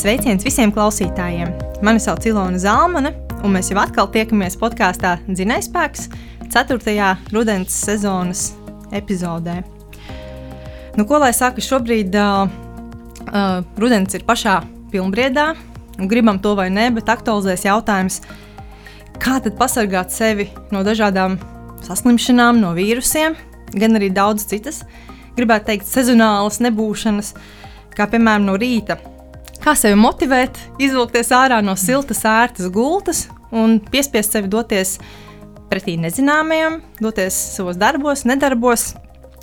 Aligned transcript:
Sveiciens 0.00 0.40
visiem 0.46 0.70
klausītājiem! 0.72 1.50
Mani 1.84 2.00
sauc 2.00 2.24
Ilona 2.24 2.56
Zalmane, 2.56 3.10
un 3.44 3.52
mēs 3.52 3.66
jau 3.68 3.76
atkal 3.82 4.06
tiekamies 4.08 4.54
podkāstā 4.56 5.18
Zinājspēks 5.36 6.06
4. 6.54 7.08
rudens 7.34 7.76
sezonas 7.84 8.46
epizodē. 8.96 9.58
Nu, 10.96 11.04
ko 11.04 11.20
lai 11.20 11.34
saka, 11.36 11.60
šobrīd 11.60 12.16
uh, 12.16 12.48
uh, 12.48 13.60
rudens 13.76 14.16
ir 14.16 14.24
pašā 14.24 14.62
pilnbriedā, 14.88 15.50
un 16.00 16.08
gribam 16.08 16.40
to 16.40 16.54
vai 16.56 16.70
nē, 16.72 16.88
bet 16.96 17.12
aktualizēs 17.12 17.68
jautājums, 17.68 18.22
kā 19.20 19.36
tad 19.44 19.60
pasargāt 19.60 20.16
sevi 20.16 20.48
no 20.72 20.80
dažādām 20.80 21.36
saslimšanām, 21.84 22.64
no 22.64 22.72
vīrusiem, 22.72 23.36
gan 23.76 24.00
arī 24.00 24.08
daudz 24.16 24.48
citas, 24.48 24.80
gribētu 25.36 25.74
teikt, 25.74 25.92
sezonālas 25.92 26.62
nebūšanas, 26.64 27.34
kā 27.92 28.08
piemēram 28.08 28.48
no 28.48 28.56
rīta 28.56 28.96
Kā 29.60 29.74
sevi 29.76 29.96
motivēt, 30.00 30.56
izvilkties 30.80 31.28
ārā 31.36 31.58
no 31.60 31.74
siltas, 31.76 32.22
ērtas 32.24 32.70
gultas 32.72 33.26
un 33.52 33.76
piespiest 33.92 34.32
sevi 34.32 34.48
doties 34.48 34.94
pretī 35.68 35.98
nezināmajam, 36.00 36.78
doties 36.96 37.36
savos 37.58 37.76
darbos, 37.76 38.24
nedarbos 38.24 38.94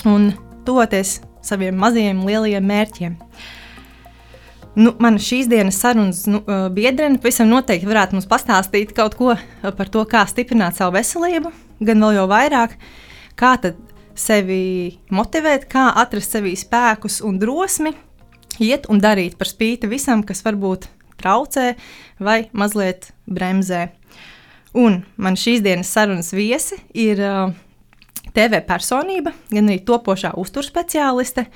un 0.09 0.31
toties 0.65 1.19
saviem 1.45 1.77
mazajiem, 1.77 2.23
lielajiem 2.25 2.65
mērķiem. 2.65 3.19
Nu, 4.77 4.95
mana 5.01 5.21
šīs 5.21 5.51
dienas 5.53 5.77
sarunas 5.83 6.23
nu, 6.29 6.41
biedrene 6.73 7.21
pavisam 7.21 7.53
noteikti 7.53 7.89
varētu 7.89 8.17
mums 8.17 8.29
pastāstīt 8.29 8.95
kaut 8.97 9.19
ko 9.21 9.37
par 9.61 9.93
to, 9.93 10.01
kā 10.09 10.25
stiprināt 10.29 10.81
savu 10.81 10.97
veselību, 10.97 11.53
gan 11.77 12.01
vēl 12.07 12.17
jau 12.17 12.25
vairāk, 12.33 12.73
kā 13.37 13.53
sevi 14.17 14.97
motivēt, 15.13 15.69
kā 15.69 15.91
atrast 16.01 16.33
sevī 16.33 16.57
spēkus 16.57 17.21
un 17.21 17.37
drosmi 17.37 17.93
iet 18.63 18.87
un 18.91 19.01
darīt 19.03 19.37
par 19.39 19.49
spīti 19.49 19.89
visam, 19.89 20.23
kas 20.25 20.43
varbūt 20.45 20.89
traucē 21.21 21.73
vai 22.19 22.47
mazliet 22.53 23.11
bremzē. 23.25 23.87
Un 24.77 25.01
man 25.17 25.37
šīs 25.39 25.63
dienas 25.65 25.89
sarunas 25.93 26.33
viesi 26.35 26.77
ir 26.93 27.21
uh, 27.23 27.55
TV 28.35 28.61
personība, 28.67 29.33
gan 29.49 29.71
arī 29.71 29.81
topošā 29.85 30.35
uzturspeciāliste. 30.37 31.47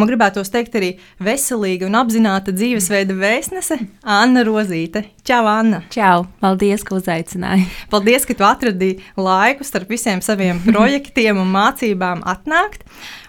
Man 0.00 0.08
gribētos 0.08 0.48
teikt 0.48 0.76
arī 0.78 0.94
veselīga 1.20 1.84
un 1.84 1.98
apzināta 1.98 2.54
dzīvesveida 2.56 3.12
vēstnese 3.12 3.76
Anna 4.08 4.40
Rozīte. 4.46 5.02
Čau, 5.28 5.42
Anna! 5.50 5.82
Čau! 5.92 6.24
Paldies, 6.40 6.80
ka 6.88 6.96
uzaicināji! 6.96 7.66
Paldies, 7.92 8.24
ka 8.24 8.36
tu 8.38 8.46
atradīji 8.48 9.02
laiku 9.20 9.66
starp 9.68 9.92
visiem 9.92 10.24
saviem 10.24 10.62
projektiem 10.70 11.42
un 11.42 11.52
mācībām 11.52 12.24
atnākt 12.24 12.86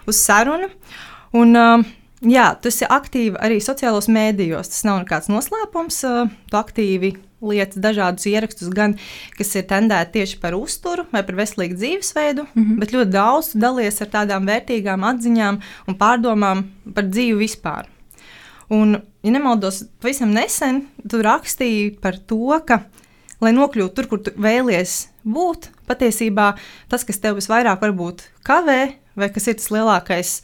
uz 0.07 0.23
sarunu. 0.23 0.71
Un, 1.35 1.51
uh, 1.59 1.83
Jā, 2.23 2.53
tu 2.55 2.71
esi 2.71 2.87
aktīva 2.87 3.41
arī 3.43 3.59
sociālos 3.63 4.07
mēdījos. 4.07 4.71
Tas 4.71 4.85
nav 4.87 5.01
nekāds 5.01 5.27
noslēpums. 5.31 5.99
Tu 6.47 6.57
aktīvi 6.57 7.13
lietas 7.43 7.81
dažādus 7.83 8.27
ierakstus, 8.31 8.69
gan 8.71 8.95
kas 9.37 9.51
ir 9.59 9.65
tendēti 9.67 10.19
tieši 10.19 10.37
par 10.39 10.55
uzturu 10.55 11.03
vai 11.11 11.23
par 11.27 11.35
veselīgu 11.41 11.75
dzīvesveidu, 11.75 12.45
mm 12.47 12.63
-hmm. 12.63 12.79
bet 12.79 12.93
ļoti 12.95 13.11
daudz 13.11 13.51
dalies 13.59 14.01
ar 14.01 14.07
tādām 14.13 14.47
vērtīgām 14.47 15.03
atziņām 15.03 15.59
un 15.87 15.97
pārdomām 15.99 16.63
par 16.95 17.03
dzīvi 17.03 17.37
vispār. 17.43 17.89
Un, 18.69 19.01
ja 19.23 19.31
nemaldos, 19.31 19.83
pavisam 19.99 20.31
nesen 20.31 20.87
tu 21.09 21.21
rakstīji 21.21 21.99
par 22.01 22.17
to, 22.17 22.59
ka, 22.65 22.85
lai 23.41 23.51
nokļūtu 23.51 23.93
tur, 23.93 24.07
kur 24.07 24.19
tu 24.23 24.31
vēlies 24.31 25.09
būt, 25.23 25.69
patiesībā 25.87 26.53
tas, 26.87 27.03
kas 27.03 27.19
tev 27.19 27.35
visvairāk 27.35 27.81
varbūt 27.81 28.23
kavē, 28.43 28.93
vai 29.15 29.29
kas 29.29 29.47
ir 29.47 29.55
tas 29.55 29.69
lielākais 29.69 30.41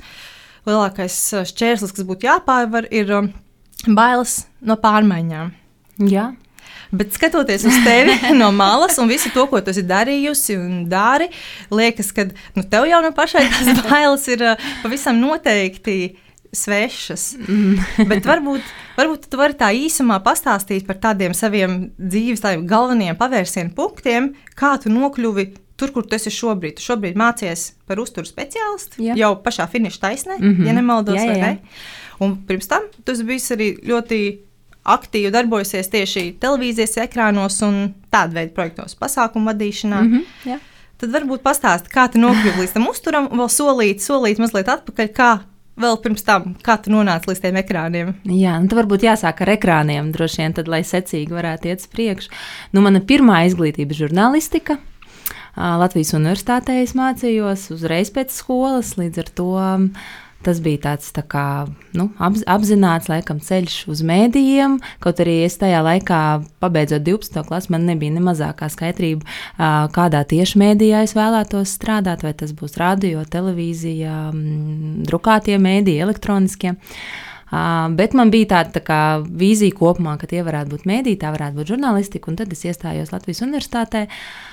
lielākais 0.68 1.18
uh, 1.38 1.48
šķērslis, 1.48 1.96
kas 1.96 2.08
būtu 2.08 2.28
jāpārvar, 2.30 2.88
ir 2.92 3.12
um, 3.16 3.32
bailes 3.88 4.44
no 4.60 4.78
pārmaiņām. 4.80 5.52
Jā. 6.10 6.32
Bet 6.90 7.14
skatoties 7.14 7.68
uz 7.70 7.76
tevi 7.86 8.16
no 8.42 8.50
malas 8.56 8.98
un 9.02 9.10
visu 9.12 9.30
to, 9.34 9.46
ko 9.52 9.62
tu 9.62 9.74
esi 9.74 9.84
darījusi 9.86 10.58
un 10.58 10.80
dari, 10.90 11.30
liekas, 11.74 12.10
ka 12.16 12.26
nu, 12.58 12.66
tev 12.66 12.88
jau 12.90 13.04
no 13.06 13.14
pašai 13.16 13.46
tas 13.54 13.84
bailes 13.90 14.26
ir 14.32 14.46
uh, 14.56 14.72
pavisam 14.84 15.22
noteikti 15.22 16.00
svešas. 16.56 17.36
Mm. 17.46 18.06
Bet 18.10 18.26
varbūt, 18.26 18.66
varbūt 18.98 19.28
tu 19.30 19.38
vari 19.38 19.58
tā 19.58 19.70
īsumā 19.76 20.18
pastāstīt 20.26 20.88
par 20.88 20.98
tādiem 21.02 21.36
saviem 21.38 21.92
dzīves 22.00 22.42
tādiem 22.42 22.66
galvenajiem 22.70 23.20
pavērsienu 23.20 23.76
punktiem, 23.78 24.34
kā 24.58 24.74
tu 24.82 24.90
nokļuvi 24.94 25.52
tur, 25.80 25.94
kur 25.96 26.06
tu 26.08 26.18
esi 26.18 26.34
šobrīd. 26.34 26.78
Tu 26.78 26.86
šobrīd 26.86 27.18
mācies 27.20 27.72
par 27.90 28.02
uzturu 28.04 28.28
speciālistu 28.28 29.04
jā. 29.06 29.16
jau 29.20 29.34
pašā 29.44 29.70
finiša 29.72 30.04
taisnē, 30.06 30.38
mm 30.40 30.54
-hmm. 30.54 30.68
ja 30.68 30.74
nemaldos. 30.74 31.16
Jā, 31.16 31.32
jā. 31.32 31.42
Ne? 31.42 31.58
Un 32.20 32.38
pirms 32.48 32.68
tam 32.68 32.88
tu 33.06 33.16
biji 33.24 33.56
arī 33.56 33.68
ļoti 33.92 34.20
aktīvi 34.84 35.32
darbojusies 35.32 35.92
tieši 35.92 36.26
televīzijas 36.42 36.98
ekrānos 36.98 37.62
un 37.66 37.94
tādu 38.12 38.40
veidu 38.40 38.54
projektos, 38.54 38.96
pasākumu 38.96 39.52
vadīšanā. 39.52 40.02
Mm 40.02 40.14
-hmm, 40.14 40.26
jā. 40.46 40.60
Tad 41.00 41.14
varbūt 41.16 41.44
pastāsti, 41.44 41.90
kā 41.94 42.10
tu 42.12 42.20
nokļuvi 42.20 42.60
līdz 42.60 42.74
tam 42.74 42.88
uzturam, 42.88 43.30
vēl 43.32 43.48
solīt, 43.48 44.02
solīt 44.04 44.40
mazliet 44.40 44.68
atpakaļ, 44.68 45.08
kā 45.16 45.40
vēl 45.80 45.98
pirms 46.04 46.26
tam, 46.28 46.56
kā 46.66 46.76
tu 46.84 46.92
nonāci 46.92 47.32
līdz 47.32 47.42
tiem 47.46 47.60
ekrāniem? 47.62 48.14
Jā, 48.24 48.58
nu, 48.60 48.68
tad 48.68 48.82
varbūt 48.82 49.06
jāsāk 49.08 49.42
ar 49.46 49.54
ekrāniem, 49.56 50.12
droši 50.12 50.42
vien, 50.42 50.54
tad, 50.54 50.68
lai 50.68 50.82
secīgi 50.84 51.32
varētu 51.32 51.72
iet 51.72 51.80
uz 51.80 51.88
priekšu. 51.88 52.30
Nu, 52.76 52.82
mana 52.82 53.00
pirmā 53.00 53.46
izglītība 53.48 53.96
ir 53.96 54.02
žurnālistika. 54.04 54.78
Latvijas 55.60 56.14
universitātē 56.16 56.80
es 56.86 56.96
mācījos 56.96 57.68
uzreiz 57.76 58.14
pēc 58.16 58.32
skolas, 58.32 58.96
līdz 59.00 59.24
ar 59.26 59.30
to 59.36 59.54
tas 60.40 60.62
bija 60.64 60.80
tāds 60.86 61.10
tā 61.12 61.20
kā, 61.28 61.68
nu, 62.00 62.06
apzināts 62.20 63.10
laikam, 63.12 63.42
ceļš 63.44 63.76
uz 63.92 64.04
mēdījiem. 64.08 64.78
Kaut 65.04 65.20
arī 65.20 65.42
es 65.44 65.58
tajā 65.60 65.82
laikā, 65.84 66.20
pabeidzot 66.64 67.04
12. 67.04 67.44
klasi, 67.50 67.72
man 67.76 67.84
nebija 67.90 68.16
ne 68.16 68.24
mazākā 68.24 68.70
skaidrība, 68.72 69.28
kādā 69.96 70.24
tieši 70.32 70.62
mēdījā 70.64 71.04
es 71.08 71.16
vēlētos 71.18 71.76
strādāt, 71.76 72.24
vai 72.24 72.32
tas 72.40 72.56
būs 72.56 72.80
radio, 72.80 73.26
televīzija, 73.28 74.30
drukātie 75.10 75.60
mēdīji, 75.60 76.06
elektroniskie. 76.08 76.78
Uh, 77.50 77.90
bet 77.98 78.14
man 78.14 78.30
bija 78.30 78.46
tāda 78.52 78.76
tā 78.78 78.82
kā, 78.86 79.02
vīzija 79.26 79.74
kopumā, 79.74 80.20
ka 80.22 80.30
tie 80.30 80.44
varētu 80.46 80.70
būt 80.76 80.86
mēdīji, 80.86 81.18
tā 81.24 81.32
varētu 81.34 81.58
būt 81.58 81.72
žurnālistika, 81.74 82.30
un 82.30 82.38
tad 82.38 82.54
es 82.54 82.62
iestājos 82.70 83.10
Latvijas 83.10 83.42
universitātē. 83.42 84.04
Uh, 84.06 84.49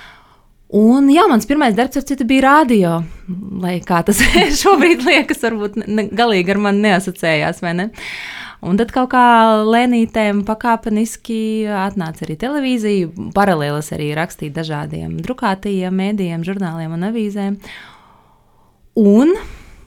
Un, 0.75 1.06
jā, 1.15 1.22
mans 1.31 1.47
pirmais 1.47 1.77
darbs, 1.77 1.99
ar 2.00 2.03
citu, 2.09 2.27
bija 2.27 2.43
radio. 2.49 2.97
Lai 3.62 3.77
kā 3.87 4.00
tas 4.06 4.19
šobrīd 4.62 5.04
liekas, 5.06 5.44
varbūt 5.44 5.78
ne, 5.84 6.09
galīgi 6.10 6.56
ar 6.56 6.62
mani 6.65 6.88
neasociējās, 6.88 7.62
vai 7.62 7.75
ne? 7.78 7.87
Un 8.66 8.81
tad 8.81 8.91
kaut 8.91 9.12
kā 9.12 9.27
lēnītēm 9.62 10.41
pakāpeniski 10.49 11.69
atnāca 11.71 12.25
arī 12.27 12.38
televīzija. 12.41 13.12
Paralēli 13.37 13.78
es 13.78 13.93
arī 13.94 14.10
rakstīju 14.16 14.56
dažādiem 14.56 15.21
drukātajiem 15.22 15.94
mēdījiem, 16.03 16.47
žurnāliem 16.47 16.97
un 16.97 17.06
avīzēm. 17.12 17.60
Un, 18.98 19.34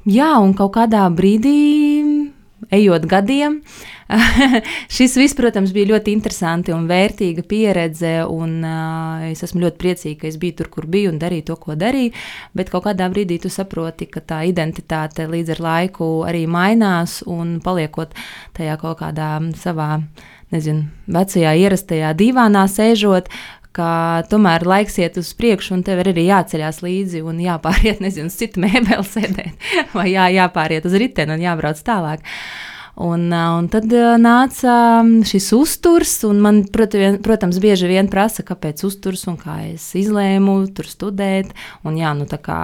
jā, 0.08 0.32
un 0.40 0.54
kaut 0.56 0.78
kādā 0.78 1.08
brīdī, 1.12 1.58
ejot 2.78 3.10
gadiem, 3.10 3.60
uh, 3.60 3.99
Šis 4.96 5.14
viss, 5.20 5.36
protams, 5.38 5.70
bija 5.74 5.92
ļoti 5.92 6.14
interesanti 6.16 6.74
un 6.74 6.88
vērtīga 6.90 7.44
pieredze. 7.50 8.14
Un, 8.30 8.56
uh, 8.66 9.28
es 9.30 9.44
esmu 9.46 9.62
ļoti 9.66 9.78
priecīga, 9.82 10.22
ka 10.24 10.30
es 10.32 10.40
biju 10.42 10.60
tur, 10.62 10.72
kur 10.74 10.88
biju 10.90 11.14
un 11.14 11.20
darīju 11.22 11.50
to, 11.52 11.60
ko 11.62 11.78
darīju. 11.78 12.16
Bet 12.58 12.74
kādā 12.74 13.10
brīdī 13.14 13.40
tu 13.44 13.52
saproti, 13.54 14.10
ka 14.10 14.24
tā 14.26 14.42
identitāte 14.50 15.28
līdz 15.30 15.54
ar 15.58 15.62
laiku 15.66 16.10
arī 16.28 16.48
mainās 16.50 17.20
un 17.30 17.60
paliekot 17.64 18.18
tajā 18.58 18.80
kaut 18.82 19.04
kādā 19.04 19.36
savā. 19.60 20.00
Nezinu, 20.50 20.88
vecajā, 21.14 21.52
ierastajā 21.62 22.08
divānā 22.18 22.64
sēžot, 22.66 23.28
ka 23.78 23.90
tomēr 24.32 24.66
laiks 24.66 24.98
iet 24.98 25.20
uz 25.22 25.30
priekšu, 25.38 25.76
un 25.76 25.84
tev 25.86 26.02
ir 26.02 26.10
arī 26.10 26.24
jāceļās 26.26 26.82
līdzi 26.82 27.22
un 27.22 27.38
jāpāriet, 27.44 28.02
nezinu, 28.06 28.34
uz 28.34 28.40
citu 28.42 28.66
mēbeli 28.66 29.06
sēdēt, 29.06 29.70
vai 29.98 30.08
jā, 30.10 30.26
jāpāriet 30.40 30.90
uz 30.90 30.98
riteni 30.98 31.38
un 31.38 31.46
jābrauc 31.46 31.86
tālāk. 31.86 32.26
Uh, 32.26 32.79
Un, 33.00 33.30
un 33.32 33.68
tad 33.72 33.88
nāca 34.20 34.74
šis 35.24 35.46
uzturs, 35.56 36.18
un 36.28 36.42
man, 36.44 36.58
protams, 36.68 37.62
bieži 37.64 37.88
vien 37.88 38.10
prasa, 38.12 38.44
kāpēc 38.44 38.84
uzturs 38.84 39.24
un 39.32 39.38
kā 39.40 39.56
es 39.70 39.86
izlēmu 39.96 40.58
tur 40.76 40.90
studēt. 40.90 41.54
Un, 41.88 41.96
jā, 41.96 42.12
nu, 42.18 42.28
kā, 42.28 42.60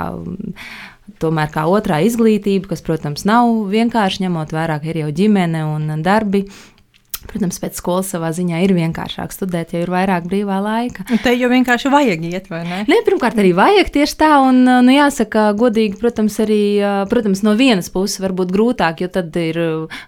tomēr 1.23 1.53
kā 1.53 1.63
otrā 1.71 2.01
izglītība, 2.03 2.73
kas, 2.73 2.83
protams, 2.83 3.23
nav 3.23 3.47
vienkārši 3.71 4.25
ņemot 4.25 4.51
vērā, 4.55 4.81
ka 4.83 4.91
ir 4.91 5.05
jau 5.05 5.11
ģimene 5.23 5.63
un 5.71 6.03
darbi. 6.03 6.43
Protams, 7.29 7.57
pēc 7.61 7.79
skolas 7.79 8.09
savā 8.13 8.29
ziņā 8.35 8.61
ir 8.65 8.73
vienkāršāk 8.75 9.33
studēt, 9.33 9.73
ja 9.75 9.81
ir 9.83 9.91
vairāk 9.91 10.27
brīvā 10.29 10.59
laika. 10.63 11.05
Un 11.11 11.21
te 11.23 11.33
jau 11.35 11.49
vienkārši 11.51 11.91
vajag 11.91 12.25
iet, 12.29 12.49
vai 12.51 12.61
ne? 12.67 12.81
Nē, 12.89 13.01
pirmkārt, 13.07 13.39
arī 13.41 13.51
vajag 13.57 13.91
tieši 13.95 14.17
tā. 14.19 14.31
Un, 14.45 14.61
nu, 14.65 14.93
jāsaka, 14.93 15.47
godīgi, 15.57 15.97
protams, 16.01 16.37
arī 16.43 16.61
protams, 17.11 17.41
no 17.45 17.55
vienas 17.57 17.89
puses 17.93 18.21
var 18.23 18.35
būt 18.37 18.53
grūtāk, 18.55 19.03
jo 19.03 19.09
tad 19.11 19.35
ir 19.39 19.59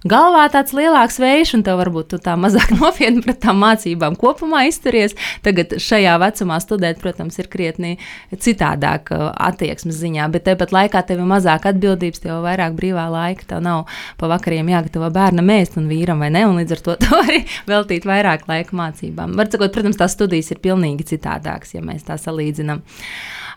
galvā 0.07 0.45
tāds 0.53 0.75
lielāks 0.77 1.19
vējš, 1.21 1.55
un 1.57 1.65
tev 1.67 1.81
varbūt 1.81 2.11
tu 2.13 2.21
tā 2.23 2.37
mazāk 2.39 2.73
nopietni 2.79 3.23
pret 3.25 3.41
tām 3.43 3.61
mācībām 3.63 4.17
kopumā 4.19 4.65
izturies. 4.69 5.17
Tagad 5.45 5.77
šajā 5.81 6.17
vecumā 6.21 6.59
studēt, 6.63 7.01
protams, 7.03 7.39
ir 7.41 7.49
krietni 7.51 7.95
citādāk 8.31 9.11
attieksmes 9.11 9.97
ziņā, 9.99 10.29
bet 10.33 10.47
tepat 10.47 10.73
laikā 10.75 11.03
tev 11.07 11.23
ir 11.23 11.29
mazāk 11.29 11.67
atbildības, 11.71 12.23
tev 12.23 12.37
ir 12.37 12.45
vairāk 12.45 12.77
brīvā 12.77 13.07
laika, 13.11 13.47
tev 13.53 13.63
nav 13.65 13.85
pa 14.19 14.29
vakariem 14.31 14.69
jāgatavo 14.71 15.09
bērnam 15.13 15.51
ēst 15.57 15.77
un 15.79 15.89
vīram 15.91 16.21
vai 16.23 16.31
ne, 16.33 16.45
un 16.47 16.59
līdz 16.61 16.77
ar 16.77 16.83
to 16.85 16.97
tu 17.07 17.17
vari 17.17 17.43
veltīt 17.71 18.07
vairāk 18.07 18.47
laika 18.49 18.77
mācībām. 18.77 19.35
Var 19.39 19.51
sakot, 19.51 19.73
protams, 19.75 19.99
tās 19.99 20.15
studijas 20.17 20.51
ir 20.53 20.61
pilnīgi 20.63 21.07
citādākas, 21.15 21.73
ja 21.77 21.83
mēs 21.85 22.05
tā 22.07 22.19
salīdzinām. 22.21 22.83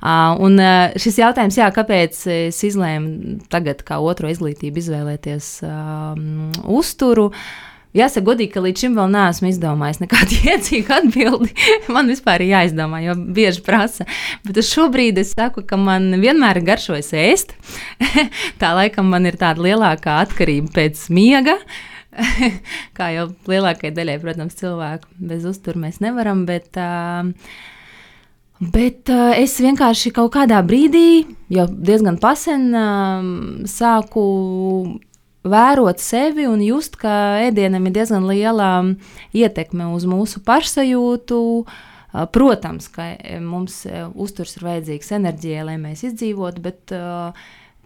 Uh, 0.01 0.33
un 0.41 0.55
uh, 0.57 0.95
šis 1.01 1.19
jautājums, 1.21 1.59
jā, 1.61 1.67
kāpēc 1.77 2.23
es 2.33 2.61
izlēmu 2.65 3.43
tagad 3.53 3.83
kā 3.85 3.99
otro 4.01 4.31
izglītību 4.33 4.81
izvēlēties 4.81 5.59
um, 5.69 6.55
uzturu? 6.73 7.29
Jāsaka, 7.91 8.23
godīgi, 8.29 8.53
ka 8.55 8.61
līdz 8.63 8.85
šim 8.85 8.93
vēl 8.95 9.09
neesmu 9.11 9.49
izdomājis 9.51 9.99
nekādu 9.99 10.37
iecīgu 10.53 10.95
atbildi. 10.95 11.51
man 11.95 12.11
vispār 12.11 12.45
ir 12.45 12.53
jāizdomā, 12.55 13.03
jo 13.03 13.17
bieži 13.19 13.65
prasa. 13.67 14.07
Bet 14.47 14.63
šobrīd 14.67 15.19
es 15.21 15.35
saku, 15.35 15.65
ka 15.67 15.79
man 15.81 16.13
vienmēr 16.23 16.63
ir 16.63 16.69
garšojis 16.71 17.11
ēst. 17.19 17.57
tā 18.63 18.73
laikam 18.79 19.11
man 19.11 19.27
ir 19.27 19.39
tāda 19.41 19.67
lielākā 19.67 20.21
atkarība 20.23 20.71
pēc 20.79 21.09
miega. 21.11 21.59
Kā 22.97 23.11
jau 23.15 23.29
lielākajai 23.51 23.95
daļai, 23.97 24.17
protams, 24.23 24.57
cilvēku 24.59 25.11
bez 25.31 25.45
uzturu 25.49 25.83
mēs 25.87 26.01
nevaram. 26.05 26.47
Bet, 26.49 26.79
Bet 28.61 29.09
es 29.41 29.55
vienkārši 29.57 30.11
kaut 30.13 30.35
kādā 30.35 30.59
brīdī, 30.61 31.25
jau 31.49 31.65
diezgan 31.65 32.19
pasen, 32.21 32.67
sāku 33.65 34.25
vērot 35.49 36.03
sevi 36.05 36.45
un 36.45 36.61
just, 36.61 36.99
ka 37.01 37.41
ēdienam 37.47 37.89
ir 37.89 37.95
diezgan 37.97 38.27
liela 38.29 38.73
ietekme 39.33 39.89
uz 39.95 40.05
mūsu 40.05 40.43
pašsajūtu. 40.45 41.41
Protams, 42.35 42.91
ka 42.93 43.07
mums 43.41 43.85
uzturs 44.13 44.57
ir 44.59 44.67
vajadzīgs 44.67 45.13
enerģijai, 45.17 45.65
lai 45.71 45.79
mēs 45.81 46.03
izdzīvotu, 46.11 46.61
bet 46.65 46.93
uh, 46.93 47.31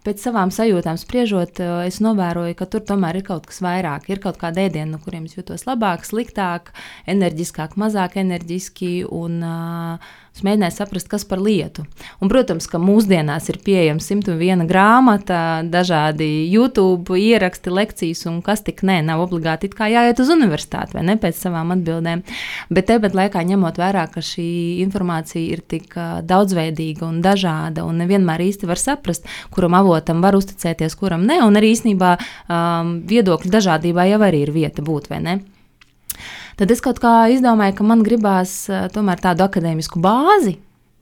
pēc 0.05 0.21
savām 0.21 0.51
sajūtām 0.53 0.99
spriežot, 1.01 1.61
es 1.87 1.99
novēroju, 2.03 2.55
ka 2.59 2.67
tur 2.69 2.85
tomēr 2.85 3.19
ir 3.19 3.25
kaut 3.27 3.49
kas 3.49 3.61
vairāk. 3.65 4.09
Ir 4.13 4.21
kaut 4.23 4.37
kāda 4.41 4.67
ēdiena, 4.67 4.93
no 4.93 5.01
kuriem 5.03 5.25
es 5.29 5.35
jūtos 5.37 5.65
labāk, 5.67 6.05
sliktāk, 6.07 6.71
enerģiskāk, 7.09 7.75
mazāk 7.81 8.19
enerģiski. 8.21 8.93
Un, 9.09 9.41
uh, 9.45 10.13
Es 10.35 10.41
mēģināju 10.43 10.75
saprast, 10.75 11.07
kas 11.07 11.23
par 11.23 11.39
lietu. 11.39 11.85
Un, 12.19 12.27
protams, 12.27 12.65
ka 12.67 12.75
mūsdienās 12.81 13.45
ir 13.53 13.61
pieejama 13.63 14.03
101 14.03 14.65
grāmata, 14.67 15.37
dažādi 15.63 16.27
YouTube 16.51 17.15
ieraksti, 17.15 17.71
lekcijas, 17.71 18.25
un 18.27 18.41
kas 18.43 18.65
tik 18.65 18.83
nē, 18.83 18.97
nav 19.07 19.23
obligāti 19.23 19.71
jāiet 19.71 20.19
uz 20.19 20.33
universitāti 20.33 20.97
vai 20.97 21.05
ne 21.07 21.15
pēc 21.15 21.39
savām 21.39 21.71
atbildēm. 21.77 22.25
Bet 22.67 22.91
tepat 22.91 23.15
laikā 23.15 23.45
ņemot 23.47 23.79
vērā, 23.79 24.09
ka 24.11 24.19
šī 24.19 24.49
informācija 24.83 25.55
ir 25.55 25.63
tik 25.63 25.95
daudzveidīga 26.27 27.07
un 27.07 27.23
dažāda, 27.23 27.87
un 27.87 28.03
nevienmēr 28.03 28.43
īsti 28.49 28.67
var 28.67 28.81
saprast, 28.81 29.23
kuram 29.55 29.79
avotam 29.79 30.19
var 30.19 30.35
uzticēties, 30.35 30.99
kuram 30.99 31.23
ne, 31.23 31.39
un 31.47 31.55
arī 31.55 31.71
īstenībā 31.77 32.15
um, 32.19 32.97
viedokļu 33.07 33.55
dažādībā 33.55 34.11
jau 34.11 34.23
arī 34.27 34.43
ir 34.43 34.57
vieta 34.59 34.83
būt 34.83 35.13
vai 35.15 35.23
ne. 35.23 35.41
Tad 36.59 36.71
es 36.71 36.83
kaut 36.83 37.01
kā 37.03 37.25
izdomāju, 37.33 37.77
ka 37.79 37.87
man 37.87 38.03
gribās 38.05 38.65
uh, 38.71 38.85
tomēr 38.93 39.19
tādu 39.23 39.43
akadēmisku 39.47 39.99
bāzi, 40.03 40.57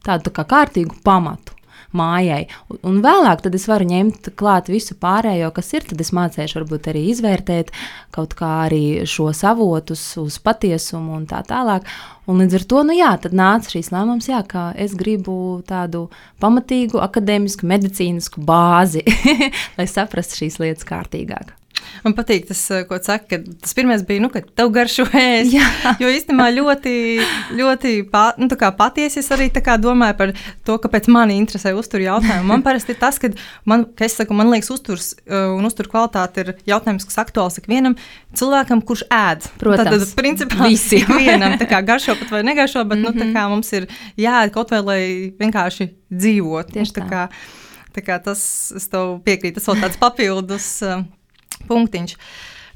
tādu 0.05 0.29
tā 0.29 0.37
kā 0.39 0.47
kārtīgu 0.55 0.97
pamatu 1.05 1.53
mājai. 1.93 2.47
Un 2.85 3.01
vēlāk 3.03 3.45
es 3.53 3.67
varu 3.69 3.87
ņemt 3.89 4.31
klāt 4.39 4.69
visu 4.71 4.97
pārējo, 4.99 5.51
kas 5.55 5.73
ir. 5.77 5.85
Tad 5.87 6.01
es 6.01 6.11
mācīšu, 6.15 6.59
varbūt 6.61 6.89
arī 6.91 7.05
izvērtēt 7.11 7.71
kaut 8.15 8.35
kā 8.37 8.49
arī 8.67 9.05
šos 9.09 9.43
avotus 9.47 10.03
uz 10.21 10.39
patiesumu 10.43 11.17
un 11.19 11.27
tā 11.29 11.43
tālāk. 11.47 11.87
Un 12.29 12.39
līdz 12.39 12.55
ar 12.55 12.63
to, 12.71 12.83
nu 12.87 12.95
jā, 12.95 13.09
tad 13.19 13.35
nāca 13.35 13.73
šīs 13.73 13.91
lēmums, 13.91 14.29
jā, 14.31 14.39
ka 14.47 14.69
es 14.79 14.93
gribu 14.95 15.35
tādu 15.67 16.05
pamatīgu 16.43 17.01
akadēmisku, 17.03 17.67
medicīnisku 17.67 18.43
bāzi, 18.47 19.03
lai 19.77 19.89
saprastu 19.91 20.43
šīs 20.43 20.61
lietas 20.63 20.87
kārtīgāk. 20.87 21.51
Man 22.03 22.15
patīk 22.17 22.47
tas, 22.49 22.61
eh, 22.73 22.83
ko 22.87 22.97
saka, 23.03 23.27
ka 23.29 23.53
tas 23.63 23.75
pirmais 23.77 24.03
bija, 24.07 24.23
nu, 24.23 24.29
ka 24.33 24.41
tev 24.43 24.71
garšo 24.75 25.05
ēst. 25.07 25.55
Jo 26.01 26.09
īstenībā 26.11 26.47
ļoti, 26.55 26.93
ļoti 27.57 27.93
pā, 28.11 28.23
nu, 28.39 28.49
patiesi 28.77 29.21
es 29.21 29.29
arī 29.33 29.49
domāju 29.83 30.17
par 30.17 30.33
to, 30.65 30.77
kāpēc 30.81 31.07
mani 31.11 31.37
interesē 31.37 31.73
uzturu 31.77 32.03
jautājumu. 32.07 32.47
Man 32.49 32.63
parasti 32.65 32.95
ir 32.95 32.99
tas, 32.99 33.19
ka 33.19 33.29
man, 33.65 33.85
ka 33.85 34.07
saku, 34.09 34.33
man 34.33 34.51
liekas, 34.51 34.71
uzturs 34.73 35.13
eh, 35.25 35.47
un 35.53 35.65
uzturu 35.65 35.91
kvalitāte 35.91 36.43
ir 36.43 36.53
jautājums, 36.69 37.05
kas 37.07 37.21
aktuāls 37.23 37.59
ikvienam 37.61 37.97
cilvēkam, 38.37 38.81
kurš 38.81 39.05
ēd. 39.13 39.47
Protams, 39.61 40.09
tad, 40.09 40.15
principā, 40.19 40.67
visiem. 40.67 41.05
Ikvienam, 41.05 41.57
kā 41.69 41.83
garšo 41.85 42.12
pat 42.19 42.31
vai 42.31 42.43
negaršo, 42.43 42.83
bet 42.83 42.99
mm 42.99 43.05
-hmm. 43.05 43.25
nu, 43.25 43.33
kā, 43.33 43.49
mums 43.49 43.73
ir 43.73 43.87
jāēd 44.17 44.51
kaut 44.51 44.71
vai, 44.71 44.81
lai 44.81 45.01
vienkārši 45.39 45.89
dzīvot. 46.11 46.71
Tieši 46.73 46.91
tā. 46.91 47.01
tā. 47.01 47.09
Kā, 47.09 47.29
tā 47.95 48.01
kā 48.01 48.23
tas, 48.23 48.71
es 48.75 48.87
tev 48.87 49.19
piekrītu, 49.25 49.53
tas 49.59 49.67
vēl 49.67 49.81
tāds 49.81 49.97
papildus. 49.97 50.81
Uh, 50.81 51.03
punktiņš. 51.67 52.17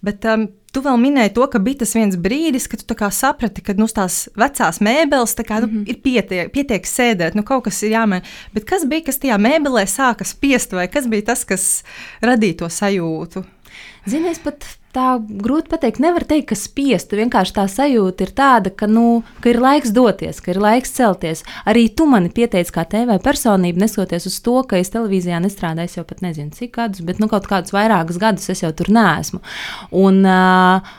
Bet 0.06 0.26
um, 0.30 0.46
tu 0.74 0.84
vēl 0.86 1.00
minēji 1.02 1.34
to, 1.34 1.46
ka 1.50 1.60
bija 1.64 1.82
tas 1.82 1.96
viens 1.98 2.18
brīdis, 2.22 2.68
kad 2.70 2.84
tu 2.86 2.96
saprati, 3.12 3.64
ka 3.66 3.74
nu, 3.78 3.88
tās 3.90 4.28
vecās 4.38 4.80
mēbeles 4.84 5.34
kā, 5.42 5.60
nu, 5.64 5.68
mm 5.68 5.74
-hmm. 5.74 5.90
ir 5.90 6.02
pietiek, 6.04 6.52
pietiek 6.54 6.86
sēdēt, 6.86 7.36
nu, 7.36 7.44
kaut 7.44 7.64
kas 7.66 7.82
ir 7.84 7.92
jāmaina. 7.92 8.24
Bet 8.54 8.66
kas 8.66 8.86
bija, 8.86 9.08
kas 9.10 9.18
tajā 9.18 9.38
mēbelē 9.38 9.86
sāka 9.86 10.24
spiest, 10.24 10.74
vai 10.74 10.88
kas 10.88 11.08
bija 11.08 11.34
tas, 11.34 11.44
kas 11.44 11.84
radīja 12.22 12.58
to 12.58 12.70
sajūtu? 12.70 13.44
Zini, 14.08 14.30
es 14.32 14.40
pat 14.40 14.64
tā 14.96 15.18
grūti 15.20 15.68
pateikt. 15.72 16.00
Nevar 16.00 16.24
teikt, 16.28 16.48
ka 16.52 16.58
spiestu. 16.58 17.18
Vienkārši 17.20 17.56
tā 17.58 17.66
sajūta 17.72 18.24
ir 18.24 18.32
tāda, 18.38 18.72
ka, 18.72 18.88
nu, 18.88 19.22
ka 19.44 19.52
ir 19.52 19.60
laiks 19.62 19.92
doties, 19.96 20.40
ka 20.44 20.54
ir 20.54 20.62
laiks 20.64 20.96
celties. 20.96 21.44
Arī 21.68 21.88
tu 21.92 22.08
mani 22.10 22.32
pieteici 22.34 22.72
kā 22.74 22.86
TV 22.88 23.18
personību, 23.24 23.84
nesoties 23.84 24.30
uz 24.30 24.38
to, 24.46 24.62
ka 24.70 24.80
es 24.80 24.94
televīzijā 24.94 25.42
nestrādāju 25.44 26.00
jau 26.00 26.06
pat 26.08 26.24
nezinu 26.24 26.56
cik 26.56 26.78
gadus, 26.80 27.04
bet 27.04 27.20
nu, 27.20 27.28
kaut 27.32 27.50
kādus 27.52 27.76
vairākus 27.76 28.22
gadus 28.22 28.48
es 28.54 28.64
jau 28.64 28.72
tur 28.76 28.94
neesmu. 28.96 29.44
Un, 30.06 30.24
uh, 30.24 30.96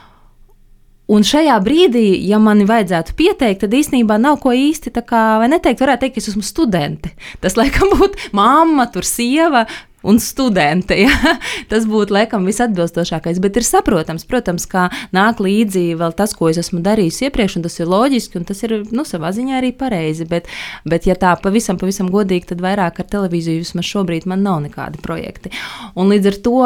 Un 1.09 1.23
šajā 1.25 1.55
brīdī, 1.65 2.19
ja 2.29 2.37
man 2.37 2.59
vajadzētu 2.69 3.15
pieteikt, 3.17 3.63
tad 3.63 3.73
īstenībā 3.73 4.19
nav 4.21 4.43
ko 4.43 4.53
īsti 4.53 4.91
tā 4.93 5.01
kā, 5.09 5.23
vai 5.41 5.47
neteikt, 5.49 5.81
varētu 5.81 6.03
teikt, 6.03 6.19
ka 6.19 6.21
es 6.21 6.29
esmu 6.35 6.45
studente. 6.45 7.15
Tas, 7.41 7.57
laikam, 7.57 7.95
būtu 7.97 8.29
mamma, 8.37 8.85
tur 8.93 9.09
sieva, 9.09 9.65
un 10.09 10.21
studente. 10.23 10.97
Ja? 10.99 11.37
Tas 11.71 11.87
būtu 11.89 12.15
laikam 12.17 12.47
visatbilstošākais. 12.49 13.41
Bet 13.43 13.59
ir 13.61 13.67
saprotams, 13.67 14.27
protams, 14.29 14.67
kā 14.71 14.89
nāk 15.15 15.43
līdzi 15.45 15.93
vēl 16.01 16.15
tas, 16.17 16.35
ko 16.37 16.51
es 16.51 16.61
esmu 16.61 16.81
darījis 16.85 17.23
iepriekš, 17.29 17.59
un 17.59 17.67
tas 17.67 17.79
ir 17.79 17.91
loģiski, 17.91 18.41
un 18.41 18.49
tas 18.49 18.63
ir 18.67 18.75
nu, 18.95 19.05
savā 19.09 19.31
ziņā 19.37 19.59
arī 19.61 19.73
pareizi. 19.77 20.27
Bet, 20.29 20.49
bet, 20.89 21.07
ja 21.09 21.17
tā 21.19 21.35
pavisam, 21.43 21.79
pavisam 21.81 22.11
godīgi, 22.13 22.51
tad 22.53 22.65
vairāk 22.65 23.03
ar 23.03 23.11
televīziju 23.13 23.63
vismaz 23.63 23.89
šobrīd 23.89 24.29
man 24.31 24.43
nav 24.47 24.63
nekādi 24.65 25.01
projekti. 25.05 25.53
Un 25.99 26.11
līdz 26.13 26.33
ar 26.33 26.41
to 26.49 26.57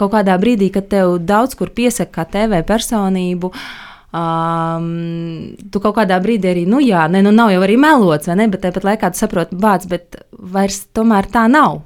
kaut 0.00 0.14
kādā 0.14 0.38
brīdī, 0.40 0.70
kad 0.74 0.88
tev 0.90 1.18
daudz 1.28 1.58
kur 1.58 1.74
piesaka 1.74 2.20
kā 2.20 2.30
TV 2.38 2.62
personību, 2.66 3.52
Um, 4.08 5.52
tu 5.68 5.82
kaut 5.84 5.98
kādā 5.98 6.16
brīdī 6.24 6.48
arī, 6.48 6.62
nu, 6.64 6.78
jā, 6.80 7.02
ne, 7.12 7.20
nu, 7.20 7.28
nav 7.34 7.50
jau 7.52 7.60
arī 7.66 7.74
melots, 7.76 8.30
vai 8.30 8.38
ne? 8.40 8.46
Bet 8.48 8.62
tāpat 8.64 8.86
laikā 8.88 9.10
tu 9.12 9.20
saproti, 9.20 9.58
bāc, 9.60 9.84
bet 9.90 10.16
vairs 10.32 10.86
tomēr 10.96 11.28
tā 11.28 11.44
nav. 11.52 11.82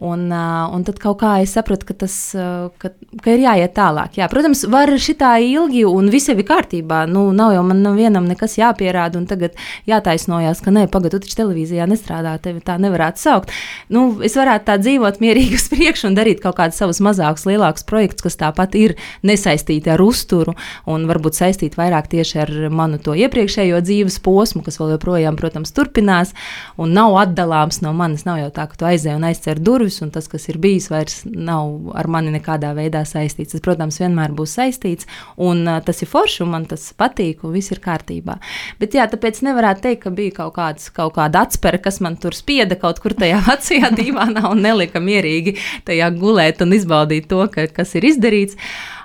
Un, 0.00 0.30
uh, 0.32 0.70
un 0.72 0.80
tad 0.80 0.96
kaut 0.96 1.18
kā 1.20 1.34
es 1.44 1.52
sapratu, 1.52 1.84
ka 1.90 1.94
tas 2.06 2.14
uh, 2.32 2.70
ka, 2.80 2.88
ka 3.20 3.34
ir 3.34 3.42
jāiet 3.42 3.74
tālāk. 3.76 4.14
Jā, 4.16 4.30
protams, 4.32 4.62
var 4.72 4.88
šitā 4.96 5.34
ilgi, 5.44 5.82
un 5.84 6.06
viss 6.08 6.30
ir 6.32 6.38
kārtībā. 6.48 7.02
Nu, 7.04 7.26
nav 7.36 7.52
jau 7.52 7.64
man 7.68 7.84
vienam 7.98 8.24
nekas 8.24 8.56
jāpierāda, 8.56 9.20
un 9.20 9.26
tagad 9.28 9.58
jātaisnojas, 9.90 10.62
ka 10.64 10.72
nē, 10.72 10.86
pagaidi, 10.88 11.18
tu 11.18 11.26
taču 11.26 11.36
televīzijā 11.42 11.84
nestrādā, 11.90 12.32
tevi 12.40 12.62
tā 12.64 12.78
nevarētu 12.80 13.20
saukt. 13.20 13.52
Nu, 13.92 14.06
es 14.24 14.38
varētu 14.40 14.70
tā 14.70 14.78
dzīvot 14.80 15.20
mierīgi 15.20 15.58
uz 15.60 15.66
priekšu 15.68 16.08
un 16.08 16.16
darīt 16.16 16.40
kaut 16.40 16.56
kādus 16.62 16.80
savus 16.80 17.02
mazākus, 17.04 17.44
lielākus 17.50 17.84
projektus, 17.84 18.24
kas 18.24 18.40
tāpat 18.40 18.78
ir 18.80 18.96
nesaistīti 19.20 19.92
ar 19.92 20.00
uzturu, 20.00 20.56
un 20.88 21.04
varbūt 21.12 21.36
saistīti 21.42 21.76
vairāk 21.76 22.08
tieši 22.16 22.40
ar 22.46 22.54
manu 22.72 23.02
to 23.04 23.18
iepriekšējo 23.20 23.84
dzīves 23.84 24.16
posmu, 24.24 24.64
kas 24.64 24.80
vēl 24.80 24.94
joprojām, 24.96 25.36
protams, 25.36 25.76
turpinās, 25.76 26.32
un 26.80 26.96
nav 26.96 27.20
atdalāms 27.26 27.82
no 27.84 27.92
manis. 27.92 28.24
Nav 28.24 28.40
jau 28.40 28.50
tā, 28.56 28.64
ka 28.70 28.80
tu 28.80 28.88
aizēji 28.88 29.20
un 29.20 29.28
aizcer 29.28 29.60
durvis 29.60 29.89
durvis, 29.90 30.02
un 30.02 30.10
tas, 30.10 30.28
kas 30.28 30.48
ir 30.48 30.58
bijis, 30.58 30.88
vairs 30.90 31.24
nav 31.24 31.90
ar 31.94 32.06
mani 32.08 32.30
nekādā 32.30 32.72
veidā 32.74 33.02
saistīts. 33.04 33.52
Tas, 33.54 33.62
protams, 33.62 33.98
vienmēr 34.00 34.32
būs 34.32 34.54
saistīts, 34.56 35.06
un 35.36 35.66
tas 35.84 36.02
ir 36.02 36.08
forši, 36.08 36.42
un 36.44 36.50
man 36.54 36.66
tas 36.66 36.92
patīk, 36.92 37.44
un 37.44 37.52
viss 37.52 37.70
ir 37.72 37.80
kārtībā. 37.80 38.38
Bet 38.78 38.94
jā, 38.94 39.06
tāpēc 39.10 39.42
nevarētu 39.42 39.82
teikt, 39.82 40.02
ka 40.04 40.10
bija 40.10 40.36
kaut, 40.36 40.54
kāds, 40.54 40.90
kaut 40.90 41.14
kāda 41.16 41.44
atspēra, 41.44 41.80
kas 41.82 42.00
man 42.00 42.16
tur 42.16 42.34
spieda 42.34 42.78
kaut 42.78 43.00
kur 43.00 43.14
tajā 43.14 43.40
vecajā 43.48 43.90
divānā 43.96 44.46
un 44.50 44.62
nelika 44.62 45.00
mierīgi 45.00 45.56
tajā 45.86 46.10
gulēt 46.16 46.62
un 46.62 46.74
izbaudīt 46.76 47.28
to, 47.30 47.42
ka, 47.52 47.66
kas 47.74 47.94
ir 47.98 48.06
izdarīts. 48.06 48.58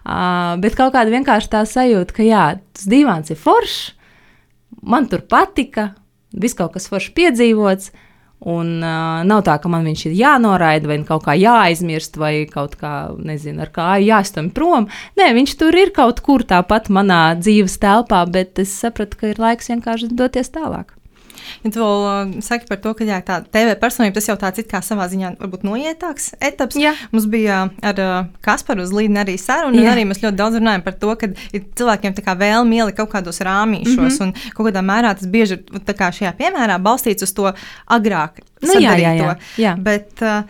Uh, 0.06 0.54
bet 0.62 0.78
kaut 0.78 0.94
kāda 0.94 1.10
vienkārši 1.10 1.50
tā 1.50 1.64
sajūta, 1.66 2.14
ka 2.14 2.26
jā, 2.26 2.48
tas 2.76 2.90
divāns 2.90 3.32
ir 3.34 3.40
foršs, 3.42 3.96
man 4.86 5.08
tur 5.10 5.24
patika, 5.26 5.96
viss 6.36 6.58
kaut 6.58 6.76
kas 6.76 6.86
foršs 6.92 7.16
piedzīvots. 7.18 7.90
Un 8.46 8.84
uh, 8.84 9.24
nav 9.26 9.46
tā, 9.48 9.56
ka 9.62 9.70
man 9.72 9.86
viņš 9.88 10.02
ir 10.10 10.18
jānoraida, 10.20 10.90
vai 10.92 11.00
kaut 11.08 11.24
kā 11.26 11.34
jāaizmirst, 11.40 12.20
vai 12.20 12.34
kaut 12.52 12.76
kā, 12.78 12.92
nezinu, 13.16 13.64
ar 13.64 13.72
kāju 13.74 14.10
jāstumj 14.10 14.52
prom. 14.54 14.90
Nē, 15.18 15.32
viņš 15.38 15.56
tur 15.62 15.78
ir 15.80 15.94
kaut 15.96 16.20
kur 16.26 16.44
tāpat 16.46 16.92
manā 16.94 17.24
dzīves 17.40 17.80
telpā, 17.82 18.26
bet 18.30 18.62
es 18.62 18.76
sapratu, 18.76 19.18
ka 19.22 19.32
ir 19.32 19.42
laiks 19.42 19.72
vienkārši 19.72 20.12
doties 20.14 20.52
tālāk. 20.54 20.94
Ja 21.64 21.72
tu 21.72 21.82
vēl 21.82 22.06
uh, 22.06 22.34
saki 22.46 22.70
par 22.70 22.80
to, 22.84 22.94
ka 22.98 23.08
jā, 23.08 23.20
tā 23.26 23.40
TV 23.44 23.76
personība 23.82 24.18
tas 24.18 24.30
jau 24.30 24.38
tāds 24.40 24.62
it 24.62 24.70
kā 24.72 24.82
savā 24.86 25.08
ziņā 25.12 25.36
varbūt 25.42 25.66
noietāks 25.68 26.34
etaps. 26.40 26.80
Jā. 26.80 26.96
Mums 27.14 27.30
bija 27.32 27.66
uh, 27.66 27.78
ar 27.92 28.02
uh, 28.04 28.18
Kasparu 28.46 28.86
uz 28.86 28.94
līdzi 28.96 29.22
arī 29.22 29.38
saruna, 29.42 29.82
un 29.82 29.92
arī 29.92 30.08
mēs 30.10 30.24
ļoti 30.24 30.40
daudz 30.40 30.60
runājam 30.60 30.86
par 30.86 30.98
to, 31.02 31.14
ka 31.20 31.32
ir 31.52 31.66
cilvēkiem 31.78 32.18
tā 32.18 32.26
kā 32.26 32.36
vēlmi 32.40 32.82
ielikt 32.82 33.00
kaut 33.00 33.14
kādos 33.14 33.42
rāmīšos, 33.46 33.96
mm. 33.96 34.12
-hmm. 34.12 34.22
un 34.28 34.54
kaut 34.58 34.70
kādā 34.70 34.84
mērā 34.86 35.16
tas 35.16 35.28
bieži 35.28 35.60
ir 35.60 36.12
šajā 36.20 36.36
piemērā 36.38 36.78
balstīts 36.82 37.24
uz 37.24 37.34
to 37.34 37.52
agrāk. 37.88 38.44
Nu, 38.62 38.80
jā, 38.80 38.96
jā, 38.98 39.16
jā, 39.16 39.36
jā. 39.58 39.76
Bet, 39.78 40.22
uh, 40.22 40.44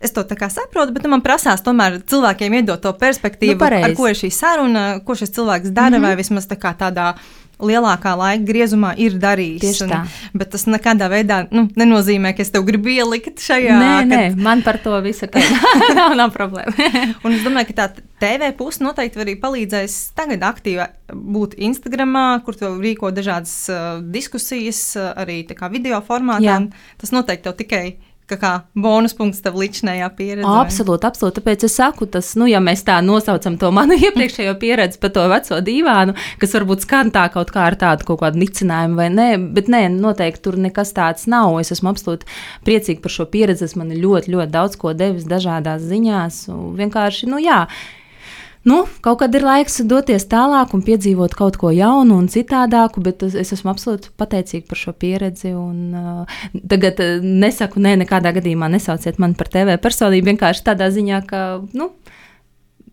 Es 0.00 0.12
to 0.12 0.22
saprotu, 0.48 0.92
bet 0.92 1.02
nu, 1.02 1.10
man 1.10 1.22
prasās 1.22 1.62
tomēr 1.66 1.96
cilvēkiem 2.06 2.54
iedot 2.60 2.80
to 2.80 2.92
perspektīvu, 2.94 3.56
Nu, 3.56 3.58
pareizi. 3.58 3.88
ar 3.88 3.94
ko 3.98 4.06
ir 4.06 4.14
šī 4.14 4.30
saruna, 4.30 5.00
ko 5.02 5.14
šis 5.18 5.34
cilvēks 5.34 5.72
dara, 5.74 5.90
mm. 5.90 5.94
-hmm. 5.94 6.06
vai 6.06 6.16
vismaz 6.16 6.46
tā 6.46 6.56
tādā 6.78 7.14
lielākā 7.58 8.12
laika 8.18 8.44
griezumā 8.46 8.92
ir 9.00 9.16
darījis. 9.18 9.60
Tieši 9.64 9.84
Un- 9.86 9.90
tā. 9.92 10.00
Bet 10.38 10.50
tas 10.54 10.64
nekādā 10.70 11.08
veidā 11.10 11.40
nu, 11.50 11.66
nenozīmē, 11.78 12.34
ka 12.36 12.44
es 12.44 12.52
tev 12.54 12.64
gribu 12.68 12.92
ielikt 12.94 13.42
šajā. 13.42 13.78
Nē, 13.80 13.92
kad- 14.02 14.12
nē, 14.12 14.42
man 14.42 14.62
par 14.62 14.78
to 14.82 14.94
visu 15.04 15.26
ir. 15.26 15.42
nav, 15.98 16.14
nav 16.18 16.34
problēma. 16.34 16.74
Un 17.24 17.32
es 17.34 17.42
domāju, 17.46 17.72
ka 17.72 17.78
tā 17.80 17.88
TV 18.22 18.52
puse 18.58 18.82
noteikti 18.84 19.22
arī 19.22 19.36
palīdzēs 19.40 19.98
tagad 20.18 20.42
aktīvi 20.46 20.86
būt 21.12 21.56
Instagram, 21.58 22.14
kur 22.46 22.54
tu 22.58 22.70
rīko 22.78 23.10
dažādas 23.14 23.54
uh, 23.72 24.02
diskusijas, 24.02 24.82
uh, 24.98 25.12
arī 25.18 25.42
video 25.72 26.00
formātā. 26.04 26.58
Un 26.58 26.70
Tas 26.98 27.12
noteikti 27.14 27.44
tev 27.46 27.54
tikai 27.58 27.84
kā, 28.28 28.38
kā 28.40 28.52
bonus 28.78 29.14
punkts 29.18 29.42
tev 29.44 29.58
līdzinājā 29.60 30.08
pieredzē. 30.18 30.52
Absolūti, 30.62 31.08
absolūti. 31.08 31.38
Tāpēc 31.40 31.66
es 31.68 31.76
saku, 31.80 32.08
tas, 32.10 32.30
nu, 32.40 32.48
ja 32.50 32.60
mēs 32.64 32.84
tā 32.86 32.98
nosaucam 33.04 33.58
to 33.60 33.70
manu 33.74 33.98
iepriekšējo 34.08 34.54
pieredzi 34.60 35.00
par 35.02 35.12
to 35.16 35.26
veco 35.32 35.60
divānu, 35.64 36.16
kas 36.42 36.56
varbūt 36.58 36.86
skan 36.86 37.12
tā 37.14 37.26
kaut 37.34 37.52
kā 37.54 37.66
ar 37.70 37.78
tādu 37.80 38.08
kaut 38.08 38.22
kādu 38.24 38.42
nicinājumu 38.42 38.98
vai 38.98 39.10
nē, 39.14 39.28
bet 39.56 39.70
nē, 39.72 39.84
noteikti 39.96 40.44
tur 40.46 40.58
nekas 40.60 40.94
tāds 40.96 41.28
nav. 41.30 41.56
Es 41.62 41.72
esmu 41.74 41.92
absolūti 41.92 42.28
priecīga 42.68 43.04
par 43.04 43.14
šo 43.14 43.28
pieredzi. 43.30 43.66
Tas 43.66 43.76
man 43.78 43.92
ļoti, 43.92 44.32
ļoti 44.34 44.54
daudz 44.54 44.78
ko 44.80 44.94
devis 44.96 45.28
dažādās 45.28 45.84
ziņās. 45.88 46.44
Vienkārši, 46.78 47.30
nu 47.32 47.40
jā. 47.42 47.64
Nu, 48.68 48.82
kaut 49.00 49.20
kad 49.22 49.34
ir 49.36 49.44
laiks 49.46 49.78
doties 49.88 50.26
tālāk 50.28 50.74
un 50.76 50.82
piedzīvot 50.84 51.34
kaut 51.38 51.56
ko 51.60 51.70
jaunu 51.72 52.18
un 52.20 52.26
citādāku, 52.28 53.00
bet 53.04 53.22
es, 53.24 53.36
es 53.38 53.54
esmu 53.54 53.70
absolūti 53.72 54.10
pateicīga 54.18 54.68
par 54.68 54.80
šo 54.80 54.92
pieredzi. 54.98 55.54
Un, 55.56 55.78
uh, 55.96 56.38
tagad 56.68 57.00
uh, 57.04 57.24
nesaku, 57.24 57.80
nē, 57.84 57.94
nekādā 58.02 58.34
gadījumā 58.36 58.68
nesauciet 58.74 59.20
mani 59.22 59.38
par 59.38 59.48
TV 59.54 59.78
personību. 59.80 60.32
Vienkārši 60.32 60.66
tādā 60.68 60.90
ziņā, 60.92 61.22
ka, 61.30 61.42
nu, 61.78 61.88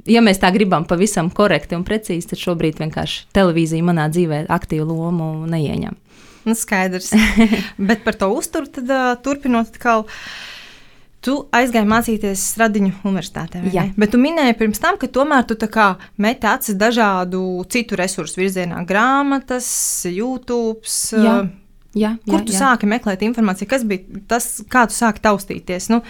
ja 0.08 0.24
mēs 0.24 0.40
tā 0.44 0.54
gribam 0.56 0.88
pavisam 0.88 1.34
korekti 1.34 1.76
un 1.76 1.84
precīzi, 1.88 2.30
tad 2.32 2.44
šobrīd 2.46 2.80
vienkārši 2.86 3.26
televīzija 3.36 3.90
manā 3.90 4.08
dzīvē 4.14 4.46
aktīvu 4.56 4.88
lomu 4.94 5.32
neieņem. 5.52 5.98
Nu, 6.46 6.56
skaidrs. 6.56 7.12
Bet 7.90 8.06
par 8.06 8.16
to 8.22 8.30
uzturu 8.38 8.70
tad, 8.70 8.88
uh, 8.88 9.16
turpinot 9.26 9.74
atkal. 9.74 10.06
Tu 11.26 11.34
aizgāji 11.58 11.90
mācīties 11.90 12.42
Stradiņu 12.54 12.92
universitātē. 13.08 13.64
Jā. 13.74 13.88
ne? 13.88 13.96
Bet 13.98 14.14
tu 14.14 14.20
minēji 14.22 14.58
pirms 14.60 14.82
tam, 14.82 15.00
ka 15.02 15.10
tomēr 15.10 15.48
tu 15.50 15.58
meti 16.22 16.46
acis 16.50 16.78
dažādu 16.78 17.42
citu 17.72 17.98
resursu 17.98 18.44
virzienā- 18.44 18.84
grāmatas, 18.92 19.68
YouTube. 20.06 20.86
Jā. 20.86 21.50
Jā, 21.96 22.18
Kur 22.28 22.42
jā, 22.42 22.46
tu 22.46 22.52
jā. 22.52 22.60
sāki 22.60 22.88
meklēt 22.92 23.22
informāciju? 23.24 23.70
Kas 23.72 23.86
bija 23.88 24.22
tas, 24.28 24.62
kā 24.68 24.84
tu 24.90 24.94
sāki 24.94 25.24
taustīties? 25.24 25.88
Nu, 25.90 26.02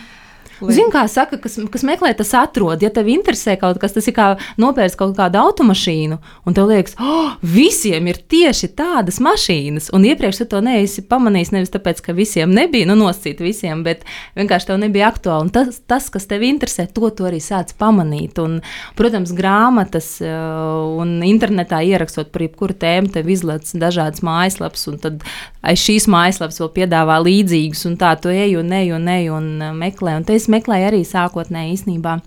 Zini, 0.61 0.87
kā 0.93 1.03
saka, 1.11 1.39
kas, 1.41 1.57
kas 1.71 1.83
meklē, 1.87 2.13
tas 2.17 2.31
atrod. 2.37 2.83
Ja 2.83 2.91
tev 2.93 3.09
interesē 3.11 3.57
kaut 3.59 3.79
kas, 3.81 3.95
tas 3.95 4.07
ir 4.07 4.15
kā 4.15 4.27
nopērts 4.61 4.97
kaut 4.99 5.15
kādu 5.17 5.39
automašīnu, 5.41 6.17
un 6.47 6.55
tev 6.55 6.69
liekas, 6.71 6.95
oh, 7.01 7.35
visiem 7.41 8.07
ir 8.11 8.21
tieši 8.31 8.71
tādas 8.77 9.19
mašīnas. 9.23 9.89
Un 9.95 10.07
iepriekš 10.07 10.43
tu 10.43 10.49
to 10.55 10.61
neesi 10.65 11.03
pamanījis 11.05 11.53
nevis 11.55 11.73
tāpēc, 11.73 12.01
ka 12.05 12.15
visiem 12.15 12.53
nebija, 12.55 12.87
nu, 12.89 12.97
noscīt 12.99 13.43
visiem, 13.43 13.83
bet 13.85 14.05
vienkārši 14.37 14.71
tev 14.71 14.79
nebija 14.81 15.09
aktuāli. 15.11 15.47
Un 15.47 15.53
tas, 15.55 15.81
tas, 15.87 16.07
kas 16.13 16.29
tev 16.29 16.45
interesē, 16.47 16.87
to 16.91 17.09
tu 17.15 17.27
arī 17.27 17.41
sāc 17.43 17.73
pamanīt. 17.79 18.39
Un, 18.43 18.61
protams, 18.97 19.33
grāmatas 19.35 20.15
eh, 20.23 20.31
un 20.31 21.17
internetā 21.25 21.81
ierakstot 21.85 22.31
par 22.33 22.45
jebkuru 22.45 22.77
tēmu, 22.79 23.11
tev 23.15 23.29
izlaiž 23.31 23.75
dažādas 23.79 24.23
mājaslapas, 24.25 24.87
un 24.91 24.99
tad 25.01 25.27
aiz 25.65 25.81
šīs 25.81 26.07
mājaslapas 26.11 26.59
vēl 26.61 26.71
piedāvā 26.79 27.19
līdzīgus, 27.25 27.85
un 27.89 27.97
tā 27.99 28.13
tu 28.21 28.31
ej 28.33 28.57
un 28.59 28.71
ej 28.75 28.93
un 28.97 29.07
ej 29.11 29.29
un 29.33 29.51
eh, 29.59 29.75
meklē. 29.75 30.17
Un 30.19 30.27
es 30.45 30.51
meklēju 30.53 30.91
arī 30.91 31.01
sākotnēji 31.07 31.75
īstenībā 31.79 32.19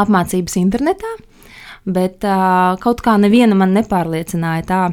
apmācības 0.00 0.56
internetā, 0.60 1.10
bet 1.88 2.26
uh, 2.28 2.76
kaut 2.82 3.02
kā 3.04 3.16
neviena 3.20 3.56
man 3.58 3.74
nepārliecināja 3.76 4.68
tā, 4.68 4.84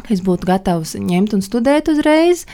ka 0.00 0.12
es 0.14 0.24
būtu 0.24 0.48
gatavs 0.48 0.96
ņemt 0.98 1.36
un 1.36 1.44
studēt 1.44 1.92
uzreiz. 1.92 2.46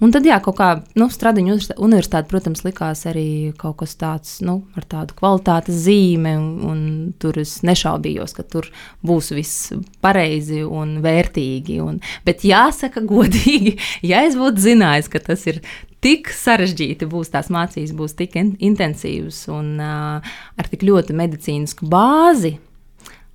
Un 0.00 0.14
tad, 0.14 0.24
jā, 0.24 0.38
kaut 0.40 0.56
kā 0.56 0.68
nu, 0.96 1.10
Stradiņa 1.12 1.58
universitāte, 1.76 2.30
protams, 2.30 2.62
likās 2.64 3.02
arī 3.10 3.52
kaut 3.60 3.82
kas 3.82 3.92
tāds 4.00 4.38
nu, 4.40 4.62
ar 4.72 4.86
tādu 4.88 5.12
kvalitātes 5.18 5.82
zīmi, 5.84 6.32
un, 6.40 6.46
un 6.64 6.78
tur 7.20 7.36
es 7.42 7.58
nešaubījos, 7.68 8.32
ka 8.32 8.46
tur 8.48 8.70
būs 9.04 9.28
viss 9.36 9.74
pareizi 10.00 10.62
un 10.64 11.02
vērtīgi. 11.04 11.76
Un, 11.84 12.00
bet 12.24 12.46
jāsaka, 12.48 13.04
godīgi, 13.04 13.76
ja 14.14 14.24
es 14.24 14.40
būtu 14.40 14.70
zinājis, 14.70 15.12
ka 15.12 15.20
tas 15.28 15.44
ir 15.52 15.60
tik 16.04 16.32
sarežģīti, 16.34 17.08
būs 17.10 17.32
tās 17.34 17.50
mācības, 17.52 17.94
būs 17.96 18.16
tik 18.18 18.38
in 18.40 18.54
intensīvas 18.70 19.44
un 19.52 19.76
uh, 19.80 20.34
ar 20.56 20.72
tik 20.72 20.86
ļoti 20.88 21.16
medicīnisku 21.16 21.88
bāzi 21.90 22.56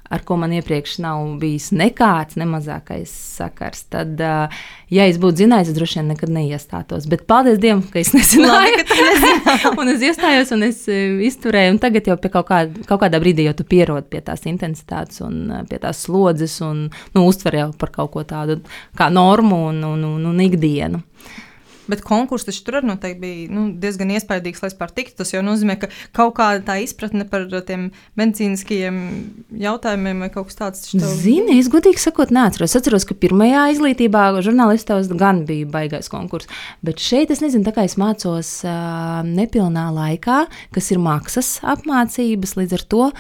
ar 0.10 0.22
ko 0.22 0.38
man 0.38 0.54
iepriekš 0.54 0.98
nav 1.02 1.24
bijis 1.42 1.72
nekāds, 1.76 2.38
ne 2.38 2.46
mazākais 2.50 3.10
sakars. 3.10 3.86
Tad, 3.92 4.20
uh, 4.22 4.66
ja 4.94 5.08
es 5.10 5.18
būtu 5.22 5.44
zinājis, 5.44 5.72
es 5.72 5.78
droši 5.78 6.00
vien 6.00 6.12
nekad 6.14 6.34
neiestātos. 6.34 7.08
Bet 7.10 7.26
paldies 7.30 7.58
Dievam, 7.62 7.82
ka 7.92 8.00
es 8.02 8.14
nezināju. 8.16 8.84
Ka 8.92 9.00
nezināji. 9.00 9.72
un 9.82 9.94
es 9.96 10.06
iestājos, 10.06 10.54
un 10.56 10.68
es 10.70 10.84
izturēju. 11.30 11.76
Un 11.76 11.82
tagad 11.82 12.12
jau 12.12 12.18
pie 12.22 12.32
kaut, 12.34 12.50
kā, 12.52 12.62
kaut 12.86 13.02
kādā 13.02 13.22
brīdī 13.24 13.48
jau 13.48 13.56
tu 13.58 13.66
pierodi 13.68 14.12
pie 14.14 14.22
tās 14.26 14.46
intensitātes 14.50 15.24
un 15.26 15.42
pie 15.70 15.82
tās 15.82 16.06
slodzes, 16.06 16.60
un 16.66 16.86
nu, 16.92 17.26
uztver 17.26 17.60
jau 17.64 17.72
par 17.80 17.94
kaut 17.96 18.14
ko 18.14 18.26
tādu 18.28 18.62
kā 18.98 19.10
normu 19.14 19.66
un, 19.72 19.82
un, 19.90 20.08
un, 20.14 20.30
un 20.34 20.46
ikdienu. 20.46 21.02
Bet 21.92 22.02
konkurss 22.06 22.48
taču 22.48 22.64
tur 22.66 22.80
noteikti 22.86 23.22
bija 23.22 23.50
nu, 23.54 23.68
diezgan 23.82 24.10
iespaidīgs, 24.16 24.62
lai 24.64 24.70
vispār 24.72 24.92
tiktu. 24.96 25.18
Tas 25.22 25.34
jau 25.36 25.42
nozīmē, 25.46 25.76
ka 25.82 25.90
kaut 26.18 26.34
kāda 26.40 26.64
tā 26.66 26.78
izpratne 26.84 27.28
par 27.30 27.46
tiem 27.68 27.92
medicīniskajiem 28.20 28.98
jautājumiem 29.62 30.24
vai 30.26 30.30
kaut 30.34 30.50
kas 30.50 30.58
tāds. 30.60 30.84
tev- 30.92 31.06
Zini, 31.22 31.60
es 31.60 31.70
godīgi 31.70 32.02
sakot, 32.02 32.32
neatceros. 32.34 32.74
Es 32.74 32.80
atceros, 32.82 33.06
ka 33.06 33.14
pirmajā 33.16 33.68
izglītībā 33.76 34.26
žurnālistos 34.46 35.10
gan 35.18 35.46
bija 35.46 35.66
baigais 35.70 36.10
konkurss. 36.12 36.48
Bet 36.84 37.00
šeit 37.00 37.32
es 37.32 37.42
nezinu, 37.46 37.64
tā 37.68 37.74
kā 37.76 37.86
es 37.86 37.96
mācos 38.02 38.52
uh, 38.66 39.22
nepilnā 39.26 39.88
laikā, 39.96 40.46
kas 40.76 40.92
ir 40.92 40.98
maksas 41.00 41.60
apmācības, 41.64 42.56
līdz 42.60 42.74
ar 42.80 42.86
to. 42.92 43.12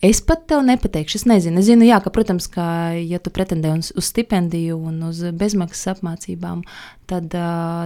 Es 0.00 0.22
pat 0.24 0.46
tev 0.48 0.62
nepateikšu, 0.64 1.18
es 1.20 1.26
nezinu. 1.28 1.60
Es 1.60 1.66
zinu, 1.68 1.84
jā, 1.84 1.98
ka, 2.00 2.08
protams, 2.14 2.46
ka, 2.48 2.64
ja 2.96 3.18
tu 3.20 3.32
pretendē 3.36 3.74
uz, 3.76 3.90
uz 3.92 4.06
stipendiju 4.08 4.78
un 4.88 5.02
uz 5.10 5.20
bezmaksas 5.36 5.96
apmācībām, 5.96 6.62
tad, 7.10 7.36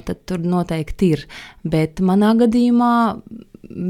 tad 0.06 0.20
tur 0.28 0.44
noteikti 0.46 1.10
ir. 1.16 1.24
Bet 1.66 1.98
manā 1.98 2.30
gadījumā 2.38 2.92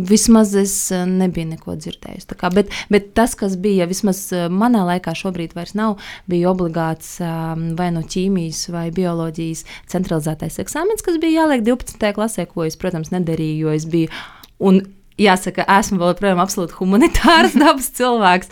vismaz 0.08 0.54
es 0.56 0.74
nebiju 0.90 1.50
neko 1.50 1.76
dzirdējusi. 1.76 2.28
Tā 2.30 2.38
Kā, 2.40 2.48
bet, 2.54 2.72
bet 2.92 3.12
tas, 3.18 3.36
kas 3.36 3.58
bija 3.60 3.84
vismaz 3.90 4.26
manā 4.48 4.86
laikā, 4.88 5.12
šobrīd 5.20 5.52
vairs 5.56 5.74
nav, 5.76 5.98
bija 6.30 6.48
obligāts 6.54 7.18
vai 7.20 7.90
no 7.92 8.06
ķīmijas 8.08 8.68
vai 8.72 8.88
bioloģijas 8.94 9.66
centralizētais 9.92 10.60
eksāmens, 10.64 11.04
kas 11.04 11.20
bija 11.20 11.42
jāliek 11.42 11.66
12. 11.66 12.12
klasē, 12.16 12.48
ko 12.48 12.64
es, 12.64 12.80
protams, 12.80 13.12
nedarīju, 13.12 13.66
jo 13.66 13.76
es 13.76 13.88
biju. 13.90 14.12
Un, 14.64 14.80
Jāsaka, 15.14 15.62
esmu 15.76 16.00
vēl 16.00 16.08
joprojām 16.10 16.40
absolūti 16.42 16.74
humanitārs 16.74 17.52
dabas 17.62 17.86
cilvēks, 17.94 18.48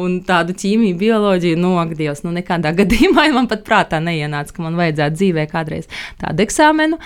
un 0.00 0.14
tādu 0.24 0.54
ķīmiju, 0.56 0.96
bioloģiju 1.02 1.58
nogadies. 1.60 2.22
Nu, 2.24 2.32
nekādā 2.32 2.72
gadījumā 2.80 3.26
man 3.34 3.48
pat 3.50 3.66
prātā 3.66 4.00
neienāca, 4.00 4.54
ka 4.56 4.64
man 4.64 4.78
vajadzētu 4.80 5.18
dzīvē 5.18 5.44
kādreiz 5.52 5.90
tādu 6.22 6.46
eksāmenu, 6.46 6.96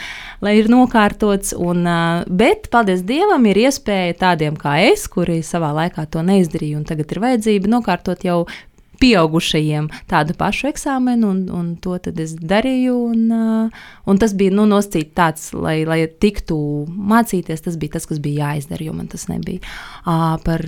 lai 0.44 0.54
ir 0.60 0.70
nokārtots. 0.70 1.50
Un, 1.58 1.82
bet, 2.30 2.70
paldies 2.70 3.02
Dievam, 3.08 3.42
ir 3.50 3.64
iespēja 3.64 4.20
tādiem 4.22 4.54
kā 4.60 4.78
es, 4.86 5.08
kuri 5.10 5.40
savā 5.46 5.72
laikā 5.82 6.06
to 6.06 6.22
neizdarīja, 6.26 6.78
un 6.78 6.86
tagad 6.86 7.10
ir 7.10 7.24
vajadzība 7.26 7.74
nokārtot 7.74 8.22
jau 8.28 8.44
pieaugušajiem 9.02 9.88
tādu 10.10 10.36
pašu 10.38 10.70
eksāmenu, 10.70 11.32
un, 11.34 11.40
un 11.50 11.72
to 11.82 11.96
es 12.12 12.36
darīju. 12.38 12.98
Un, 13.12 13.26
un 14.06 14.22
tas 14.22 14.36
bija 14.38 14.54
nu, 14.54 14.66
nosacīts 14.70 15.16
tāds, 15.18 15.48
lai, 15.56 15.82
lai 15.88 16.04
tiktu 16.06 16.58
mācīties, 16.88 17.66
tas 17.66 17.80
bija 17.80 17.98
tas, 17.98 18.06
kas 18.10 18.22
bija 18.22 18.52
jāizdara, 18.52 18.86
jo 18.86 18.94
man 18.96 19.10
tas 19.12 19.26
nebija. 19.30 19.64
Par 20.46 20.66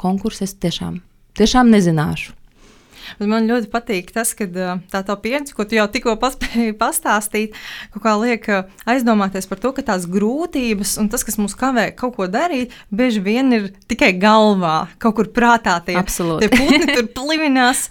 konkursu 0.00 0.46
es 0.48 0.54
tiešām, 0.60 1.00
tiešām 1.40 1.72
nezināšu. 1.72 2.36
Bet 3.18 3.30
man 3.30 3.48
ļoti 3.50 3.70
patīk 3.72 4.12
tas, 4.14 4.34
ka 4.38 4.48
tā 4.48 5.02
tā 5.06 5.16
pieredze, 5.22 5.54
ko 5.56 5.66
tu 5.68 5.78
jau 5.78 5.86
tikko 5.92 6.16
paspēji 6.22 6.76
pastāstīt, 6.82 7.56
kaut 7.94 8.04
kā 8.06 8.16
liek 8.20 8.48
aizdomāties 8.88 9.48
par 9.50 9.62
to, 9.62 9.74
ka 9.76 9.86
tās 9.92 10.08
grūtības 10.10 10.96
un 11.02 11.10
tas, 11.12 11.24
kas 11.26 11.38
mums 11.40 11.56
kavē 11.58 11.90
kaut 11.98 12.16
ko 12.18 12.28
darīt, 12.30 12.74
bieži 12.92 13.22
vien 13.24 13.52
ir 13.56 13.70
tikai 13.90 14.12
galvā, 14.20 14.86
kaut 15.02 15.18
kur 15.18 15.32
prātā. 15.32 15.78
Tie, 15.86 15.96
Absolūti. 15.98 16.46
tie 16.46 16.58
putni 16.58 16.94
tur 16.96 17.08
plivinās, 17.16 17.88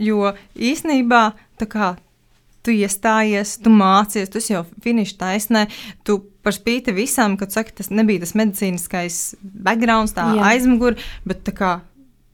jo 0.00 0.34
īsnībā 0.54 1.22
tā 1.60 1.68
kā 1.70 1.94
tu 2.66 2.74
iestājies, 2.74 3.60
tu 3.62 3.70
mācies, 3.70 4.30
tu 4.32 4.42
jau 4.42 4.64
finiša 4.82 5.18
taisnē, 5.20 5.66
tu 6.06 6.18
par 6.42 6.54
spīti 6.54 6.94
visam, 6.94 7.36
kad 7.38 7.54
saki, 7.54 7.74
tas 7.78 7.92
nebija 7.94 8.24
tas 8.24 8.34
medicīniskais 8.38 9.20
background, 9.42 10.12
tā 10.16 10.26
aizmugure, 10.50 10.98
bet 11.26 11.44
tā 11.46 11.54
kā 11.54 11.70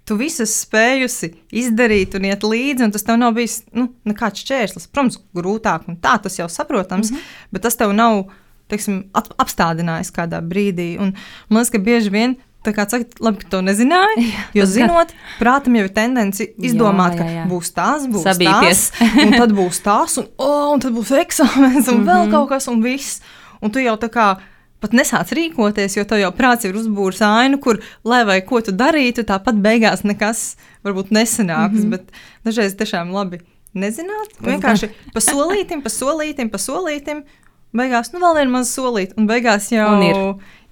tu 0.04 0.16
visu 0.18 0.47
spējusi 0.49 1.32
izdarīt 1.62 2.16
un 2.18 2.26
iet 2.28 2.44
līdzi, 2.47 2.87
un 2.87 2.94
tas 2.94 3.06
tev 3.06 3.18
nav 3.21 3.35
bijis 3.37 3.62
nu, 3.76 3.88
nekāds 4.09 4.42
šķērslis. 4.44 4.88
Protams, 4.90 5.18
grūtāk, 5.37 5.88
un 5.88 5.99
tā 6.02 6.16
tas 6.23 6.38
jau 6.38 6.49
saprotams, 6.50 7.11
mm 7.11 7.16
-hmm. 7.16 7.50
bet 7.52 7.62
tas 7.62 7.76
tev 7.76 7.92
nav 7.92 8.25
teiksim, 8.68 9.04
apstādinājis 9.12 10.12
kādā 10.14 10.40
brīdī. 10.40 10.97
Un, 10.99 11.14
man 11.49 11.61
liekas, 11.61 11.71
ka 11.71 11.78
bieži 11.78 12.11
vien 12.11 12.37
Tā 12.62 12.71
kā 12.71 12.85
saka, 12.87 13.09
labi, 13.18 13.42
ka 13.42 13.49
to 13.50 13.61
nezināju. 13.66 14.23
Jā, 14.23 14.42
jo, 14.54 14.66
zinot, 14.71 15.11
prātam 15.40 15.75
jau 15.75 15.82
ir 15.88 15.90
tendence 15.94 16.47
izdomāt, 16.62 17.16
jā, 17.18 17.25
jā, 17.25 17.32
jā. 17.35 17.42
ka 17.42 17.50
būs 17.50 17.73
tas, 17.75 18.06
būs 18.06 18.23
Sabīties. 18.23 18.82
tas, 18.94 19.16
un 19.25 19.35
tad 19.35 19.54
būs 19.56 19.82
tas, 19.82 20.14
un, 20.23 20.28
oh, 20.38 20.68
un 20.76 20.85
tad 20.85 20.94
būs 20.94 21.11
eksāmenis, 21.25 21.88
un 21.90 21.97
mm 21.97 22.04
-hmm. 22.04 22.11
vēl 22.12 22.30
kaut 22.30 22.49
kas, 22.54 22.68
un 22.71 22.82
viss. 22.82 23.21
Un 23.62 23.71
tu 23.71 23.82
jau 23.82 23.97
tā 23.99 24.09
kā 24.11 24.37
pat 24.82 24.96
nesāc 24.96 25.32
rīkoties, 25.36 25.96
jo 25.96 26.04
tev 26.08 26.20
jau 26.20 26.32
prāts 26.36 26.66
ir 26.68 26.76
uzbūris 26.78 27.22
ainu, 27.26 27.60
kur, 27.62 27.80
lai 28.04 28.22
vai 28.28 28.40
ko 28.46 28.60
tu 28.64 28.74
darītu, 28.74 29.24
tāpat 29.28 29.60
beigās 29.62 30.04
nekas 30.04 30.56
varbūt 30.86 31.14
nesanāks. 31.14 31.78
Mm 31.78 31.84
-hmm. 31.84 31.90
Bet 31.90 32.12
dažreiz 32.44 32.74
tiešām 32.76 33.14
labi 33.14 33.40
nezināt. 33.74 34.34
Vienkārši 34.40 34.90
pa 35.14 35.20
solītim, 35.20 35.82
pa 35.82 35.88
solītim, 35.92 36.50
pa 36.52 36.58
solītim. 36.58 37.24
Beigās, 37.72 38.12
nu, 38.12 38.20
vēl 38.20 38.36
viena 38.36 38.50
maza 38.50 38.68
solīta, 38.68 39.16
un 39.16 39.26
beigās 39.26 39.70
jau 39.72 39.88
un 39.94 40.02
ir. 40.02 40.16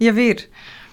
Jau 0.05 0.17
ir. 0.21 0.45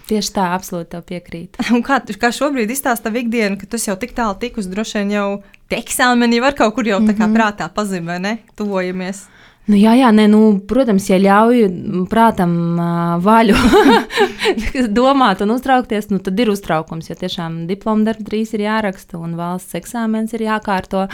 Tieši 0.08 0.32
tā, 0.38 0.46
absolūti 0.56 0.94
tev 0.94 1.04
piekrīt. 1.04 1.58
Un 1.76 1.82
kā, 1.84 2.00
kā 2.00 2.30
šobrīd 2.32 2.72
izstāsta 2.72 3.12
ikdiena, 3.12 3.58
ka 3.60 3.68
tas 3.68 3.88
jau 3.90 3.98
tik 4.00 4.14
tālu 4.16 4.38
tikus, 4.40 4.70
droši 4.72 5.02
vien 5.02 5.12
jau 5.12 5.28
eksāmeni 5.68 6.40
var 6.40 6.56
kaut 6.56 6.78
kur 6.78 6.88
jau 6.88 7.02
tā 7.02 7.12
kā 7.12 7.28
mm 7.28 7.34
-hmm. 7.34 7.36
prātā 7.36 7.68
pazīmē, 7.68 8.20
ne? 8.20 8.38
Tuvojamies. 8.56 9.26
Nu, 9.68 9.76
jā, 9.76 9.98
jā, 10.00 10.14
nē, 10.16 10.30
nu, 10.32 10.42
protams, 10.64 11.10
ja 11.12 11.18
ļauj 11.20 11.66
prātam 12.08 12.52
vaļu 13.24 13.58
domāt 15.00 15.44
un 15.44 15.52
uztraukties, 15.58 16.08
nu, 16.14 16.22
tad 16.24 16.40
ir 16.40 16.54
uztraukums. 16.54 17.10
Jo 17.12 17.18
tiešām 17.20 17.66
diplomu 17.68 18.08
darbs 18.08 18.24
drīz 18.30 18.54
ir 18.56 18.64
jāraksta 18.64 19.20
un 19.20 19.36
valsts 19.40 19.76
eksāmens 19.76 20.36
ir 20.38 20.46
jākārto. 20.48 21.08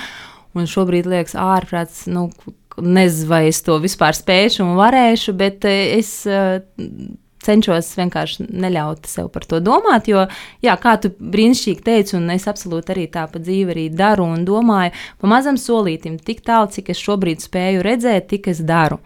Un 0.53 0.69
šobrīd 0.69 1.09
liekas, 1.09 1.33
ārprāts, 1.33 2.03
nu, 2.13 2.27
nezinu, 2.77 3.29
vai 3.31 3.47
es 3.49 3.63
to 3.65 3.79
vispār 3.81 4.13
spēšu 4.13 4.61
un 4.67 4.77
varēšu, 4.77 5.33
bet 5.39 5.65
es 5.65 6.13
cenšos 7.45 7.91
vienkārši 7.99 8.47
neļaut 8.49 9.07
sev 9.09 9.29
par 9.33 9.45
to 9.49 9.59
domāt. 9.63 10.09
Jo, 10.11 10.25
jā, 10.63 10.75
kā 10.81 10.95
tu 11.01 11.13
brīnišķīgi 11.17 11.85
teici, 11.85 12.17
un 12.19 12.31
es 12.33 12.47
absolūti 12.49 12.95
arī 12.95 13.05
tā 13.11 13.27
pa 13.31 13.41
dzīvi 13.43 13.75
arī 13.75 13.85
daru 13.93 14.27
un 14.35 14.43
domāju, 14.47 14.95
pa 15.21 15.31
mazam 15.31 15.59
solītim, 15.59 16.17
tik 16.19 16.43
tālu, 16.47 16.71
cik 16.73 16.93
es 16.93 17.01
šobrīd 17.03 17.43
spēju 17.43 17.85
redzēt, 17.85 18.29
tik 18.33 18.51
es 18.53 18.63
daru. 18.65 19.01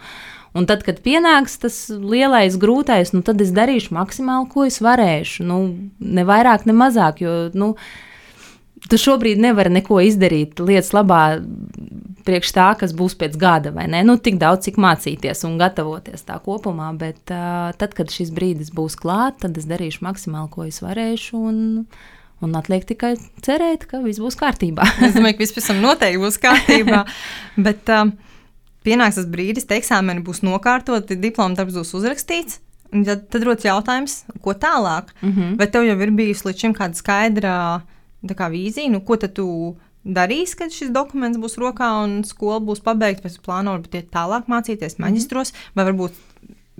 Un 0.58 0.66
tad, 0.66 0.82
kad 0.86 1.04
pienāks 1.06 1.60
tas 1.62 1.76
lielais, 1.92 2.56
grūtais, 2.58 3.12
nu, 3.14 3.22
tad 3.26 3.42
es 3.44 3.52
darīšu 3.54 3.94
maksimāli, 3.94 4.50
ko 4.50 4.66
es 4.66 4.80
varēšu. 4.82 5.46
Nu, 5.46 5.60
ne 6.00 6.26
vairāk, 6.26 6.66
ne 6.66 6.74
mazāk, 6.74 7.22
jo 7.22 7.36
nu, 7.54 7.76
tu 8.86 9.00
šobrīd 9.02 9.40
nevari 9.42 9.72
neko 9.74 10.00
izdarīt 10.06 10.62
lietas 10.62 10.94
labā 10.96 11.22
priekš 12.28 12.52
tā, 12.56 12.68
kas 12.80 12.94
būs 12.98 13.16
pēc 13.20 13.38
gada, 13.40 13.72
vai 13.76 13.88
ne? 13.92 14.04
Nu, 14.06 14.18
tik 14.20 14.38
daudz, 14.42 14.68
cik 14.68 14.80
mācīties 14.84 15.46
un 15.48 15.56
gatavoties 15.62 16.28
tā 16.28 16.38
kopumā, 16.44 16.92
bet 17.00 17.32
uh, 17.32 17.72
tad, 17.80 17.96
kad 17.98 18.12
šis 18.12 18.34
brīdis 18.36 18.74
būs 18.76 18.98
klāts, 19.00 19.42
tad 19.46 19.58
es 19.60 19.68
darīšu 19.70 20.04
maksimāli, 20.06 20.52
ko 20.54 20.68
es 20.68 20.84
varēšu. 20.84 21.42
Un, 21.50 21.66
Un 22.38 22.52
atliek 22.54 22.84
tikai 22.86 23.16
cerēt, 23.42 23.88
ka 23.90 23.98
viss 24.04 24.22
būs 24.22 24.36
kārtībā. 24.38 24.86
es 25.08 25.16
domāju, 25.16 25.40
ka 25.40 25.42
viss 25.42 25.70
tam 25.72 25.80
noteikti 25.82 26.20
būs 26.22 26.36
kārtībā. 26.38 27.00
bet 27.66 27.90
um, 27.90 28.12
pienāks 28.86 29.18
tas 29.18 29.26
brīdis, 29.34 29.66
kad 29.66 29.80
eksāmeni 29.80 30.22
būs 30.22 30.44
nokārtoti, 30.46 31.18
diploma 31.18 31.58
darbs 31.58 31.80
būs 31.80 31.96
uzrakstīts. 31.98 32.60
Tad, 32.94 33.26
tad 33.34 33.42
rodas 33.42 33.66
jautājums, 33.66 34.20
ko 34.46 34.54
tālāk? 34.54 35.10
Mm 35.24 35.32
-hmm. 35.34 35.58
Vai 35.58 35.68
tev 35.74 35.90
jau 35.90 35.98
ir 35.98 36.12
bijusi 36.14 36.46
līdz 36.48 36.62
šim 36.62 36.78
kāda 36.78 37.02
skaidra 37.02 37.56
kā, 37.82 37.97
vīzija, 38.24 38.92
nu, 38.92 39.02
ko 39.02 39.18
tad 39.18 39.36
tu 39.38 39.78
darīs, 40.04 40.56
kad 40.56 40.72
šis 40.72 40.90
dokuments 40.96 41.38
būs 41.38 41.58
rokā 41.60 41.90
un 42.04 42.24
skola 42.24 42.60
būs 42.64 42.82
pabeigta, 42.84 43.28
pēc 43.28 43.40
plāna 43.44 43.76
varbūt 43.76 43.96
iet 43.96 44.12
tālāk 44.12 44.48
mācīties 44.48 44.98
mhm. 44.98 45.06
maģistros, 45.06 45.54
mm 45.54 45.76
vai 45.76 45.86
varbūt 45.92 46.14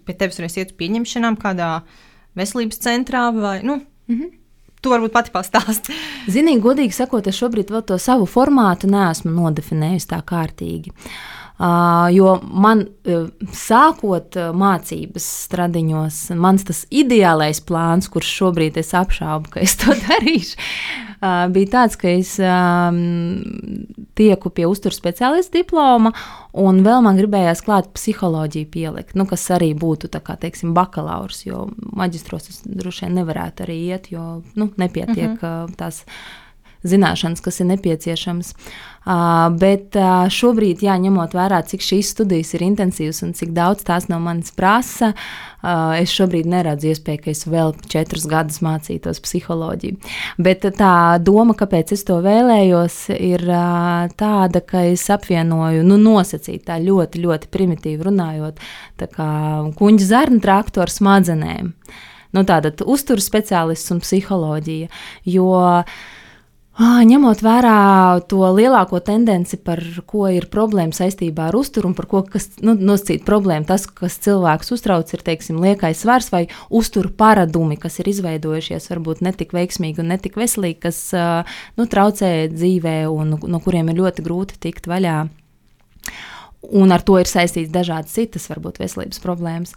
pie 0.08 0.16
tevis 0.16 0.40
varēs 0.40 0.58
iet 0.58 0.72
uz 0.72 0.78
pieņemšanām 0.80 1.36
kādā 1.38 1.82
veselības 2.38 2.80
centrā 2.80 3.32
vai, 3.36 3.62
nu, 3.64 3.82
mm 4.08 4.16
-hmm. 4.20 4.36
Tu 4.82 4.90
varbūt 4.90 5.10
pati 5.12 5.32
pastāsti. 5.34 5.94
Zinīgi, 6.34 6.62
godīgi 6.62 6.94
sakot, 6.94 7.28
es 7.28 7.36
šobrīd 7.36 7.72
vēl 7.74 7.82
to 7.82 7.98
savu 7.98 8.26
formātu 8.26 8.86
neesmu 8.86 9.32
nodefinējusi 9.32 10.08
tā 10.08 10.22
kārtīgi. 10.22 10.92
Uh, 10.92 11.38
jo 12.14 12.36
man, 12.44 12.84
uh, 13.10 13.30
sākot 13.54 14.38
uh, 14.38 14.52
mācības 14.54 15.26
stradiņos, 15.48 16.20
mans 16.38 16.68
tas 16.68 16.84
ideālais 16.94 17.62
plāns, 17.66 18.10
kurš 18.14 18.30
šobrīd 18.44 18.78
es 18.78 18.94
apšaubu, 18.94 19.56
ka 19.56 19.64
es 19.66 19.74
to 19.82 19.96
darīšu, 20.06 20.54
uh, 21.18 21.48
bija 21.54 21.72
tāds, 21.74 21.98
ka 21.98 22.12
es 22.14 22.36
um, 22.38 23.02
tieku 24.18 24.54
pie 24.54 24.70
uzturu 24.70 24.94
speciālista 24.94 25.58
diploma, 25.58 26.14
un 26.54 26.84
vēl 26.86 27.02
man 27.06 27.18
gribējās 27.18 27.66
klāt 27.66 27.90
psiholoģiju 27.98 28.70
pielikt, 28.78 29.18
nu, 29.18 29.26
kas 29.30 29.50
arī 29.58 29.74
būtu 29.78 30.14
tā 30.14 30.22
kā, 30.22 30.38
teiksim, 30.38 30.78
bakalaurs, 30.78 31.42
jo 31.50 31.68
maģistros 31.98 32.52
es 32.54 32.66
droši 32.70 33.08
vien 33.08 33.24
nevarētu 33.24 33.66
arī 33.66 33.82
iet, 33.90 34.12
jo 34.14 34.44
nu, 34.54 34.70
nepietiek 34.78 35.42
uh 35.42 35.42
-huh. 35.42 35.74
tās 35.78 36.06
zināšanas, 36.86 37.42
kas 37.44 37.62
ir 37.62 37.72
nepieciešamas. 37.74 38.54
Uh, 39.08 39.48
bet 39.56 39.96
uh, 39.96 40.26
šobrīd, 40.28 40.82
jā, 40.84 40.98
ņemot 41.00 41.32
vērā, 41.32 41.62
cik 41.64 41.84
šīs 41.86 42.10
studijas 42.12 42.50
ir 42.58 42.66
intensīvas 42.66 43.22
un 43.24 43.30
cik 43.38 43.54
daudz 43.56 43.86
tās 43.88 44.10
no 44.12 44.18
manis 44.20 44.52
prasa, 44.52 45.14
uh, 45.14 45.94
es 45.96 46.12
šobrīd 46.12 46.50
neredzu 46.52 46.90
iespēju, 46.92 47.22
ka 47.24 47.32
es 47.32 47.46
vēl 47.48 47.72
četrus 47.88 48.26
gadus 48.28 48.60
mācītos 48.66 49.22
psiholoģiju. 49.24 50.12
Bet 50.44 50.68
tā 50.76 50.98
doma, 51.24 51.56
kāpēc 51.56 51.94
es 51.96 52.04
to 52.10 52.18
vēlējos, 52.26 52.98
ir 53.16 53.46
uh, 53.48 54.12
tāda, 54.20 54.60
ka 54.60 54.84
es 54.90 55.08
apvienoju, 55.16 55.88
nu, 55.88 55.96
nosacīt 56.04 56.68
tā 56.68 56.76
ļoti, 56.84 57.24
ļoti 57.24 57.52
primitīvi 57.56 58.10
runājot, 58.10 58.60
tā 59.00 59.08
kā 59.16 59.30
kuģa 59.80 60.12
zarnu 60.12 60.44
traktoru 60.44 60.92
smadzenēm. 60.92 61.72
Nu, 62.36 62.44
tāda 62.44 62.76
uzturu 62.84 63.24
speciālists 63.24 63.96
un 63.96 64.04
psiholoģija. 64.04 64.92
Jo 65.32 65.48
uh, 65.56 65.98
Ņemot 66.78 67.40
vērā 67.42 67.78
to 68.30 68.44
lielāko 68.54 69.00
tendenci, 69.02 69.58
par 69.58 69.80
ko 70.06 70.28
ir 70.30 70.46
problēma 70.54 70.94
saistībā 70.94 71.48
ar 71.50 71.56
uzturu 71.58 71.90
un 71.90 71.96
par 71.98 72.06
ko 72.06 72.22
kas, 72.22 72.52
nu, 72.62 72.76
nosacīt 72.78 73.24
problēmu, 73.26 73.66
tas, 73.66 73.88
kas 73.90 74.20
cilvēks 74.22 74.70
uztrauc, 74.76 75.10
ir 75.10 75.24
teiksim, 75.26 75.58
liekais 75.64 76.04
svars 76.06 76.30
vai 76.30 76.44
uzturu 76.70 77.10
paradumi, 77.18 77.80
kas 77.82 77.98
ir 77.98 78.12
izveidojušies 78.14 78.92
varbūt 78.94 79.26
netik 79.26 79.58
veiksmīgi 79.58 80.04
un 80.06 80.14
netik 80.14 80.38
veselīgi, 80.38 80.78
kas 80.86 81.02
nu, 81.18 81.90
traucē 81.90 82.32
dzīvē 82.54 82.98
un 83.10 83.40
no 83.42 83.64
kuriem 83.66 83.90
ir 83.90 83.98
ļoti 84.04 84.30
grūti 84.30 84.62
tikt 84.68 84.86
vaļā. 84.92 85.24
Un 86.68 86.92
ar 86.92 87.04
to 87.06 87.20
ir 87.22 87.30
saistīts 87.30 87.70
dažādas 87.72 88.16
citas, 88.18 88.48
varbūt, 88.50 88.80
veselības 88.82 89.22
problēmas. 89.24 89.76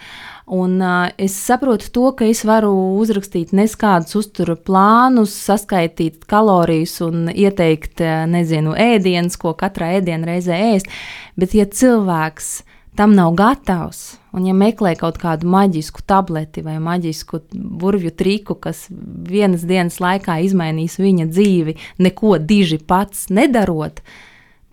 Un, 0.51 0.79
uh, 0.81 1.11
es 1.21 1.37
saprotu 1.37 1.91
to, 1.93 2.07
ka 2.17 2.27
es 2.27 2.41
varu 2.49 2.73
uzrakstīt 2.99 3.53
neskādus 3.55 4.17
uzturu 4.19 4.57
plānus, 4.57 5.35
saskaitīt 5.45 6.25
kalorijas 6.31 6.97
un 7.07 7.29
ieteikt, 7.31 8.01
nezinu, 8.33 8.75
ēdienus, 8.75 9.37
ko 9.39 9.53
katrā 9.61 9.93
ēdienā 10.01 10.33
reizē 10.33 10.57
ēst. 10.73 10.91
Bet, 11.39 11.55
ja 11.55 11.69
cilvēks 11.69 12.63
tam 12.97 13.15
nav 13.15 13.37
gatavs, 13.39 14.19
un 14.37 14.49
ja 14.49 14.55
meklē 14.57 14.97
kaut 14.99 15.21
kādu 15.23 15.49
maģisku 15.51 16.03
tableti 16.09 16.65
vai 16.67 16.79
maģisku 16.83 17.43
burvju 17.53 18.11
triku, 18.17 18.57
kas 18.61 18.87
vienas 18.91 19.63
dienas 19.69 20.01
laikā 20.03 20.41
izmainīs 20.45 20.99
viņa 21.01 21.29
dzīvi, 21.31 21.77
neko 22.03 22.39
diži 22.43 22.81
pats 22.83 23.29
nedarot, 23.31 24.03
tad 24.03 24.17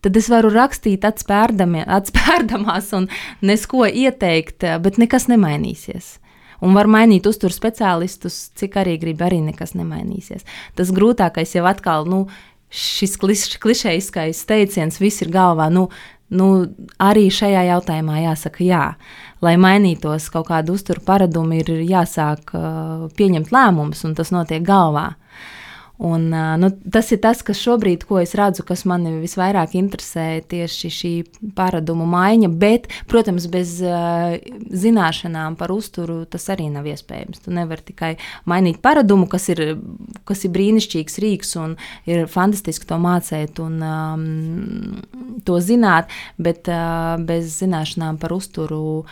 tad 0.06 0.18
es 0.20 0.30
varu 0.32 0.52
rakstīt 0.54 1.06
atspērdamās 1.08 2.94
un 2.98 3.10
nesko 3.46 3.86
ieteikt, 3.88 4.66
bet 4.84 5.00
nekas 5.02 5.28
nemainīsies. 5.32 6.18
Un 6.64 6.74
var 6.74 6.90
mainīt 6.90 7.28
uzturu 7.30 7.54
speciālistus, 7.54 8.48
cik 8.58 8.80
arī 8.82 8.98
grib, 9.02 9.22
arī 9.22 9.44
nekas 9.46 9.76
nemainīsies. 9.78 10.46
Tas 10.78 10.94
grūtākais 10.94 11.54
jau 11.54 11.68
atkal, 11.70 12.08
nu, 12.10 12.26
šis 12.74 13.14
kliš, 13.22 13.44
klišejiskais 13.62 14.42
teiciens, 14.50 14.98
viss 15.02 15.22
ir 15.22 15.30
galvā. 15.34 15.70
Nu, 15.74 15.88
nu, 16.34 16.50
arī 16.98 17.28
šajā 17.34 17.68
jautājumā 17.70 18.24
jāsaka 18.26 18.66
jā. 18.66 18.88
Lai 19.46 19.54
mainītos 19.62 20.32
kaut 20.34 20.50
kāda 20.50 20.74
uzturu 20.74 21.04
paradumi, 21.06 21.62
ir 21.62 21.86
jāsāk 21.86 22.56
uh, 22.58 23.06
pieņemt 23.18 23.54
lēmumus, 23.54 24.02
un 24.10 24.18
tas 24.18 24.34
notiek 24.34 24.66
galvā. 24.66 25.12
Un, 25.98 26.30
nu, 26.30 26.70
tas 26.94 27.08
ir 27.10 27.18
tas, 27.24 27.40
kas 27.42 27.58
šobrīd, 27.58 28.04
ko 28.06 28.20
es 28.22 28.36
redzu, 28.38 28.62
kas 28.68 28.84
mani 28.86 29.16
visvairāk 29.18 29.74
interesē, 29.80 30.44
tieši 30.46 30.92
šī 30.94 31.12
paradumu 31.58 32.06
maiņa. 32.10 32.52
Bet, 32.62 32.86
protams, 33.10 33.48
bez 33.50 33.80
uh, 33.82 34.36
zināšanām 34.70 35.58
par 35.58 35.74
uzturu 35.74 36.20
tas 36.30 36.46
arī 36.54 36.68
nav 36.74 36.86
iespējams. 36.92 37.42
Tu 37.42 37.54
nevari 37.56 37.88
tikai 37.90 38.12
mainīt 38.46 38.78
paradumu, 38.86 39.26
kas 39.32 39.50
ir, 39.54 39.64
kas 40.30 40.46
ir 40.46 40.54
brīnišķīgs 40.54 41.18
rīks 41.24 41.56
un 41.64 41.74
ir 42.06 42.28
fantastiski 42.30 42.86
to 42.90 43.00
mācīt 43.02 43.58
un 43.64 43.82
um, 43.82 44.28
to 45.50 45.58
zināt, 45.66 46.14
bet 46.38 46.70
uh, 46.70 47.18
bez 47.18 47.58
zināšanām 47.64 48.22
par 48.22 48.38
uzturu 48.38 49.08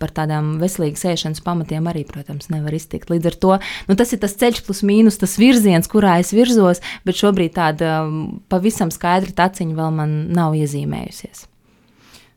par 0.00 0.14
tādām 0.16 0.56
veselīgas 0.62 1.04
ēšanas 1.12 1.44
pamatiem 1.44 1.86
arī, 1.90 2.06
protams, 2.08 2.48
nevar 2.52 2.74
iztikt. 2.76 3.12
Līdz 3.12 3.30
ar 3.30 3.38
to 3.44 3.52
nu, 3.90 3.98
tas 4.00 4.14
ir 4.16 4.22
tas 4.24 4.36
ceļš, 4.40 4.64
plus 4.66 4.82
mīnus, 4.86 5.20
tas 5.20 5.36
virziens, 5.40 5.90
kurā 5.90 6.18
es 6.24 6.32
virzos, 6.36 6.82
bet 7.04 7.20
šobrīd 7.20 7.54
tāda 7.58 8.00
um, 8.06 8.40
pavisam 8.50 8.92
skaidra 8.94 9.36
taciņa 9.44 9.78
vēl 9.78 9.96
man 10.00 10.18
nav 10.36 10.58
iezīmējusies. 10.58 11.46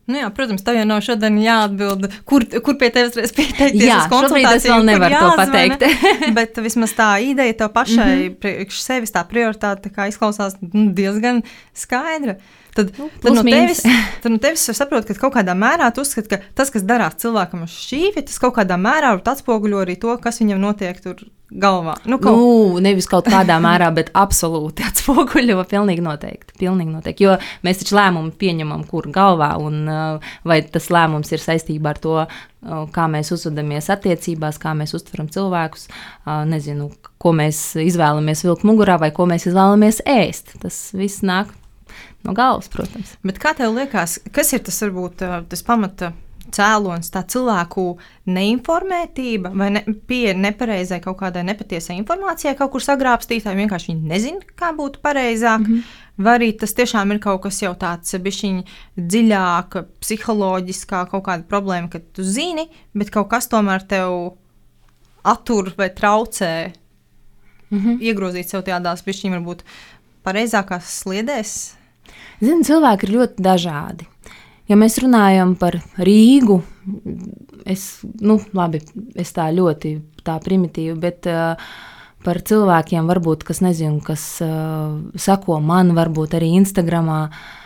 Nu 0.04 0.18
jā, 0.20 0.26
protams, 0.36 0.60
tev 0.60 0.76
jau 0.76 0.84
nav 0.84 1.00
šodien 1.04 1.36
jāatbild, 1.40 2.10
kur, 2.28 2.44
kur 2.66 2.76
pie 2.80 2.90
tevis 2.92 3.32
pieteikties. 3.32 3.86
Jā, 3.86 4.02
šobrīd 4.10 4.48
es 4.50 4.66
vēl 4.68 4.84
nevaru 4.84 5.20
to 5.22 5.30
pateikt. 5.38 5.86
bet 6.38 6.60
vismaz 6.60 6.92
tā 6.96 7.08
ideja 7.24 7.56
tev 7.62 7.72
pašai, 7.72 8.10
mm 8.10 8.26
-hmm. 8.26 8.34
priekš 8.42 8.82
sevis 8.84 9.14
tā 9.14 9.24
prioritāte 9.30 9.88
tā 9.88 10.10
izklausās 10.12 10.58
nu, 10.60 10.90
diezgan 10.92 11.40
skaidra. 11.72 12.36
Tad, 12.74 12.90
nu, 12.98 13.06
tad, 13.22 13.36
no 13.36 13.42
tevis, 13.46 13.84
tad 14.22 14.32
no 14.34 14.40
tevis 14.42 14.66
es 14.72 14.80
saprotu, 14.80 15.12
ka 15.12 15.26
kaut 15.26 15.36
kādā 15.36 15.54
mērā 15.54 15.92
tu 15.94 16.02
uzskati, 16.02 16.32
ka 16.32 16.40
tas, 16.58 16.72
kas 16.74 16.82
darās 16.86 17.20
cilvēkam 17.22 17.62
uz 17.68 17.76
šķīvi, 17.84 18.26
tas 18.26 18.40
kaut 18.42 18.56
kādā 18.56 18.78
mērā 18.80 19.14
atspoguļo 19.20 19.84
arī 19.84 19.94
to, 20.02 20.16
kas 20.22 20.42
viņam 20.42 20.62
notiek 20.62 20.98
tur 21.04 21.22
galvā. 21.54 21.94
Nu, 22.10 22.18
kaut... 22.18 22.34
nu, 22.34 22.82
nevis 22.82 23.06
kaut 23.10 23.28
kādā 23.30 23.60
mērā, 23.62 23.90
bet 23.94 24.10
absolūti 24.18 24.84
atspoguļo. 24.88 25.60
Pilnīgi 25.70 26.02
noteikti, 26.04 26.56
pilnīgi 26.60 26.90
noteikti. 26.90 27.26
Jo 27.26 27.36
mēs 27.66 27.82
taču 27.82 27.98
lēmumu 27.98 28.34
pieņemam, 28.40 28.84
kur 28.90 29.08
galvā, 29.14 29.54
un 29.62 29.80
uh, 29.86 30.34
vai 30.46 30.60
tas 30.66 30.90
lēmums 30.94 31.30
ir 31.34 31.42
saistībā 31.42 31.94
ar 31.94 32.02
to, 32.02 32.16
uh, 32.26 32.84
kā 32.94 33.06
mēs 33.12 33.30
uzvedamies 33.36 33.90
attiecībās, 33.94 34.58
kā 34.62 34.74
mēs 34.78 34.96
uztveram 34.98 35.30
cilvēkus, 35.32 35.86
uh, 35.88 36.42
nezinu, 36.48 36.90
ko 37.22 37.34
mēs 37.36 37.66
izvēlamies 37.80 38.44
vilkt 38.46 38.66
mugurā 38.66 38.98
vai 39.00 39.14
ko 39.14 39.28
mēs 39.30 39.46
izvēlamies 39.50 40.02
ēst. 40.10 40.56
Tas 40.64 40.88
viss 40.96 41.22
nāk 41.22 41.54
no 42.24 42.34
galvas, 42.36 42.68
protams. 42.72 43.16
Bet 43.24 43.40
kā 43.42 43.54
tev 43.56 43.74
liekas, 43.76 44.18
kas 44.34 44.52
ir 44.56 44.64
tas 44.66 44.82
varbūt 44.84 45.24
tas 45.50 45.66
pamata 45.66 46.12
cēlonis, 46.52 47.10
tā 47.12 47.22
cilvēku 47.30 47.86
neinformētība 48.30 49.52
vai 49.56 49.70
ne, 49.76 49.82
pieeja 50.08 50.34
nepareizai 50.38 51.00
kaut 51.04 51.18
kādai 51.22 51.44
nepatiesai 51.48 51.96
informācijai, 52.00 52.54
kaut 52.58 52.74
kur 52.74 52.84
sagrābstītāji 52.84 53.60
vienkārši 53.62 53.92
viņi 53.92 54.10
nezina, 54.10 54.54
kā 54.58 54.72
būtu 54.76 55.02
pareizāk. 55.04 55.64
Mm 55.66 55.74
-hmm. 55.74 56.00
Vai 56.16 56.38
arī 56.38 56.52
tas 56.58 56.74
tiešām 56.74 57.10
ir 57.10 57.18
kaut 57.18 57.42
kas 57.42 57.62
jau 57.62 57.74
tāds 57.74 58.14
bišķiņ 58.22 58.62
dziļāk, 58.96 59.84
psiholoģiskā 60.00 61.10
kaut 61.10 61.24
kāda 61.24 61.42
problēma, 61.42 61.90
ka 61.90 61.98
tu 62.12 62.22
zini, 62.22 62.68
bet 62.94 63.10
kaut 63.10 63.28
kas 63.28 63.48
tomēr 63.48 63.82
tev 63.88 64.36
attur 65.24 65.72
vai 65.76 65.88
traucē 65.88 66.72
mm 67.70 67.78
-hmm. 67.78 67.98
iegrozīt 68.00 68.48
sev 68.48 68.62
tādās 68.62 69.02
bišķiņ 69.02 69.30
varbūt 69.30 69.64
pareizākās 70.24 71.02
sliedēs? 71.02 71.74
Zinu, 72.42 72.64
cilvēki 72.66 73.08
ir 73.08 73.14
ļoti 73.18 73.44
dažādi. 73.44 74.08
Ja 74.70 74.78
mēs 74.80 74.96
runājam 75.02 75.54
par 75.60 75.76
Rīgu, 76.00 76.62
es, 77.68 78.00
nu, 78.24 78.38
labi, 78.56 78.80
es 79.20 79.34
tā 79.36 79.50
ļoti 79.52 79.98
tā 80.24 80.38
primitīvi, 80.40 80.94
bet 81.00 81.28
uh, 81.28 81.60
par 82.24 82.40
cilvēkiem, 82.40 83.04
varbūt, 83.10 83.44
kas 83.44 83.60
nezinu, 83.64 84.00
kas 84.04 84.24
uh, 84.44 84.96
sako 85.20 85.60
man, 85.60 85.92
varbūt 85.96 86.38
arī 86.38 86.54
Instagramā. 86.62 87.20
Uh, 87.28 87.63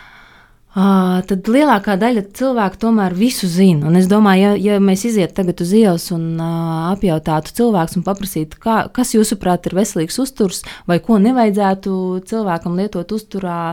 Uh, 0.69 1.23
tad 1.25 1.47
lielākā 1.49 1.95
daļa 1.97 2.27
cilvēku 2.37 2.77
tomēr 2.83 3.15
visu 3.17 3.47
zina. 3.49 3.87
Un 3.89 3.97
es 3.97 4.05
domāju, 4.05 4.51
ja, 4.53 4.75
ja 4.75 4.75
mēs 4.77 5.01
ietu 5.07 5.33
tagad 5.39 5.63
uz 5.65 5.71
ielas 5.73 6.03
un 6.13 6.35
uh, 6.37 6.91
apjautātu 6.91 7.55
cilvēkus 7.57 7.97
un 7.97 8.03
paprasītu, 8.05 8.59
kā, 8.61 8.75
kas 8.93 9.15
jūsuprāt 9.15 9.65
ir 9.65 9.73
veselīgs 9.79 10.19
uzturs, 10.21 10.61
vai 10.85 10.99
ko 11.01 11.17
nevajadzētu 11.25 11.95
cilvēkam 12.29 12.77
lietot 12.77 13.15
uzturā, 13.17 13.63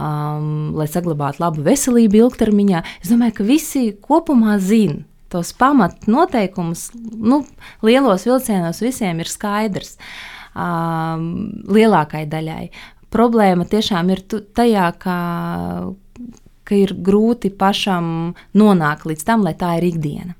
um, 0.00 0.72
lai 0.80 0.88
saglabātu 0.88 1.44
labu 1.44 1.66
veselību 1.68 2.22
ilgtermiņā, 2.22 2.82
es 3.04 3.12
domāju, 3.12 3.36
ka 3.42 3.48
visi 3.52 3.84
kopumā 4.08 4.56
zina. 4.56 5.02
Tos 5.28 5.52
pamatnoteikumus, 5.52 6.88
nu, 7.12 7.42
lielos 7.84 8.24
vilcienos 8.24 8.80
visiem 8.80 9.20
ir 9.20 9.28
skaidrs. 9.28 9.98
Um, 10.56 11.60
lielākai 11.68 12.24
daļai. 12.32 12.70
Problēma 13.12 13.68
tiešām 13.68 14.16
ir 14.16 14.24
tajā, 14.56 14.88
ka 14.96 15.18
ka 16.68 16.76
ir 16.76 16.92
grūti 16.92 17.50
pašam 17.54 18.34
nonākt 18.58 19.08
līdz 19.08 19.24
tam, 19.24 19.46
lai 19.46 19.56
tā 19.58 19.78
ir 19.78 19.88
ikdiena. 19.92 20.36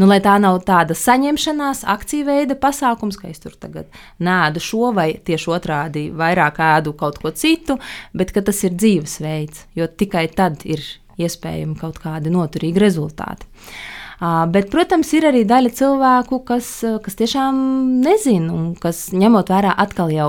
Nu, 0.00 0.08
lai 0.08 0.22
tā 0.24 0.38
nav 0.40 0.62
tāda 0.66 0.96
saņemšanās, 0.96 1.84
akciju 1.92 2.26
veida 2.26 2.56
pasākums, 2.58 3.18
ka 3.20 3.28
es 3.28 3.42
tur 3.42 3.52
tagad 3.60 3.92
nēdu 4.24 4.62
šo 4.64 4.90
vai 4.96 5.10
tieši 5.20 5.52
otrādi 5.52 6.06
vairāk 6.16 6.62
ēdu 6.64 6.96
kaut 6.98 7.20
ko 7.22 7.30
citu, 7.36 7.76
bet 8.16 8.32
tas 8.32 8.64
ir 8.64 8.72
dzīvesveids, 8.74 9.66
jo 9.76 9.86
tikai 9.86 10.26
tad 10.32 10.64
ir 10.64 10.80
iespējami 11.20 11.76
kaut 11.80 12.00
kādi 12.02 12.32
noturīgi 12.32 12.80
rezultāti. 12.80 13.50
Bet, 14.22 14.68
protams, 14.70 15.08
ir 15.18 15.24
arī 15.26 15.40
daļa 15.50 15.70
cilvēku, 15.74 16.36
kas, 16.46 16.66
kas 17.02 17.16
tiešām 17.18 17.56
nezina, 18.04 18.52
un 18.54 18.68
kas 18.78 19.08
ņemot 19.18 19.50
vērā 19.50 19.72
atkal 19.82 20.12
jau 20.14 20.28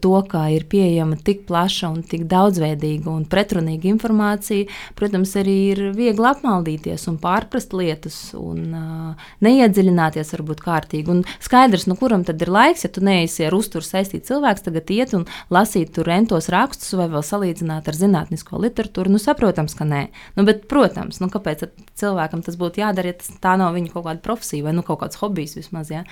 to, 0.00 0.14
ka 0.28 0.46
ir 0.54 0.66
pieejama 0.70 1.18
tik 1.24 1.44
plaša 1.48 1.90
un 1.92 2.02
tik 2.06 2.26
daudzveidīga 2.30 3.10
un 3.12 3.24
pretrunīga 3.30 3.88
informācija, 3.90 4.68
protams, 4.98 5.34
arī 5.40 5.56
ir 5.72 5.82
viegli 5.96 6.28
apmaldīties 6.30 7.06
un 7.10 7.18
pārprast 7.22 7.74
lietas 7.76 8.18
un 8.38 8.62
uh, 8.74 9.26
neiedziļināties 9.44 10.34
varbūt 10.36 10.62
kārtīgi. 10.64 11.10
Un 11.12 11.22
skaidrs, 11.44 11.88
nu 11.90 11.98
kuram 12.00 12.24
tad 12.26 12.42
ir 12.42 12.52
laiks, 12.54 12.86
ja 12.86 12.92
tu 12.92 13.04
neesi 13.04 13.46
ar 13.46 13.56
uzturu 13.56 13.84
saistīts 13.86 14.30
cilvēks, 14.30 14.64
tagad 14.66 14.90
iet 14.94 15.14
un 15.16 15.26
lasīt 15.54 15.94
tur 15.96 16.08
rentos 16.08 16.50
rakstus 16.52 16.96
vai 16.98 17.08
vēl 17.12 17.24
salīdzināt 17.26 17.90
ar 17.90 17.98
zinātnisko 17.98 18.60
literatūru, 18.64 19.12
nu 19.12 19.20
saprotams, 19.22 19.76
ka 19.78 19.86
nē. 19.88 20.06
Nu, 20.38 20.46
bet, 20.48 20.64
protams, 20.70 21.20
nu, 21.22 21.30
kāpēc 21.32 21.66
cilvēkam 22.00 22.42
tas 22.46 22.58
būtu 22.60 22.82
jādara, 22.82 23.12
ja 23.12 23.38
tā 23.44 23.54
nav 23.60 23.76
viņa 23.76 23.92
kaut 23.94 24.08
kāda 24.08 24.24
profesija 24.24 24.66
vai 24.66 24.74
nu, 24.76 24.84
kaut 24.86 25.02
kāds 25.04 25.20
hobijs 25.20 25.56
vismaz. 25.58 25.92
Ja? 25.92 26.04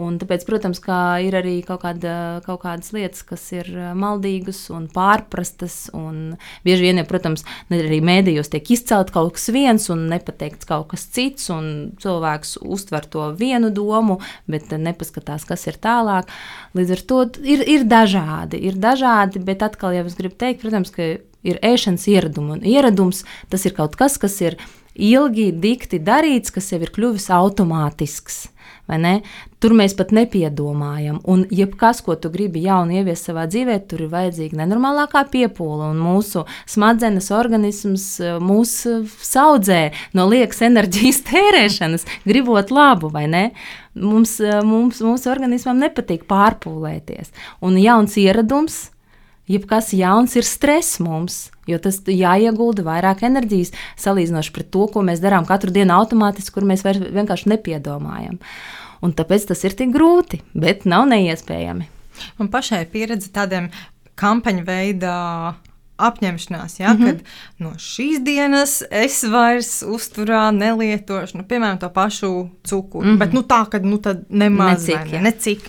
Un 0.00 0.16
tāpēc, 0.20 0.44
protams, 0.48 0.80
ir 1.24 1.36
arī 1.36 1.58
kaut, 1.66 1.82
kāda, 1.84 2.40
kaut 2.46 2.62
kādas 2.64 2.92
lietas, 2.96 3.22
kas 3.26 3.42
ir 3.52 3.68
maldīgas 3.98 4.62
un 4.72 4.86
pārprastas. 4.92 5.90
Un 5.96 6.38
bieži 6.64 6.88
vien, 6.88 7.00
ja, 7.02 7.06
protams, 7.08 7.44
arī 7.74 8.00
mēdījos 8.04 8.52
tiek 8.52 8.72
izcelt 8.72 9.12
kaut 9.14 9.34
kas 9.36 9.50
viens 9.52 9.88
un 9.92 10.06
nepateikts 10.10 10.68
kaut 10.68 10.88
kas 10.94 11.04
cits, 11.12 11.50
un 11.52 11.92
cilvēks 12.00 12.56
uztver 12.64 13.08
to 13.12 13.30
vienu 13.38 13.72
domu, 13.74 14.20
bet 14.50 14.72
nepaskatās, 14.72 15.44
kas 15.48 15.66
ir 15.68 15.80
tālāk. 15.82 16.30
Līdz 16.78 16.96
ar 16.96 17.04
to 17.12 17.22
ir, 17.44 17.64
ir 17.68 17.88
dažādi, 17.90 18.62
ir 18.70 18.78
dažādi, 18.80 19.42
bet 19.44 19.66
atkal 19.66 19.96
jau 19.96 20.06
es 20.08 20.16
gribu 20.18 20.38
teikt, 20.40 20.64
protams, 20.64 20.94
ka 20.94 21.16
ir 21.46 21.60
ēšanas 21.64 22.06
ieradumi. 22.10 22.56
Un 22.58 22.66
ieradums 22.68 23.24
tas 23.52 23.64
ir 23.68 23.76
kaut 23.76 23.96
kas, 24.00 24.18
kas 24.20 24.38
ir 24.44 24.56
ilgi, 24.94 25.50
dikti 25.52 26.00
darīts, 26.02 26.52
kas 26.54 26.72
jau 26.72 26.80
ir 26.82 26.92
kļuvis 26.94 27.30
automātisks. 27.34 28.46
Tur 29.60 29.74
mēs 29.76 29.92
pat 29.96 30.12
nepiedomājam. 30.16 31.18
Un, 31.28 31.44
jebkas, 31.52 32.00
ko 32.04 32.16
tu 32.16 32.30
gribi 32.32 32.62
jaunu 32.64 32.96
ieviest 32.96 33.28
savā 33.28 33.44
dzīvē, 33.50 33.76
tur 33.90 34.06
ir 34.06 34.12
vajadzīga 34.12 34.56
nenormālākā 34.62 35.26
piepūle. 35.32 35.90
Un 35.92 36.00
mūsu 36.00 36.46
smadzenes, 36.70 37.28
organisms 37.36 38.06
mūs 38.40 38.72
saudzē 39.30 39.82
no 40.16 40.26
liekas 40.32 40.64
enerģijas 40.70 41.20
tērēšanas, 41.30 42.08
gribot 42.24 42.72
labu, 42.72 43.12
vai 43.12 43.26
ne? 43.28 43.44
Mums, 43.94 44.38
mums, 44.64 45.02
mūsu 45.04 45.28
organismam 45.32 45.82
nepatīk 45.82 46.24
pārpūlēties. 46.30 47.34
Un 47.66 47.76
jauns 47.82 48.16
ieradums 48.20 48.86
jebkas 49.50 49.92
jauns 49.96 50.36
ir 50.38 50.46
stress 50.46 51.00
mums, 51.02 51.48
jo 51.68 51.78
tas 51.82 52.00
jāiegulda 52.06 52.84
vairāk 52.86 53.24
enerģijas 53.26 53.72
salīdzinoši 54.00 54.52
pret 54.56 54.70
to, 54.74 54.86
ko 54.92 55.04
mēs 55.06 55.22
darām 55.22 55.48
katru 55.48 55.74
dienu 55.74 55.96
automātiski, 55.98 56.54
kur 56.56 56.68
mēs 56.68 56.84
vienkārši 56.86 57.50
nepiedomājam. 57.54 58.38
Un 59.00 59.16
tāpēc 59.16 59.48
tas 59.48 59.64
ir 59.64 59.76
tik 59.76 59.94
grūti, 59.94 60.42
bet 60.52 60.84
nav 60.88 61.08
neiespējami. 61.08 61.88
Man 62.36 62.50
pašai 62.52 62.84
pieredze 62.92 63.30
tādiem 63.32 63.70
kampaņu 64.20 64.66
veidā 64.66 65.16
apņemšanās, 66.00 66.78
ja, 66.80 66.92
mm 66.92 66.98
-hmm. 66.98 67.06
kad 67.06 67.18
no 67.58 67.70
šīs 67.76 68.22
dienas 68.24 68.82
es 68.90 69.22
vairs 69.24 69.82
uzturā 69.82 70.48
nelietošu, 70.56 71.38
nu, 71.38 71.44
piemēram, 71.44 71.78
to 71.80 71.90
pašu 71.92 72.48
cukuru. 72.64 73.06
Mm 73.06 73.14
-hmm. 73.14 73.18
Bet 73.18 73.32
nu, 73.32 73.42
tā, 73.42 73.68
ka 73.68 73.78
nu, 73.78 74.00
nemaz 74.28 74.86
necik. 74.86 75.12
Ne, 75.12 75.20
necik. 75.20 75.60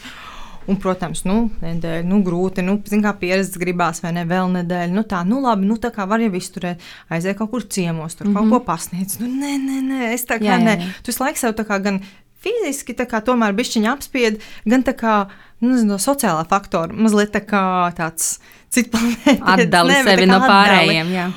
Un, 0.69 0.78
protams, 0.78 1.24
nu, 1.26 1.50
nedēļa, 1.63 2.06
nu, 2.06 2.19
grūti, 2.26 2.62
nu, 2.62 2.78
kā 3.02 3.13
pieredzes 3.17 3.58
gribās, 3.60 4.02
vai 4.04 4.12
ne, 4.13 4.26
vēl 4.30 4.52
nedēļa. 4.60 4.93
Nu, 4.93 5.04
tā, 5.10 5.24
nu, 5.28 5.39
labi, 5.41 5.65
nu, 5.65 5.78
tā 5.82 5.89
kā 5.93 6.06
var 6.10 6.21
jau 6.21 6.32
izturēt, 6.38 6.84
aiziet 7.10 7.39
kaut 7.39 7.50
kur 7.54 7.65
ciemos, 7.65 8.15
tur 8.15 8.28
mm 8.28 8.32
-hmm. 8.32 8.38
kaut 8.38 8.50
ko 8.50 8.60
mhm. 8.60 8.65
pasniedz. 8.65 9.19
Nu, 9.19 9.28
nē, 9.28 9.54
nē, 9.58 9.78
nē, 9.89 10.13
es 10.13 10.26
tā 10.26 10.38
kā 10.38 10.54
jā, 10.54 10.60
nē. 10.62 10.76
Jā, 10.78 10.86
jā. 10.86 11.02
Tu 11.04 11.12
visu 11.12 11.24
laiku 11.24 11.39
sev 11.39 11.56
tā 11.58 11.65
kā 11.65 11.82
gan 11.82 12.02
fiziski, 12.41 12.93
tā 12.93 13.06
kā 13.10 13.21
tomēr 13.26 13.54
bišķiņa 13.58 13.93
apspied, 13.93 14.41
gan 14.65 14.84
tā 14.84 14.93
kā 14.97 15.30
nu, 15.62 15.78
no 15.86 15.97
sociālā 16.02 16.45
faktora, 16.50 16.93
mazliet 16.93 17.32
tā 17.32 17.41
kā 17.45 17.93
tāds 17.97 18.39
cits 18.69 18.89
planētas. 18.89 19.41
Atdali 19.41 19.97
sevi 20.04 20.26
no 20.30 20.39
pārējiem. 20.39 21.13
Jā. 21.13 21.32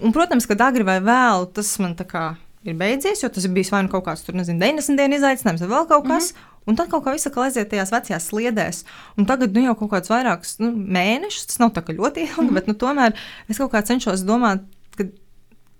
Un, 0.00 0.12
protams, 0.12 0.46
ka 0.48 0.56
agri 0.64 0.86
vai 0.86 1.00
vēlu 1.04 1.50
tas 1.54 1.78
man 1.82 1.94
tā 1.98 2.06
kā 2.08 2.24
ir 2.64 2.76
beidzies, 2.76 3.22
jo 3.22 3.28
tas 3.32 3.46
bijis 3.52 3.70
vai 3.72 3.82
nu 3.86 3.92
kaut 3.92 4.06
kāds 4.08 4.24
tur, 4.24 4.36
nezinu, 4.36 4.60
90 4.60 5.00
dienu 5.00 5.18
izaicinājums, 5.20 5.62
vai 5.64 5.70
vēl 5.74 5.86
kaut 5.88 6.08
kas. 6.08 6.32
Mm 6.32 6.36
-hmm. 6.36 6.49
Un 6.68 6.76
tad 6.76 6.90
kaut 6.92 7.04
kā 7.04 7.14
viss 7.14 7.30
aiziet 7.30 7.70
tajās 7.70 7.92
vecajās 7.94 8.28
sliedēs. 8.30 8.84
Un 9.18 9.26
tagad 9.28 9.56
nu, 9.56 9.64
jau 9.64 9.76
kaut 9.78 9.94
kādus 9.94 10.12
vairākus 10.12 10.58
nu, 10.60 10.72
mēnešus, 10.76 11.48
tas 11.50 11.62
nav 11.62 11.72
tā 11.76 11.82
ļoti 11.86 12.26
ilgi, 12.26 12.36
mm 12.36 12.48
-hmm. 12.48 12.54
bet 12.54 12.66
nu, 12.68 12.74
tomēr 12.74 13.16
es 13.48 13.58
kaut 13.58 13.72
kā 13.72 13.82
cenšos 13.82 14.26
domāt, 14.28 14.62
ka 14.96 15.08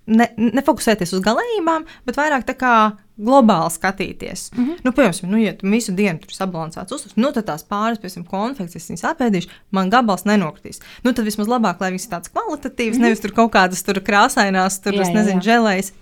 ne, 0.07 0.27
nefokusēties 0.37 1.13
uz 1.13 1.23
galējībām, 1.25 1.87
bet 2.07 2.17
vairāk 2.17 2.49
tā 2.49 2.57
kā 2.57 2.75
globāli 3.21 3.71
skatīties. 3.71 4.51
Mm 4.57 4.65
-hmm. 4.65 4.77
nu, 4.85 4.93
piemēram, 4.93 5.31
nu, 5.31 5.37
ja 5.37 5.53
tu 5.57 5.71
visu 5.71 5.93
dienu 5.93 6.19
tur 6.19 6.33
sabalansēts 6.33 6.93
uzturs, 6.93 7.17
nu, 7.17 7.33
tad 7.33 7.45
tās 7.45 7.63
pāris, 7.63 8.01
piemēram, 8.01 8.27
konfekcijas 8.27 8.91
viņas 8.91 9.09
apēdīšu, 9.13 9.49
man 9.71 9.91
gabals 9.91 10.25
nenokritīs. 10.25 10.81
Nu, 11.05 11.13
tad 11.13 11.25
vismaz 11.25 11.47
labāk, 11.47 11.81
lai 11.81 11.91
viņas 11.93 12.09
tādas 12.09 12.33
kvalitatīvas, 12.33 12.97
mm 12.97 13.01
-hmm. 13.01 13.03
nevis 13.03 13.21
tur 13.21 13.33
kaut 13.33 13.53
kādas 13.53 13.85
tur 13.85 14.01
krāsainās, 14.01 14.83
tur, 14.83 14.95
jā, 14.95 15.03
es 15.03 15.09
nezinu, 15.09 15.41
žēlējas 15.41 15.93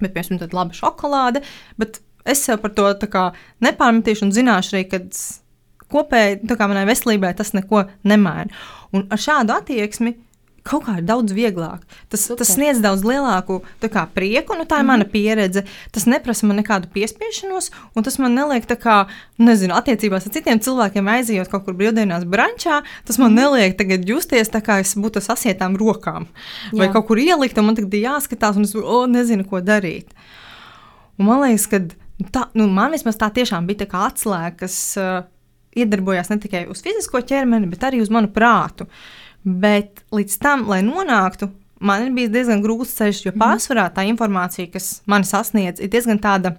bet, 0.00 0.14
piemēram, 0.14 0.38
tāda 0.42 0.58
laba 0.58 0.76
šokolāde. 0.76 1.42
Bet 1.80 2.00
es 2.28 2.44
sev 2.44 2.62
par 2.62 2.74
to 2.76 2.88
nepārmetīšu 3.64 4.28
un 4.28 4.34
zināšu 4.36 4.76
arī, 4.76 4.86
ka 4.92 5.02
kopēji 5.88 6.40
manai 6.60 6.86
veselībai 6.88 7.34
tas 7.36 7.54
neko 7.56 7.86
nemaina. 8.04 8.52
Un 8.92 9.06
ar 9.12 9.20
šādu 9.20 9.56
attieksmi 9.56 10.16
kaut 10.68 10.84
kā 10.84 10.98
ir 11.00 11.06
daudz 11.08 11.32
vieglāk. 11.32 11.84
Tas, 12.12 12.26
Super. 12.26 12.42
tas 12.42 12.50
sniedz 12.56 12.80
daudz 12.84 13.04
lielāku 13.06 13.60
kā, 13.80 14.04
prieku, 14.12 14.56
nu, 14.58 14.66
tā 14.68 14.80
ir 14.80 14.84
mm 14.84 14.90
mana 14.92 15.06
pieredze. 15.08 15.64
Tas 15.94 16.04
neprasa 16.08 16.48
man 16.48 16.60
nekādu 16.60 16.90
piespiešanos, 16.92 17.70
un 17.96 18.06
tas 18.06 18.18
man 18.20 18.36
neliek, 18.36 18.66
kā, 18.80 18.98
nezinu, 19.40 19.76
attiecībās 19.78 20.28
ar 20.28 20.34
citiem 20.34 20.60
cilvēkiem 20.64 21.08
aizejot 21.14 21.50
kaut 21.52 21.64
kur 21.66 21.76
brīvdienās 21.78 22.26
brančā. 22.28 22.82
Tas 23.08 23.20
man 23.20 23.32
mm 23.32 23.40
neliek 23.40 23.78
tagad 23.78 24.08
justies 24.08 24.52
tā, 24.52 24.60
kā 24.64 24.80
es 24.84 24.92
būtu 24.98 25.22
sasietām 25.24 25.78
rokām 25.80 26.28
Jā. 26.72 26.82
vai 26.82 26.90
kaut 26.92 27.08
kur 27.08 27.22
ielikt, 27.22 27.58
un 27.58 27.70
man 27.70 27.78
tagad 27.78 27.96
ir 27.96 28.08
jāskatās, 28.08 28.58
un 28.58 28.68
es 28.68 28.76
oh, 28.76 29.06
nezinu, 29.08 29.46
ko 29.48 29.62
darīt. 29.64 30.12
Un 31.18 31.30
man 31.30 31.42
liekas, 31.46 31.66
ka 31.70 31.80
tā, 32.34 32.48
nu, 32.58 32.66
man 32.72 32.94
vismaz 32.94 33.18
tā 33.20 33.30
tiešām 33.34 33.68
bija 33.68 33.84
tā 33.84 34.02
atslēga, 34.08 34.54
kas 34.64 34.76
uh, 35.00 35.22
iedarbojās 35.78 36.30
ne 36.32 36.38
tikai 36.42 36.66
uz 36.72 36.82
fizisko 36.84 37.22
ķermeni, 37.26 37.70
bet 37.70 37.86
arī 37.88 38.02
uz 38.02 38.12
manu 38.12 38.30
prātu. 38.34 38.88
Bet 39.44 40.02
līdz 40.14 40.38
tam, 40.42 40.66
lai 40.70 40.80
nonāktu, 40.84 41.50
man 41.80 42.06
ir 42.06 42.14
bijis 42.16 42.32
diezgan 42.34 42.62
grūts 42.64 42.96
ceļš, 42.98 43.24
jo 43.26 43.34
mhm. 43.34 43.42
pārsvarā 43.44 43.88
tā 43.94 44.06
informācija, 44.10 44.70
kas 44.72 44.98
man 45.06 45.26
sasniedz, 45.28 45.82
ir 45.82 45.92
diezgan 45.92 46.22
tāda. 46.22 46.56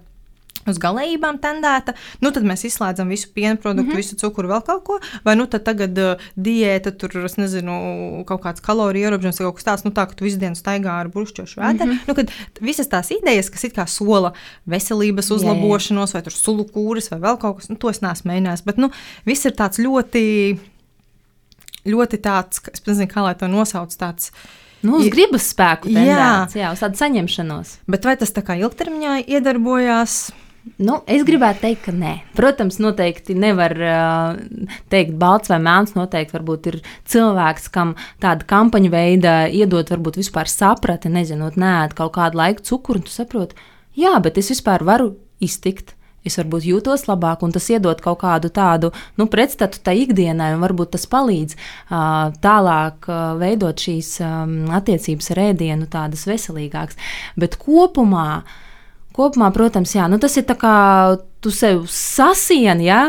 Uz 0.68 0.76
galējībām 0.76 1.38
tendēta, 1.40 1.94
nu 2.20 2.28
tad 2.36 2.44
mēs 2.44 2.66
izslēdzam 2.68 3.08
visu 3.08 3.30
piena 3.32 3.56
produktu, 3.56 3.86
mm 3.86 3.94
-hmm. 3.94 4.02
visu 4.02 4.16
cukuru, 4.20 4.50
vēl 4.50 4.60
kaut 4.66 4.82
ko. 4.84 4.98
Vai 5.24 5.34
nu 5.36 5.46
tad 5.48 5.64
tagad 5.64 5.98
uh, 5.98 6.26
diēta, 6.36 6.92
tur, 6.92 7.16
es 7.24 7.38
nezinu, 7.40 8.24
kaut 8.28 8.42
kāds 8.44 8.60
kaloriju 8.60 9.08
ierobežojums, 9.08 9.40
kaut 9.40 9.56
kas 9.56 9.64
tāds, 9.64 9.84
nu 9.88 9.90
tā, 9.90 10.04
ka 10.06 10.14
tu 10.14 10.24
visu 10.24 10.38
dienu 10.38 10.54
staigā 10.54 10.98
ar 11.00 11.08
buršķošu 11.08 11.60
vētru. 11.60 11.86
Mm 11.86 11.92
-hmm. 11.92 12.08
nu, 12.08 12.14
kad 12.14 12.30
visas 12.60 12.88
tās 12.88 13.10
idejas, 13.10 13.50
kas 13.50 13.64
it 13.64 13.76
kā 13.76 13.86
sola 13.86 14.32
veselības 14.66 15.30
uzlabošanos, 15.30 16.10
jā, 16.10 16.12
jā. 16.12 16.14
vai 16.14 16.22
tur 16.22 16.32
sulu 16.32 16.64
kūris, 16.64 17.10
vai 17.10 17.20
vēl 17.20 17.38
kaut 17.38 17.56
kas, 17.56 17.68
nu 17.68 17.76
to 17.76 17.90
es 17.90 18.00
neesmu 18.00 18.30
mēģinājis. 18.30 18.64
Bet, 18.64 18.76
nu, 18.76 18.90
viss 19.24 19.44
ir 19.44 19.52
tāds 19.52 19.78
ļoti 19.78 20.58
ļoti 21.84 22.18
tāds, 22.20 22.60
es 22.72 22.84
nezinu, 22.86 23.08
kā 23.08 23.22
lai 23.24 23.34
to 23.34 23.48
nosauc. 23.48 23.96
Tāds, 23.96 24.32
Nu, 24.80 24.96
uz 24.96 25.10
gribas 25.12 25.44
spēku, 25.52 25.90
tendēts, 25.92 26.54
jā, 26.56 26.62
jā, 26.62 26.72
uz 26.72 26.80
tādu 26.80 26.96
saņemšanos. 26.96 27.74
Bet 27.86 28.06
vai 28.08 28.16
tas 28.16 28.32
tā 28.32 28.40
kā 28.40 28.56
ilgtermiņā 28.56 29.18
iedarbojās? 29.28 30.30
Nu, 30.76 30.98
es 31.08 31.22
gribētu 31.24 31.62
teikt, 31.64 31.86
ka 31.86 31.92
nē. 31.96 32.14
Protams, 32.36 32.76
noteikti 32.82 33.32
nevar 33.38 33.74
uh, 33.80 34.66
teikt, 34.92 35.14
balts 35.20 35.48
vai 35.52 35.60
melns. 35.62 35.94
Noteikti 35.96 36.36
varbūt 36.36 36.68
ir 36.72 36.80
cilvēks, 37.08 37.70
kam 37.72 37.94
tāda 38.20 38.44
kampaņa 38.48 38.90
veida 38.92 39.36
iedot, 39.48 39.88
varbūt 39.92 40.20
vispār 40.20 40.50
saprati, 40.52 41.12
nezinot, 41.12 41.56
nē, 41.60 41.88
kaut 41.96 42.12
kādu 42.18 42.42
laiku 42.42 42.66
cukuru, 42.72 43.00
un 43.00 43.08
tu 43.08 43.14
saproti, 43.14 43.56
jā, 43.96 44.12
bet 44.20 44.40
es 44.40 44.52
vispār 44.52 44.84
varu 44.84 45.14
iztikt 45.40 45.94
es 46.26 46.36
varbūt 46.36 46.66
jūtos 46.68 47.06
labāk, 47.08 47.44
un 47.44 47.52
tas 47.54 47.66
iedod 47.72 48.00
kaut 48.04 48.20
kādu 48.22 48.50
tādu 48.52 48.92
nu, 49.16 49.26
pretstatu 49.30 49.80
tai 49.84 49.96
ikdienai, 50.02 50.52
un 50.56 50.64
varbūt 50.64 50.92
tas 50.96 51.06
palīdz 51.10 51.56
uh, 51.56 52.32
tālāk 52.44 53.08
uh, 53.08 53.20
veidot 53.40 53.80
šīs 53.80 54.18
um, 54.24 54.56
attiecības 54.76 55.32
ar 55.34 55.42
ēdienu 55.48 55.88
tādas 55.90 56.26
veselīgākas. 56.28 57.00
Bet 57.40 57.56
kopumā, 57.60 58.42
kopumā 59.16 59.50
protams, 59.54 59.94
jā, 59.96 60.06
nu, 60.10 60.20
tas 60.22 60.36
ir 60.38 60.46
tā 60.48 60.56
kā 60.58 60.74
tu 61.40 61.52
sev 61.54 61.84
sasieni, 61.90 62.88
jā? 62.90 63.02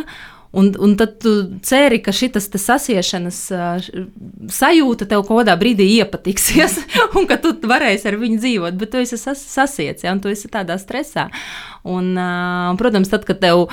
Un, 0.52 0.74
un 0.84 0.98
tad 1.00 1.14
tu 1.24 1.32
ceri, 1.64 2.02
ka 2.04 2.12
šis 2.12 2.50
sasiešanas 2.60 3.38
uh, 3.56 3.86
sajūta 4.52 5.08
tev 5.08 5.24
kaut 5.24 5.46
kādā 5.46 5.56
brīdī 5.60 5.88
iepatiksies, 6.02 6.76
un 7.16 7.28
ka 7.30 7.38
tu 7.40 7.54
varēsi 7.72 8.10
ar 8.12 8.18
viņu 8.20 8.42
dzīvot, 8.44 8.80
bet 8.80 8.92
tu 8.92 9.00
esi 9.00 9.20
sas, 9.20 9.40
sasiets, 9.48 10.04
ja, 10.04 10.12
un 10.12 10.20
tu 10.20 10.32
esi 10.32 10.52
tādā 10.52 10.76
stresā. 10.82 11.30
Un, 11.88 12.12
uh, 12.20 12.74
protams, 12.82 13.12
tad, 13.14 13.24
kad 13.30 13.40
tev 13.40 13.70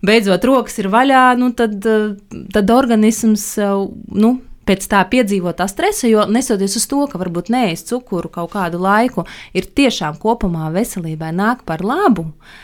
beidzot 0.00 0.48
rokas 0.48 0.80
ir 0.80 0.88
vaļā, 0.92 1.26
nu, 1.36 1.52
tad, 1.56 1.76
uh, 1.84 2.16
tad 2.56 2.72
organisms. 2.72 3.44
Uh, 3.60 3.92
nu, 4.16 4.38
Pēc 4.68 4.84
tā 4.90 5.00
piedzīvotā 5.10 5.66
stresa, 5.70 6.06
jo 6.06 6.26
nesoties 6.30 6.76
uz 6.78 6.86
to, 6.90 7.04
ka 7.10 7.18
varbūt 7.18 7.50
neēst 7.50 7.90
cukuru 7.90 8.30
kaut 8.30 8.52
kādu 8.54 8.78
laiku, 8.82 9.26
ir 9.56 9.66
tiešām 9.66 10.20
kopumā 10.22 10.70
veselībai 10.74 11.32
nāk 11.34 11.66
par 11.66 11.82
labu. 11.82 12.28
Uh, 12.30 12.60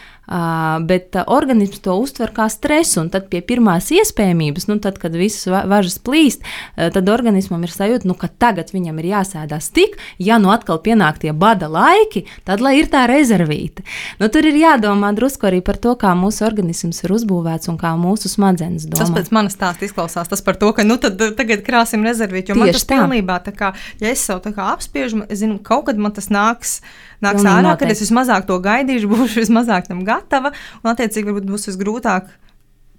bet 0.88 1.16
uh, 1.16 1.24
organisms 1.26 1.80
to 1.84 1.94
uztver 1.96 2.32
kā 2.36 2.48
stresu, 2.52 3.00
un 3.02 3.10
tad 3.12 3.28
pie 3.32 3.40
pirmās 3.44 3.88
iespējamības, 3.94 4.68
nu, 4.68 4.78
tad, 4.82 4.98
kad 5.00 5.14
visas 5.16 5.48
važas 5.48 5.98
plīst, 6.04 6.44
uh, 6.44 6.88
tad 6.94 7.08
organismam 7.12 7.64
ir 7.64 7.72
sajūta, 7.72 8.08
nu, 8.08 8.16
ka 8.18 8.28
tagad 8.28 8.72
viņam 8.74 9.00
ir 9.00 9.10
jāsēdās 9.14 9.70
tik, 9.74 9.96
ja 10.20 10.36
nu 10.42 10.52
atkal 10.52 10.80
pienāk 10.84 11.20
tie 11.22 11.32
bada 11.32 11.70
laiki, 11.72 12.26
tad 12.48 12.62
lai 12.64 12.76
ir 12.82 12.90
tā 12.92 13.06
rezervīte. 13.08 13.84
Nu, 14.20 14.28
tur 14.32 14.46
ir 14.48 14.58
jādomā 14.60 15.14
drusku 15.16 15.48
arī 15.48 15.62
par 15.64 15.80
to, 15.80 15.94
kā 15.98 16.12
mūsu 16.18 16.44
organisms 16.46 17.00
ir 17.04 17.16
uzbūvēts 17.16 17.72
un 17.72 17.80
kā 17.80 17.94
mūsu 17.98 18.30
smadzenes 18.32 18.88
domā. 18.88 19.00
Tas 19.00 19.14
pēc 19.14 19.32
manas 19.34 19.56
stāsta 19.56 19.88
izklausās 19.88 20.28
tas 20.28 20.44
par 20.44 20.60
to, 20.60 20.70
ka 20.76 20.84
nu, 20.86 20.98
tad, 21.00 21.20
tagad 21.38 21.64
krāsim 21.66 22.04
rezervīti, 22.06 22.52
jo 22.52 22.58
Tieši 22.58 22.64
man 22.64 22.76
tas 22.76 22.84
tā. 22.86 22.98
pilnībā 22.98 23.40
tā 23.46 23.56
kā, 23.56 23.72
ja 24.02 24.12
es 24.12 24.24
sev 24.28 24.42
tā 24.44 24.52
kā 24.56 24.70
apspiežu, 24.74 25.24
es 25.28 25.40
zinu, 25.42 25.58
kaut 25.64 25.88
kad 25.88 26.00
man 26.00 26.14
tas 26.16 26.28
nāks 26.32 26.78
nāks 27.24 27.40
Pilnīgi 27.40 27.52
ārā, 27.52 27.62
noteikti. 27.70 27.84
kad 27.84 27.94
es 27.94 28.02
vismazāk 28.04 28.46
to 28.48 28.58
gaidīšu, 28.64 29.10
būšu 29.14 29.44
vismazāk 29.44 29.88
tam 29.90 30.04
gatava, 30.06 30.52
un 30.82 30.92
attiecīgi 30.92 31.30
varbūt 31.30 31.48
būs 31.50 31.70
visgrūtāk. 31.70 32.30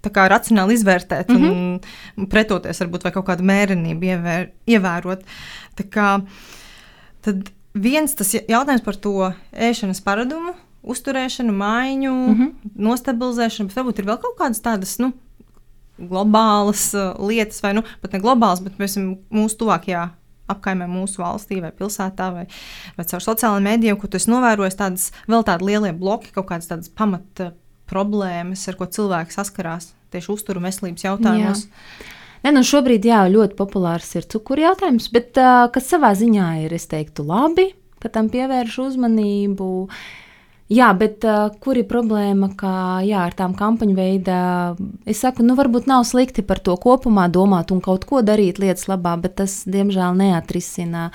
Tā 0.00 0.08
kā 0.08 0.24
racionāli 0.32 0.78
izvērtēt 0.78 1.28
mm 1.28 1.42
-hmm. 1.42 1.88
un 2.16 2.26
pretoties, 2.32 2.80
varbūt 2.80 3.02
vai 3.04 3.12
kaut 3.12 3.26
kādu 3.26 3.44
mērenību 3.44 4.06
ievēr, 4.08 4.46
ievērot. 4.66 5.24
Tā 5.76 5.84
kā, 5.84 6.08
tad 7.20 7.50
viens 7.74 8.14
tas 8.14 8.32
jautājums 8.32 8.84
par 8.84 8.96
to 8.96 9.32
ēšanas 9.52 10.00
paradumu, 10.00 10.54
uzturēšanu, 10.82 11.52
maiņu, 11.52 12.12
mm 12.12 12.34
-hmm. 12.34 12.70
nostabilizēšanu, 12.74 13.68
bet 13.68 13.76
varbūt 13.76 13.98
ir 13.98 14.08
vēl 14.08 14.20
kaut 14.22 14.38
kādas 14.38 14.60
tādas 14.60 14.98
nu, 14.98 15.12
globālas 15.98 16.94
uh, 16.94 17.28
lietas, 17.28 17.62
vai 17.62 17.74
nu, 17.74 17.82
pat 18.00 18.12
ne 18.12 18.20
globālas, 18.20 18.62
bet 18.64 18.76
piemēram, 18.78 19.18
mūsu 19.30 19.56
tuvākajā 19.56 20.08
apkaimē 20.52 20.88
mūsu 20.90 21.22
valstī 21.22 21.60
vai 21.64 21.72
pilsētā 21.76 22.28
vai, 22.34 22.44
vai 22.98 23.08
caur 23.10 23.24
sociālajiem 23.24 23.68
mēdījiem, 23.70 23.98
kur 24.00 24.10
tu 24.10 24.20
esi 24.20 24.32
novērojis 24.32 24.78
tādas 24.78 25.08
vēl 25.30 25.46
tādi 25.48 25.68
lielie 25.70 25.92
bloki, 25.96 26.32
kaut 26.34 26.50
kādas 26.52 26.70
tādas 26.70 26.92
pamata 26.92 27.52
problēmas, 27.90 28.62
ar 28.70 28.78
ko 28.78 28.86
cilvēki 28.86 29.34
saskarās 29.34 29.90
tieši 30.14 30.32
uzturu 30.34 30.62
veselības 30.62 31.06
jautājumos. 31.06 31.66
Jā. 31.66 32.08
Ne, 32.46 32.54
nu 32.56 32.64
šobrīd 32.64 33.04
jā, 33.04 33.24
ļoti 33.28 33.56
populārs 33.58 34.14
ir 34.16 34.24
cukuru 34.30 34.64
jautājums, 34.64 35.10
bet 35.12 35.36
uh, 35.38 35.66
kas 35.74 35.90
savā 35.92 36.14
ziņā 36.16 36.48
ir, 36.64 36.74
es 36.74 36.88
teiktu, 36.90 37.26
labi, 37.28 37.68
ka 38.00 38.08
tam 38.12 38.30
pievērš 38.32 38.78
uzmanību. 38.86 39.70
Uh, 39.84 40.19
Jā, 40.70 40.92
bet 40.94 41.24
uh, 41.26 41.48
kur 41.58 41.80
ir 41.80 41.88
problēma, 41.90 42.52
ka 42.54 42.72
jā, 43.02 43.24
ar 43.26 43.34
tām 43.34 43.56
kampaņu 43.58 43.96
veidā 43.96 44.42
es 45.02 45.18
saku, 45.24 45.42
nu, 45.42 45.56
varbūt 45.58 45.88
nav 45.90 46.04
slikti 46.06 46.44
par 46.46 46.60
to 46.62 46.76
kopumā 46.78 47.26
domāt 47.26 47.72
un 47.74 47.80
kaut 47.82 48.06
ko 48.06 48.22
darīt 48.22 48.60
lietas 48.62 48.86
labā, 48.86 49.16
bet 49.18 49.34
tas, 49.42 49.64
diemžēl, 49.66 50.14
neatrisina 50.20 51.08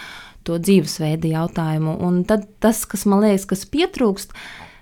to 0.44 0.60
dzīvesveidu 0.60 1.32
jautājumu. 1.32 1.96
Un 2.04 2.20
tad 2.28 2.50
tas, 2.60 2.84
kas 2.84 3.08
man 3.08 3.24
liekas, 3.24 3.48
kas 3.48 3.64
pietrūkst, 3.72 4.36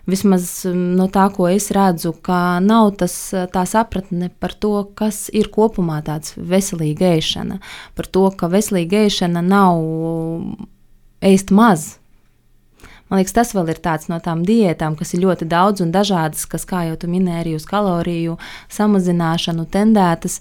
vismaz 0.10 0.50
no 0.74 1.06
tā, 1.06 1.30
ko 1.38 1.52
es 1.54 1.70
redzu, 1.76 2.16
ka 2.26 2.58
nav 2.66 2.96
tas, 2.98 3.14
tā 3.54 3.70
sapratne 3.70 4.34
par 4.42 4.58
to, 4.58 4.76
kas 4.98 5.28
ir 5.30 5.54
kopumā 5.54 6.02
tāds 6.02 6.34
veselīga 6.34 7.14
ēšana, 7.20 7.62
par 7.94 8.10
to, 8.10 8.26
ka 8.34 8.50
veselīga 8.50 9.06
ēšana 9.06 9.46
nav 9.54 9.86
ēst 11.22 11.54
maz 11.54 11.92
Man 13.12 13.20
liekas, 13.20 13.36
tas 13.36 13.52
vēl 13.54 13.74
ir 13.74 13.82
tāds 13.84 14.08
no 14.10 14.18
tām 14.24 14.46
diētām, 14.48 14.96
kas 15.00 15.14
ir 15.14 15.26
ļoti 15.26 15.46
daudz 15.50 15.84
un 15.84 15.92
dažādas, 15.94 16.48
kas, 16.50 16.64
kā 16.66 16.86
jau 16.88 16.96
tu 16.98 17.10
minēji, 17.12 17.42
arī 17.44 17.58
uz 17.60 17.68
kaloriju 17.70 18.40
samazināšanu 18.74 19.68
tendētas. 19.74 20.40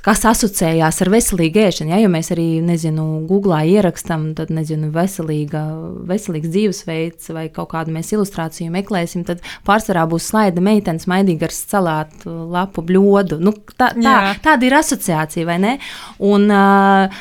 kas 0.00 0.22
asociējās 0.24 1.02
ar 1.04 1.10
veselīgu 1.12 1.60
ēšanu. 1.66 1.92
Ja, 1.92 1.98
jo 2.00 2.08
mēs 2.08 2.30
arī, 2.32 2.46
nezinu, 2.64 3.26
Google 3.28 3.58
ierakstām, 3.68 4.30
tad, 4.38 4.48
nezinu, 4.56 4.88
veselīga, 4.94 5.66
veselīgs 6.08 6.48
dzīvesveids 6.48 7.28
vai 7.36 7.50
kaut 7.52 7.74
kādu 7.74 7.92
mēs 7.92 8.14
ilustrāciju 8.16 8.72
meklēsim, 8.72 9.26
tad 9.28 9.44
pārsvarā 9.68 10.06
būs 10.08 10.30
slaida 10.32 10.64
meitenes 10.64 11.04
maidīgi 11.12 11.44
ar 11.44 11.54
salātu 11.54 12.32
lapu 12.54 12.82
bļodu. 12.88 13.36
Nu, 13.44 13.52
tā, 13.76 13.92
tā, 14.00 14.16
tāda 14.48 14.66
ir 14.70 14.78
asociācija, 14.80 15.44
vai 15.44 15.60
ne? 15.60 15.76
Un, 16.24 16.48
uh, 16.48 17.20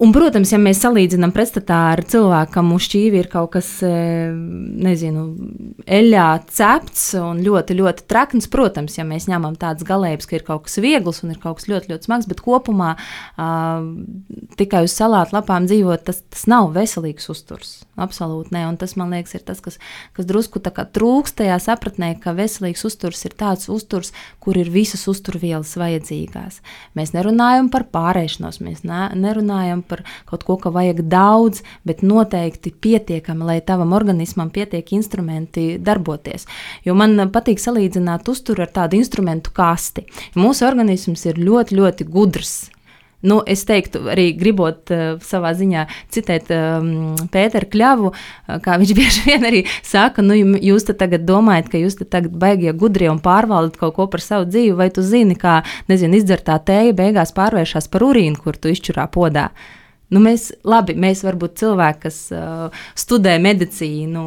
Un, 0.00 0.14
protams, 0.16 0.48
ja 0.54 0.56
mēs 0.56 0.78
salīdzinām 0.80 1.32
pretstatā 1.34 1.78
ar 1.90 2.00
cilvēku, 2.08 2.54
kam 2.54 2.70
uz 2.72 2.86
šķīvi 2.86 3.18
ir 3.20 3.26
kaut 3.28 3.50
kas, 3.58 3.68
e, 3.84 3.90
nezinu, 4.32 5.26
eļļā 5.84 6.28
cepts 6.48 7.02
un 7.20 7.42
ļoti, 7.44 7.76
ļoti 7.76 8.06
trakns, 8.08 8.48
protams, 8.48 8.96
ja 8.96 9.04
mēs 9.04 9.28
ņemam 9.28 9.58
tādas 9.60 9.84
galējības, 9.84 10.28
ka 10.30 10.38
ir 10.38 10.44
kaut 10.46 10.64
kas 10.68 10.80
viegls 10.80 11.20
un 11.20 11.34
ir 11.34 11.40
kaut 11.42 11.58
kas 11.58 11.68
ļoti, 11.68 11.92
ļoti 11.92 12.08
smags, 12.08 12.28
bet 12.30 12.40
kopumā 12.40 12.94
uh, 12.96 13.84
tikai 14.56 14.86
uz 14.86 14.94
salātu 14.96 15.36
lapām 15.36 15.68
dzīvot, 15.68 16.06
tas, 16.08 16.22
tas 16.32 16.46
nav 16.48 16.70
veselīgs 16.72 17.28
uzturs. 17.32 17.74
Absolūti 18.00 18.54
nē, 18.56 18.64
un 18.70 18.80
tas 18.80 18.96
man 18.96 19.12
liekas, 19.12 19.36
ir 19.36 19.44
tas, 19.44 19.60
kas, 19.60 19.76
kas 20.16 20.28
drusku 20.28 20.62
trūkst 20.64 21.36
tajā 21.42 21.60
sapratnē, 21.60 22.14
ka 22.24 22.32
veselīgs 22.36 22.86
uzturs 22.88 23.20
ir 23.28 23.36
tāds 23.36 23.68
uzturs, 23.68 24.14
kur 24.40 24.56
ir 24.56 24.72
visas 24.72 25.04
uzturvielas 25.12 25.76
vajadzīgās. 25.76 26.62
Mēs 26.96 27.12
nerunājam 27.12 27.68
par 27.68 27.84
pārēšanos, 27.92 28.62
mēs 28.64 28.84
ne, 28.88 29.10
nerunājam 29.20 29.84
par 29.90 30.04
kaut 30.30 30.46
ko, 30.46 30.56
ka 30.60 30.72
vajag 30.74 31.04
daudz, 31.10 31.64
bet 31.86 32.04
noteikti 32.06 32.72
pietiekami, 32.72 33.46
lai 33.52 33.60
tavam 33.60 33.94
organismam 33.96 34.52
pietiek 34.54 34.94
instrumenti 34.96 35.74
darboties. 35.78 36.46
Jo 36.86 36.96
man 36.98 37.18
patīk 37.34 37.62
salīdzināt 37.62 38.28
uzturu 38.30 38.66
ar 38.66 38.74
tādu 38.80 39.00
instrumentu 39.00 39.54
kasti. 39.54 40.06
Mūsu 40.38 40.68
organisms 40.68 41.26
ir 41.28 41.40
ļoti, 41.40 41.80
ļoti 41.80 42.10
gudrs. 42.10 42.60
Nu, 43.20 43.42
es 43.44 43.66
teiktu, 43.68 44.00
arī 44.08 44.30
gribot 44.32 44.88
uh, 44.94 45.18
savā 45.24 45.50
ziņā 45.56 45.84
citēt 46.12 46.48
um, 46.56 47.18
Pēteru 47.32 47.68
Kļavu, 47.68 48.12
uh, 48.12 48.60
kā 48.64 48.78
viņš 48.80 48.92
bieži 48.98 49.24
vien 49.26 49.44
arī 49.44 49.60
saka, 49.84 50.24
nu, 50.24 50.38
jūs 50.56 50.88
tagad 50.88 51.26
domājat, 51.28 51.68
ka 51.72 51.82
jūs 51.82 51.98
tagad 52.00 52.32
baigie 52.40 52.72
gudri 52.72 53.10
un 53.12 53.20
pārvaldat 53.20 53.76
kaut 53.80 53.98
ko 53.98 54.08
par 54.08 54.24
savu 54.24 54.48
dzīvi, 54.48 54.72
vai 54.78 54.88
tu 54.94 55.04
zini, 55.04 55.36
kā, 55.36 55.60
nezinu, 55.92 56.16
izdzertā 56.16 56.56
tēja 56.64 56.96
beigās 56.96 57.36
pārvēršas 57.36 57.92
par 57.92 58.08
urīnu, 58.08 58.40
kur 58.40 58.56
tu 58.56 58.72
izčurā 58.72 59.04
podā. 59.12 59.50
Uh, 59.50 59.79
Nu, 60.10 60.20
mēs, 60.22 60.48
labi, 60.66 60.96
mēs 60.98 61.22
varbūt 61.22 61.60
cilvēki, 61.60 62.00
kas 62.02 62.16
uh, 62.34 62.82
studē 62.98 63.36
medicīnu, 63.42 64.24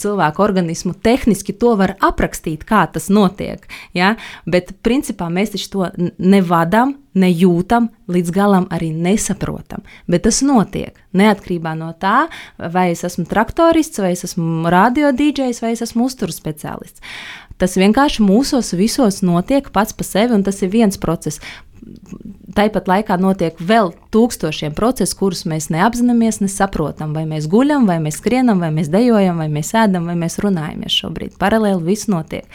cilvēku 0.00 0.44
organismu, 0.44 0.94
tehniski 1.04 1.52
to 1.52 1.74
var 1.80 1.96
aprakstīt, 2.04 2.64
kā 2.68 2.86
tas 2.92 3.10
notiek. 3.12 3.66
Ja? 3.96 4.14
Bet 4.48 4.72
principā 4.84 5.28
mēs 5.32 5.52
taču 5.52 5.68
to 5.74 5.90
nevadām, 6.16 6.96
nejūtam, 7.18 7.88
līdz 8.08 8.32
galam 8.32 8.68
arī 8.72 8.92
nesaprotam. 8.94 9.82
Bet 10.08 10.24
tas 10.28 10.40
notiek 10.46 10.96
neatkarībā 11.16 11.74
no 11.76 11.90
tā, 12.00 12.28
vai 12.58 12.90
es 12.94 13.04
esmu 13.04 13.26
traktorists, 13.28 14.00
vai 14.00 14.14
es 14.14 14.24
esmu 14.28 14.70
radio 14.72 15.12
dīdžejs, 15.16 15.60
vai 15.64 15.74
es 15.74 15.84
esmu 15.84 16.08
uzturu 16.08 16.34
speciālists. 16.34 17.04
Tas 17.58 17.74
vienkārši 17.74 18.22
mūsos 18.22 18.70
visos 18.78 19.18
notiek 19.26 19.66
pats 19.74 19.96
par 19.98 20.06
sevi, 20.06 20.36
un 20.36 20.44
tas 20.46 20.60
ir 20.62 20.70
viens 20.70 21.00
process 21.00 21.42
Tāpat 22.58 22.88
laikā 22.90 23.18
notiek 23.20 23.58
vēl 23.62 23.92
tūkstošiem 24.14 24.74
procesu, 24.74 25.14
kurus 25.18 25.44
mēs 25.48 25.68
neapzināmies, 25.70 26.40
nesaprotam. 26.42 27.12
Vai 27.14 27.24
mēs 27.28 27.46
guļam, 27.50 27.86
vai 27.88 28.00
mēs 28.02 28.18
skrienam, 28.22 28.62
vai 28.64 28.72
mēs 28.74 28.90
dejojam, 28.92 29.38
vai 29.38 29.48
mēs 29.52 29.74
ēdam, 29.78 30.08
vai 30.10 30.16
mēs 30.18 30.40
runājamies 30.42 30.96
šobrīd. 31.02 31.36
Paralēli 31.40 31.86
viss 31.86 32.10
notiek. 32.10 32.48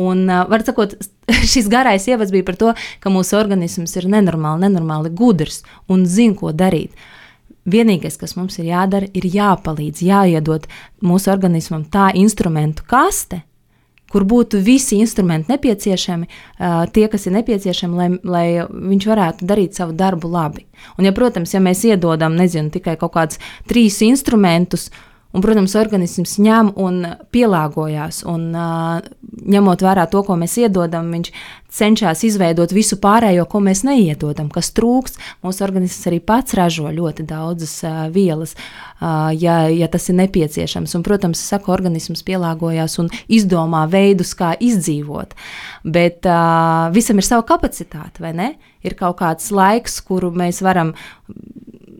Un, 0.00 0.26
var 0.26 0.64
sakot, 0.66 0.96
šis 1.52 1.68
garais 1.72 2.06
ievads 2.08 2.32
bija 2.34 2.46
par 2.46 2.58
to, 2.60 2.74
ka 3.00 3.12
mūsu 3.12 3.38
organisms 3.40 3.96
ir 4.00 4.08
nenormāli, 4.12 4.66
nenormāli 4.66 5.12
gudrs 5.16 5.62
un 5.90 6.06
zina, 6.08 6.36
ko 6.38 6.52
darīt. 6.56 6.94
Vienīgais, 7.70 8.16
kas 8.20 8.34
mums 8.38 8.56
ir 8.58 8.70
jādara, 8.70 9.08
ir 9.12 9.26
jāpalīdz, 9.28 10.00
jāiedod 10.04 10.64
mūsu 11.04 11.30
organismam 11.32 11.84
tā 11.92 12.08
instrumentu 12.16 12.86
kaste, 12.88 13.42
kur 14.10 14.26
būtu 14.28 14.60
visi 14.64 14.98
instrumenti 15.00 15.52
nepieciešami, 15.52 16.28
tie, 16.94 17.06
kas 17.12 17.26
ir 17.26 17.36
nepieciešami, 17.38 17.96
lai, 17.96 18.08
lai 18.24 18.46
viņš 18.66 19.06
varētu 19.10 19.46
darīt 19.46 19.78
savu 19.78 19.94
darbu 19.96 20.30
labi. 20.30 20.66
Un, 20.98 21.06
ja, 21.06 21.14
protams, 21.16 21.54
ja 21.54 21.62
mēs 21.62 21.84
iedodam, 21.86 22.34
nezinu, 22.38 22.72
tikai 22.74 22.96
kaut 23.00 23.14
kādus 23.14 23.40
trīs 23.70 24.00
instrumentus, 24.06 24.88
Un, 25.30 25.44
protams, 25.44 25.76
organisms 25.78 26.38
ņem 26.42 26.72
un 26.82 27.04
pielāgojas. 27.30 28.24
Un, 28.26 28.48
uh, 28.50 28.98
ņemot 29.46 29.82
vērā 29.86 30.08
to, 30.10 30.24
ko 30.26 30.34
mēs 30.38 30.56
iedodam, 30.58 31.12
viņš 31.14 31.30
cenšas 31.70 32.24
izveidot 32.26 32.72
visu 32.74 32.98
pārējo, 32.98 33.44
ko 33.46 33.60
mēs 33.62 33.84
neiedodam, 33.86 34.48
kas 34.50 34.72
trūkst. 34.74 35.20
Mūsu 35.46 35.62
organisms 35.62 36.08
arī 36.10 36.18
pats 36.18 36.56
ražo 36.58 36.90
ļoti 36.90 37.28
daudzas 37.30 37.76
uh, 37.86 38.00
vielas, 38.10 38.56
uh, 38.56 39.30
ja, 39.30 39.62
ja 39.70 39.86
tas 39.92 40.10
ir 40.10 40.18
nepieciešams. 40.18 40.96
Un, 40.98 41.06
protams, 41.06 41.44
saku, 41.52 41.70
organisms 41.76 42.26
pielāgojas 42.26 42.98
un 42.98 43.12
izdomā 43.30 43.84
veidus, 43.92 44.34
kā 44.34 44.56
izdzīvot. 44.58 45.38
Bet 45.86 46.26
uh, 46.26 46.90
visam 46.96 47.22
ir 47.22 47.30
sava 47.30 47.46
kapacitāte, 47.46 48.18
vai 48.26 48.34
ne? 48.34 48.50
Ir 48.82 48.98
kaut 48.98 49.20
kāds 49.22 49.52
laiks, 49.54 50.00
kuru 50.02 50.32
mēs 50.34 50.58
varam 50.64 50.96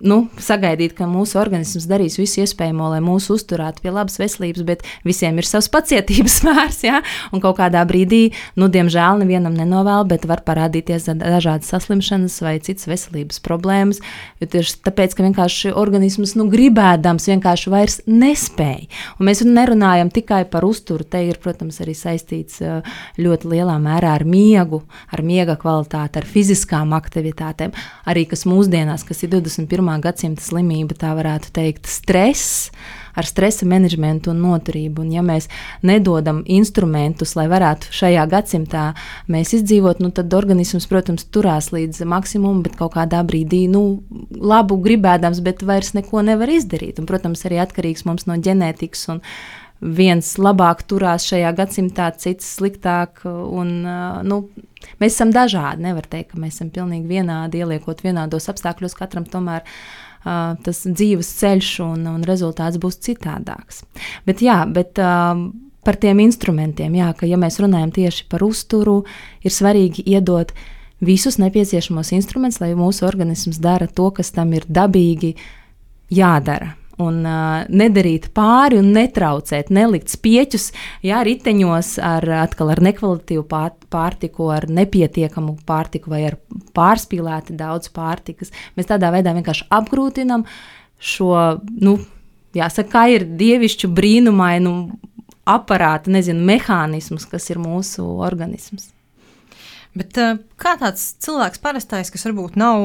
nu, 0.00 0.20
sagaidīt, 0.40 0.94
ka 0.96 1.06
mūsu 1.10 1.38
organisms 1.40 1.86
darīs 1.88 2.16
visu 2.20 2.42
iespējamo, 2.44 2.88
lai 2.92 3.00
mūs 3.04 3.28
uzturētu 3.32 3.84
pie 3.84 3.92
labas 3.92 4.18
veselības, 4.20 4.64
bet 4.66 4.84
visiem 5.06 5.38
ir 5.40 5.48
savs 5.48 5.70
pacietības 5.72 6.40
mērs. 6.46 6.80
Ja? 6.86 7.00
Un 7.34 7.42
kaut 7.44 7.58
kādā 7.60 7.82
brīdī, 7.88 8.30
nu, 8.60 8.70
diemžēl, 8.72 9.20
nevienam 9.22 9.56
nenovēl, 9.56 10.06
bet 10.10 10.26
var 10.30 10.42
parādīties 10.46 11.10
dažādas 11.20 11.70
saslimšanas 11.72 12.40
vai 12.44 12.56
citas 12.64 12.88
veselības 12.90 13.42
problēmas. 13.44 14.00
Tieši 14.40 14.80
tāpēc, 14.86 15.16
ka 15.16 15.26
vienkārši 15.26 15.74
organisms 15.76 16.34
nu, 16.38 16.48
gribēdams 16.52 17.28
vienkārši 17.30 17.72
vairs 17.72 18.00
nespēja. 18.08 18.88
Un 19.18 19.28
mēs 19.28 19.44
nerunājam 19.46 20.12
tikai 20.12 20.44
par 20.50 20.64
uzturu. 20.68 21.04
Te 21.10 21.22
ir, 21.26 21.40
protams, 21.42 21.80
arī 21.82 21.94
saistīts 21.96 22.60
ļoti 23.20 23.50
lielā 23.50 23.76
mērā 23.82 24.14
ar 24.18 24.24
miegu, 24.28 24.82
ar 25.12 25.24
miega 25.26 25.56
kvalitāti, 25.60 26.20
ar 26.20 26.28
fiziskām 26.28 26.94
aktivitātēm. 26.96 27.74
Arī 28.10 28.26
kas 28.30 28.46
mūsdienās, 28.48 29.04
kas 29.06 29.24
ir 29.26 29.32
21 29.34 29.89
gadsimta 29.98 30.44
slimība, 30.44 30.94
tā 30.98 31.10
varētu 31.18 31.50
teikt, 31.56 31.88
stress, 31.90 32.68
ar 33.18 33.26
stresa 33.26 33.66
menedžmentu 33.68 34.30
un 34.30 34.40
noturību. 34.44 35.02
Un 35.04 35.12
ja 35.14 35.22
mēs 35.26 35.48
nedodam 35.86 36.42
instrumentus, 36.46 37.34
lai 37.38 37.48
varētu 37.50 37.90
šajā 37.94 38.26
gadsimtā 38.30 38.84
mēs 39.30 39.54
izdzīvot, 39.58 40.02
nu, 40.04 40.12
tad 40.14 40.32
organisms, 40.36 40.86
protams, 40.90 41.26
turās 41.34 41.72
līdz 41.74 42.04
maksimumam, 42.08 42.62
bet 42.66 42.78
kaut 42.78 42.94
kādā 42.98 43.22
brīdī, 43.26 43.64
nu, 43.72 44.02
labu 44.30 44.78
gribēdams, 44.84 45.42
bet 45.44 45.64
vairs 45.66 45.94
neko 45.98 46.22
nevar 46.26 46.52
izdarīt. 46.52 47.02
Un, 47.02 47.08
protams, 47.10 47.44
arī 47.48 47.60
atkarīgs 47.64 48.06
mums 48.08 48.28
no 48.30 48.38
ģenētikas 48.38 49.08
un 49.16 49.24
viens 49.80 50.34
labāk 50.40 50.84
turās 50.88 51.24
šajā 51.28 51.52
gadsimtā, 51.56 52.10
cits 52.20 52.48
sliktāk. 52.58 53.22
Un, 53.24 53.72
nu, 54.28 54.40
mēs 55.00 55.16
esam 55.16 55.32
dažādi. 55.34 55.86
Nevar 55.88 56.08
teikt, 56.10 56.34
ka 56.34 56.42
mēs 56.42 56.58
esam 56.58 56.70
pilnīgi 56.74 57.08
vienādi, 57.08 57.62
ieliekot 57.64 58.04
vienādos 58.04 58.50
apstākļos. 58.52 58.96
Katram 58.98 59.26
tomēr 59.28 59.64
uh, 59.64 60.58
tas 60.64 60.84
dzīves 60.84 61.32
ceļš 61.40 61.72
un, 61.86 62.04
un 62.12 62.26
rezultāts 62.28 62.80
būs 62.80 63.00
citādāks. 63.06 63.84
Bet, 64.28 64.44
jā, 64.44 64.62
bet, 64.68 65.00
uh, 65.00 65.46
par 65.86 65.96
tiem 66.00 66.20
instrumentiem, 66.26 66.98
jā, 67.00 67.12
ka, 67.16 67.28
ja 67.28 67.40
mēs 67.40 67.56
runājam 67.62 67.94
tieši 67.96 68.28
par 68.32 68.44
uzturu, 68.44 69.00
ir 69.40 69.54
svarīgi 69.54 70.04
iedot 70.12 70.52
visus 71.00 71.40
nepieciešamos 71.40 72.12
instrumentus, 72.12 72.60
lai 72.60 72.74
mūsu 72.76 73.08
organisms 73.08 73.62
dara 73.64 73.88
to, 73.88 74.10
kas 74.12 74.34
tam 74.36 74.52
ir 74.52 74.68
dabīgi 74.68 75.32
jādara 76.12 76.74
un 77.00 77.20
uh, 77.26 77.64
nedarīt 77.68 78.30
pāri 78.36 78.78
un 78.80 78.90
netraucēt, 78.94 79.72
nelikt 79.74 80.12
spieķus, 80.12 80.70
jā, 81.06 81.22
riteņos 81.26 81.94
ar, 82.04 82.26
atkal 82.44 82.74
ar 82.74 82.82
nekvalitīvu 82.84 83.44
pār, 83.50 83.74
pārtiku, 83.92 84.50
ar 84.54 84.68
nepietiekamu 84.70 85.56
pārtiku 85.68 86.12
vai 86.14 86.24
ar 86.30 86.38
pārspīlēti 86.76 87.56
daudz 87.58 87.90
pārtikas. 87.94 88.54
Mēs 88.76 88.90
tādā 88.90 89.12
veidā 89.14 89.34
vienkārši 89.36 89.68
apgrūtinam 89.80 90.46
šo, 91.00 91.32
nu, 91.80 91.96
jāsaka, 92.56 92.90
kā 92.92 93.04
ir 93.16 93.26
dievišķu 93.40 93.90
brīnumainu 93.96 94.74
aparātu, 95.50 96.12
nezinu, 96.14 96.44
mehānismus, 96.46 97.26
kas 97.30 97.50
ir 97.50 97.60
mūsu 97.62 98.06
organisms. 98.20 98.90
Bet, 99.90 100.14
uh, 100.22 100.36
kā 100.60 100.76
tāds 100.78 101.02
cilvēks 101.24 101.62
parastais, 101.62 102.12
kas 102.14 102.26
varbūt 102.28 102.58
nav 102.60 102.84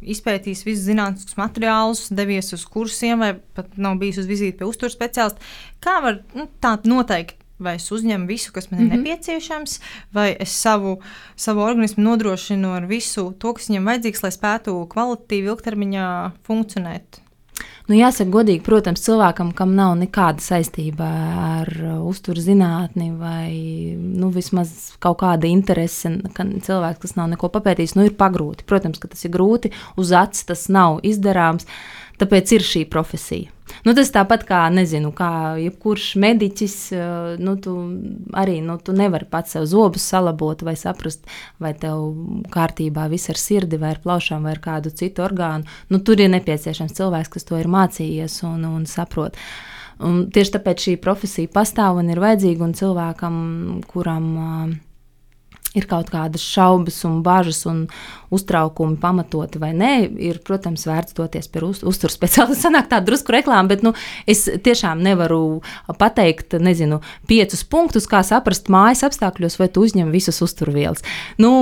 izpētījis 0.00 0.64
visus 0.64 0.86
zinātniskus 0.86 1.36
materiālus, 1.36 2.06
devies 2.16 2.48
uz 2.56 2.64
kursiem 2.64 3.20
vai 3.20 3.34
pat 3.56 3.74
nav 3.76 3.98
bijis 4.00 4.22
uz 4.22 4.30
vizīti 4.30 4.56
pie 4.60 4.68
uzturu 4.68 4.92
speciālista, 4.94 5.42
kā 5.84 5.98
var 6.04 6.22
nu, 6.36 6.48
tā 6.62 6.78
noteikt? 6.88 7.42
Vai 7.56 7.78
es 7.78 7.86
uzņemu 7.88 8.28
visu, 8.28 8.50
kas 8.52 8.66
man 8.68 8.80
ir 8.80 8.84
mm 8.84 8.90
-hmm. 8.90 9.04
nepieciešams, 9.04 9.80
vai 10.12 10.36
es 10.40 10.52
savu, 10.52 10.98
savu 11.36 11.60
organismu 11.60 12.04
nodrošinu 12.04 12.72
ar 12.72 12.84
visu 12.84 13.32
to, 13.38 13.52
kas 13.52 13.70
viņam 13.70 13.88
vajadzīgs, 13.88 14.22
lai 14.22 14.32
spētu 14.32 14.74
kvalitīvi 14.92 15.48
ilgtermiņā 15.48 16.32
funkcionēt? 16.44 17.25
Nu, 17.86 17.94
jāsaka, 17.94 18.26
godīgi, 18.34 18.64
protams, 18.66 19.04
cilvēkam, 19.04 19.52
kam 19.54 19.76
nav 19.78 19.92
nekāda 20.00 20.42
saistība 20.42 21.06
ar 21.60 21.68
uh, 21.70 21.98
uzturzinātni 22.10 23.12
vai 23.14 23.52
nu, 23.94 24.32
vismaz 24.34 24.72
kaut 25.02 25.20
kāda 25.20 25.46
interese, 25.46 26.10
ka 26.34 26.48
cilvēks, 26.66 26.98
kas 27.04 27.14
nav 27.14 27.30
neko 27.30 27.52
papētījis, 27.54 27.94
nu, 27.94 28.08
ir 28.08 28.16
pagrūti. 28.18 28.66
Protams, 28.66 28.98
ka 28.98 29.12
tas 29.12 29.22
ir 29.22 29.30
grūti, 29.36 29.70
uz 30.02 30.10
acis 30.18 30.48
tas 30.50 30.66
nav 30.66 30.98
izdarāms, 31.06 31.68
tāpēc 32.20 32.56
ir 32.56 32.66
šī 32.66 32.86
profesija. 32.90 33.52
Nu, 33.86 33.92
tas 33.94 34.10
tāpat 34.14 34.44
kā, 34.46 34.60
nezinu, 34.72 35.10
kā 35.14 35.56
jebkurš 35.60 36.06
mediķis, 36.22 36.76
eh, 36.94 37.36
nu, 37.42 37.56
tu 37.62 37.74
arī 38.38 38.60
nu, 38.64 38.78
tu 38.82 38.94
nevari 38.96 39.28
pats 39.30 39.56
sev 39.56 39.66
zobus 39.70 40.06
salabot 40.06 40.62
vai 40.66 40.76
saprast, 40.78 41.26
vai 41.62 41.74
tev 41.74 42.14
kārtībā 42.54 43.08
viss 43.12 43.30
ar 43.30 43.40
sirdi 43.40 43.78
vai 43.82 43.94
ar 43.94 44.02
plaušām 44.02 44.46
vai 44.46 44.56
ar 44.56 44.62
kādu 44.62 44.94
citu 44.94 45.26
orgānu. 45.26 45.66
Nu, 45.90 46.00
tur 46.00 46.22
ir 46.22 46.32
nepieciešams 46.34 46.96
cilvēks, 46.96 47.32
kas 47.36 47.48
to 47.48 47.58
ir 47.60 47.70
mācījies 47.70 48.42
un, 48.48 48.64
un 48.70 48.86
saprot. 48.90 49.38
Un 49.98 50.26
tieši 50.30 50.58
tāpēc 50.58 50.88
šī 50.88 50.96
profesija 51.00 51.48
pastāv 51.48 52.02
un 52.02 52.10
ir 52.12 52.20
vajadzīga 52.20 52.66
un 52.66 52.74
cilvēkam, 52.76 53.36
kuram 53.88 54.26
uh, 54.36 54.74
ir 55.76 55.86
kaut 55.90 56.10
kādas 56.12 56.44
šaubas 56.44 56.98
un 57.08 57.20
bažas 57.26 57.64
un 57.68 57.84
uztraukumi 58.34 58.98
pamatoti 59.00 59.60
vai 59.62 59.72
nē, 59.76 59.92
ir, 60.28 60.40
protams, 60.46 60.86
vērts 60.88 61.16
doties 61.18 61.50
pie 61.52 61.62
uz, 61.66 61.82
uzturu 61.86 62.14
speciālista. 62.14 62.62
Sanāk 62.66 62.88
tā 62.90 63.02
drusku 63.04 63.34
reklāma, 63.34 63.68
bet 63.70 63.84
nu, 63.86 63.92
es 64.28 64.46
tiešām 64.46 65.02
nevaru 65.04 65.60
pateikt, 66.00 66.58
nezinu, 66.62 67.02
piecus 67.30 67.62
punktus, 67.68 68.08
kā 68.10 68.22
saprast 68.26 68.72
mājas 68.72 69.04
apstākļos, 69.06 69.60
vai 69.60 69.70
tu 69.72 69.84
uzņem 69.86 70.10
visas 70.14 70.40
uzturvielas. 70.44 71.04
Nu, 71.42 71.52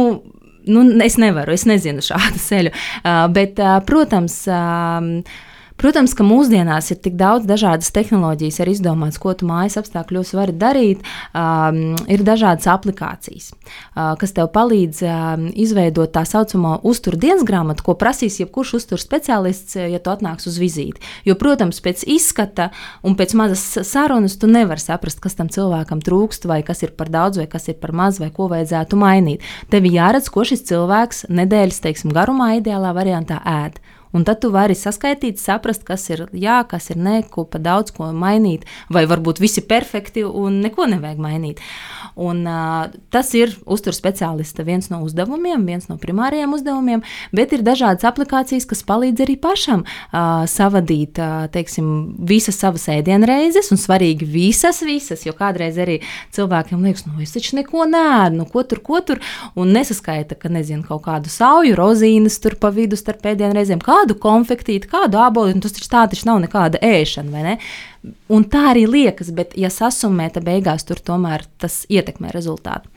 nu, 0.67 0.85
es 1.05 1.19
nevaru, 1.21 1.55
es 1.57 1.67
nezinu 1.69 2.05
šādu 2.05 2.41
ceļu, 2.49 2.75
uh, 2.75 3.27
bet, 3.35 3.61
uh, 3.63 3.81
protams, 3.87 4.39
uh, 4.49 5.43
Protams, 5.75 6.13
ka 6.15 6.23
mūsdienās 6.23 6.93
ir 6.95 6.99
tik 7.03 7.17
daudz 7.19 7.49
dažādas 7.49 7.91
tehnoloģijas, 7.95 8.61
ir 8.63 8.71
izdomāts, 8.71 9.19
ko 9.19 9.33
tu 9.35 9.47
mājas 9.49 9.75
apstākļos 9.81 10.31
vari 10.39 10.55
darīt. 10.55 11.01
Um, 11.35 11.97
ir 12.07 12.23
dažādas 12.25 12.69
aplikācijas, 12.71 13.51
uh, 13.51 14.15
kas 14.21 14.37
tev 14.37 14.53
palīdz 14.55 15.03
um, 15.03 15.49
izveidot 15.51 16.13
tā 16.15 16.23
saucamo 16.31 16.77
uzturu 16.87 17.19
dienas 17.21 17.43
grāmatu, 17.47 17.83
ko 17.89 17.97
prasīs 17.99 18.39
jebkurš 18.39 18.77
uzturu 18.79 19.03
speciālists, 19.03 19.75
ja 19.91 19.99
tu 19.99 20.13
atnāks 20.15 20.47
uz 20.51 20.61
vizīti. 20.63 21.03
Jo, 21.27 21.35
protams, 21.41 21.83
pēc 21.85 22.07
izskata 22.07 22.71
un 23.03 23.19
pēc 23.19 23.35
mazas 23.35 23.67
sarunas 23.91 24.39
tu 24.39 24.47
nevari 24.51 24.83
saprast, 24.83 25.19
kas 25.25 25.35
tam 25.41 25.51
cilvēkam 25.51 26.05
trūkst, 26.07 26.47
vai 26.47 26.63
kas 26.67 26.87
ir 26.87 26.95
par 26.95 27.11
daudz, 27.11 27.43
vai 27.43 27.49
kas 27.51 27.67
ir 27.73 27.81
par 27.83 27.93
maz, 27.97 28.23
vai 28.23 28.31
ko 28.35 28.47
vajadzētu 28.53 29.01
mainīt. 29.01 29.43
Tev 29.75 29.91
jāredz, 29.91 30.31
ko 30.31 30.47
šis 30.47 30.65
cilvēks 30.71 31.27
nedēļas 31.35 31.83
teiksim, 31.83 32.15
garumā, 32.15 32.55
ideālā 32.63 32.95
variantā 32.95 33.43
ēd. 33.43 33.83
Un 34.15 34.23
tad 34.23 34.39
tu 34.45 34.53
vari 34.55 34.77
saskaitīt, 34.79 35.41
saprast, 35.43 35.83
kas 35.87 36.07
ir 36.13 36.29
jā, 36.39 36.61
kas 36.71 36.93
ir 36.95 37.01
nē, 37.03 37.17
ko 37.35 37.43
pa 37.51 37.59
daudz 37.59 37.91
ko 37.97 38.13
mainīt, 38.15 38.63
vai 38.93 39.05
varbūt 39.11 39.41
viss 39.43 39.59
ir 39.59 39.67
perfekti 39.67 40.23
un 40.25 40.61
neko 40.63 40.87
nevajag 40.93 41.23
mainīt. 41.23 41.63
Un, 42.15 42.45
uh, 42.47 42.93
tas 43.11 43.33
ir 43.35 43.51
uzturu 43.67 43.97
speciālista 43.97 44.63
viens 44.63 44.87
no 44.93 45.01
uzdevumiem, 45.03 45.65
viens 45.67 45.89
no 45.91 45.97
primārajiem 45.99 46.53
uzdevumiem, 46.55 47.03
bet 47.35 47.57
ir 47.57 47.65
dažādas 47.67 48.07
aplikācijas, 48.07 48.69
kas 48.71 48.85
palīdz 48.87 49.25
arī 49.25 49.35
pašam 49.43 49.83
uh, 49.83 50.45
savadīt 50.47 51.19
uh, 51.19 51.49
teiksim, 51.51 51.89
visas 52.23 52.61
savas 52.63 52.87
ēdienreizes, 52.95 53.73
un 53.75 53.83
svarīgi 53.83 54.29
visas, 54.31 54.79
visas, 54.87 55.27
jo 55.27 55.35
kādreiz 55.35 55.81
arī 55.83 55.99
cilvēkiem 56.37 56.87
liekas, 56.87 57.09
nu, 57.09 57.19
es 57.25 57.35
taču 57.35 57.59
neko 57.59 57.89
nēdu, 57.91 58.39
nu, 58.39 58.47
ko 58.47 58.63
tur, 58.63 58.79
ko 58.87 59.03
tur, 59.03 59.19
un 59.59 59.75
nesaskaita, 59.75 60.39
ka 60.39 60.53
nezinu 60.55 60.87
kaut 60.87 61.03
kādu 61.09 61.35
sauju, 61.35 61.75
rozīnes 61.75 62.39
tur 62.39 62.55
pa 62.63 62.71
vidu 62.71 62.95
starp 63.01 63.27
ēdienreizēm. 63.35 63.83
Kā 63.83 64.04
kādu 64.05 64.19
konfektīti, 64.21 64.91
kādu 64.91 65.19
aboli, 65.23 65.55
un 65.55 65.63
tas 65.65 65.73
taču 65.73 65.89
tā 65.89 66.05
taču 66.11 66.29
nav 66.29 66.43
nekāda 66.45 66.81
ēšana, 66.85 67.33
vai 67.33 67.45
ne? 67.47 67.55
Un 68.29 68.45
tā 68.45 68.69
arī 68.75 68.85
liekas, 68.91 69.33
bet, 69.33 69.57
ja 69.57 69.71
sasumē, 69.73 70.29
tad 70.33 70.45
beigās 70.45 70.85
tur 70.85 71.01
tomēr 71.01 71.47
tas 71.59 71.85
ietekmē 71.89 72.35
rezultātu. 72.35 72.91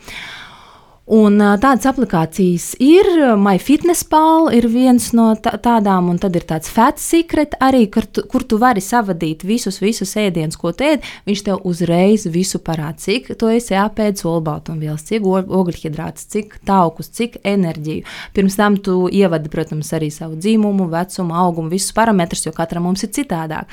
Un 1.08 1.40
tādas 1.40 1.86
aplikācijas 1.88 2.74
ir. 2.84 3.08
MyFitnessPal 3.40 4.50
ir 4.58 4.66
viens 4.68 5.06
no 5.16 5.30
tādām, 5.40 6.10
un 6.12 6.18
tad 6.20 6.36
ir 6.36 6.44
tāds 6.44 6.68
Fat 6.68 7.00
Secret 7.00 7.54
arī, 7.64 7.86
kur 7.88 8.04
tu, 8.12 8.26
kur 8.28 8.44
tu 8.44 8.58
vari 8.60 8.84
savadīt 8.84 9.46
visus, 9.48 9.78
visus 9.80 10.12
ēdienus, 10.20 10.58
ko 10.60 10.74
tu 10.76 10.84
ēd. 10.84 11.06
Viņš 11.30 11.44
tev 11.46 11.64
uzreiz 11.70 12.26
visu 12.28 12.60
parāda, 12.60 13.00
cik 13.00 13.30
tu 13.40 13.48
esi 13.48 13.78
apēdis 13.80 14.26
olbaltumvielas, 14.28 15.06
cik 15.08 15.24
ogļhidrāts, 15.28 16.26
cik 16.34 16.58
taukus, 16.68 17.08
cik 17.16 17.40
enerģiju. 17.48 18.04
Pirms 18.36 18.60
tam 18.60 18.76
tu 18.76 18.98
ievadi, 19.08 19.48
protams, 19.54 19.94
arī 19.96 20.12
savu 20.12 20.36
dzimumu, 20.36 20.90
vecumu, 20.92 21.38
augumu, 21.40 21.72
visus 21.72 21.96
parametrus, 21.96 22.44
jo 22.50 22.56
katram 22.58 22.84
mums 22.90 23.08
ir 23.08 23.14
citādāk. 23.16 23.72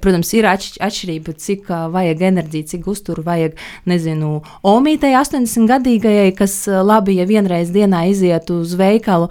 Protams, 0.00 0.32
ir 0.40 0.48
atš 0.48 0.80
atšķirība, 0.88 1.36
cik 1.36 1.68
vajag 1.92 2.26
enerģiju, 2.32 2.70
cik 2.72 2.90
uzturu 2.96 3.28
vajag, 3.28 3.60
nezinu, 3.92 4.38
omītei 4.72 5.12
80 5.20 5.68
gadīgajai, 5.68 6.32
kas 6.40 6.61
labi, 6.68 7.18
ja 7.20 7.26
vienreiz 7.28 7.72
dienā 7.74 8.06
iziet 8.10 8.50
uz 8.54 8.76
veikalu. 8.78 9.30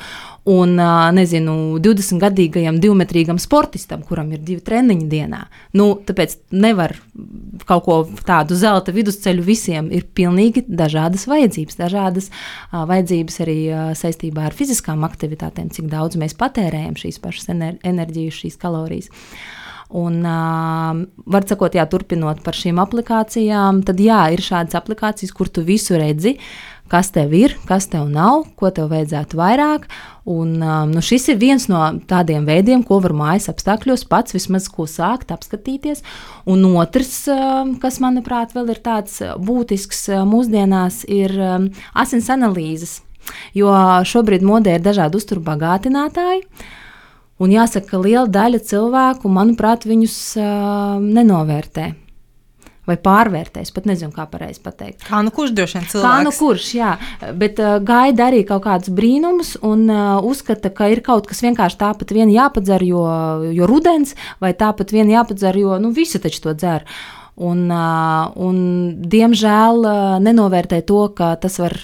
Un, 0.50 0.74
nezinu, 1.14 1.78
20-gadīgajam 1.78 2.80
divmetrīgam 2.82 3.38
sportistam, 3.38 4.02
kuram 4.02 4.32
ir 4.34 4.40
divi 4.42 4.64
treniņi 4.66 5.06
dienā. 5.12 5.44
Nu, 5.78 5.92
tāpēc 6.02 6.34
nevar 6.50 6.96
kaut 7.70 7.84
ko 7.86 7.98
tādu 8.26 8.58
zelta 8.58 8.94
vidusceļu 8.96 9.46
visiem. 9.46 9.92
Ir 9.94 10.08
pilnīgi 10.18 10.66
dažādas 10.66 11.28
vajadzības. 11.30 11.78
Dažādas 11.84 12.32
uh, 12.32 12.82
vajadzības 12.90 13.38
arī 13.46 13.58
uh, 13.70 13.94
saistībā 13.98 14.48
ar 14.50 14.58
fiziskām 14.58 15.06
aktivitātēm, 15.06 15.70
cik 15.78 15.92
daudz 15.94 16.18
mēs 16.18 16.34
patērējam 16.42 16.98
šīs 16.98 17.22
pašas 17.22 17.54
ener 17.54 17.78
enerģijas, 17.86 18.42
šīs 18.42 18.58
kalorijas. 18.66 19.14
Un, 19.94 20.24
uh, 20.26 21.06
var 21.30 21.46
sakot, 21.46 21.78
jā, 21.78 21.86
turpinot 21.86 22.42
par 22.42 22.58
šīm 22.58 22.82
aplikācijām, 22.82 23.86
tad 23.86 24.02
jā, 24.02 24.24
ir 24.34 24.42
šādas 24.42 24.82
aplikācijas, 24.82 25.38
kur 25.38 25.54
tu 25.54 25.62
visu 25.68 26.02
redzi. 26.02 26.40
Uh, 26.40 26.71
kas 26.92 27.12
tev 27.16 27.32
ir, 27.38 27.56
kas 27.70 27.88
tev 27.92 28.10
nav, 28.12 28.44
ko 28.60 28.72
tev 28.74 28.90
vajadzētu 28.92 29.38
vairāk. 29.40 29.86
Un, 30.30 30.58
um, 30.60 30.92
nu, 30.92 31.02
šis 31.02 31.30
ir 31.32 31.40
viens 31.42 31.66
no 31.72 31.80
tādiem 32.10 32.44
veidiem, 32.46 32.84
ko 32.86 33.00
var 33.02 33.16
mājas 33.18 33.50
apstākļos 33.54 34.04
pats 34.12 34.36
vismaz 34.36 34.68
ko 34.70 34.86
sākt 34.90 35.32
apskatīties. 35.34 36.04
Un 36.52 36.68
otrs, 36.76 37.16
um, 37.32 37.78
kas 37.82 38.02
manuprāt 38.04 38.54
vēl 38.58 38.74
ir 38.76 38.84
tāds 38.84 39.22
būtisks 39.40 40.04
uh, 40.12 40.26
mūsdienās, 40.28 41.06
ir 41.08 41.34
um, 41.40 41.72
asins 41.96 42.30
analīzes. 42.34 43.00
Jo 43.56 43.72
šobrīd 44.08 44.44
modē 44.46 44.76
ir 44.78 44.86
dažādi 44.86 45.20
uzturbagātinātāji. 45.22 46.46
Un 47.42 47.54
jāsaka, 47.56 47.94
ka 47.94 48.04
liela 48.04 48.28
daļa 48.30 48.62
cilvēku, 48.68 49.32
manuprāt, 49.32 49.88
viņus 49.90 50.18
uh, 50.38 51.02
nenovērtē 51.02 51.92
vai 52.90 52.98
pārvērtējis. 53.02 53.72
Pat 53.76 53.88
nezinu, 53.90 54.12
kā 54.16 54.26
pareizi 54.30 54.62
pateikt. 54.64 55.06
Kā 55.06 55.22
nu 55.26 55.34
kurš 55.34 55.54
droši 55.58 55.78
vien 55.78 55.88
cilvēks? 55.92 56.08
Kā 56.08 56.26
nu 56.26 56.34
kurš, 56.36 56.68
jā. 56.78 56.92
Bet 57.38 57.62
uh, 57.62 57.78
gaida 57.86 58.30
arī 58.32 58.42
kaut 58.48 58.66
kādus 58.66 58.94
brīnumus 58.98 59.54
un 59.68 59.86
uh, 59.92 60.18
uzskata, 60.26 60.74
ka 60.74 60.90
ir 60.92 61.04
kaut 61.06 61.30
kas 61.30 61.44
vienkārši 61.46 61.82
tāpat 61.82 62.14
vien 62.18 62.32
jāpadzer, 62.34 62.86
jo, 62.88 63.06
jo 63.54 63.70
rudens, 63.70 64.16
vai 64.42 64.54
tāpat 64.58 64.94
vien 64.96 65.12
jāpadzer, 65.12 65.60
jo 65.62 65.78
nu, 65.82 65.94
visi 65.96 66.22
taču 66.22 66.48
to 66.48 66.56
dzer. 66.58 66.88
Un, 67.42 67.68
uh, 67.72 68.34
un, 68.44 68.58
diemžēl 69.10 69.86
uh, 69.86 70.18
nenovērtē 70.22 70.82
to, 70.86 71.06
ka 71.18 71.36
tas, 71.42 71.62
var, 71.62 71.78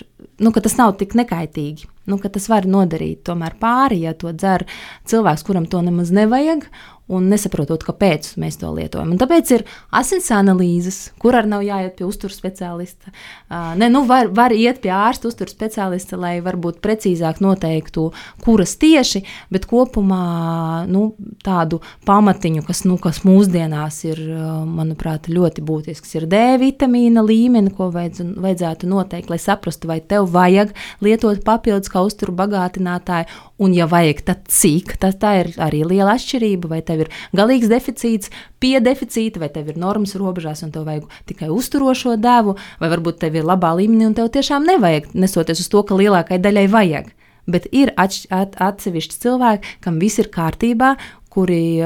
nu, 0.44 0.52
ka 0.54 0.66
tas 0.66 0.76
nav 0.82 0.98
tik 1.00 1.16
nekaitīgi. 1.18 1.88
Nu, 2.08 2.20
tas 2.24 2.46
var 2.48 2.64
nodarīt 2.70 3.26
tomēr 3.28 3.58
pāri, 3.60 4.06
ja 4.06 4.14
to 4.16 4.32
dzer 4.32 4.64
cilvēks, 5.12 5.44
kuram 5.44 5.66
to 5.68 5.82
nemaz 5.84 6.14
nevajag 6.16 6.64
un 7.08 7.30
nesaprotot, 7.32 7.84
kāpēc 7.88 8.34
mēs 8.42 8.60
to 8.62 8.72
lietojam. 8.76 9.14
Un 9.14 9.22
tāpēc 9.22 9.52
ir 9.56 9.64
asins 9.96 10.28
analīzes, 10.36 11.00
kur 11.22 11.38
arī 11.40 11.52
nav 11.54 11.64
jāiet 11.66 11.96
pie 12.00 12.08
uzturu 12.08 12.36
speciālista. 12.36 13.14
Uh, 13.48 13.74
ne, 13.80 13.88
nu 13.94 14.04
var, 14.10 14.28
var 14.36 14.56
iet 14.56 14.82
pie 14.84 14.92
ārsta 14.92 15.30
uzturu 15.30 15.52
speciālista, 15.52 16.20
lai 16.20 16.38
varbūt 16.44 16.82
precīzāk 16.84 17.40
noteiktu, 17.44 18.10
kuras 18.44 18.76
tieši, 18.82 19.24
bet 19.54 19.68
kopumā 19.70 20.84
nu, 20.92 21.10
tādu 21.46 21.80
pamatiņu, 22.08 22.66
kas, 22.68 22.84
nu, 22.88 22.98
kas 23.02 23.24
mūsdienās 23.28 24.02
ir, 24.08 24.22
manuprāt, 24.68 25.30
ļoti 25.32 25.64
būtisks, 25.66 26.16
ir 26.20 26.28
D 26.30 26.42
vitamīna 26.62 27.24
līmeni, 27.26 27.72
ko 27.76 27.90
vajadz, 27.94 28.24
vajadzētu 28.38 28.90
noteikt, 28.92 29.32
lai 29.32 29.40
saprastu, 29.42 29.90
vai 29.90 30.00
tev 30.02 30.28
vajag 30.34 30.74
lietot 31.06 31.44
papildus 31.48 31.92
kā 31.94 32.04
uzturu 32.06 32.36
bagātinātāju, 32.38 33.32
un 33.58 33.74
ja 33.74 33.88
vajag, 33.90 34.22
tad 34.28 34.46
cik. 34.52 34.96
Tas, 35.02 35.18
tā 35.20 35.34
ir 35.42 35.52
arī 35.62 35.84
liela 35.88 36.16
atšķirība, 36.18 36.72
vai 36.72 36.82
tev 36.86 37.06
ir 37.06 37.12
galīgs 37.38 37.70
deficīts, 37.72 38.32
pie 38.62 38.78
deficīta, 38.84 39.42
vai 39.42 39.52
tev 39.54 39.72
ir 39.72 39.80
normas 39.82 40.16
robežās, 40.20 40.64
un 40.66 40.74
tev 40.74 40.88
vajag 40.88 41.08
tikai 41.30 41.52
uzturošo 41.54 42.18
devu, 42.22 42.58
vai 42.82 42.92
varbūt 42.94 43.22
tev 43.24 43.38
ir 43.40 43.48
labā 43.48 43.74
līmenī, 43.80 44.10
un 44.10 44.18
tev 44.18 44.32
tiešām 44.34 44.68
nevajag, 44.68 45.12
nesoties 45.18 45.64
uz 45.66 45.72
to, 45.74 45.84
ka 45.88 45.98
lielākai 45.98 46.42
daļai 46.42 46.68
vajag. 46.74 47.14
Bet 47.48 47.70
ir 47.72 47.94
atsevišķi 47.96 49.22
cilvēki, 49.24 49.78
kam 49.86 50.02
viss 50.02 50.20
ir 50.20 50.28
kārtībā, 50.34 50.98
kuri, 51.38 51.78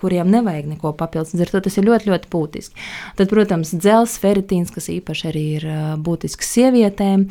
kuriem 0.00 0.30
nevajag 0.32 0.70
neko 0.72 0.94
papildus. 0.96 1.34
Ar 1.36 1.50
to 1.52 1.60
tas 1.66 1.76
ir 1.76 1.84
ļoti, 1.84 2.08
ļoti 2.08 2.30
būtiski. 2.32 2.84
Tad, 3.18 3.28
protams, 3.28 3.74
dzelzs, 3.76 4.16
feritīns, 4.22 4.72
kas 4.72 4.88
īpaši 4.94 5.26
arī 5.28 5.44
ir 5.58 5.66
būtisks 6.06 6.54
sievietēm, 6.56 7.26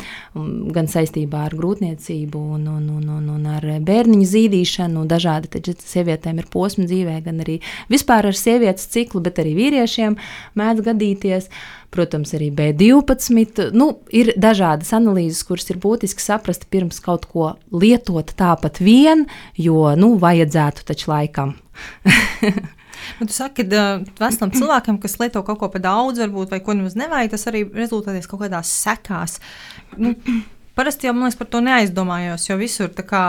gan 0.76 0.90
saistībā 0.92 1.48
ar 1.48 1.56
grūtniecību, 1.58 2.42
un, 2.58 2.68
un, 2.70 2.84
un, 3.00 3.08
un, 3.18 3.32
un 3.38 3.48
ar 3.56 3.66
bērniņu 3.88 4.28
zīdīšanu. 4.36 5.08
Dažādi 5.10 5.50
taču 5.58 5.74
sievietēm 5.82 6.44
ir 6.44 6.52
posmi 6.54 6.86
dzīvē, 6.90 7.18
gan 7.26 7.42
arī 7.42 7.58
vispār 7.90 8.30
ar 8.30 8.38
sievietes 8.38 8.86
ciklu, 8.94 9.24
bet 9.26 9.42
arī 9.42 9.56
vīriešiem 9.58 10.20
mēdz 10.62 10.86
gadīties. 10.86 11.50
Protams, 11.96 12.34
arī 12.36 12.50
B12. 12.52 13.70
Nu, 13.76 13.90
ir 14.12 14.34
dažādas 14.36 14.92
analīzes, 14.98 15.46
kuras 15.48 15.70
ir 15.72 15.80
būtiski 15.80 16.24
saprast 16.24 16.68
pirms 16.74 17.00
kaut 17.04 17.28
ko 17.32 17.54
lietot 17.72 18.34
tāpat 18.36 18.82
vien, 18.84 19.26
jo 19.56 19.94
nu, 19.96 20.16
vajadzētu 20.20 20.88
taču 20.92 21.14
laikam. 21.14 21.56
Nu, 23.20 23.28
tu 23.28 23.34
saki, 23.34 23.66
ka 23.70 23.82
uh, 24.02 24.06
veselam 24.18 24.52
cilvēkam, 24.56 24.98
kas 25.02 25.18
lieto 25.22 25.44
kaut 25.46 25.60
ko 25.62 25.70
par 25.70 25.84
daudz, 25.84 26.20
varbūt, 26.24 26.50
vai 26.54 26.62
ko 26.64 26.74
nemaz 26.74 26.96
nevajag, 26.98 27.34
tas 27.36 27.48
arī 27.52 27.62
rezultēties 27.70 28.26
kaut 28.32 28.42
kādās 28.42 28.72
sekās. 28.82 29.38
Nu, 30.02 30.16
parasti 30.78 31.06
jau 31.06 31.14
man 31.14 31.28
liekas 31.28 31.38
par 31.40 31.50
to 31.54 31.62
neaizdomājos, 31.66 32.48
jo 32.50 32.58
visur 32.60 32.90
tā 32.96 33.06
kā 33.08 33.24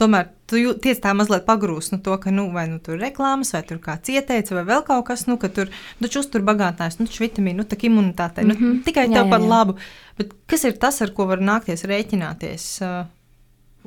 tomēr 0.00 0.30
tu 0.50 0.62
tiec 0.82 0.98
tā 1.02 1.12
mazliet 1.16 1.46
pagrūst 1.46 1.94
no 1.94 2.00
to, 2.04 2.16
ka, 2.22 2.32
nu, 2.34 2.48
vai 2.54 2.66
nu 2.70 2.80
tur 2.82 2.96
ir 2.96 3.04
reklāmas, 3.06 3.52
vai 3.54 3.62
tur 3.68 3.78
kāds 3.84 4.12
ieteica, 4.12 4.56
vai 4.58 4.66
vēl 4.72 4.84
kaut 4.88 5.06
kas, 5.10 5.26
nu, 5.30 5.38
ka 5.40 5.52
tur, 5.54 5.70
nu, 6.00 6.10
uztur 6.22 6.44
bagātinājums, 6.46 6.98
nu, 7.02 7.08
vitamīnu, 7.26 7.62
nu, 7.62 7.68
tā 7.68 7.78
imunitāte, 7.78 8.44
mm 8.44 8.50
-hmm. 8.50 8.74
nu, 8.80 8.82
tikai 8.86 9.06
jā, 9.08 9.14
tev 9.14 9.30
par 9.30 9.40
labu. 9.40 9.78
Bet 10.18 10.34
kas 10.46 10.64
ir 10.64 10.76
tas, 10.78 11.02
ar 11.02 11.14
ko 11.16 11.26
var 11.26 11.40
nākties 11.40 11.84
rēķināties? 11.84 12.66
Uh, 12.82 13.08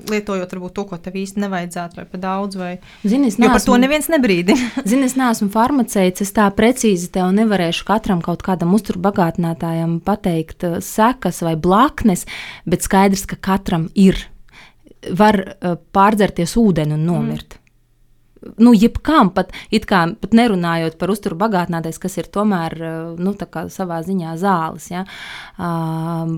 lietojot 0.09 0.53
varbūt 0.55 0.73
to, 0.73 0.85
ko 0.89 0.97
tev 1.01 1.15
īsti 1.19 1.41
nevajadzētu, 1.43 1.99
vai 1.99 2.05
par 2.09 2.21
daudz. 2.23 2.57
Vai... 2.57 2.71
Zini, 3.03 3.29
es 3.29 3.37
neesmu, 3.37 3.53
par 3.53 3.65
to 3.65 3.77
neviens 3.81 4.09
nebrīdina. 4.09 4.69
Zini, 4.89 5.07
es 5.09 5.15
neesmu 5.19 5.49
farmaceits, 5.53 6.25
es 6.25 6.33
tā 6.35 6.49
precīzi 6.55 7.11
tev 7.13 7.29
nevarēšu 7.37 7.85
katram 7.87 8.23
kaut 8.25 8.43
kādam 8.45 8.73
uzturbagātinātājam 8.77 9.99
pateikt 10.05 10.65
sekas 10.85 11.43
vai 11.45 11.55
blaknes, 11.59 12.25
bet 12.65 12.85
skaidrs, 12.85 13.27
ka 13.29 13.39
katram 13.51 13.89
ir 13.93 14.17
var 15.11 15.39
pārdzerties 15.95 16.55
ūdeni 16.59 16.97
un 16.97 17.05
nomirt. 17.07 17.57
Mm. 17.57 17.59
Nu, 18.59 18.73
jebkām, 18.75 19.29
pat, 19.31 19.53
kā, 19.87 20.01
pat 20.19 20.33
nerunājot 20.35 20.97
par 20.99 21.13
uzturu 21.13 21.37
bagātinātais, 21.39 21.99
kas 22.01 22.17
ir 22.19 22.27
tomēr 22.27 22.75
nu, 23.15 23.31
savā 23.71 24.01
ziņā 24.03 24.35
zāles. 24.41 24.89
Ja? 24.91 25.05
Uh, 25.55 26.33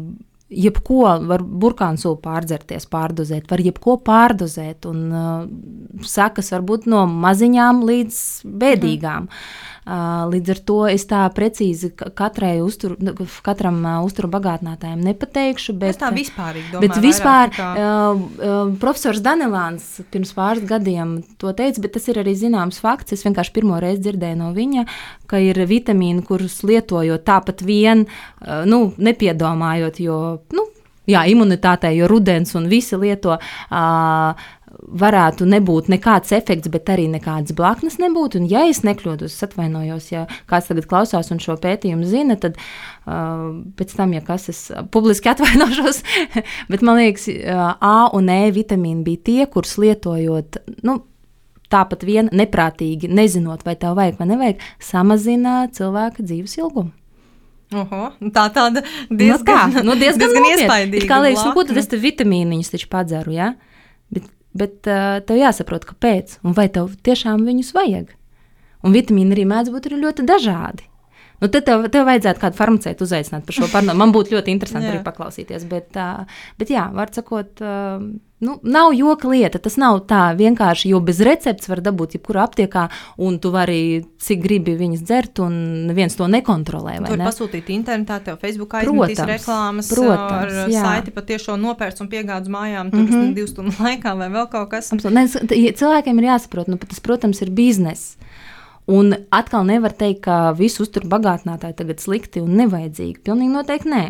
jebko 0.53 1.01
var 1.25 1.41
burkānu 1.41 1.97
sulu 1.97 2.19
pārdzerties, 2.21 2.85
pārdozēt, 2.91 3.49
var 3.49 3.63
jebko 3.65 3.97
pārdozēt, 4.05 4.85
un 4.89 5.05
uh, 5.09 6.03
sekas 6.05 6.53
var 6.53 6.65
būt 6.69 6.85
no 6.91 7.05
maziņām 7.09 7.81
līdz 7.89 8.19
bēdīgām. 8.45 9.25
Mm. 9.25 9.73
Līdz 9.85 10.49
ar 10.49 10.59
to 10.65 10.77
es 10.89 11.03
tā 11.05 11.21
precīzi 11.29 11.91
katrai 11.93 12.55
uzturu, 12.65 12.95
nu, 13.05 13.13
katram 13.45 13.83
uzturu 14.01 14.31
bagātinātājam 14.33 15.03
nepateikšu. 15.05 15.75
Bet, 15.77 15.93
es 15.93 16.01
tā 16.01 16.09
vispārīgi 16.15 16.71
domāju. 16.73 16.87
Bet 16.87 16.97
vispār 17.03 17.53
uh, 17.53 18.17
uh, 18.17 18.71
profesors 18.81 19.21
Danelāns 19.21 19.85
pirms 20.09 20.33
pāris 20.33 20.65
gadiem 20.65 21.19
to 21.37 21.53
teica, 21.53 21.83
bet 21.85 21.93
tas 21.99 22.09
ir 22.09 22.17
arī 22.23 22.33
zināms 22.39 22.81
fakts. 22.81 23.13
Es 23.13 23.25
vienkārši 23.27 23.53
pirmo 23.53 23.77
reizi 23.81 24.07
dzirdēju 24.07 24.41
no 24.41 24.49
viņa, 24.57 24.87
ka 25.29 25.43
ir 25.45 25.61
vitamīni, 25.69 26.25
kurus 26.25 26.63
lietojot 26.65 27.21
tāpat 27.29 27.61
vien, 27.61 28.07
uh, 28.07 28.63
nu, 28.65 28.87
nepiedomājot, 28.97 30.01
jo, 30.01 30.19
nu, 30.57 30.65
jā, 31.05 31.27
imunitātei, 31.29 31.93
jo 31.99 32.09
rudens 32.09 32.57
un 32.57 32.65
visi 32.73 32.97
lieto. 32.97 33.37
Uh, 33.69 34.47
varētu 34.75 35.47
nebūt 35.49 35.89
nekāds 35.91 36.33
efekts, 36.35 36.69
bet 36.71 36.89
arī 36.91 37.07
nekādas 37.11 37.55
blaknes 37.55 37.97
nebūtu. 38.01 38.41
Un, 38.41 38.49
ja 38.51 38.65
es 38.69 38.81
nekļūdos, 38.85 39.33
es 39.35 39.45
atvainojos, 39.47 40.09
ja 40.11 40.25
kāds 40.49 40.69
tagad 40.71 40.87
klausās 40.91 41.31
un 41.33 41.41
šo 41.43 41.57
pētījumu 41.61 42.07
zina, 42.09 42.37
tad 42.41 42.59
uh, 42.59 43.55
pēc 43.79 43.95
tam, 43.97 44.15
ja 44.17 44.23
kas 44.25 44.49
es 44.51 44.61
publiski 44.93 45.31
atvainošos, 45.33 46.03
bet 46.71 46.85
man 46.85 47.01
liekas, 47.01 47.27
uh, 47.31 47.65
A 47.79 47.97
un 48.15 48.29
E 48.31 48.51
vitamīni 48.55 49.05
bija 49.05 49.25
tie, 49.29 49.41
kurus 49.51 49.77
lietojot. 49.81 50.61
Nu, 50.87 51.01
Tāpat 51.65 52.03
vien 52.05 52.27
neprātīgi, 52.29 53.09
nezinot, 53.09 53.63
vai 53.65 53.73
tev 53.81 53.95
vajag 53.97 54.19
vai 54.19 54.27
nevajag, 54.29 54.61
samazina 54.77 55.63
cilvēka 55.73 56.21
dzīves 56.21 56.53
ilgumu. 56.59 56.93
Oho, 57.73 58.11
tā 58.29 58.43
tāda 58.53 58.83
diezgan, 59.09 59.73
nu, 59.73 59.79
kā, 59.81 59.83
nu, 59.87 59.95
diezgan, 59.97 60.29
diezgan 60.29 60.49
iespaidīga. 60.51 61.07
Kā 61.09 61.17
liekas, 61.23 61.41
nu, 61.47 61.55
ko 61.57 61.65
tad 61.65 61.79
es 61.81 61.89
te 61.89 61.97
vitamīniņus 61.99 62.75
taču 62.75 62.89
padzeru, 62.91 63.33
ja? 63.33 63.55
Bet 64.55 64.87
uh, 64.87 65.19
tev 65.27 65.39
jāsaprot, 65.41 65.83
kāpēc 65.89 66.39
un 66.45 66.55
vai 66.55 66.69
tev 66.71 66.93
tiešām 67.03 67.43
viņus 67.47 67.73
vajag. 67.75 68.13
Un 68.85 68.95
vitamīni 68.95 69.35
arī 69.35 69.47
mēdz 69.49 69.73
būt 69.73 69.89
ļoti 69.91 70.27
dažādi. 70.29 70.87
Nu, 71.41 71.49
tad 71.51 71.65
tev, 71.67 71.87
tev 71.91 72.05
vajadzētu 72.07 72.41
kādu 72.41 72.59
farmaceitu 72.59 73.03
uzaicināt 73.07 73.47
par 73.47 73.57
šo 73.57 73.67
parunāt. 73.71 73.99
Man 73.99 74.13
būtu 74.15 74.37
ļoti 74.37 74.53
interesanti 74.55 74.93
arī 74.93 75.01
paklausīties. 75.03 75.67
Bet, 75.71 75.97
bet 76.59 76.71
jā, 76.71 76.87
var 76.95 77.11
sakot, 77.15 77.59
nu, 78.45 78.59
nav 78.63 78.93
joka 78.93 79.27
lieta. 79.27 79.59
Tas 79.59 79.75
nav 79.81 80.01
tā 80.09 80.21
vienkārši, 80.37 80.93
jo 80.93 81.01
bez 81.03 81.19
receptes 81.25 81.67
var 81.71 81.81
dabūt 81.83 82.17
jebkurā 82.17 82.45
aptiekā, 82.47 82.85
un 83.21 83.39
tu 83.43 83.51
vari 83.53 83.79
cik 84.25 84.41
gribi 84.43 84.77
viņas 84.79 85.03
dzert, 85.03 85.41
un 85.43 85.57
neviens 85.89 86.15
to 86.15 86.27
nekontrolē. 86.31 86.97
Tu 86.99 87.07
vari 87.07 87.19
ne? 87.19 87.27
pasūtīt 87.27 87.71
internetā, 87.75 88.21
tev 88.25 88.39
Facebook 88.41 88.77
aizmetīs 88.79 89.23
reklāmas, 89.27 89.91
protams, 89.91 90.59
ar 90.61 90.71
jā. 90.71 90.83
saiti 90.87 91.15
patiešām 91.15 91.61
nopērts 91.61 92.03
un 92.05 92.11
piegādes 92.11 92.51
mājām, 92.51 92.91
tur 92.93 93.03
mm 93.03 93.11
-hmm. 93.11 93.33
divu 93.35 93.51
stundu 93.51 93.75
laikā 93.87 94.15
vai 94.17 94.29
vēl 94.29 94.47
kaut 94.51 94.71
kas. 94.71 94.93
Absolut. 94.93 95.15
Ne, 95.15 95.27
cilvēkiem 95.71 96.23
ir 96.23 96.31
jāsaprot, 96.31 96.71
nu, 96.71 96.77
tas, 96.77 96.99
protams, 96.99 97.41
ir 97.41 97.51
bizness. 97.51 98.15
Un 98.85 99.15
atkal 99.33 99.65
nevar 99.65 99.95
teikt, 99.97 100.21
ka 100.27 100.53
visu 100.57 100.83
uzturu 100.85 101.09
bagātinātāji 101.09 101.77
tagad 101.79 102.01
slikti 102.03 102.43
un 102.43 102.53
nevajadzīgi. 102.59 103.21
Pilnīgi 103.25 103.53
noteikti 103.55 103.89
nē. 103.89 104.03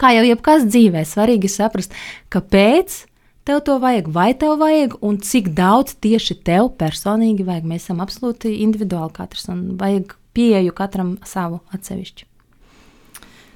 Kā 0.00 0.14
jau 0.16 0.22
jebkas 0.24 0.64
dzīvē, 0.64 1.02
svarīgi 1.04 1.50
saprast, 1.52 1.92
kāpēc 2.32 3.02
tev 3.44 3.60
to 3.66 3.76
vajag, 3.82 4.08
vai 4.14 4.30
tev 4.38 4.56
vajag, 4.62 4.96
un 5.04 5.18
cik 5.20 5.52
daudz 5.58 5.98
tieši 6.00 6.38
tev 6.46 6.72
personīgi 6.80 7.44
vajag. 7.44 7.68
Mēs 7.68 7.86
esam 7.86 8.00
absolūti 8.04 8.54
individuāli 8.64 9.12
katrs, 9.18 9.44
un 9.52 9.74
vajag 9.80 10.16
pieeju 10.32 10.72
katram 10.76 11.16
savu 11.28 11.60
atsevišķu. 11.76 12.28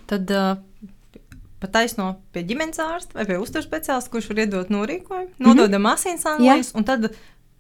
Tad 0.07 0.30
uh, 0.30 0.59
pat 1.62 1.72
taisno 1.80 2.12
pie 2.34 2.45
ģimenes 2.47 2.78
ārsta 2.82 3.16
vai 3.16 3.26
pie 3.28 3.41
uzturu 3.41 3.64
speciālista, 3.64 4.12
kurš 4.12 4.30
var 4.30 4.45
iedot 4.45 4.70
norīkojumu, 4.70 5.32
nododam 5.41 5.80
mm 5.80 5.87
-hmm. 5.87 5.93
asins 5.95 6.26
analīzes, 6.28 6.74
un 6.76 6.84
tad 6.84 7.09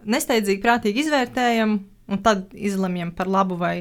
nesteidzīgi, 0.04 0.62
prātīgi 0.62 1.06
izvērtējam 1.06 1.78
un 2.08 2.22
tad 2.22 2.48
izlemjam 2.54 3.12
par 3.16 3.30
labu 3.30 3.58
vai, 3.60 3.76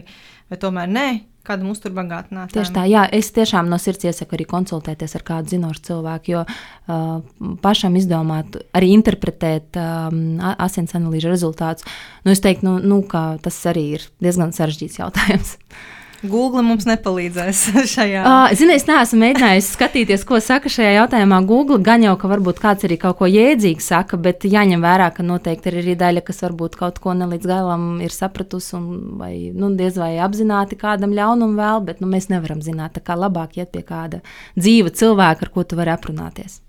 vai 0.50 0.62
tomēr 0.62 0.92
nē. 0.92 1.08
Kādam 1.46 1.70
uzturbagātinātājam. 1.70 2.56
Tieši 2.56 2.74
tā, 2.74 2.84
jā, 2.90 3.04
es 3.14 3.28
tiešām 3.30 3.68
no 3.70 3.78
sirds 3.78 4.08
iesaku 4.08 4.34
arī 4.34 4.48
konsultēties 4.50 5.12
ar 5.20 5.24
kādu 5.28 5.52
zinošu 5.54 5.84
cilvēku, 5.92 6.32
jo 6.34 6.40
uh, 6.42 7.20
pašam 7.62 7.94
izdomāt, 8.00 8.58
arī 8.74 8.90
interpretēt 8.96 9.78
um, 9.78 10.40
asins 10.42 10.98
analīžu 10.98 11.30
rezultātus, 11.30 11.86
nu, 12.26 12.34
es 12.34 12.42
teiktu, 12.42 12.66
nu, 12.66 12.80
nu, 12.82 12.98
ka 13.06 13.36
tas 13.46 13.62
arī 13.70 13.86
ir 14.00 14.08
diezgan 14.26 14.58
sarežģīts 14.58 14.98
jautājums. 15.04 15.54
Google 16.30 16.64
mums 16.66 16.88
nepalīdzēs 16.90 17.62
šajā. 17.94 18.24
Uh, 18.26 18.56
Zini, 18.58 18.76
es 18.80 18.88
neesmu 18.90 19.20
mēģinājis 19.22 19.70
skatīties, 19.76 20.26
ko 20.28 20.40
saka 20.44 20.72
šajā 20.72 20.96
jautājumā 20.98 21.40
Google. 21.48 21.80
Gan 21.86 22.06
jau, 22.06 22.16
ka 22.22 22.30
varbūt 22.32 22.60
kāds 22.64 22.88
arī 22.88 22.98
kaut 23.02 23.20
ko 23.22 23.30
jēdzīgu 23.30 23.84
saka, 23.84 24.20
bet 24.22 24.48
jāņem 24.50 24.84
vērā, 24.86 25.12
ka 25.16 25.26
noteikti 25.26 25.72
ir 25.72 25.80
arī 25.84 25.96
daļa, 26.02 26.26
kas 26.28 26.44
varbūt 26.46 26.78
kaut 26.82 27.00
ko 27.04 27.16
ne 27.18 27.30
līdz 27.36 27.50
galam 27.50 27.88
ir 28.06 28.14
sapratusi 28.16 28.76
un 28.80 28.92
vai, 29.22 29.34
nu, 29.56 29.72
diez 29.78 29.98
vai 30.02 30.16
apzināti 30.26 30.80
kādam 30.82 31.16
ļaunumu 31.16 31.60
vēl, 31.60 31.82
bet 31.88 32.04
nu, 32.04 32.12
mēs 32.12 32.30
nevaram 32.34 32.62
zināt, 32.66 33.02
kā 33.06 33.18
labāk 33.20 33.60
iet 33.62 33.74
pie 33.76 33.86
kāda 33.86 34.22
dzīva 34.60 34.94
cilvēka, 34.96 35.48
ar 35.48 35.56
ko 35.56 35.66
tu 35.66 35.80
vari 35.80 35.96
aprunāties. 35.96 36.62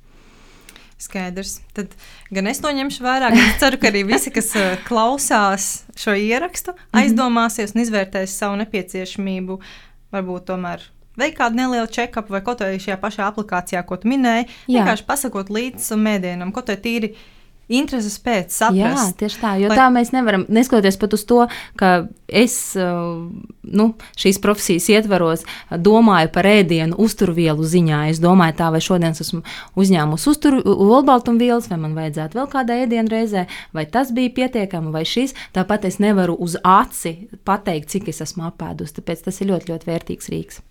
Skaidrs. 0.97 1.59
Tad 1.77 1.93
gan 2.35 2.51
es 2.51 2.61
to 2.63 2.73
ņemšu 2.73 3.05
vērā, 3.05 3.31
gan 3.35 3.45
es 3.45 3.61
ceru, 3.63 3.79
ka 3.83 3.91
arī 3.93 4.05
visi, 4.09 4.33
kas 4.35 4.53
uh, 4.59 4.75
klausās 4.89 5.85
šo 5.99 6.17
ierakstu, 6.17 6.73
-hmm. 6.73 7.01
aizdomāsies 7.03 7.75
un 7.75 7.85
izvērtēs 7.85 8.39
savu 8.39 8.57
nepieciešamību. 8.63 9.61
Varbūt 10.15 10.47
tomēr 10.51 10.83
veikt 11.17 11.39
kādu 11.39 11.57
nelielu 11.57 11.89
check-up 11.91 12.29
vai 12.31 12.43
kaut 12.45 12.61
vai 12.61 12.77
šajā 12.79 12.99
pašā 13.01 13.31
aplikācijā, 13.31 13.83
ko 13.87 13.97
tu 13.97 14.09
minēji. 14.09 14.47
Jā. 14.67 14.81
Vienkārši 14.81 15.07
pasakot 15.07 15.51
līdzi 15.51 15.97
mēdienam, 15.97 16.53
ko 16.53 16.63
te 16.63 16.77
tīri 16.77 17.15
intereses 17.69 18.19
pēc 18.23 18.55
saprast. 18.55 18.79
Jā, 18.79 19.17
tieši 19.19 19.41
tā, 19.41 19.55
jo 19.61 19.71
Lai... 19.73 19.79
tā 19.79 19.87
mēs 19.95 20.13
nevaram, 20.15 20.47
neskatoties 20.53 20.99
pat 21.01 21.17
uz 21.17 21.25
to, 21.27 21.41
ka 21.81 21.93
es 22.27 22.55
uh, 22.79 23.25
nu, 23.63 23.89
šīs 24.19 24.39
profesijas 24.43 24.89
ietvaros 24.93 25.45
domāju 25.71 26.31
par 26.35 26.49
ēdienu 26.51 26.99
uzturvielu 27.03 27.67
ziņā. 27.67 28.05
Es 28.13 28.21
domāju 28.23 28.59
tā, 28.61 28.71
vai 28.75 28.83
šodien 28.85 29.17
esmu 29.17 29.43
uzņēmusi 29.79 30.31
uzturu 30.33 30.63
olbaltumvielas, 30.77 31.71
vai 31.73 31.81
man 31.83 31.99
vajadzētu 31.99 32.41
vēl 32.41 32.51
kādā 32.53 32.79
ēdienu 32.85 33.13
reizē, 33.13 33.47
vai 33.77 33.87
tas 33.91 34.15
bija 34.15 34.35
pietiekami, 34.39 34.95
vai 34.95 35.05
šis. 35.09 35.35
Tāpat 35.57 35.89
es 35.91 36.01
nevaru 36.03 36.39
uz 36.39 36.59
aci 36.63 37.17
pateikt, 37.47 37.91
cik 37.95 38.11
es 38.15 38.23
esmu 38.27 38.49
apēdusi, 38.51 38.99
tāpēc 39.01 39.27
tas 39.27 39.43
ir 39.43 39.53
ļoti, 39.53 39.73
ļoti 39.73 39.91
vērtīgs 39.91 40.35
rīks. 40.35 40.63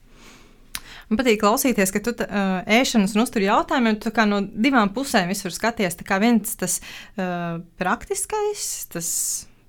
Man 1.09 1.19
patīk 1.19 1.41
klausīties, 1.43 1.91
ka 1.93 2.01
tu 2.03 2.15
uh, 2.17 2.61
ēšanas 2.65 3.13
un 3.15 3.25
uzturu 3.25 3.45
jautājumiem 3.45 3.99
tu 4.01 4.13
no 4.29 4.41
divām 4.41 4.93
pusēm 4.95 5.29
visur 5.29 5.53
skaties. 5.53 5.99
Tā 5.99 6.07
kā 6.07 6.17
viens 6.23 6.55
tas 6.57 6.79
uh, 6.81 7.61
praktiskais, 7.77 8.87
tas 8.93 9.11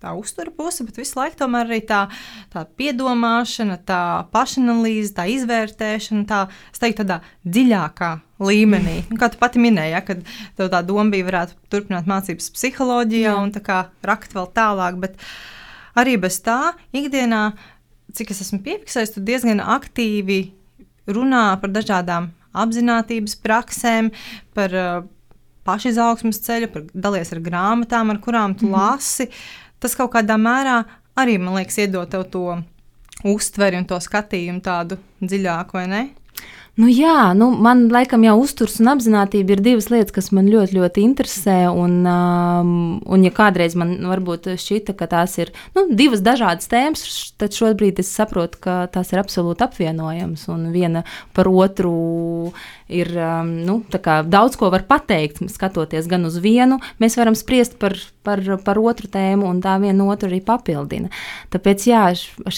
tā 0.03 0.13
uzturu 0.17 0.53
puse, 0.55 0.85
bet 0.87 0.99
visu 1.01 1.19
laiku 1.19 1.39
tomēr 1.41 1.69
arī 1.69 1.81
tā, 1.89 2.05
tā 2.53 2.65
piedomāšana, 2.79 3.79
tā 3.89 4.01
pašanalīze, 4.33 5.15
tā 5.17 5.27
izvērtēšana, 5.33 6.25
tā, 6.29 6.41
es 6.73 6.83
teiktu, 6.83 7.03
tādā 7.03 7.21
dziļākā 7.45 8.11
līmenī. 8.47 8.99
Un, 9.11 9.19
kā 9.21 9.31
tu 9.33 9.41
pati 9.41 9.63
minēji, 9.63 9.95
ja, 9.97 10.03
kad 10.07 10.25
tev 10.59 10.71
tā 10.73 10.83
doma 10.87 11.09
bija, 11.15 11.29
varētu 11.29 11.57
turpināt 11.73 12.09
mācības 12.11 12.53
psiholoģijā 12.57 13.33
Jā. 13.33 13.39
un 13.41 13.55
tā 13.55 13.65
kā 13.65 13.87
rakt 14.07 14.37
vēl 14.37 14.51
tālāk, 14.57 15.01
bet 15.03 15.17
arī 15.99 16.19
bez 16.21 16.39
tā 16.45 16.77
ikdienā, 16.97 17.49
cik 18.17 18.33
es 18.33 18.45
esmu 18.47 18.63
piefiksējis, 18.65 19.17
tu 19.17 19.25
diezgan 19.25 19.65
aktīvi 19.65 20.41
runā 21.07 21.45
par 21.61 21.73
dažādām 21.75 22.31
apziņotības 22.57 23.37
praksēm, 23.45 24.11
par 24.57 24.75
uh, 24.75 25.05
pašizaugsmas 25.67 26.41
ceļu, 26.45 26.71
par 26.73 26.87
dalies 26.95 27.33
ar 27.35 27.43
grāmatām, 27.45 28.13
ar 28.15 28.21
kurām 28.23 28.55
tu 28.55 28.67
mm 28.67 28.73
-hmm. 28.73 28.79
lasi. 28.79 29.29
Tas 29.79 29.95
kaut 29.95 30.13
kādā 30.15 30.39
mērā 30.41 30.85
arī, 31.17 31.39
man 31.39 31.55
liekas, 31.55 31.79
iedod 31.79 32.11
tev 32.11 32.25
to 32.31 32.63
uztveri 33.25 33.77
un 33.77 33.85
to 33.85 33.99
skatījumu 34.01 34.61
tādu 34.61 34.99
dziļāku, 35.21 35.73
vai 35.73 35.87
ne? 35.87 36.03
Nu, 36.77 36.91
jā, 36.93 37.33
nu, 37.33 37.47
man 37.65 37.87
laikam 37.89 38.21
jau 38.27 38.35
uzturs 38.43 38.75
un 38.83 38.91
apziņotība 38.93 39.55
ir 39.55 39.61
divas 39.65 39.87
lietas, 39.89 40.13
kas 40.13 40.27
man 40.37 40.51
ļoti, 40.53 40.77
ļoti 40.77 41.05
interesē. 41.07 41.55
Un, 41.73 42.03
um, 42.05 42.73
un 43.01 43.25
ja 43.25 43.33
kādreiz 43.33 43.73
man 43.81 43.95
varbūt 44.05 44.51
šķita, 44.61 44.93
ka 44.99 45.09
tās 45.09 45.39
ir 45.41 45.55
nu, 45.73 45.87
divas 45.97 46.21
dažādas 46.25 46.69
tēmas, 46.69 47.07
tad 47.41 47.57
šobrīd 47.57 48.03
es 48.05 48.13
saprotu, 48.13 48.61
ka 48.67 48.75
tās 48.93 49.15
ir 49.15 49.23
absolūti 49.23 49.65
apvienojamas. 49.65 50.45
Un 50.53 50.69
viena 50.75 51.07
par 51.33 51.49
otru 51.49 52.53
ir 52.93 53.09
um, 53.17 53.55
nu, 53.65 53.79
daudz 54.29 54.61
ko 54.61 54.69
var 54.75 54.85
pateikt, 54.85 55.41
skatoties 55.49 56.13
gan 56.13 56.29
uz 56.29 56.37
vienu. 56.45 56.77
Mēs 57.01 57.17
varam 57.17 57.39
spriest 57.41 57.81
par, 57.81 57.97
par, 58.27 58.43
par 58.67 58.81
otru 58.83 59.09
tēmu, 59.13 59.47
un 59.49 59.63
tā 59.65 59.77
viena 59.83 60.09
otru 60.11 60.31
arī 60.31 60.43
papildina. 60.45 61.11
Tāpēc 61.55 61.87
jā, 61.89 62.03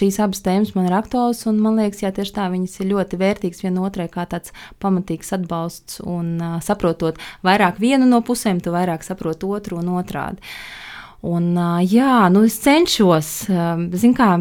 šīs 0.00 0.20
abas 0.24 0.42
tēmas 0.44 0.74
man 0.76 0.88
ir 0.88 0.96
aktuālas, 0.98 1.44
un 1.50 1.60
man 1.64 1.78
liekas, 1.80 2.02
jā, 2.06 2.12
tieši 2.16 2.36
tā 2.40 2.48
viņas 2.52 2.80
ir 2.80 2.90
ļoti 2.94 3.20
vērtīgas 3.20 3.64
viena 3.66 3.84
otrai 3.86 4.08
kā 4.12 4.26
tāds 4.30 4.54
pamatīgs 4.82 5.34
atbalsts 5.36 6.02
un 6.04 6.36
uh, 6.40 6.58
saprotot 6.64 7.20
vairāk 7.46 7.80
vienu 7.82 8.08
no 8.08 8.22
pusēm, 8.24 8.62
tu 8.64 8.74
vairāk 8.74 9.06
saproti 9.06 9.48
otru 9.48 9.82
un 9.82 9.92
otrādi. 10.00 10.40
Un, 11.28 11.50
uh, 11.58 11.80
jā, 11.82 12.28
nu 12.32 12.44
es 12.46 12.60
cenšos, 12.62 13.32
uh, 13.50 13.80
zin 13.98 14.14
kā, 14.16 14.36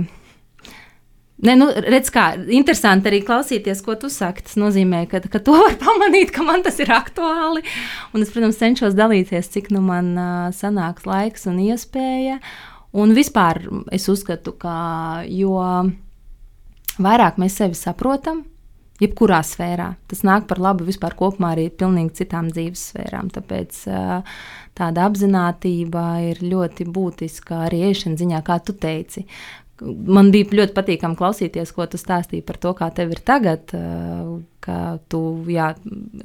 Ne, 1.38 1.54
nu, 1.54 1.68
redz, 1.70 2.10
kā 2.10 2.32
interesanti 2.50 3.12
arī 3.12 3.20
klausīties, 3.26 3.84
ko 3.86 3.94
tu 4.02 4.10
saki. 4.10 4.42
Tas 4.48 4.58
nozīmē, 4.58 5.04
ka, 5.12 5.22
ka 5.22 5.42
to 5.44 5.54
var 5.54 5.76
pamanīt, 5.84 6.32
ka 6.34 6.42
man 6.46 6.66
tas 6.66 6.80
ir 6.82 6.90
aktuāli. 6.96 7.62
Un 8.18 8.26
es, 8.26 8.32
protams, 8.34 8.58
cenšos 8.58 8.98
dalīties, 8.98 9.52
cik 9.54 9.70
nu 9.76 9.84
man 9.86 10.16
uh, 10.18 10.50
sanāks 10.56 11.06
laiks 11.06 11.46
un 11.52 11.60
iespēja. 11.62 12.40
Un 12.98 13.14
vispār 13.14 13.62
es 13.94 14.08
uzskatu, 14.10 14.56
ka 14.58 14.78
jo 15.30 15.60
vairāk 16.98 17.38
mēs 17.38 17.60
sevi 17.60 17.78
saprotam, 17.78 18.42
jebkurā 19.02 19.44
sfērā. 19.46 19.92
Tas 20.10 20.24
nāk 20.26 20.48
par 20.50 20.62
labu 20.64 20.88
vispār 20.88 21.14
kopumā 21.20 21.54
arī 21.54 21.68
pilnīgi 21.70 22.24
citām 22.24 22.50
dzīves 22.50 22.88
sfērām. 22.92 23.30
Tāpēc 23.36 23.84
tāda 24.78 25.06
apziņotība 25.06 26.08
ir 26.32 26.42
ļoti 26.50 26.90
būtiska 26.98 27.68
arī 27.68 27.84
ēšanas 27.92 28.24
ziņā, 28.24 28.42
kā 28.48 28.58
tu 28.66 28.74
teici. 28.74 29.28
Man 29.86 30.32
bija 30.34 30.50
ļoti 30.58 30.74
patīkami 30.74 31.18
klausīties, 31.20 31.72
ko 31.76 31.86
tu 31.86 32.00
stāstīji 32.02 32.46
par 32.46 32.58
to, 32.62 32.72
kā 32.78 32.88
tev 32.98 33.12
ir 33.14 33.22
tagad. 33.26 33.74
Ka 34.68 34.78
tu 35.08 35.20
jā, 35.48 35.68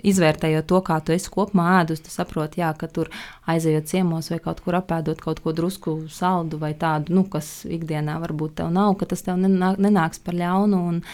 izvērtējot 0.08 0.66
to, 0.70 0.80
kā 0.86 0.96
tu 1.04 1.12
esi 1.14 1.30
kopumā 1.30 1.82
ēdus, 1.82 2.00
tu 2.02 2.10
saproti, 2.10 2.62
jā, 2.62 2.72
ka 2.78 2.88
tur 2.90 3.10
aizejot 3.52 3.90
ciemos 3.90 4.32
vai 4.32 4.40
kaut 4.42 4.64
kur 4.64 4.78
apēdot 4.80 5.20
kaut 5.22 5.42
ko 5.44 5.52
drusku 5.54 5.98
saldu 6.10 6.58
vai 6.58 6.72
tādu, 6.74 7.14
nu, 7.14 7.26
kas 7.30 7.60
ikdienā 7.68 8.16
varbūt 8.24 8.56
tev 8.62 8.72
nav, 8.74 8.96
ka 8.98 9.06
tas 9.12 9.22
tev 9.22 9.38
nenāks 9.38 10.24
par 10.24 10.38
ļaunu. 10.40 10.82
Un, 10.88 11.04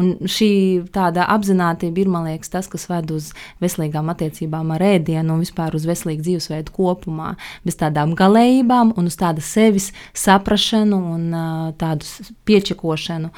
Un 0.00 0.14
šī 0.26 0.50
tāda 0.94 1.28
apziņotība 1.34 2.02
ir, 2.02 2.10
man 2.10 2.26
liekas, 2.26 2.50
tas, 2.50 2.68
kas 2.70 2.88
ved 2.90 3.12
uz 3.14 3.30
veselīgām 3.62 4.10
attiecībām 4.10 4.72
ar 4.74 4.82
ēdienu 4.94 5.36
un 5.36 5.44
vispār 5.44 5.76
uz 5.78 5.86
veselīgu 5.86 6.24
dzīvesveidu 6.26 6.74
kopumā. 6.74 7.34
Bez 7.66 7.78
tādām 7.78 8.16
galējībām 8.18 8.96
un 8.98 9.10
uz 9.10 9.18
tādu 9.20 9.44
sevis 9.44 9.92
saprašanu 10.18 10.98
un 11.14 11.30
tādu 11.78 12.10
piečakošanu. 12.48 13.30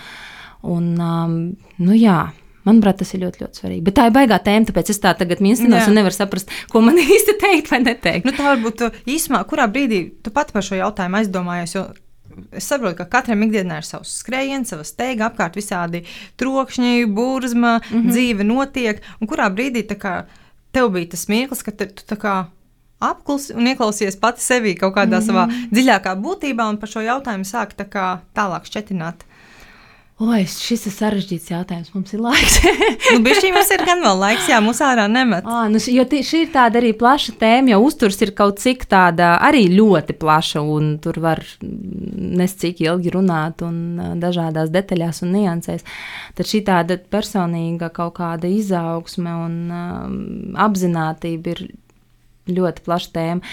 Un, 0.73 0.91
nu, 0.97 1.95
jā. 1.97 2.25
Manuprāt, 2.67 2.97
tas 2.99 3.13
ir 3.15 3.21
ļoti, 3.23 3.45
ļoti 3.45 3.61
svarīgi. 3.61 3.83
Bet 3.87 3.95
tā 3.95 4.09
ir 4.09 4.15
baigā 4.17 4.41
tēma, 4.43 4.67
tāpēc 4.67 4.89
es 4.91 4.99
tā 4.99 5.13
tagad 5.15 5.39
minstinos 5.45 5.87
un 5.87 5.95
nevaru 5.95 6.17
saprast, 6.17 6.51
ko 6.73 6.83
man 6.83 6.99
īsti 7.05 7.37
teikt 7.39 7.71
vai 7.71 7.79
neteikt. 7.85 8.27
Nu, 8.27 8.35
tā 8.35 8.49
varbūt 8.49 8.83
īsumā, 9.07 9.45
kurā 9.47 9.69
brīdī 9.71 10.01
tu 10.19 10.33
pati 10.35 10.57
par 10.57 10.67
šo 10.67 10.81
jautājumu 10.81 11.21
aizdomājies, 11.21 11.77
jo 11.77 11.85
es 12.53 12.69
saprotu, 12.69 12.97
ka 13.01 13.07
katram 13.17 13.45
ikdienā 13.47 13.81
ir 13.81 13.87
savs 13.89 14.13
skrējiens, 14.23 14.73
savs 14.73 14.93
steiga, 14.95 15.31
apkārt 15.31 15.57
visādi 15.59 16.05
trokšņi, 16.41 17.07
burzma, 17.07 17.79
mm 17.79 17.97
-hmm. 17.97 18.11
dzīve 18.11 18.45
notiek. 18.45 19.03
Un 19.21 19.31
kurā 19.31 19.49
brīdī 19.51 19.87
kā, 19.97 20.25
tev 20.73 20.91
bija 20.91 21.11
tas 21.11 21.29
mirklis, 21.29 21.63
kad 21.63 21.77
tu 21.77 22.03
tā 22.15 22.17
kā 22.17 22.37
apklusi 23.01 23.55
un 23.55 23.67
ieklausies 23.67 24.17
pati 24.17 24.41
sevī 24.41 24.77
kaut 24.79 24.95
kādā 24.95 25.21
mm 25.21 25.23
-hmm. 25.23 25.27
savā 25.27 25.45
dziļākā 25.73 26.17
būtībā 26.21 26.69
un 26.69 26.79
par 26.79 26.89
šo 26.89 27.01
jautājumu 27.01 27.45
sāk 27.45 27.77
tā 27.77 27.85
kā 27.85 28.19
tālāk 28.35 28.65
šķetināt? 28.65 29.27
Oi, 30.17 30.47
šis 30.49 30.87
ir 30.89 30.95
sarežģīts 30.97 31.51
jautājums. 31.51 31.91
Mums 31.93 32.15
ir 32.17 32.23
laiks. 32.25 32.55
nu, 33.13 33.19
Bišķi 33.21 33.51
mums 33.53 33.69
ir 33.75 33.83
gan 33.85 34.01
vēl 34.01 34.17
laiks, 34.17 34.47
jā, 34.49 34.63
mums 34.65 34.81
ārā 34.81 35.05
nemet. 35.13 35.45
À, 35.45 35.67
nu, 35.69 35.77
jo 35.93 36.07
tī, 36.09 36.23
šī 36.25 36.41
ir 36.47 36.55
tāda 36.55 36.81
arī 36.81 36.95
plaša 36.97 37.35
tēma, 37.37 37.75
jo 37.75 37.83
uzturs 37.85 38.17
ir 38.25 38.33
kaut 38.39 38.63
cik 38.63 38.87
tāda 38.89 39.35
arī 39.45 39.67
ļoti 39.75 40.17
plaša, 40.17 40.65
un 40.65 40.95
tur 41.05 41.21
var 41.21 41.45
nescik 41.61 42.81
ilgi 42.87 43.13
runāt 43.13 43.61
un 43.67 44.17
dažādās 44.23 44.73
detaļās 44.73 45.21
un 45.27 45.37
niansēs. 45.37 45.85
Tad 46.41 46.49
šī 46.49 46.65
tāda 46.65 46.97
personīga 46.97 47.93
kaut 47.93 48.17
kāda 48.17 48.49
izaugsme 48.49 49.37
un 49.45 49.59
um, 49.69 50.21
apzinātība 50.65 51.59
ir 51.59 51.67
ļoti 52.51 52.85
plaša 52.87 53.13
tēma. 53.15 53.53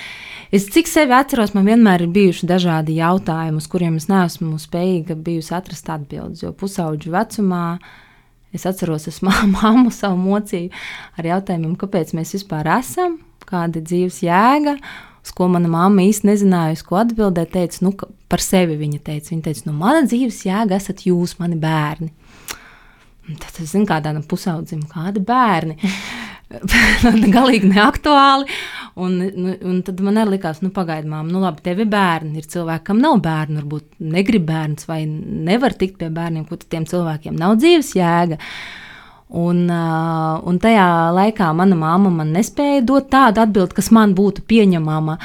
Es 0.54 0.68
cik 0.74 0.90
sevi 0.90 1.16
atceros, 1.18 1.56
man 1.56 1.66
vienmēr 1.66 2.06
ir 2.06 2.14
bijuši 2.14 2.48
dažādi 2.50 3.00
jautājumi, 3.00 3.62
uz 3.62 3.68
kuriem 3.72 3.98
es 3.98 4.10
neesmu 4.12 4.60
spējīga 4.62 5.18
bijusi 5.18 5.56
atrast 5.58 5.90
atbildes. 5.90 6.44
Jo 6.46 6.54
pusauģu 6.58 7.14
vecumā 7.14 7.64
es 8.54 8.68
atceros, 8.70 9.08
es 9.10 9.22
māmu 9.56 9.90
savu 9.94 10.20
mocīju 10.22 10.70
ar 11.18 11.32
jautājumiem, 11.34 11.78
kāpēc 11.82 12.14
mēs 12.18 12.36
vispār 12.38 12.70
esam, 12.78 13.18
kāda 13.50 13.82
ir 13.82 13.90
dzīves 13.90 14.22
jēga. 14.28 14.78
Uz 15.24 15.32
ko 15.32 15.48
mana 15.48 15.70
mamma 15.72 16.04
īsti 16.04 16.28
nezināja, 16.28 16.82
ko 16.84 16.98
atbildēt. 17.00 17.54
Teica, 17.54 17.80
nu, 17.86 17.94
par 18.28 18.44
sevi 18.44 18.76
viņa 18.76 19.00
teica, 19.08 19.32
viņa 19.32 19.46
teica, 19.46 19.64
nu, 19.70 19.76
mana 19.78 20.02
dzīves 20.04 20.42
jēga 20.44 20.76
esat 20.76 21.06
jūs, 21.08 21.38
mani 21.40 21.56
bērni. 21.62 22.12
Tad 23.40 23.62
es 23.64 23.72
zinu, 23.72 23.88
kādā 23.88 24.12
pusaudzim, 24.28 24.82
kādi 24.92 25.24
bērni. 25.24 25.78
galīgi 27.38 27.72
neaktuāli. 27.72 28.48
Un, 29.02 29.18
nu, 29.18 29.56
un 29.66 29.82
tad 29.86 30.02
man 30.06 30.20
arī 30.22 30.36
likās, 30.36 30.62
nu, 30.62 30.70
pagaidām, 30.74 31.32
nu, 31.32 31.42
labi, 31.42 31.64
tev 31.66 31.82
ir 31.82 31.90
bērni. 31.90 32.38
Ir 32.38 32.50
cilvēki, 32.50 32.86
kam 32.92 33.02
nav 33.02 33.20
bērnu, 33.26 33.64
varbūt 33.64 34.06
negrib 34.14 34.46
bērns 34.50 34.88
vai 34.90 35.04
nevar 35.08 35.74
tikt 35.78 36.00
pie 36.02 36.12
bērniem, 36.14 36.46
ko 36.50 36.60
tiem 36.62 36.86
cilvēkiem 36.90 37.38
nav 37.40 37.58
dzīves 37.62 37.94
jēga. 37.98 38.40
Un, 39.34 39.64
un 39.66 40.58
tajā 40.62 40.86
laikā 41.16 41.48
mana 41.58 41.74
māma 41.80 42.12
man 42.14 42.36
nespēja 42.36 42.84
dot 42.86 43.08
tādu 43.10 43.42
atbildi, 43.42 43.74
kas 43.80 43.90
man 43.96 44.12
būtu 44.14 44.44
pieņemama. 44.46 45.16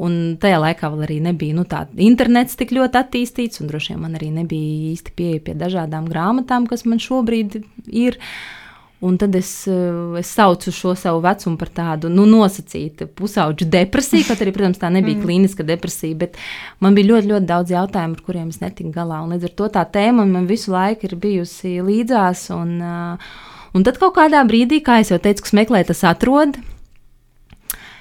Un 0.00 0.14
tajā 0.40 0.62
laikā 0.62 0.88
vēl 0.94 1.04
arī 1.04 1.18
nebija 1.26 1.58
nu, 1.58 1.66
tāds 1.68 1.92
internets 2.00 2.56
tik 2.56 2.72
ļoti 2.72 3.02
attīstīts, 3.02 3.60
un 3.60 3.68
droši 3.68 3.92
vien 3.92 4.06
man 4.06 4.16
arī 4.16 4.30
nebija 4.32 4.94
īsti 4.94 5.12
pieeja 5.18 5.42
pie 5.44 5.58
dažādām 5.60 6.08
grāmatām, 6.08 6.70
kas 6.70 6.88
man 6.88 7.04
šobrīd 7.04 7.60
ir. 7.92 8.16
Uh, 8.16 8.64
Un 9.00 9.14
tad 9.16 9.34
es, 9.38 9.66
eh, 9.70 10.18
es 10.18 10.30
saucu 10.34 10.72
šo 10.74 10.94
savu 10.98 11.20
vecumu 11.22 11.58
par 11.58 11.68
tādu 11.70 12.08
nu, 12.10 12.24
nosacītu 12.26 13.06
pusauģu 13.14 13.68
depresiju. 13.70 14.26
Kaut 14.26 14.40
arī, 14.42 14.50
protams, 14.56 14.80
tā 14.80 14.90
nebija 14.90 15.14
mm. 15.14 15.22
klīniska 15.22 15.66
depresija, 15.66 16.16
bet 16.18 16.34
man 16.82 16.98
bija 16.98 17.12
ļoti, 17.12 17.30
ļoti 17.30 17.46
daudz 17.46 17.70
jautājumu, 17.76 18.18
ar 18.18 18.24
kuriem 18.26 18.48
es 18.50 18.58
netiku 18.58 18.90
galā. 18.96 19.20
Un 19.22 19.36
līdz 19.36 19.46
ar 19.46 19.54
to 19.60 19.68
tā 19.76 19.84
tēma 19.94 20.26
man 20.26 20.50
visu 20.50 20.74
laiku 20.74 21.06
ir 21.06 21.14
bijusi 21.14 21.76
līdzās. 21.78 22.48
Un, 22.56 22.74
uh, 22.82 23.30
un 23.70 23.86
tad 23.86 24.02
kaut 24.02 24.16
kādā 24.18 24.42
brīdī, 24.48 24.82
kā 24.82 24.98
jau 25.04 25.20
teicu, 25.22 25.46
kas 25.46 25.54
meklē, 25.54 25.84
tas 25.86 26.02
atrod. 26.02 26.58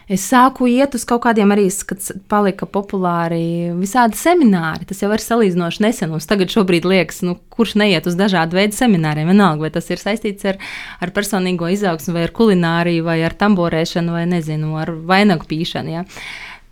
Es 0.07 0.23
sāku 0.23 0.69
iet 0.71 0.93
uz 0.95 1.03
kaut 1.03 1.25
kādiem 1.25 1.51
arī, 1.51 1.65
kad 1.83 1.99
palika 2.31 2.63
populāri 2.63 3.73
visādi 3.75 4.15
semināri. 4.15 4.87
Tas 4.87 5.01
jau 5.03 5.09
ir 5.11 5.19
salīdzinoši 5.19 5.83
nesen. 5.83 6.13
Mums 6.13 6.29
tagad 6.29 6.53
liekas, 6.87 7.19
nu, 7.27 7.35
kurš 7.51 7.75
neiet 7.81 8.07
uz 8.07 8.15
dažādu 8.15 8.55
veidu 8.55 8.77
semināriem. 8.77 9.27
Vienalga, 9.27 9.65
vai 9.65 9.71
tas 9.75 9.91
ir 9.91 9.99
saistīts 9.99 10.47
ar, 10.47 10.61
ar 11.03 11.11
personīgo 11.11 11.67
izaugsmu, 11.75 12.15
vai 12.15 12.23
ar 12.23 12.31
kulināriju, 12.39 13.03
vai 13.03 13.19
ar 13.27 13.35
tamborēšanu, 13.35 14.15
vai 14.15 14.23
nezinu, 14.31 14.77
ar 14.79 14.93
vainagu 14.95 15.49
pīšanu. 15.49 15.97
Ja? 15.97 16.05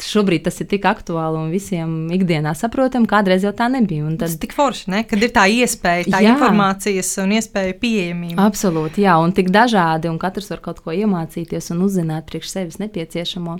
Šobrīd 0.03 0.43
tas 0.47 0.59
ir 0.59 0.67
tik 0.71 0.85
aktuāli 0.89 1.39
un 1.39 1.51
visiem 1.53 1.93
ikdienā 2.13 2.51
saprotam, 2.57 3.05
kādreiz 3.09 3.45
jau 3.45 3.53
tā 3.55 3.67
nebija. 3.71 4.03
Un 4.05 4.17
tad... 4.17 4.27
Tas 4.27 4.35
ir 4.35 4.41
tik 4.43 4.55
forši, 4.57 4.89
ne? 4.91 5.01
kad 5.07 5.23
ir 5.23 5.31
tā 5.35 5.45
iespēja, 5.51 6.07
tā 6.11 6.21
jā. 6.23 6.33
informācijas 6.33 7.11
un 7.23 7.35
iespēja 7.37 7.77
pieejamība. 7.81 8.45
Absolūti, 8.45 9.05
jā, 9.05 9.15
un 9.23 9.35
tik 9.35 9.51
dažādi, 9.55 10.11
un 10.11 10.19
katrs 10.21 10.51
var 10.51 10.63
kaut 10.65 10.81
ko 10.83 10.95
iemācīties 10.95 11.71
un 11.75 11.83
uzzināt 11.87 12.27
priekš 12.29 12.53
sevis 12.57 12.79
nepieciešamo. 12.83 13.57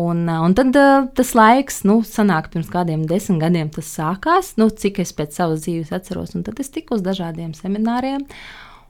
Un, 0.00 0.26
un 0.28 0.56
tad 0.56 0.76
tas 1.16 1.32
laiks, 1.36 1.82
nu, 1.88 2.00
sanāk 2.06 2.50
pirms 2.52 2.70
kādiem 2.72 3.06
desmit 3.08 3.42
gadiem 3.44 3.72
tas 3.72 3.88
sākās, 3.98 4.54
nu, 4.60 4.70
cik 4.70 5.02
es 5.04 5.12
pēc 5.16 5.36
savas 5.36 5.64
dzīves 5.66 5.92
atceros, 5.96 6.36
un 6.36 6.46
tad 6.46 6.60
es 6.62 6.72
tiku 6.72 6.96
uz 6.96 7.04
dažādiem 7.04 7.52
semināriem. 7.56 8.24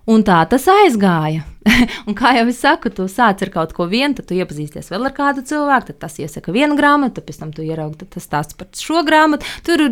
Un 0.07 0.23
tā 0.23 0.39
tas 0.47 0.63
aizgāja. 0.71 1.43
un 2.07 2.15
kā 2.15 2.31
jau 2.37 2.45
es 2.47 2.61
saku, 2.63 2.93
tu 2.95 3.09
sāc 3.11 3.41
ar 3.43 3.51
kaut 3.51 3.73
ko 3.75 3.89
vienu, 3.91 4.15
tad 4.15 4.29
tu 4.29 4.37
iepazīsties 4.39 4.93
vēl 4.93 5.09
ar 5.09 5.15
kādu 5.17 5.43
cilvēku, 5.49 5.89
tad 5.91 5.99
tas 6.05 6.15
iesaka 6.23 6.55
vienu 6.55 6.79
grāmatu, 6.79 7.25
pēc 7.27 7.41
tam 7.41 7.51
tu 7.55 7.65
ieraugi, 7.67 8.07
tas 8.15 8.29
stāsta 8.29 8.55
par 8.61 8.71
šo 8.79 9.03
grāmatu, 9.07 9.49
tur 9.67 9.83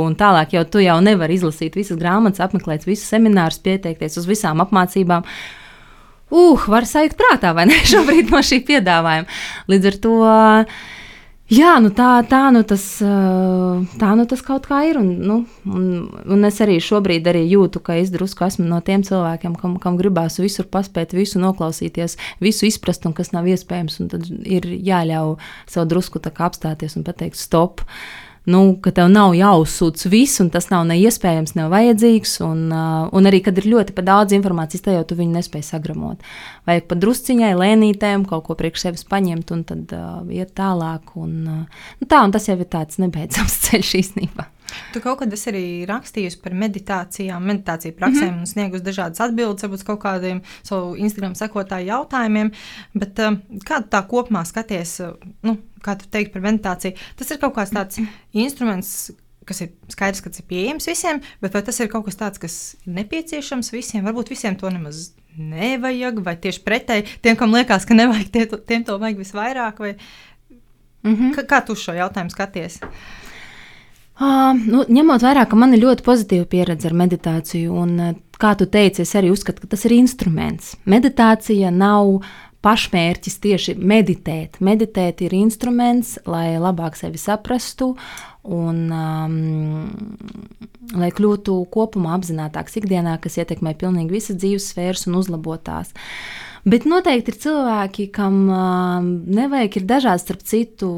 un 0.00 0.16
tālāk 0.16 0.56
jau 0.56 0.64
tu 0.64 0.80
jau 0.80 0.96
nevari 1.04 1.36
izlasīt 1.36 1.76
visas 1.76 2.00
grāmatas, 2.00 2.40
apmeklēt 2.46 2.88
visus 2.88 3.04
seminārus, 3.12 3.60
pieteikties 3.68 4.16
uz 4.22 4.28
visām 4.30 4.64
apmācībām. 4.64 5.28
Uh, 6.32 6.64
var 6.66 6.88
sajūt 6.88 7.14
prātā, 7.20 7.52
vai 7.54 7.68
ne, 7.68 7.76
šobrīd 7.92 8.32
no 8.32 8.40
šī 8.42 8.62
piedāvājuma. 8.66 9.28
Līdz 9.70 9.92
ar 9.92 10.04
to. 10.06 10.20
Uh, 10.24 10.84
Jā, 11.46 11.76
nu 11.78 11.92
tā, 11.94 12.08
tā, 12.26 12.48
nu 12.50 12.64
tas, 12.66 12.82
tā 12.98 14.08
nu 14.18 14.24
tas 14.26 14.40
kaut 14.42 14.66
kā 14.66 14.80
ir. 14.88 14.98
Un, 14.98 15.12
nu, 15.22 15.36
un, 15.70 15.86
un 16.26 16.48
es 16.48 16.58
arī 16.64 16.80
šobrīd 16.82 17.28
arī 17.30 17.44
jūtu, 17.46 17.78
ka 17.86 17.94
es 18.00 18.10
drusku 18.10 18.48
esmu 18.48 18.66
no 18.66 18.80
tiem 18.82 19.04
cilvēkiem, 19.06 19.54
kam, 19.60 19.76
kam 19.82 19.98
gribās 20.00 20.40
visur 20.42 20.66
paspēt, 20.66 21.14
visu 21.14 21.38
noklausīties, 21.42 22.18
visu 22.42 22.66
izprast, 22.66 23.06
un 23.06 23.14
kas 23.14 23.30
nav 23.36 23.46
iespējams. 23.46 24.02
Tad 24.10 24.26
ir 24.42 24.66
jāļauj 24.74 25.36
sev 25.70 25.86
drusku 25.86 26.18
apstāties 26.26 26.98
un 26.98 27.06
pateikt, 27.06 27.38
stop. 27.38 27.86
Uh, 27.86 28.25
nu, 28.46 28.60
ka 28.82 28.92
tev 28.94 29.10
nav 29.10 29.34
jāuzsūc 29.36 30.06
viss, 30.12 30.40
un 30.42 30.50
tas 30.54 30.68
nav 30.70 30.86
neiespējams, 30.88 31.56
nav 31.58 31.72
vajadzīgs. 31.74 32.36
Un, 32.46 32.66
uh, 32.70 33.06
un 33.16 33.28
arī, 33.28 33.42
kad 33.44 33.58
ir 33.58 33.68
ļoti 33.72 33.96
daudz 34.06 34.36
informācijas, 34.36 34.84
tad 34.86 34.98
jau 34.98 35.04
tu 35.10 35.18
viņu 35.18 35.34
nespēj 35.36 35.66
sagramot. 35.66 36.22
Vajag 36.68 36.88
pat 36.90 37.02
drusciņai, 37.02 37.52
lēnītēm 37.58 38.26
kaut 38.30 38.46
ko 38.48 38.58
priekš 38.58 38.86
sevis 38.86 39.06
paņemt 39.10 39.54
un 39.54 39.64
tad 39.68 39.96
uh, 39.96 40.20
iet 40.30 40.54
tālāk. 40.58 41.16
Un, 41.18 41.38
uh, 41.44 41.86
nu, 42.00 42.10
tā, 42.10 42.22
un 42.22 42.34
tas 42.34 42.46
jau 42.48 42.58
ir 42.58 42.70
tāds 42.70 43.00
nebeidzams 43.02 43.62
ceļš 43.66 43.96
īstenībā. 44.02 44.50
Tu 44.92 45.00
kaut 45.04 45.20
kad 45.20 45.32
esi 45.32 45.50
arī 45.50 45.64
rakstījusi 45.88 46.40
par 46.42 46.54
meditācijām, 46.56 47.44
meditāciju 47.50 47.96
praksēm 47.98 48.30
mm 48.30 48.34
-hmm. 48.34 48.46
un 48.46 48.50
sniegus 48.50 48.84
dažādas 48.86 49.20
atbildes, 49.24 49.64
varbūt 49.64 49.84
kaut 49.86 50.00
kādiem 50.02 50.42
savu 50.62 50.94
Instagram 50.96 51.34
sekotāju 51.34 51.90
jautājumiem. 51.90 52.52
Bet 52.94 53.18
uh, 53.18 53.38
kā 53.68 53.82
tā 53.82 54.02
kopumā 54.08 54.44
skaties, 54.44 55.00
uh, 55.00 55.14
nu, 55.42 55.58
kā 55.82 55.96
tu 55.98 56.08
teikt 56.10 56.32
par 56.32 56.42
meditāciju? 56.42 56.96
Tas 57.16 57.30
ir 57.30 57.38
kaut 57.38 57.54
kāds 57.54 57.74
tāds 57.74 58.00
instruments, 58.32 59.10
kas 59.46 59.60
ir 59.60 59.70
skaidrs, 59.88 60.20
ka 60.20 60.30
tas 60.30 60.40
ir 60.40 60.48
pieejams 60.48 60.86
visiem, 60.86 61.20
bet 61.40 61.54
vai 61.54 61.62
tas 61.62 61.80
ir 61.80 61.88
kaut 61.88 62.04
kas 62.04 62.16
tāds, 62.16 62.38
kas 62.38 62.76
ir 62.86 62.92
nepieciešams 62.92 63.72
visiem? 63.72 64.04
Varbūt 64.04 64.30
visiem 64.30 64.56
to 64.56 64.70
nemaz 64.70 65.12
nevajag, 65.36 66.22
vai 66.24 66.36
tieši 66.36 66.64
pretēji 66.64 67.06
tiem, 67.22 67.36
kam 67.36 67.52
liekas, 67.52 67.84
ka 67.84 67.94
nevajag, 67.94 68.32
tie, 68.32 68.46
tiem 68.46 68.84
to 68.84 68.98
vajag 68.98 69.18
visvairāk. 69.18 69.78
Vai... 69.78 69.96
Mm 71.02 71.14
-hmm. 71.14 71.34
kā, 71.34 71.46
kā 71.46 71.66
tu 71.66 71.74
šo 71.74 71.92
jautājumu 71.92 72.30
skaties? 72.30 72.80
Uh, 72.82 73.25
Uh, 74.16 74.56
nu, 74.64 74.80
ņemot 74.88 75.20
vērā, 75.20 75.42
ka 75.44 75.58
man 75.60 75.76
ir 75.76 75.82
ļoti 75.82 76.04
pozitīva 76.06 76.46
pieredze 76.48 76.88
ar 76.88 76.94
meditāciju, 76.96 77.74
un, 77.76 77.90
uh, 78.00 78.14
kā 78.40 78.54
tu 78.56 78.64
teici, 78.64 79.04
es 79.04 79.12
arī 79.18 79.28
uzskatu, 79.28 79.60
ka 79.60 79.74
tas 79.74 79.84
ir 79.84 79.92
instruments. 79.98 80.72
Meditācija 80.88 81.68
nav 81.68 82.22
pašmērķis 82.64 83.36
tieši 83.44 83.74
meditēt. 83.76 84.56
Meditēt 84.64 85.20
ir 85.26 85.36
instruments, 85.36 86.16
lai 86.26 86.56
labāk 86.56 86.96
sevi 86.98 87.20
saprastu 87.20 87.92
un 88.52 88.80
um, 88.94 89.36
lai 90.96 91.12
kļūtu 91.14 91.58
kopumā 91.74 92.16
apzinātāks 92.18 92.78
ikdienā, 92.80 93.18
kas 93.22 93.38
ietekmē 93.42 93.74
pilnīgi 93.78 94.18
visas 94.18 94.40
dzīves 94.40 94.70
sfēras 94.72 95.06
un 95.10 95.18
uzlabotās. 95.20 95.94
Bet 96.66 96.82
noteikti 96.82 97.30
ir 97.30 97.36
cilvēki, 97.38 98.04
kam 98.10 98.38
uh, 98.50 98.96
nevajag, 98.98 99.76
ir 99.78 99.84
dažādi, 99.86 100.18
starp 100.24 100.40
citu, 100.50 100.88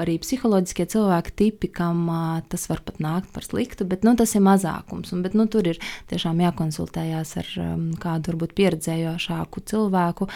arī 0.00 0.14
psiholoģiskie 0.22 0.86
cilvēki 0.88 1.34
tipi, 1.36 1.68
kam 1.68 2.06
uh, 2.08 2.38
tas 2.48 2.64
var 2.70 2.80
pat 2.86 2.96
nākt 3.04 3.28
par 3.34 3.44
sliktu, 3.44 3.84
bet 3.90 4.06
nu, 4.08 4.14
tas 4.16 4.32
ir 4.32 4.40
mazākums. 4.46 5.12
Un, 5.12 5.20
bet, 5.26 5.36
nu, 5.36 5.44
tur 5.52 5.68
ir 5.68 5.82
tiešām 6.08 6.40
jākonsultējās 6.46 7.34
ar 7.42 7.50
um, 7.60 7.82
kādu 8.00 8.32
varbūt 8.32 8.54
pieredzējošāku 8.56 9.66
cilvēku. 9.68 10.30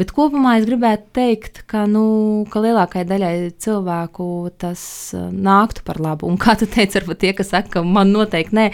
Bet 0.00 0.16
kopumā 0.16 0.56
es 0.62 0.64
gribētu 0.70 1.12
teikt, 1.20 1.60
ka, 1.68 1.84
nu, 1.84 2.06
ka 2.48 2.64
lielākajai 2.64 3.10
daļai 3.12 3.34
cilvēku 3.60 4.30
tas 4.56 4.82
uh, 5.20 5.28
nāktu 5.28 5.84
par 5.84 6.00
labu. 6.00 6.09
Un 6.26 6.40
kā 6.40 6.56
tu 6.58 6.68
teici, 6.70 6.98
varbūt 6.98 7.22
tie, 7.22 7.36
kas 7.36 7.54
saka, 7.54 7.78
ka 7.78 7.86
man 7.86 8.12
noteikti 8.14 8.56
nē. 8.56 8.66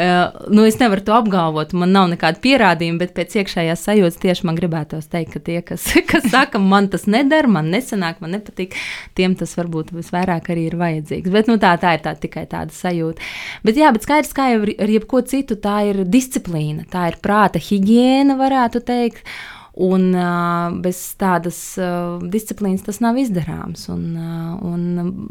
Uh, 0.00 0.30
nu, 0.54 0.62
es 0.64 0.78
nevaru 0.80 1.02
to 1.04 1.12
apgalvot, 1.12 1.74
man 1.76 1.90
nav 1.92 2.06
nekāda 2.12 2.38
pierādījuma, 2.40 3.00
bet 3.02 3.10
pēc 3.16 3.34
iekšējās 3.40 3.82
sajūtas 3.84 4.20
tieši 4.22 4.46
man 4.48 4.56
gribētos 4.56 5.10
teikt, 5.12 5.34
ka 5.34 5.42
tie, 5.44 5.58
kas, 5.66 5.84
kas 6.10 6.28
saka, 6.32 6.60
man 6.62 6.88
tas 6.92 7.04
nedara, 7.10 7.50
man 7.50 7.68
nesanāk, 7.74 8.22
man 8.24 8.32
nepatīk, 8.38 8.78
tiem 9.18 9.34
tas 9.36 9.52
varbūt 9.58 9.92
visvairāk 9.92 10.48
arī 10.54 10.68
ir 10.70 10.78
vajadzīgs. 10.80 11.34
Bet 11.34 11.50
nu, 11.50 11.58
tā, 11.60 11.74
tā 11.82 11.98
ir 11.98 12.04
tā, 12.06 12.14
tikai 12.22 12.46
tāda 12.48 12.72
sajūta. 12.72 13.28
Bet, 13.66 13.80
jā, 13.82 13.92
bet 13.92 14.06
skaidrs, 14.06 14.32
kā 14.36 14.52
jau 14.54 14.62
ar 14.70 14.94
jebko 14.94 15.24
citu, 15.34 15.58
tā 15.60 15.80
ir 15.90 16.04
disciplīna, 16.08 16.86
tā 16.88 17.10
ir 17.10 17.20
prāta 17.20 17.60
higiēna, 17.60 18.38
varētu 18.40 18.86
teikt. 18.86 19.26
Un 19.80 20.10
uh, 20.12 20.74
bez 20.84 20.98
tādas 21.16 21.56
uh, 21.80 22.18
disciplīnas 22.32 22.82
tas 22.84 22.98
nav 23.00 23.16
izdarāms. 23.16 23.86
Un, 23.88 24.02
uh, 24.12 24.58
un, 24.68 24.82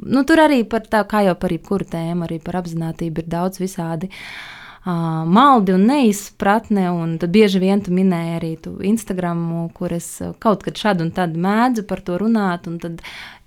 nu, 0.02 0.24
tur 0.26 0.41
arī 0.41 0.64
par 0.70 0.88
tā, 0.89 1.04
kā 1.10 1.22
jau 1.28 1.36
par 1.38 1.54
jebkuru 1.54 1.86
tēmu, 1.91 2.26
arī 2.26 2.39
par 2.41 2.58
apziņotību 2.64 3.22
ir 3.22 3.28
daudz 3.30 3.62
visādi 3.62 4.10
uh, 4.10 5.22
maldi 5.30 5.76
un 5.78 5.86
neizpratne. 5.91 6.88
Un 6.89 7.20
tad 7.22 7.36
bieži 7.36 7.62
vien 7.62 7.86
tu 7.86 7.93
minēji 7.93 8.34
arī 8.39 8.52
tu 8.64 8.74
Instagram, 8.89 9.45
kur 9.78 9.93
es 10.00 10.10
kaut 10.41 10.66
kad 10.66 10.82
šad 10.82 11.06
un 11.06 11.14
tad 11.14 11.38
mēdzu 11.38 11.86
par 11.86 12.02
to 12.02 12.18
runāt. 12.18 12.66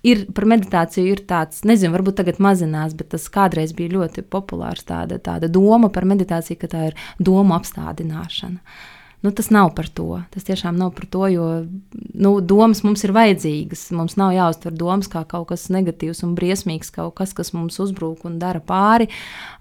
Ir 0.07 0.25
par 0.35 0.47
meditāciju 0.55 1.17
ir 1.17 1.27
tāds, 1.27 1.65
nezinu, 1.67 1.97
varbūt 1.99 2.21
tagad 2.23 2.39
mazinās, 2.43 2.95
bet 2.95 3.11
tas 3.17 3.27
kādreiz 3.27 3.75
bija 3.75 3.99
ļoti 3.99 4.23
populārs. 4.23 4.87
Tāda, 4.87 5.19
tāda 5.19 5.51
doma 5.51 5.91
par 5.91 6.07
meditāciju, 6.07 6.63
ka 6.63 6.71
tā 6.71 6.89
ir 6.93 6.99
domu 7.19 7.59
apstādināšana. 7.59 8.63
Uh, 8.63 8.91
nu, 9.23 9.31
tas 9.31 9.51
nav 9.55 9.73
par 9.77 9.89
to. 9.89 10.21
Tas 10.35 10.47
tiešām 10.47 10.77
nav 10.79 10.93
par 10.97 11.07
to, 11.11 11.25
jo 11.31 11.47
nu, 12.15 12.35
domas 12.41 12.83
mums 12.87 13.05
ir 13.07 13.15
vajadzīgas. 13.15 13.87
Mums 13.97 14.19
nav 14.21 14.35
jāuztver 14.37 14.75
domas 14.75 15.11
kā 15.13 15.25
kaut 15.29 15.51
kas 15.53 15.69
negatīvs 15.73 16.25
un 16.27 16.35
briesmīgs, 16.39 16.93
kaut 16.95 17.15
kas, 17.21 17.35
kas 17.37 17.55
mums 17.55 17.79
uzbrūk 17.83 18.27
un 18.29 18.41
dara 18.43 18.63
pāri. 18.63 19.09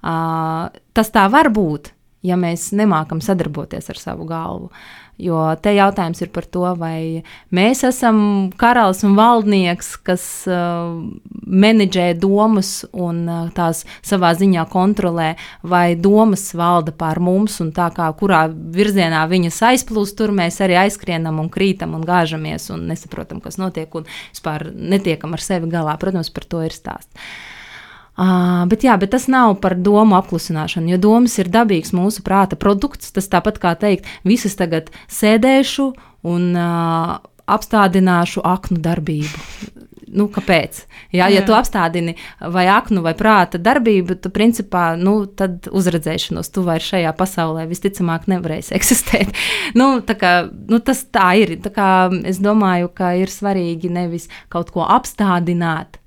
Uh, 0.01 0.73
tas 0.97 1.13
tā 1.13 1.27
var 1.31 1.51
būt, 1.53 1.93
ja 2.25 2.37
mēs 2.41 2.71
nemākam 2.77 3.21
sadarboties 3.21 3.89
ar 3.93 4.01
savu 4.01 4.27
galvu. 4.29 4.71
Jo 5.21 5.43
te 5.61 5.75
jautājums 5.75 6.21
ir 6.23 6.31
par 6.33 6.47
to, 6.49 6.63
vai 6.79 7.21
mēs 7.53 7.83
esam 7.85 8.49
karalis 8.57 9.03
un 9.05 9.13
valdnieks, 9.19 9.93
kas 10.01 10.25
uh, 10.49 10.97
menedžē 11.45 12.07
domas 12.17 12.71
un 12.89 13.21
uh, 13.29 13.43
tās 13.53 13.83
savā 14.01 14.33
ziņā 14.39 14.65
kontrolē, 14.71 15.35
vai 15.61 15.93
domas 15.93 16.47
valda 16.57 16.95
pār 16.95 17.21
mums, 17.21 17.59
un 17.61 17.69
tā 17.75 17.91
kā 17.93 18.09
kurā 18.17 18.47
virzienā 18.49 19.21
viņas 19.29 19.61
aizplūst, 19.71 20.17
tur 20.17 20.33
mēs 20.35 20.57
arī 20.65 20.79
aizskrienam 20.87 21.37
un 21.43 21.53
krītam 21.53 21.93
un 21.97 22.05
gāžamies 22.07 22.71
un 22.73 22.89
nesaprotam, 22.89 23.43
kas 23.43 23.61
notiek, 23.61 23.93
un 23.93 24.09
vispār 24.09 24.71
netiekam 24.73 25.37
ar 25.37 25.45
sevi 25.45 25.69
galā. 25.71 25.99
Protams, 26.01 26.33
par 26.33 26.49
to 26.49 26.65
ir 26.65 26.73
stāsts. 26.73 27.13
Uh, 28.19 28.65
bet, 28.67 28.83
jā, 28.83 28.97
bet 28.99 29.13
tas 29.13 29.29
nav 29.31 29.55
par 29.63 29.77
domu 29.79 30.17
apklusināšanu, 30.19 30.91
jo 30.91 30.97
domas 31.01 31.37
ir 31.39 31.47
dabīgs 31.49 31.93
mūsu 31.95 32.25
prāta 32.25 32.59
produkts. 32.59 33.13
Tas 33.15 33.31
tāpat 33.31 33.61
kā 33.63 33.71
teikt, 33.79 34.09
visas 34.27 34.57
tagad 34.59 34.91
sēdēšu 35.09 35.87
un 36.27 36.49
uh, 36.59 37.15
apstādināšu 37.51 38.43
aknu 38.45 38.81
darbību. 38.83 39.79
Nu, 40.11 40.25
kāpēc? 40.27 40.81
Jā, 41.15 41.29
ja 41.31 41.39
tu 41.47 41.53
apstādini 41.55 42.17
vai 42.51 42.65
aknu 42.67 42.99
vai 43.05 43.13
prāta 43.15 43.61
darbību, 43.61 44.17
tad 44.19 44.33
principā 44.35 44.89
nu, 44.99 45.21
tad 45.25 45.69
uzredzēšanos 45.71 46.51
tu 46.51 46.65
vairs 46.67 46.89
šajā 46.91 47.13
pasaulē 47.15 47.63
visticamāk 47.69 48.27
nevarēsi 48.31 48.75
eksistēt. 48.75 49.31
nu, 49.79 49.93
kā, 50.03 50.33
nu, 50.51 50.81
tas 50.83 51.05
tā 51.07 51.29
ir. 51.39 51.55
Tā 51.63 51.93
es 52.27 52.43
domāju, 52.43 52.91
ka 52.91 53.13
ir 53.21 53.31
svarīgi 53.31 53.91
nevis 53.93 54.27
kaut 54.51 54.75
ko 54.75 54.83
apstādināt, 54.83 56.00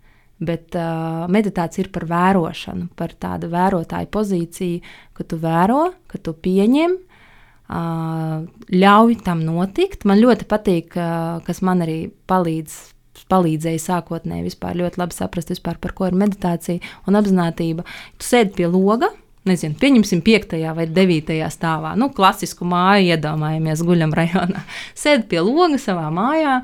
Bet 0.45 0.77
uh, 0.79 1.25
meditācija 1.33 1.85
ir 1.85 1.91
par 1.95 2.07
vērošanu, 2.11 2.91
par 2.99 3.15
tādu 3.21 3.51
vērotāju 3.53 4.11
pozīciju, 4.13 4.95
ka 5.17 5.27
tu 5.29 5.39
vēro, 5.43 5.87
ka 6.11 6.21
tu 6.23 6.35
pieņem, 6.45 6.97
uh, 6.99 8.45
ļauj 8.75 9.19
tam 9.27 9.45
notikt. 9.47 10.07
Man 10.09 10.23
ļoti 10.23 10.49
patīk, 10.51 10.99
uh, 10.99 11.41
kas 11.47 11.63
man 11.65 11.87
arī 11.87 12.01
palīdz. 12.31 12.91
Palīdzēja 13.31 13.79
sākotnēji 13.79 14.43
vispār 14.43 14.75
ļoti 14.77 14.99
labi 15.01 15.15
saprast, 15.15 15.53
vispār, 15.53 15.79
par 15.81 15.93
ko 15.97 16.09
ir 16.11 16.17
meditācija 16.19 16.83
un 17.09 17.17
apziņotība. 17.17 17.85
Tu 18.19 18.27
sēdi 18.27 18.57
pie 18.59 18.67
loga, 18.69 19.09
nezinu, 19.49 19.77
pieņemsim, 19.81 20.23
piektajā 20.25 20.73
vai 20.77 20.87
devītajā 20.91 21.49
stāvā. 21.53 21.95
Nu, 22.01 22.11
klasisku 22.15 22.67
māju 22.69 23.15
iedomājamies, 23.15 23.85
guļam 23.87 24.15
rajonā. 24.17 24.65
Sēdi 25.03 25.29
pie 25.31 25.41
loga 25.45 25.79
savā 25.81 26.09
mājā 26.15 26.59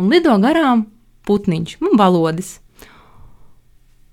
un 0.00 0.12
lido 0.12 0.34
garām 0.42 0.86
putniņš, 1.28 1.78
nu, 1.84 1.94
balodis. 2.00 2.56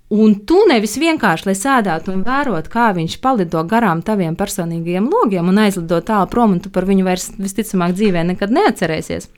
Un 0.09 0.31
tu 0.49 0.63
nevis 0.65 0.95
vienkārši, 0.97 1.45
lai 1.45 1.53
sēdētu 1.53 2.09
un 2.09 2.23
vērotu, 2.25 2.71
kā 2.73 2.87
viņš 2.97 3.19
palido 3.21 3.61
garām 3.69 3.99
taviem 4.01 4.33
personīgajiem 4.37 5.05
logiem 5.11 5.51
un 5.51 5.61
aizlido 5.61 5.99
tālu 6.01 6.25
prom, 6.31 6.55
un 6.55 6.63
tu 6.63 6.71
par 6.73 6.87
viņu 6.89 7.05
vairs 7.05 7.27
visticamāk 7.37 7.93
dzīvē 7.93 8.23
nekad 8.31 8.49
neatcerēsies. 8.55 9.29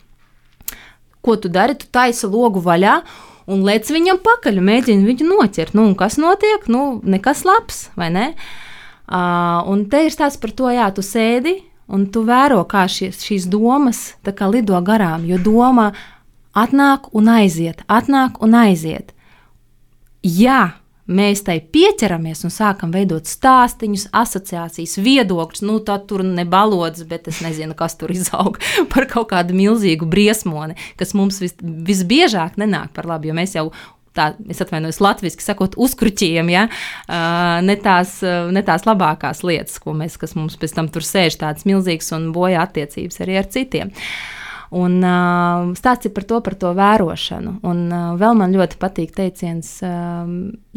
Ko 1.22 1.36
tu 1.36 1.52
dari? 1.52 1.76
Tu 1.76 1.92
taisi 1.92 2.30
logu 2.32 2.64
vaļā 2.64 3.02
un 3.52 3.68
lec 3.68 3.92
viņam 3.92 4.24
pakaļ, 4.24 4.64
mēģini 4.64 5.10
viņu 5.12 5.28
noķert. 5.28 5.76
Nu, 5.76 5.90
kas 6.00 6.16
notiek? 6.22 6.64
Nu, 6.72 7.02
nekas 7.04 7.44
labs, 7.44 7.90
vai 8.00 8.08
ne? 8.16 8.32
Uh, 9.12 9.60
un 9.68 9.84
te 9.92 10.06
ir 10.08 10.16
stāsts 10.16 10.40
par 10.40 10.56
to, 10.56 10.72
jā, 10.72 10.88
tu 10.96 11.04
sēdi 11.04 11.58
un 11.92 12.08
tu 12.08 12.24
vēro, 12.24 12.64
kā 12.64 12.88
šies, 12.88 13.20
šīs 13.28 13.52
domas 13.52 14.14
kā 14.24 14.48
lido 14.48 14.80
garām, 14.80 15.28
jo 15.28 15.36
doma 15.36 15.92
atnāk 16.56 17.12
un 17.12 17.28
aiziet, 17.28 17.84
atnāk 17.92 18.40
un 18.40 18.56
aiziet 18.56 19.12
ja 20.26 20.62
mēs 21.12 21.44
tai 21.46 21.58
pieķeramies 21.74 22.46
un 22.48 22.54
sākam 22.54 22.92
veidot 22.94 23.28
stāstīņus, 23.28 24.10
asociācijas, 24.16 24.98
viedokļus, 25.04 25.64
nu 25.68 25.80
tad 25.86 26.06
tur 26.10 26.24
nebalodas, 26.26 27.04
bet 27.10 27.28
es 27.32 27.42
nezinu, 27.44 27.76
kas 27.78 27.98
tur 28.00 28.14
izaug 28.14 28.60
par 28.94 29.10
kaut 29.12 29.32
kādu 29.34 29.58
milzīgu 29.58 30.08
briesmoni, 30.10 30.78
kas 31.00 31.16
mums 31.18 31.42
vis, 31.44 31.58
visbiežāk 31.62 32.60
nenāk 32.62 32.94
par 32.96 33.10
labu, 33.10 33.32
jo 33.32 33.38
mēs 33.38 33.58
jau 33.58 33.70
tā, 34.16 34.34
es 34.52 34.60
atvainojos, 34.64 35.00
latviešu 35.04 35.44
sakot, 35.44 35.78
uzkruķiem, 35.80 36.52
ja? 36.52 36.68
ne, 37.64 37.78
tās, 37.80 38.18
ne 38.24 38.64
tās 38.68 38.84
labākās 38.88 39.44
lietas, 39.48 39.80
ko 39.84 39.96
mēs, 39.98 40.20
kas 40.20 40.36
mums 40.36 40.60
pēc 40.60 40.76
tam 40.76 40.92
tur 40.92 41.08
sēž, 41.08 41.40
tādas 41.42 41.68
milzīgas 41.68 42.12
un 42.18 42.30
bojā 42.36 42.64
attiecības 42.68 43.24
arī 43.24 43.40
ar 43.40 43.50
citiem. 43.52 43.92
Uh, 43.92 44.41
Un 44.72 45.02
uh, 45.04 45.74
stāsts 45.76 46.08
ir 46.08 46.14
par 46.16 46.24
to, 46.30 46.38
par 46.46 46.56
to 46.56 46.70
vērošanu. 46.78 47.58
Un 47.68 47.82
uh, 47.92 48.14
vēl 48.20 48.38
man 48.40 48.54
ļoti 48.56 48.78
patīk 48.80 49.12
teiciens, 49.18 49.68
uh, 49.84 50.24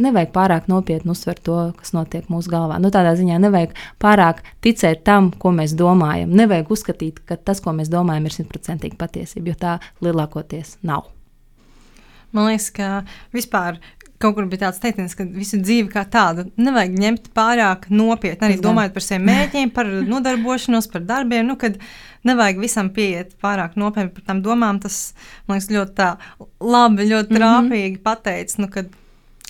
nevajag 0.02 0.32
pārāk 0.34 0.66
nopietni 0.70 1.14
uztvert 1.14 1.44
to, 1.46 1.58
kas 1.78 1.94
notiek 1.94 2.26
mūsu 2.32 2.50
galvā. 2.50 2.80
Nu, 2.82 2.90
tādā 2.94 3.12
ziņā 3.14 3.38
nevajag 3.44 3.76
pārāk 4.02 4.42
ticēt 4.66 5.04
tam, 5.06 5.30
ko 5.30 5.54
mēs 5.54 5.76
domājam. 5.78 6.34
Nevajag 6.34 6.74
uzskatīt, 6.74 7.22
ka 7.22 7.38
tas, 7.38 7.62
ko 7.62 7.76
mēs 7.78 7.92
domājam, 7.92 8.26
ir 8.26 8.34
simtprocentīgi 8.34 8.98
patiesība, 8.98 9.52
jo 9.52 9.60
tā 9.62 9.76
lielākoties 10.02 10.80
nav. 10.82 11.06
Man 12.34 12.50
liekas, 12.50 12.72
ka 12.74 12.88
vispār 13.30 13.78
kaut 14.22 14.36
kur 14.36 14.46
bija 14.48 14.66
tāds 14.66 14.80
teiciens, 14.82 15.14
ka 15.18 15.26
visu 15.28 15.58
dzīvi 15.60 15.90
kā 15.92 16.04
tādu 16.10 16.46
nevajag 16.60 16.96
ņemt 17.02 17.30
pārāk 17.36 17.88
nopietni. 17.92 18.48
Arī 18.48 18.58
domājot 18.62 18.94
par 18.96 19.04
saviem 19.04 19.26
mērķiem, 19.30 19.72
par 19.74 19.90
nodarbošanos, 20.12 20.88
par 20.92 21.04
darbiem. 21.08 21.48
Nu, 21.50 21.58
nevajag 22.24 22.60
visam 22.62 22.90
pieiet 22.94 23.34
pārāk 23.42 23.76
nopietni 23.80 24.14
par 24.14 24.26
tām 24.30 24.42
domām. 24.44 24.80
Tas 24.82 25.12
man 25.48 25.58
liekas 25.58 25.70
ļoti 25.74 25.96
tā, 25.98 26.10
labi, 26.60 27.08
ļoti 27.10 27.34
mhm. 27.34 27.40
trāpīgi 27.40 27.90
mm 27.90 28.00
-hmm. 28.00 28.04
pateicis. 28.06 28.58
Nu, 28.58 28.70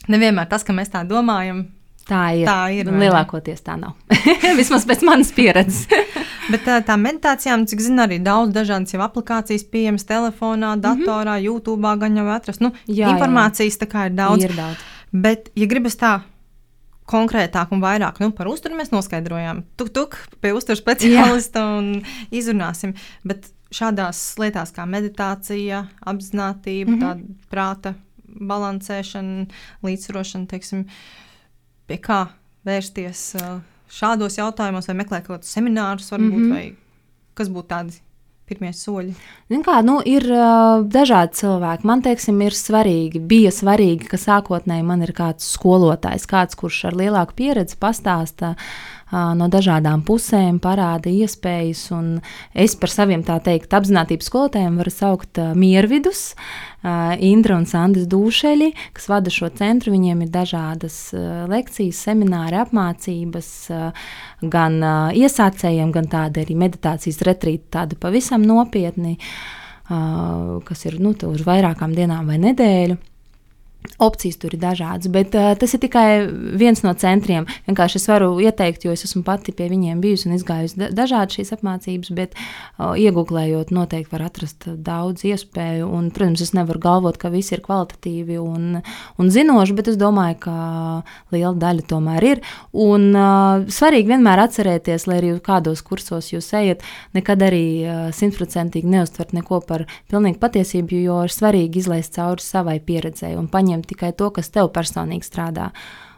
nevienmēr 0.08 0.48
tas, 0.50 0.64
ka 0.64 0.76
mēs 0.76 0.92
tā 0.92 1.04
domājam. 1.08 1.66
Tā 2.08 2.24
ir. 2.36 2.44
Tā 2.44 2.68
ir 2.76 2.90
Lielākoties 2.92 3.64
tā 3.64 3.78
nav. 3.80 3.94
Vismaz 4.58 4.84
pēc 4.88 5.04
manas 5.06 5.30
pieredzes. 5.32 5.86
Bet 6.52 6.66
tā, 6.66 6.76
tā 6.84 6.98
meditācijām, 7.00 7.64
cik 7.70 7.80
zinu, 7.80 8.02
arī 8.04 8.18
daudz 8.20 8.52
dažādas 8.52 8.92
jau 8.92 9.00
aplikācijas 9.00 9.64
pieejamas 9.72 10.04
telefonā, 10.04 10.74
mhm. 10.74 10.82
datorā, 10.84 11.38
mm 11.38 11.40
-hmm. 11.40 11.46
YouTube, 11.46 11.96
gan 12.00 12.16
jau 12.16 12.28
atrast. 12.28 12.60
Nu, 12.60 12.72
jā, 12.86 13.08
informācijas 13.08 13.78
jā. 13.78 13.80
tā 13.84 13.90
kā 13.90 14.06
ir 14.06 14.12
daudz. 14.12 14.44
Ir 14.44 14.56
daudz. 14.56 14.76
Bet, 15.12 15.50
ja 15.54 15.66
gribas 15.66 15.96
tā 15.96 16.20
konkrētāk 17.06 17.72
un 17.72 17.80
vairāk 17.80 18.20
nu, 18.20 18.30
par 18.30 18.48
uzturu 18.48 18.76
mēs 18.76 18.92
noskaidrojām. 18.92 19.64
Tuk, 19.76 19.92
tuk, 19.92 20.16
pie 20.40 20.52
uzturu 20.52 20.76
speciālista 20.76 21.64
un 21.78 22.02
izrunāsim. 22.30 22.94
Bet 23.24 23.50
šādās 23.74 24.38
lietās 24.40 24.72
kā 24.74 24.86
meditācija, 24.88 25.86
apziņotība, 26.00 26.90
mm 26.90 27.02
-hmm. 27.02 27.36
prāta 27.50 27.94
balansēšana, 28.24 29.46
līdzsvarošana, 29.82 30.46
teiksim, 30.50 30.86
pie 31.88 31.98
kā 32.02 32.20
vērsties 32.66 33.26
uh, 33.40 33.58
šādos 33.92 34.38
jautājumos, 34.38 34.88
vai 34.90 34.96
meklēt 35.02 35.26
kaut 35.26 35.38
kādus 35.38 35.52
seminārus, 35.54 36.10
varbūt, 36.12 36.32
mm 36.32 36.44
-hmm. 36.44 36.52
vai 36.52 37.34
kas 37.34 37.48
būtu 37.48 37.68
tādi 37.68 38.00
pirmie 38.46 38.72
soļi? 38.76 39.14
Kā, 39.64 39.82
nu, 39.84 40.00
ir 40.04 40.24
uh, 40.30 40.84
dažādi 40.84 41.34
cilvēki. 41.40 41.86
Man 41.86 42.02
teiksim, 42.02 42.40
ir 42.42 42.52
svarīgi, 42.52 43.20
bija 43.20 43.50
svarīgi, 43.50 44.08
ka 44.08 44.16
sākotnēji 44.16 44.84
man 44.84 45.02
ir 45.02 45.12
kāds 45.12 45.48
skolotājs, 45.56 46.26
kāds, 46.26 46.54
kurš 46.54 46.84
ar 46.84 46.94
lielāku 46.94 47.32
pieredzi 47.34 47.76
pastāsta. 47.80 48.50
Uh, 48.50 48.93
no 49.14 49.46
dažādām 49.52 50.02
pusēm 50.06 50.58
parāda 50.62 51.10
iespējas, 51.12 51.86
es 52.54 52.74
par 52.80 52.90
saviem 52.90 53.22
tā 53.26 53.36
teikt, 53.44 53.70
apziņotības 53.76 54.30
skolotājiem 54.30 54.78
varu 54.80 54.92
saukt 54.94 55.40
miervidus, 55.54 56.32
Indra 57.24 57.56
un 57.56 57.64
Sandis 57.64 58.04
Dūšeļi, 58.12 58.72
kas 58.92 59.06
vada 59.08 59.32
šo 59.32 59.48
centru. 59.56 59.94
Viņiem 59.94 60.26
ir 60.26 60.32
dažādas 60.34 60.98
lekcijas, 61.48 62.02
semināri, 62.10 62.58
apmācības. 62.60 63.48
Gan 64.52 64.76
iesācējiem, 65.16 65.94
gan 65.94 66.10
tādi 66.12 66.44
arī 66.44 66.58
meditācijas 66.66 67.22
retrīti, 67.24 67.70
tādi 67.78 67.96
pavisam 67.96 68.44
nopietni, 68.44 69.16
kas 69.88 70.86
ir 70.90 71.00
nu, 71.00 71.16
uz 71.30 71.48
vairākām 71.48 71.96
dienām 71.96 72.28
vai 72.28 72.42
nedēļu. 72.50 73.00
Opcijas 74.02 74.38
tur 74.40 74.54
ir 74.56 74.58
dažādas, 74.58 75.06
bet 75.12 75.34
uh, 75.38 75.52
tas 75.60 75.74
ir 75.76 75.80
tikai 75.82 76.24
viens 76.58 76.80
no 76.82 76.90
centriem. 76.98 77.44
Vienkārši 77.68 77.98
es 78.00 78.08
varu 78.10 78.30
ieteikt, 78.42 78.86
jo 78.86 78.94
es 78.96 79.04
esmu 79.06 79.20
pati 79.22 79.52
pie 79.54 79.68
viņiem 79.70 80.00
bijusi 80.02 80.26
un 80.26 80.34
izgājusi 80.34 80.80
da 80.80 80.88
dažādas 81.04 81.36
šīs 81.36 81.52
apmācības, 81.54 82.10
bet 82.16 82.32
uh, 82.34 82.96
iegūlējot, 82.98 83.70
noteikti 83.76 84.10
var 84.10 84.24
atrast 84.26 84.66
daudz 84.66 85.22
iespēju. 85.28 85.86
Un, 85.86 86.08
protams, 86.16 86.42
es 86.42 86.54
nevaru 86.56 86.80
galvot, 86.82 87.18
ka 87.20 87.30
visi 87.30 87.54
ir 87.54 87.62
kvalitatīvi 87.62 88.38
un, 88.42 88.80
un 89.20 89.30
zinoši, 89.30 89.76
bet 89.78 89.92
es 89.92 90.00
domāju, 90.00 90.40
ka 90.48 90.56
liela 91.36 91.54
daļa 91.62 91.86
tomēr 91.92 92.28
ir. 92.32 92.42
Un 92.72 93.06
uh, 93.12 93.68
svarīgi 93.68 94.10
vienmēr 94.10 94.46
atcerēties, 94.48 95.06
lai 95.06 95.20
arī 95.20 95.34
kādos 95.44 95.84
kursos 95.86 96.32
jūs 96.32 96.50
ejat, 96.56 96.82
nekad 97.14 97.46
arī 97.46 97.64
simtprocentīgi 98.16 98.90
uh, 98.90 98.96
neuztvert 98.96 99.36
neko 99.38 99.62
par 99.68 99.86
pilnīgu 100.10 100.42
patiesību, 100.42 101.04
jo 101.04 101.22
ir 101.28 101.36
svarīgi 101.36 101.84
izlaist 101.84 102.16
cauri 102.18 102.42
savai 102.42 102.80
pieredzēji 102.82 103.38
un 103.38 103.46
paņemt 103.52 103.73
paņemt 103.74 103.88
tikai 103.90 104.12
to, 104.16 104.30
kas 104.30 104.50
tev 104.50 104.70
personīgi 104.72 105.26
strādā. 105.26 105.72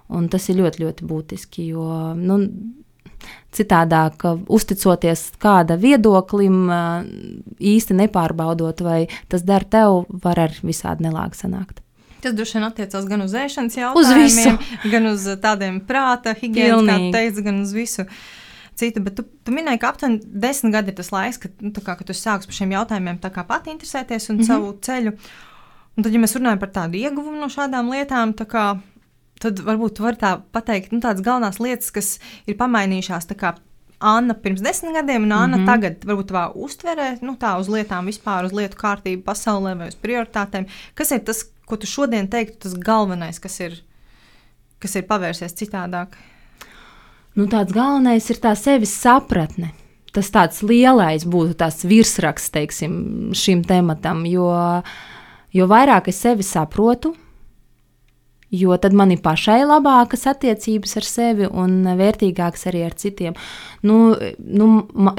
Un 0.09 0.28
tas 0.30 0.44
ir 0.48 0.61
ļoti, 0.61 0.84
ļoti 0.84 1.07
būtiski, 1.07 1.70
jo 1.72 2.14
nu, 2.14 2.38
citādāk, 3.57 4.22
uzticoties 4.46 5.32
kāda 5.42 5.76
viedoklim, 5.76 6.68
īsti 7.59 7.96
nepārbaudot, 7.96 8.80
vai 8.86 9.09
tas 9.28 9.42
der 9.42 9.64
tev, 9.64 10.04
var 10.22 10.38
ar 10.38 10.54
visādi 10.62 11.09
nelāgi 11.09 11.40
sanākt. 11.42 11.82
Tas 12.22 12.34
droši 12.34 12.59
vien 12.59 12.66
attiecās 12.66 13.07
gan 13.07 13.22
uz 13.22 13.34
ēšanas 13.34 13.76
jautājumiem, 13.76 14.59
uz 14.59 14.90
gan 14.92 15.11
uz 15.11 15.26
tādiem 15.42 15.80
prāta 15.86 16.36
higiēnas, 16.38 16.86
kā 16.86 16.98
teicu, 17.14 17.46
gan 17.46 17.62
uz 17.64 17.74
visu. 17.74 18.07
Citu, 18.76 19.00
bet 19.00 19.16
tu, 19.16 19.24
tu 19.24 19.54
minēji, 19.57 19.80
ka 19.80 19.88
aptuveni 19.88 20.20
desmit 20.44 20.74
gadi 20.74 20.92
ir 20.92 20.96
tas 20.98 21.09
laiks, 21.09 21.38
kad, 21.40 21.52
nu, 21.64 21.72
kā, 21.80 21.94
kad 21.96 22.04
tu 22.04 22.12
sāksi 22.12 22.50
par 22.50 22.57
šiem 22.59 22.74
jautājumiem 22.76 23.20
pati 23.24 23.72
interesēties 23.72 24.28
un 24.28 24.36
mm 24.36 24.42
-hmm. 24.42 24.46
savu 24.46 24.74
ceļu. 24.84 25.14
Un 25.97 26.05
tad, 26.05 26.12
ja 26.12 26.20
mēs 26.20 26.36
runājam 26.36 26.61
par 26.61 26.72
tādu 26.74 26.99
ieguvumu 27.01 27.40
no 27.40 27.49
šādām 27.53 27.88
lietām, 27.88 28.34
tā 28.36 28.44
kā, 28.49 28.64
tad 29.40 29.62
varbūt 29.64 30.03
var 30.05 30.18
tā 30.20 30.34
pateikt, 30.53 30.92
nu, 30.92 31.01
tādas 31.01 31.24
galvenās 31.24 31.61
lietas, 31.62 31.88
kas 31.94 32.16
ir 32.44 32.59
pamainījušās. 32.61 33.28
Anna 34.05 34.34
pirms 34.36 34.61
desmit 34.61 34.92
gadiem, 34.92 35.24
un 35.24 35.32
Anna 35.32 35.57
mm 35.57 35.62
-hmm. 35.62 35.66
tagad 35.66 36.05
varbūt 36.05 36.32
tā 36.32 36.53
uztverē, 36.53 37.22
nu, 37.22 37.32
tā 37.40 37.59
uz 37.61 37.68
lietām 37.68 38.05
vispār, 38.05 38.44
uz 38.44 38.53
lietu 38.53 38.76
kārtību 38.76 39.22
pasaulē 39.22 39.78
vai 39.78 39.88
uz 39.88 39.97
prioritātēm. 39.97 40.66
Kas 40.94 41.11
ir 41.12 41.20
tas, 41.24 41.44
ko 41.66 41.76
tu 41.76 41.86
šodien 41.86 42.28
teiktu, 42.28 42.57
tas 42.59 42.74
galvenais, 42.74 43.38
kas 43.38 43.61
ir, 43.61 43.82
kas 44.78 44.97
ir 44.97 45.03
pavērsies 45.03 45.55
citādāk? 45.55 46.09
Nu, 47.34 47.47
tāds 47.47 47.72
galvenais 47.72 48.30
ir 48.30 48.36
tā 48.36 48.55
sevis 48.55 49.01
sapratne. 49.03 49.72
Tas 50.12 50.30
tāds 50.30 50.62
lielais 50.62 51.24
būtu 51.24 51.55
tas 51.55 51.84
virsraksts, 51.84 52.51
teiksim, 52.51 53.32
šim 53.32 53.64
tematam, 53.64 54.26
jo 54.26 54.49
uh, 54.49 54.82
Jo 55.57 55.68
vairāk 55.70 56.11
es 56.12 56.18
sevi 56.20 56.44
saprotu, 56.44 57.14
jo 58.50 58.76
tad 58.78 58.94
man 58.94 59.11
ir 59.11 59.20
pašai 59.24 59.64
labākas 59.66 60.26
attiecības 60.30 60.96
ar 61.00 61.07
sevi 61.07 61.48
un 61.50 61.80
vērtīgākas 61.98 62.68
arī 62.70 62.84
ar 62.86 62.94
citiem. 62.98 63.34
Nu, 63.86 64.14
nu, 64.38 64.68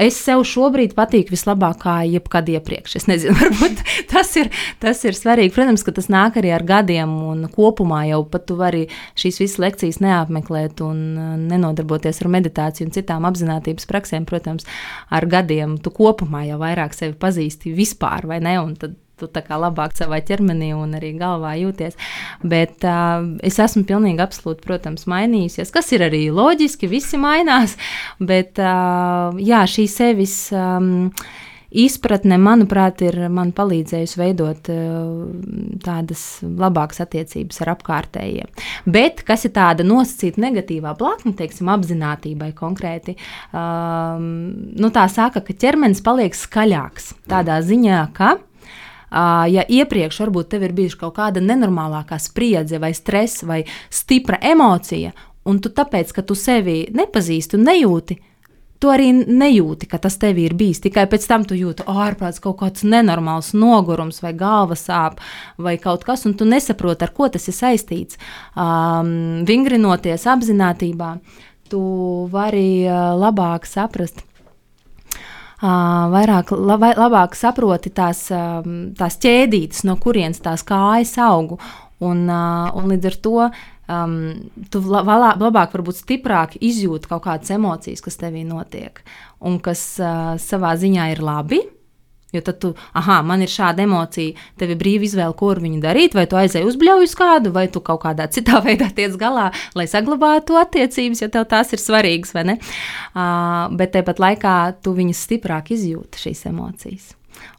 es 0.00 0.16
sev 0.24 0.44
šobrīd 0.48 0.94
patīku 0.96 1.34
vislabāk, 1.34 1.80
kā 1.82 1.96
jebkad 2.08 2.48
iepriekš. 2.54 2.96
Es 3.00 3.08
nezinu, 3.10 3.36
varbūt 3.40 3.82
tas 4.10 4.32
ir, 4.40 4.50
tas 4.82 5.02
ir 5.04 5.16
svarīgi. 5.18 5.52
Protams, 5.56 5.84
ka 5.84 5.94
tas 5.96 6.08
nāk 6.12 6.38
arī 6.40 6.54
ar 6.56 6.64
gadiem, 6.68 7.12
un 7.32 7.44
kopumā 7.52 8.04
jau 8.08 8.22
pat 8.32 8.46
tu 8.48 8.56
vari 8.60 8.86
šīs 9.18 9.42
visas 9.44 9.60
lekcijas 9.64 10.00
neapmeklēt 10.04 10.80
un 10.84 11.02
nenodarboties 11.50 12.22
ar 12.24 12.32
meditāciju 12.38 12.88
un 12.88 12.94
citām 12.96 13.28
apziņotības 13.28 13.90
praksēm. 13.90 14.28
Protams, 14.28 14.68
ar 15.12 15.28
gadiem 15.28 15.76
tu 15.82 15.92
kopumā 15.94 16.46
jau 16.48 16.62
vairāk 16.62 16.96
sevi 16.96 17.16
pazīsti 17.20 17.76
vispār, 17.76 18.28
vai 18.30 18.40
ne? 18.44 18.56
Un 18.62 18.74
tad 18.80 18.96
tu 19.18 19.30
tā 19.32 19.42
kā 19.46 19.58
labāk 19.60 19.96
savā 19.98 20.20
ķermenī 20.24 20.72
un 20.76 20.94
arī 20.98 21.14
galvā 21.18 21.56
jūties. 21.60 21.98
Bet 22.42 22.86
uh, 22.86 23.26
es 23.44 23.58
esmu 23.62 23.84
pilnīgi 23.88 24.22
absolūti, 24.24 24.64
protams, 24.66 25.08
mainījusies, 25.10 25.74
kas 25.74 25.92
ir 25.96 26.06
arī 26.08 26.28
loģiski, 26.34 26.90
visi 26.90 27.20
mainās. 27.20 27.78
Bet 28.18 28.62
uh, 28.62 29.36
jā, 29.42 29.66
šī 29.68 29.90
sevis. 29.98 30.40
Um, 30.54 31.12
izpratne, 31.68 32.38
manuprāt, 32.40 33.02
ir 33.04 33.18
man 33.32 33.50
palīdzējusi 33.56 34.18
veidot 34.20 34.70
tādas 35.84 36.22
labākas 36.42 37.02
attiecības 37.04 37.60
ar 37.64 37.72
apkārtējiem. 37.74 38.50
Bet 38.88 39.22
kas 39.28 39.44
ir 39.48 39.54
tāda 39.56 39.86
nosacīta 39.86 40.42
negatīvā 40.46 40.94
blakne, 40.98 41.34
teiksim, 41.38 41.68
apziņotībai 41.72 42.50
konkrēti, 42.58 43.18
um, 43.52 44.28
nu, 44.78 44.92
tā 44.94 45.06
saka, 45.12 45.44
ka 45.44 45.56
ķermenis 45.66 46.04
paliek 46.04 46.36
skaļāks 46.36 47.12
tādā 47.28 47.60
ziņā, 47.64 48.02
ka 48.16 48.36
ja 49.10 49.64
iepriekš 49.68 50.20
varbūt 50.24 50.52
tev 50.54 50.68
ir 50.68 50.76
bijusi 50.76 51.00
kaut 51.00 51.16
kāda 51.18 51.42
nenormālākā 51.44 52.18
spriedze, 52.20 52.80
vai 52.82 52.92
stress, 52.96 53.44
vai 53.46 53.62
stipra 53.90 54.40
emocija, 54.42 55.12
un 55.48 55.60
tu 55.64 55.72
tāpēc, 55.72 56.12
ka 56.12 56.24
tu 56.26 56.36
sevi 56.38 56.82
nepazīsti 56.94 57.56
un 57.56 57.64
nejūti, 57.70 58.18
tu 58.78 58.90
arī 58.92 59.10
nejūti, 59.12 59.88
ka 59.90 59.98
tas 60.02 60.18
tev 60.22 60.38
ir 60.38 60.54
bijis. 60.58 60.82
Tikai 60.84 61.08
pēc 61.10 61.26
tam 61.28 61.44
tu 61.48 61.56
jūti 61.58 61.86
ārprāts 61.88 62.42
kaut 62.42 62.60
kāds 62.60 62.84
nenormāls 62.86 63.50
nogurums, 63.58 64.20
vai 64.22 64.34
galvas 64.38 64.86
sāp, 64.86 65.18
vai 65.58 65.76
kaut 65.82 66.06
kas, 66.06 66.24
un 66.28 66.36
tu 66.38 66.46
nesaproti, 66.48 67.06
ar 67.06 67.14
ko 67.14 67.30
tas 67.32 67.48
ir 67.50 67.56
saistīts. 67.56 68.20
Um, 68.54 69.42
vingrinoties 69.48 70.28
apziņotībā, 70.30 71.10
tu 71.72 71.82
vari 72.32 72.86
labāk 73.18 73.66
saprast. 73.68 74.27
Vairāk, 75.58 76.52
lab, 76.54 76.84
labāk 76.94 77.34
saproti 77.34 77.90
tās, 77.90 78.28
tās 78.30 79.16
ķēdītes, 79.18 79.82
no 79.88 79.96
kurienes 79.98 80.38
tās 80.44 80.62
kājas 80.66 81.16
aug. 81.24 81.56
Un, 81.98 82.28
un 82.30 82.84
līdz 82.92 83.08
ar 83.10 83.16
to 83.18 83.32
um, 83.88 84.12
tu 84.70 84.82
labāk, 84.84 85.40
labāk, 85.40 85.72
varbūt 85.74 85.98
stiprāk 86.04 86.54
izjūti 86.62 87.10
kaut 87.10 87.24
kādas 87.26 87.50
emocijas, 87.54 88.04
kas 88.04 88.20
tevī 88.20 88.44
notiek, 88.46 89.02
un 89.42 89.58
kas 89.62 89.82
uh, 89.98 90.36
savā 90.38 90.76
ziņā 90.78 91.10
ir 91.14 91.24
labi. 91.24 91.62
Jo 92.32 92.42
tad 92.44 92.58
tu, 92.60 92.74
ah, 92.92 93.08
man 93.24 93.40
ir 93.40 93.48
šāda 93.48 93.86
emocija, 93.86 94.36
tev 94.60 94.74
ir 94.74 94.80
brīva 94.80 95.06
izvēle, 95.06 95.32
ko 95.38 95.48
ar 95.54 95.62
viņu 95.64 95.80
darīt. 95.80 96.16
Vai 96.18 96.26
tu 96.28 96.36
aizēji 96.36 96.68
uz 96.68 97.14
kādu, 97.16 97.52
vai 97.54 97.68
tu 97.72 97.80
kaut 97.80 98.02
kādā 98.04 98.28
citā 98.28 98.60
veidā 98.66 98.90
tiec 98.94 99.16
galā, 99.16 99.48
lai 99.74 99.88
saglabātu 99.88 100.58
attiecības, 100.60 101.22
jo 101.24 101.30
tev 101.32 101.48
tās 101.48 101.72
ir 101.72 101.80
svarīgas, 101.80 102.34
vai 102.36 102.44
ne? 102.52 102.58
Uh, 103.14 103.72
bet 103.80 103.96
tāpat 103.96 104.20
laikā 104.20 104.56
tu 104.82 104.92
viņas 104.92 105.24
stiprāk 105.28 105.72
izjūti 105.72 106.28
šīs 106.28 106.44
emocijas 106.52 107.14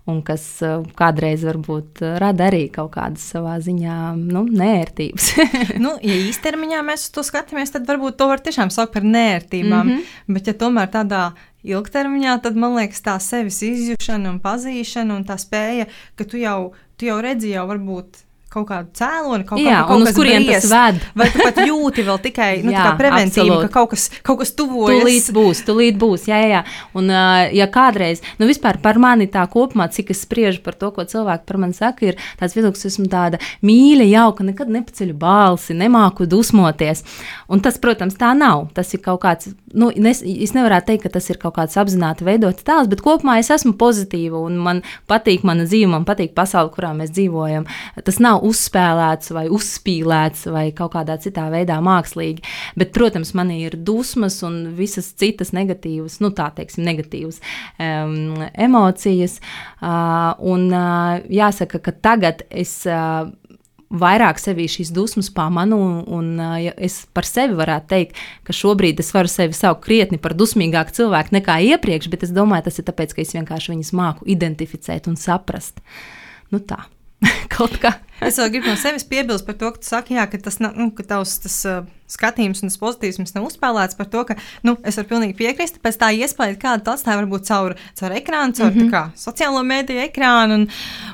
un 0.09 0.21
kas 0.25 0.43
uh, 0.65 0.81
kādreiz 0.97 1.43
varbūt 1.45 2.01
uh, 2.03 2.15
rada 2.21 2.47
arī 2.49 2.65
kaut 2.73 2.91
kādas 2.95 3.25
savā 3.33 3.57
ziņā 3.63 3.97
nu, 4.17 4.43
nērtības. 4.47 5.29
nu, 5.83 5.95
ja 6.03 6.17
īstermiņā 6.29 6.81
mēs 6.87 7.09
to 7.13 7.23
skatāmies, 7.25 7.73
tad 7.75 7.87
varbūt 7.89 8.17
to 8.19 8.29
var 8.31 8.43
tiešām 8.45 8.73
saukt 8.73 8.95
par 8.95 9.05
nērtībām. 9.05 9.85
Mm 9.85 9.93
-hmm. 9.93 10.33
Bet, 10.35 10.49
ja 10.49 10.57
tomēr 10.57 10.89
tādā 10.93 11.23
ilgtermiņā, 11.67 12.39
tad 12.43 12.57
man 12.59 12.77
liekas, 12.79 13.03
tā 13.05 13.17
sevis 13.23 13.61
izjūšana 13.65 14.31
un 14.31 14.39
pazīšana 14.43 15.19
un 15.19 15.27
tā 15.27 15.39
spēja, 15.41 15.89
ka 16.15 16.27
tu 16.27 16.39
jau, 16.41 16.73
tu 16.99 17.09
jau 17.09 17.19
redzi, 17.23 17.53
jau 17.55 17.67
varbūt 17.69 18.25
kaut 18.49 18.65
kādu 18.69 18.89
cēloni, 18.97 19.45
kaut, 19.45 19.61
jā, 19.61 19.75
kā, 19.77 19.81
kaut 19.91 20.03
uz 20.07 20.15
kurien 20.17 20.45
tas 20.47 20.65
ved. 20.71 20.97
Vai 21.17 21.27
tu 21.29 21.41
pat 21.43 21.59
jūti 21.69 22.05
vēl 22.05 22.19
tikai 22.23 22.47
nu, 22.65 22.73
jā, 22.73 22.85
preventīvi, 22.97 23.45
absolūti. 23.45 23.67
ka 23.67 23.73
kaut 23.75 23.91
kas, 23.93 24.05
kaut 24.25 24.39
kas 24.41 24.53
tuvojas? 24.57 25.03
Tūlīt 25.03 25.29
būs, 25.35 25.61
tūlīt 25.67 25.99
būs, 26.01 26.25
jā, 26.31 26.39
jā. 26.49 26.61
Un, 26.97 27.13
ja 27.55 27.67
kādreiz, 27.69 28.23
nu 28.41 28.49
vispār 28.49 28.79
par 28.81 28.97
mani 29.01 29.29
tā 29.29 29.45
kopumā, 29.53 29.89
cik 29.93 30.09
es 30.15 30.23
spriežu 30.25 30.63
par 30.65 30.77
to, 30.81 30.89
ko 30.95 31.05
cilvēki 31.09 31.45
par 31.49 31.61
mani 31.61 31.77
saka, 31.77 32.09
ir 32.09 32.31
tāds 32.41 32.57
viedoklis, 32.57 32.89
esmu 32.89 33.05
tāda 33.11 33.41
mīļa, 33.65 34.09
jauka, 34.15 34.47
nekad 34.49 34.73
nepaceļu 34.73 35.17
balsi, 35.21 35.77
nemāku 35.77 36.25
dusmoties. 36.29 37.05
Un 37.53 37.61
tas, 37.65 37.77
protams, 37.81 38.17
tā 38.17 38.33
nav. 38.37 38.67
Tas 38.73 38.89
ir 38.97 39.03
kaut 39.05 39.21
kāds, 39.27 39.53
nu, 39.73 39.89
nes, 39.95 40.21
es 40.23 40.53
nevaru 40.55 40.79
teikt, 40.85 41.05
ka 41.05 41.11
tas 41.15 41.29
ir 41.31 41.39
kaut 41.41 41.55
kāds 41.57 41.77
apzināti 41.79 42.25
veidots 42.27 42.65
tēls, 42.65 42.89
bet 42.91 43.03
kopumā 43.05 43.39
es 43.41 43.51
esmu 43.53 43.75
pozitīva 43.79 44.39
un 44.47 44.57
man 44.63 44.81
patīk 45.09 45.45
mana 45.47 45.65
dzīve, 45.67 45.89
man 45.93 46.07
patīk 46.07 46.33
pasaule, 46.37 46.71
kurā 46.73 46.91
mēs 46.97 47.13
dzīvojam. 47.15 47.67
Tas 48.05 48.19
nav 48.23 48.43
uzspēlēts 48.47 49.33
vai 49.35 49.45
uzspīlēts 49.53 50.47
vai 50.53 50.65
kaut 50.77 50.93
kādā 50.95 51.19
citā 51.21 51.47
veidā 51.53 51.79
mākslīgi. 51.85 52.45
Bet, 52.79 52.93
protams, 52.95 53.33
man 53.37 53.53
ir 53.55 53.77
dusmas 53.77 54.41
un 54.47 54.61
visas 54.77 55.11
citas 55.19 55.53
negatīvas, 55.55 56.19
nu 56.23 56.33
tā 56.35 56.49
teiksim, 56.55 56.85
negatīvas 56.87 57.41
um, 57.77 58.45
emocijas. 58.53 59.39
Uh, 59.79 60.33
un 60.49 60.69
uh, 60.73 61.19
jāsaka, 61.31 61.81
ka 61.83 61.95
tagad 62.09 62.45
es. 62.49 62.81
Uh, 62.89 63.29
vairāk 63.89 64.37
sevī 64.41 64.67
šīs 64.69 64.91
dusmas 64.93 65.31
pamanu, 65.33 65.79
un, 65.81 65.95
un 66.13 66.43
ja 66.61 66.75
es 66.77 67.01
par 67.13 67.25
sevi 67.27 67.57
varētu 67.57 67.89
teikt, 67.89 68.21
ka 68.45 68.53
šobrīd 68.53 69.01
es 69.01 69.09
varu 69.15 69.31
sevi 69.31 69.57
saukt 69.57 69.83
krietni 69.87 70.21
par 70.21 70.35
dusmīgāku 70.37 70.93
cilvēku 70.99 71.35
nekā 71.39 71.57
iepriekš, 71.73 72.11
bet 72.13 72.27
es 72.27 72.35
domāju, 72.35 72.67
tas 72.69 72.79
ir 72.81 72.87
tāpēc, 72.89 73.15
ka 73.15 73.25
es 73.25 73.33
vienkārši 73.37 73.73
viņus 73.73 73.93
māku 73.97 74.29
identificēt 74.29 75.09
un 75.09 75.17
saprast. 75.19 75.81
Nu 76.53 76.61
tā. 76.61 76.83
kaut 77.55 77.79
kā. 77.81 77.93
es 78.25 78.39
vēl 78.39 78.51
gribu 78.53 78.71
no 78.71 78.75
sevis 78.79 79.07
piebilst 79.07 79.47
par 79.47 79.57
to, 79.59 79.71
ka 79.75 79.81
tu 79.81 79.89
saki, 79.91 80.19
jā, 80.19 80.27
ka 80.29 80.41
tas 80.43 80.59
nav, 80.63 80.75
nu, 80.79 80.91
ka 80.95 81.05
tavs 81.07 81.39
tas, 81.43 81.57
uh, 81.67 81.87
skatījums 82.09 82.63
un 82.63 82.71
tas 82.71 82.79
pozitīvs 82.81 83.33
nav 83.35 83.45
uzspēlēts 83.47 83.97
par 83.97 84.09
to, 84.11 84.23
ka, 84.27 84.35
nu, 84.65 84.75
es 84.87 84.97
varu 84.99 85.09
pilnīgi 85.11 85.35
piekrist, 85.37 85.79
pēc 85.83 85.99
tā 86.01 86.09
iespēja, 86.17 86.57
kāda 86.59 86.83
tas 86.87 86.99
atstāja 86.99 87.19
varbūt 87.21 87.45
caur, 87.49 87.75
caur 87.99 88.15
ekrānu, 88.17 88.55
caur 88.57 88.71
mm 88.71 88.79
-hmm. 88.79 88.91
kā, 88.93 89.03
sociālo 89.19 89.61
mediju 89.65 90.01
ekrānu, 90.07 90.59
un, 90.59 90.67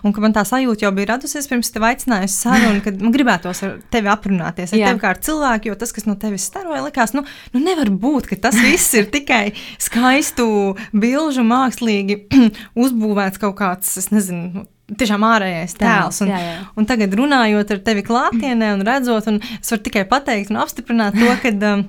un 0.03 0.15
ka 0.15 0.23
man 0.23 0.35
tā 0.35 0.45
sajūta 0.47 0.87
jau 0.87 0.91
bija 0.95 1.11
radusies 1.13 1.49
pirms 1.51 1.71
tev 1.71 1.87
aicinājusi 1.89 2.35
sarunu, 2.35 2.81
kad 2.85 3.01
man 3.01 3.13
gribētos 3.13 3.63
ar 3.63 3.77
tevi 3.91 4.11
aprunāties, 4.11 4.73
ar 4.73 4.79
jā. 4.79 4.87
tevi 4.87 5.03
kā 5.03 5.09
ar 5.09 5.19
cilvēku, 5.19 5.67
jo 5.67 5.75
tas, 5.75 5.91
kas 5.91 6.05
no 6.05 6.15
tevis 6.15 6.47
staroja, 6.47 6.85
likās, 6.85 7.13
nu, 7.13 7.25
nu 7.53 7.59
nevar 7.59 7.89
būt, 7.89 8.29
ka 8.31 8.35
tas 8.47 8.55
viss 8.55 8.93
ir 8.93 9.11
tikai 9.11 9.53
skaistu 9.79 10.75
bilžu 10.93 11.43
mākslīgi 11.43 12.23
uzbūvēts 12.83 13.39
kaut 13.39 13.59
kāds, 13.59 13.97
es 13.97 14.11
nezinu, 14.11 14.65
tiešām 14.93 15.25
ārējais 15.25 15.75
tēls. 15.79 16.21
Un, 16.23 16.31
jā, 16.33 16.39
jā. 16.41 16.55
un 16.77 16.87
tagad 16.89 17.13
runājot 17.17 17.73
ar 17.73 17.83
tevi 17.87 18.05
klātienē 18.05 18.71
un 18.75 18.85
redzot, 18.85 19.29
un 19.31 19.39
es 19.41 19.73
varu 19.73 19.85
tikai 19.87 20.05
pateikt 20.09 20.53
un 20.53 20.61
apstiprināt 20.61 21.17
to, 21.17 21.29
ka 21.41 21.53
um, 21.71 21.85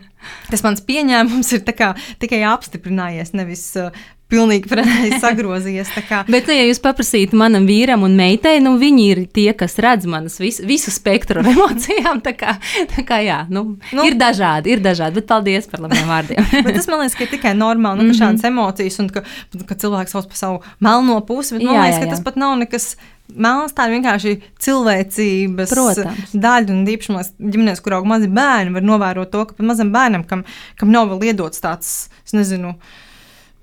tas 0.48 0.64
mans 0.64 0.84
pieņēmums 0.86 1.52
ir 1.58 1.64
kā, 1.76 1.92
tikai 2.22 2.40
apstiprinājies, 2.48 3.34
nevis 3.36 3.68
uh, 3.80 3.92
pilnīgi 4.32 4.70
pretēji 4.70 5.18
sagrozījies. 5.22 5.92
Bet, 6.26 6.48
nu, 6.48 6.54
ja 6.54 6.66
jūs 6.66 6.80
paprasītu 6.82 7.38
manam 7.38 7.66
vīram 7.68 8.02
un 8.06 8.16
meitai, 8.18 8.56
nu, 8.64 8.74
viņi 8.80 9.06
ir 9.12 9.22
tie, 9.32 9.48
kas 9.58 9.78
redz 9.82 10.08
manas 10.10 10.38
vis, 10.42 10.58
visu 10.66 10.92
spektru 10.94 11.42
ar 11.42 11.50
emocijām. 11.54 12.20
Tā 12.24 12.34
kā, 12.38 12.56
tā 12.92 13.06
kā 13.06 13.20
jā, 13.24 13.42
nu, 13.52 13.66
nu, 13.94 14.06
ir 14.06 14.18
dažādi, 14.18 14.74
ir 14.74 14.84
dažādi, 14.84 15.20
bet 15.20 15.30
paldies 15.30 15.70
par 15.70 15.84
labiem 15.86 16.10
vārdiem. 16.10 16.46
tas 16.76 16.90
man 16.90 17.04
liekas, 17.04 17.18
ka 17.18 17.26
ir 17.26 17.34
tikai 17.36 17.56
normāli, 17.58 18.02
nu, 18.02 18.12
ka 18.12 18.22
šādas 18.22 18.42
mm 18.42 18.46
-hmm. 18.46 18.54
emocijas 18.54 19.02
un 19.02 19.10
ka, 19.14 19.22
ka 19.68 19.78
cilvēks 19.84 20.16
sauc 20.16 20.30
par 20.30 20.40
savu 20.42 20.62
melno 20.80 21.20
pusi, 21.26 21.54
bet 21.54 21.62
man 21.62 21.74
jā, 21.74 21.82
liekas, 21.82 22.00
jā, 22.00 22.00
jā. 22.00 22.08
ka 22.08 22.16
tas 22.16 22.24
pat 22.24 22.36
nav 22.36 22.58
nekas. 22.58 22.96
Melns 23.26 23.72
tā 23.74 23.88
ir 23.88 23.96
vienkārši 23.96 24.32
cilvēcības 24.62 25.70
Protams. 25.72 26.30
daļa, 26.30 26.70
un 26.70 26.84
īpaši 26.86 27.32
ģimenēs, 27.42 27.80
kur 27.82 27.96
aug 27.96 28.06
mazi 28.06 28.28
bērni, 28.30 28.70
var 28.70 28.82
novērot 28.86 29.32
to, 29.32 29.42
ka 29.44 29.56
pat 29.58 29.66
mazam 29.66 29.90
bērnam, 29.90 30.22
kam, 30.24 30.44
kam 30.78 30.92
nav 30.94 31.10
vēl 31.10 31.32
iedots 31.32 31.58
tāds, 31.58 32.06
es 32.22 32.36
nezinu, 32.38 32.68
uh, 32.68 33.05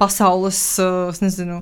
pasaules, 0.02 0.60
es 0.82 1.24
nezinu, 1.24 1.62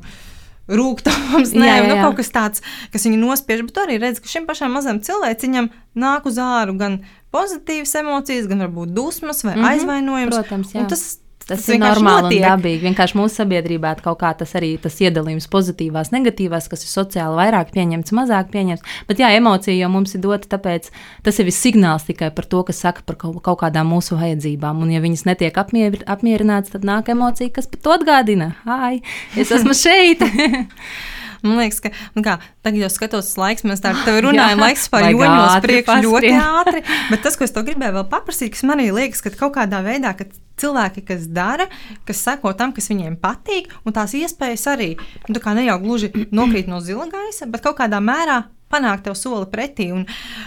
rūkstošs. 0.71 1.55
Nu, 1.61 1.95
kaut 1.99 2.19
kas 2.19 2.31
tāds, 2.33 2.63
kas 2.93 3.07
viņu 3.07 3.19
nospiež. 3.21 3.63
Bet 3.67 3.81
arī 3.83 3.97
redz, 4.01 4.21
ka 4.23 4.31
šim 4.31 4.47
pašam 4.49 4.73
mazam 4.75 5.01
cilvēciņam 5.03 5.71
nāk 5.99 6.29
uz 6.29 6.37
āru 6.41 6.77
gan 6.79 7.01
pozitīvas 7.33 7.93
emocijas, 8.01 8.47
gan 8.51 8.63
varbūt 8.65 8.93
dusmas 8.95 9.43
vai 9.43 9.55
mm 9.55 9.59
-hmm, 9.59 9.69
aizvainojums. 9.71 10.35
Protams, 10.35 10.73
jā. 10.75 10.83
Un 10.83 10.87
tas 10.91 11.03
Tas, 11.51 11.65
tas 11.65 11.75
ir 11.75 11.81
normāli 11.81 12.27
notiek. 12.29 12.39
un 12.39 12.47
dabīgi. 12.47 12.85
Vienkārši 12.87 13.17
mūsu 13.19 13.41
sabiedrībā 13.41 13.93
kaut 14.01 14.21
kā 14.21 14.31
tas 14.39 14.55
arī 14.55 14.71
tas 14.81 14.95
iedalījums 15.03 15.49
pozitīvās, 15.51 16.13
negatīvās, 16.15 16.69
kas 16.71 16.85
ir 16.85 16.91
sociāli 16.93 17.39
vairāk 17.41 17.73
pieņemts, 17.75 18.15
mazāk 18.15 18.51
pieņemts. 18.53 18.97
Bet 19.09 19.19
jā, 19.19 19.33
emocija 19.35 19.75
jau 19.75 19.91
mums 19.91 20.15
ir 20.15 20.23
dota, 20.23 20.47
tāpēc 20.55 20.91
tas 21.25 21.41
ir 21.43 21.51
signāls 21.55 22.07
tikai 22.07 22.31
par 22.35 22.47
to, 22.47 22.63
kas 22.67 22.79
saka 22.85 23.03
par 23.05 23.19
kaut, 23.19 23.41
kaut 23.43 23.59
kādām 23.65 23.91
mūsu 23.91 24.19
vajadzībām. 24.19 24.79
Un 24.85 24.95
ja 24.95 25.03
viņas 25.03 25.27
netiek 25.27 25.57
apmier, 25.59 25.99
apmierinātas, 26.07 26.71
tad 26.73 26.87
nāk 26.87 27.11
emocija, 27.11 27.51
kas 27.53 27.67
par 27.67 27.83
to 27.83 27.97
atgādina. 27.99 28.53
Ai, 28.65 29.01
es 29.35 29.51
esmu 29.51 29.75
šeit! 29.77 30.23
Man 31.41 31.57
liekas, 31.57 31.79
ka 31.83 31.91
nu 32.15 32.23
kā, 32.25 32.37
tagad 32.61 32.83
jau 32.83 32.91
skatos 32.93 33.31
uz 33.31 33.39
laiku, 33.41 33.67
mēs 33.71 33.83
tā 33.83 33.93
runājam, 34.25 34.61
laiks 34.61 34.87
pārjoņos 34.93 35.57
priekš 35.65 36.05
ļoti 36.05 36.33
ātri. 36.37 36.85
Bet 37.09 37.25
tas, 37.25 37.37
ko 37.37 37.47
es 37.47 37.55
to 37.55 37.65
gribēju 37.65 37.97
vēl 37.99 38.07
paprasīt, 38.11 38.53
kas 38.55 38.63
man 38.67 38.79
arī 38.79 38.91
liekas, 38.95 39.23
ka 39.25 39.33
kaut 39.39 39.55
kādā 39.57 39.81
veidā, 39.85 40.13
ka 40.17 40.29
cilvēki, 40.61 41.05
kas 41.07 41.27
dara, 41.33 41.67
kas 42.05 42.21
seko 42.21 42.53
tam, 42.57 42.73
kas 42.75 42.91
viņiem 42.91 43.17
patīk, 43.21 43.71
un 43.85 43.95
tās 43.95 44.13
iespējas 44.17 44.67
arī 44.75 44.93
nu, 45.27 45.41
ne 45.41 45.67
jau 45.67 45.77
gluži 45.81 46.11
nokrīt 46.29 46.69
no 46.69 46.81
zila 46.83 47.09
gaisa, 47.11 47.49
bet 47.49 47.63
kaut 47.65 47.79
kādā 47.81 48.01
mērā 48.03 48.43
panākt 48.71 49.05
tev 49.07 49.17
soli 49.19 49.47
pretī. 49.51 49.89
Un, 49.95 50.05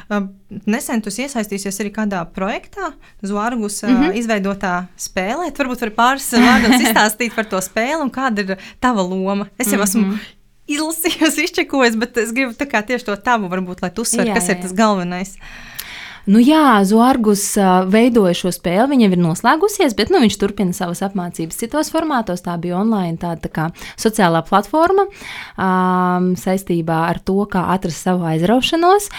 uh, 0.08 0.28
nesen 0.70 1.02
tu 1.04 1.12
iesaistīsies 1.12 1.80
arī 1.82 1.92
kādā 1.94 2.22
projektā, 2.36 2.94
Zvaigznes 3.24 3.82
uh, 3.82 3.90
mm 3.90 4.00
-hmm. 4.00 4.16
izveidotā 4.20 4.74
spēlē. 4.96 5.50
Tu 5.50 5.62
varbūt 5.62 5.84
vari 5.84 5.94
pāris 5.98 6.30
vārdos 6.32 6.80
izstāstīt 6.80 7.34
par 7.36 7.44
to 7.44 7.60
spēli 7.60 8.00
un 8.02 8.10
kāda 8.10 8.40
ir 8.40 8.56
tava 8.80 9.02
loma. 9.02 9.46
Es 9.58 9.66
jau 9.66 9.76
mm 9.76 9.80
-hmm. 9.80 9.84
esmu 9.84 10.18
izlasījusi, 10.70 11.46
izčekojusi, 11.48 12.00
bet 12.00 12.18
es 12.22 12.34
gribu 12.34 12.56
tieši 12.56 13.06
to 13.06 13.16
tavu, 13.20 13.50
varbūt, 13.52 13.84
lai 13.84 13.92
tu 13.94 14.04
uzsver, 14.06 14.32
kas 14.32 14.48
jā. 14.48 14.56
ir 14.56 14.64
tas 14.64 14.76
galvenais. 14.76 15.36
Nu 16.24 16.40
jā, 16.40 16.80
Zorgus 16.88 17.42
veidoja 17.92 18.32
šo 18.38 18.52
spēli, 18.54 18.94
viņam 18.94 19.12
ir 19.12 19.20
noslēgusies, 19.20 19.92
bet 19.96 20.08
nu, 20.12 20.22
viņš 20.24 20.38
turpina 20.40 20.72
savas 20.72 21.02
apmācības 21.04 21.58
citos 21.60 21.92
formātos. 21.92 22.40
Tā 22.46 22.56
bija 22.60 22.78
online 22.80 23.18
tāda 23.20 23.44
tā 23.44 23.50
kā 23.52 23.66
sociālā 24.00 24.40
platforma 24.48 25.04
um, 25.04 26.32
saistībā 26.40 27.02
ar 27.10 27.20
to, 27.20 27.42
kā 27.52 27.66
atrast 27.76 28.08
savu 28.08 28.24
aizraušanos. 28.30 29.10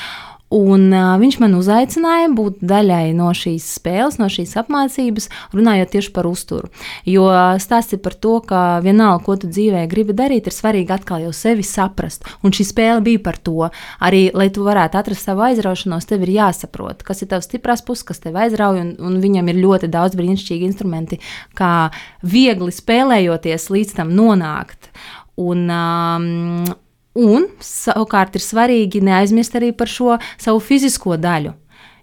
Un 0.56 0.88
uh, 0.93 1.16
viņš 1.20 1.36
man 1.41 1.58
uzaicināja 1.58 2.30
būt 2.32 2.62
daļai 2.64 3.10
no 3.18 3.28
šīs 3.36 3.66
spēles, 3.76 4.16
no 4.22 4.30
šīs 4.32 4.53
apmācības, 4.62 5.28
runājot 5.56 5.91
tieši 5.91 6.12
par 6.16 6.30
uzturu. 6.30 6.70
Jo 7.10 7.26
stāsts 7.60 7.97
ir 7.97 7.99
par 8.06 8.16
to, 8.16 8.38
ka 8.47 8.62
vienalga, 8.86 9.24
ko 9.26 9.36
tu 9.41 9.49
dzīvē 9.51 9.84
gribi 9.91 10.16
darīt, 10.16 10.47
ir 10.47 10.56
svarīgi 10.56 10.95
atkal 10.95 11.26
jau 11.26 11.34
sevi 11.36 11.66
saprast. 11.68 12.24
Un 12.45 12.56
šī 12.56 12.68
spēle 12.70 13.03
bija 13.03 13.24
par 13.26 13.39
to. 13.43 13.68
Arī, 13.99 14.30
lai 14.38 14.47
tu 14.53 14.64
varētu 14.64 15.01
atrast 15.01 15.28
savu 15.28 15.43
aizraušanos, 15.49 16.08
tev 16.08 16.24
ir 16.24 16.36
jāsaprot, 16.38 17.03
kas 17.03 17.26
ir 17.26 17.34
tavs 17.34 17.49
stiprās 17.49 17.84
puses, 17.84 18.06
kas 18.08 18.24
tev 18.24 18.39
aizrauj, 18.39 18.80
un, 18.80 18.95
un 19.03 19.20
viņam 19.24 19.51
ir 19.51 19.60
ļoti 19.60 19.91
daudz 19.91 20.16
brīnišķīgi 20.16 20.70
instrumenti, 20.72 21.20
kā 21.58 21.89
viegli 22.24 22.72
spēlējoties 22.72 23.70
līdz 23.76 23.99
tam 23.99 24.16
nonākt. 24.16 24.93
Un, 25.36 25.68
um, 25.68 26.76
Un 27.16 27.47
savukārt 27.63 28.36
ir 28.36 28.43
svarīgi 28.43 28.99
neaizmirst 29.03 29.55
arī 29.55 29.72
par 29.76 29.88
šo 29.88 30.18
savu 30.36 30.59
fizisko 30.59 31.16
daļu. 31.16 31.53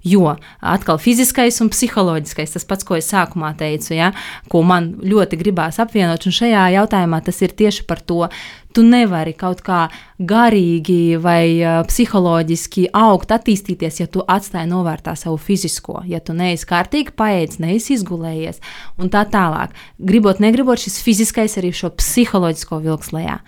Jo 0.02 0.32
atkal 0.58 0.98
fiziskais 0.98 1.60
un 1.62 1.68
psiholoģiskais, 1.70 2.56
tas 2.56 2.64
pats, 2.66 2.82
ko 2.82 2.96
es 2.98 3.06
sākumā 3.12 3.52
teicu, 3.58 3.92
ja, 3.94 4.08
ko 4.50 4.64
man 4.66 4.96
ļoti 4.98 5.38
gribās 5.38 5.78
apvienot, 5.82 6.26
un 6.26 6.34
šajā 6.34 6.64
jautājumā 6.74 7.20
tas 7.22 7.38
ir 7.44 7.54
tieši 7.54 7.86
par 7.86 8.02
to. 8.02 8.26
Tu 8.74 8.82
nevari 8.82 9.34
kaut 9.36 9.60
kā 9.62 9.84
garīgi 10.18 11.20
vai 11.22 11.44
uh, 11.60 11.82
psiholoģiski 11.86 12.88
augt, 12.96 13.30
attīstīties, 13.36 14.00
ja 14.00 14.08
tu 14.10 14.24
atstāji 14.26 14.72
novērtā 14.72 15.14
savu 15.14 15.36
fizisko, 15.38 16.00
ja 16.08 16.22
tu 16.24 16.34
neesi 16.34 16.66
kārtīgi 16.66 17.14
paēdis, 17.14 17.60
neesi 17.62 17.94
izgulējies 17.98 18.58
un 18.98 19.12
tā 19.12 19.26
tālāk. 19.30 19.76
Gribot, 20.00 20.42
negribot, 20.42 20.82
šis 20.82 21.02
fiziskais 21.04 21.60
arī 21.60 21.70
šo 21.76 21.92
psiholoģisko 22.00 22.82
vilks 22.88 23.12
lejā. 23.14 23.42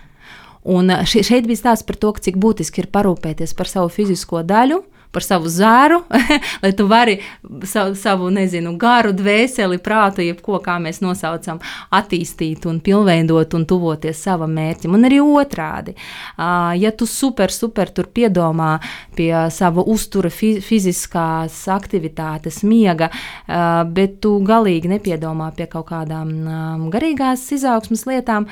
Un 0.65 0.89
eh, 0.89 1.05
šeit 1.05 1.45
bija 1.45 1.61
stāsts 1.61 1.85
par 1.85 1.99
to, 2.01 2.11
cik 2.17 2.41
būtiski 2.41 2.83
ir 2.83 2.91
parūpēties 2.93 3.53
par 3.57 3.69
savu 3.69 3.91
fizisko 3.93 4.41
daļu, 4.47 4.81
par 5.15 5.23
savu 5.23 5.47
zāru, 5.47 6.01
lai 6.63 6.71
tu 6.75 6.87
vari 6.89 7.19
savu, 7.69 7.93
savu 7.95 8.31
nezinu, 8.33 8.73
garu, 8.81 9.13
dvēseli, 9.15 9.77
prātu, 9.83 10.23
jebko, 10.25 10.57
kā 10.65 10.75
mēs 10.83 10.99
nosaucam, 11.05 11.61
attīstīt 11.95 12.65
un 12.67 12.81
pilnveidot 12.83 13.53
un 13.55 13.63
tuvoties 13.69 14.23
savam 14.25 14.51
mērķim. 14.57 14.97
Un 14.97 15.07
arī 15.07 15.21
otrādi, 15.23 15.93
ja 16.81 16.91
tu 16.97 17.07
super, 17.07 17.53
super 17.53 17.93
tur 17.95 18.09
piedomā 18.11 18.73
pie 19.15 19.31
sava 19.55 19.85
uztura, 19.87 20.33
fiziskās 20.33 21.61
aktivitātes, 21.71 22.59
miega, 22.67 23.07
bet 23.95 24.19
tu 24.25 24.35
galīgi 24.43 24.91
nepiedomā 24.97 25.53
pie 25.55 25.69
kaut 25.71 25.87
kādām 25.93 26.89
garīgās 26.91 27.47
izaugsmas 27.55 28.03
lietām 28.09 28.49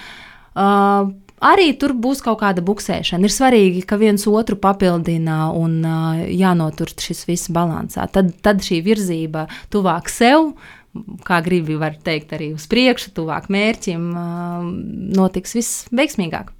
arī 1.43 1.71
tur 1.79 1.93
būs 1.97 2.23
kaut 2.23 2.41
kāda 2.43 2.63
buksēšana. 2.65 3.27
Ir 3.27 3.33
svarīgi, 3.33 3.83
ka 3.87 3.99
viens 4.01 4.25
otru 4.29 4.57
papildina 4.59 5.47
un 5.55 5.81
jānotur 6.29 6.93
šis 6.99 7.25
viss 7.29 7.51
balansā. 7.53 8.07
Tad, 8.13 8.33
tad 8.45 8.63
šī 8.65 8.81
virzība 8.85 9.47
tuvāk 9.73 10.11
sev. 10.11 10.53
Kā 11.25 11.39
gribi, 11.41 11.73
var 11.81 11.95
teikt, 12.05 12.35
arī 12.37 12.51
uz 12.53 12.67
priekšu, 12.69 13.15
tuvāk 13.17 13.47
mērķim, 13.53 14.11
notiks 15.17 15.55
viss 15.57 15.87
veiksmīgāk. 15.89 16.51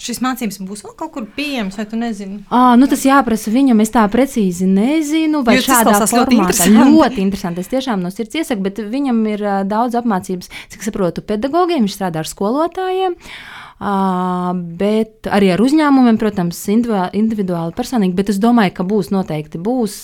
Šis 0.00 0.18
mācības 0.24 0.58
būs 0.64 0.80
vēl 0.84 0.94
kaut 0.96 1.12
kur 1.14 1.26
pieejams, 1.36 1.76
vai 1.76 1.84
tu 1.88 1.98
nezini? 2.00 2.40
À, 2.48 2.72
nu 2.80 2.88
tas 2.90 3.04
jāprasa 3.04 3.52
viņam, 3.52 3.82
es 3.84 3.92
tā 3.92 4.06
precīzi 4.10 4.66
nezinu, 4.68 5.44
vai 5.46 5.58
Jūs 5.58 5.68
šādā 5.68 5.92
formātā. 6.00 6.24
Ļoti 6.24 6.40
interesanti. 6.40 6.88
ļoti 6.96 7.22
interesanti. 7.26 7.64
Es 7.64 7.70
tiešām 7.70 8.02
no 8.02 8.10
sirds 8.12 8.40
iesaku, 8.40 8.64
bet 8.64 8.80
viņam 8.80 9.20
ir 9.30 9.44
daudz 9.68 10.00
apmācības, 10.00 10.50
cik 10.72 10.88
saprotu, 10.88 11.24
pedagogiem, 11.24 11.84
viņš 11.84 11.98
strādā 12.00 12.24
ar 12.24 12.32
skolotājiem. 12.32 13.16
Uh, 13.20 13.60
bet 13.80 15.28
arī 15.32 15.52
ar 15.54 15.62
uzņēmumiem, 15.64 16.18
protams, 16.20 16.60
individuāli, 16.68 17.76
personīgi. 17.76 18.16
Bet 18.18 18.32
es 18.32 18.40
domāju, 18.42 18.74
ka 18.76 18.88
būs 18.88 19.12
noteikti 19.14 19.60
būs. 19.62 20.02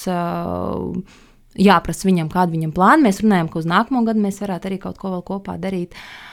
Jāprasa 1.56 2.04
viņam, 2.04 2.28
kāda 2.32 2.52
viņam 2.52 2.72
plāna. 2.76 3.06
Mēs 3.08 3.22
runājam, 3.24 3.48
ka 3.52 3.60
uz 3.62 3.68
nākamo 3.68 4.02
gadu 4.04 4.20
mēs 4.20 4.42
varētu 4.42 4.68
arī 4.68 4.80
kaut 4.80 4.98
ko 5.00 5.14
vēl 5.14 5.22
kopā 5.24 5.54
darīt. 5.60 5.96
Uh, 5.96 6.25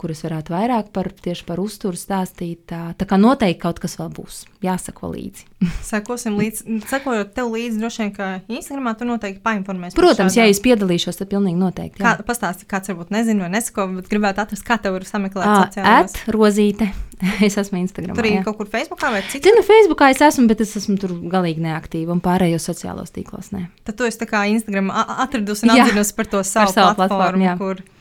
kuras 0.00 0.22
varētu 0.24 0.54
vairāk 0.54 0.92
par, 0.96 1.10
tieši 1.12 1.44
par 1.48 1.60
uzturu 1.60 1.98
stāstīt. 1.98 2.62
Tā, 2.70 2.94
tā 2.96 3.08
kā 3.08 3.18
noteikti 3.20 3.60
kaut 3.60 3.80
kas 3.82 3.98
vēl 4.00 4.08
būs. 4.16 4.42
Jāsako 4.64 5.12
līdzi. 5.12 5.44
Sekosim 5.90 6.38
līdzi. 6.40 6.78
Sekojot 6.88 7.34
tev 7.36 7.50
līdzi, 7.52 7.80
droši 7.82 8.02
vien, 8.04 8.12
ka 8.16 8.28
Instagramā 8.48 8.94
tu 8.98 9.08
noteikti 9.08 9.42
painformēsi. 9.44 9.98
Protams, 9.98 10.38
ja 10.38 10.46
es 10.48 10.62
piedalīšos, 10.64 11.20
tad 11.20 11.28
pilnīgi 11.32 11.60
noteikti. 11.60 12.00
Jā. 12.00 12.16
Kā, 12.16 12.28
pastāsti, 12.28 12.68
kāds 12.70 12.92
varbūt 12.92 13.12
nezinu 13.12 13.44
vai 13.44 13.52
nesako, 13.58 13.90
bet 13.98 14.08
gribētu 14.08 14.44
atrast, 14.44 14.64
kā 14.66 14.80
tev 14.80 14.96
var 14.96 15.04
sameklēt. 15.08 15.76
At 15.84 16.24
rozīte. 16.32 16.88
es 17.46 17.58
esmu 17.58 17.80
Instagram. 17.82 18.16
Tur 18.16 18.24
arī 18.24 18.40
kaut 18.46 18.58
kur 18.60 18.68
Facebookā 18.70 19.10
vai 19.12 19.22
citā? 19.26 19.42
Zinu, 19.48 19.64
Facebookā 19.66 20.12
es 20.14 20.22
esmu, 20.24 20.46
bet 20.50 20.62
es 20.64 20.76
esmu 20.78 20.96
tur 21.02 21.14
galīgi 21.32 21.64
neaktīva 21.64 22.14
un 22.14 22.22
pārējos 22.24 22.68
sociālos 22.70 23.12
tīklos. 23.14 23.50
Ne. 23.54 23.66
Tad 23.88 23.98
tu 23.98 24.06
esi 24.08 24.20
tā 24.22 24.28
kā 24.30 24.44
Instagram 24.52 24.92
atradusi 24.94 25.66
un 25.66 25.74
atzinusi 25.74 26.14
par 26.16 26.30
to 26.30 26.42
savu 26.46 26.70
par 26.70 26.76
savu 26.76 26.98
platformu, 27.00 27.48
platformu 27.48 27.58
kur 27.58 27.97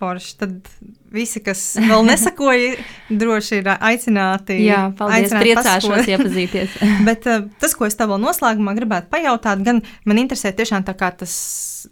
Forši. 0.00 0.32
Tad 0.40 0.70
visi, 1.12 1.42
kas 1.44 1.60
vēl 1.76 2.06
nesakoja, 2.08 2.72
droši 3.20 3.60
ir 3.60 3.70
aicināti. 3.76 4.56
Jā, 4.64 4.86
paldies, 4.96 5.34
priecāšos 5.36 6.08
iepazīties. 6.08 6.78
Bet 7.08 7.28
uh, 7.28 7.44
tas, 7.60 7.76
ko 7.76 7.88
es 7.88 7.98
tev 7.98 8.14
vēl 8.14 8.22
noslēgumā 8.22 8.74
gribētu 8.78 9.12
pajautāt, 9.12 9.60
gan 9.66 9.82
man 10.08 10.22
interesē 10.22 10.54
tiešām 10.56 10.86
tā 10.88 10.96
kā 10.96 11.12
tas 11.20 11.34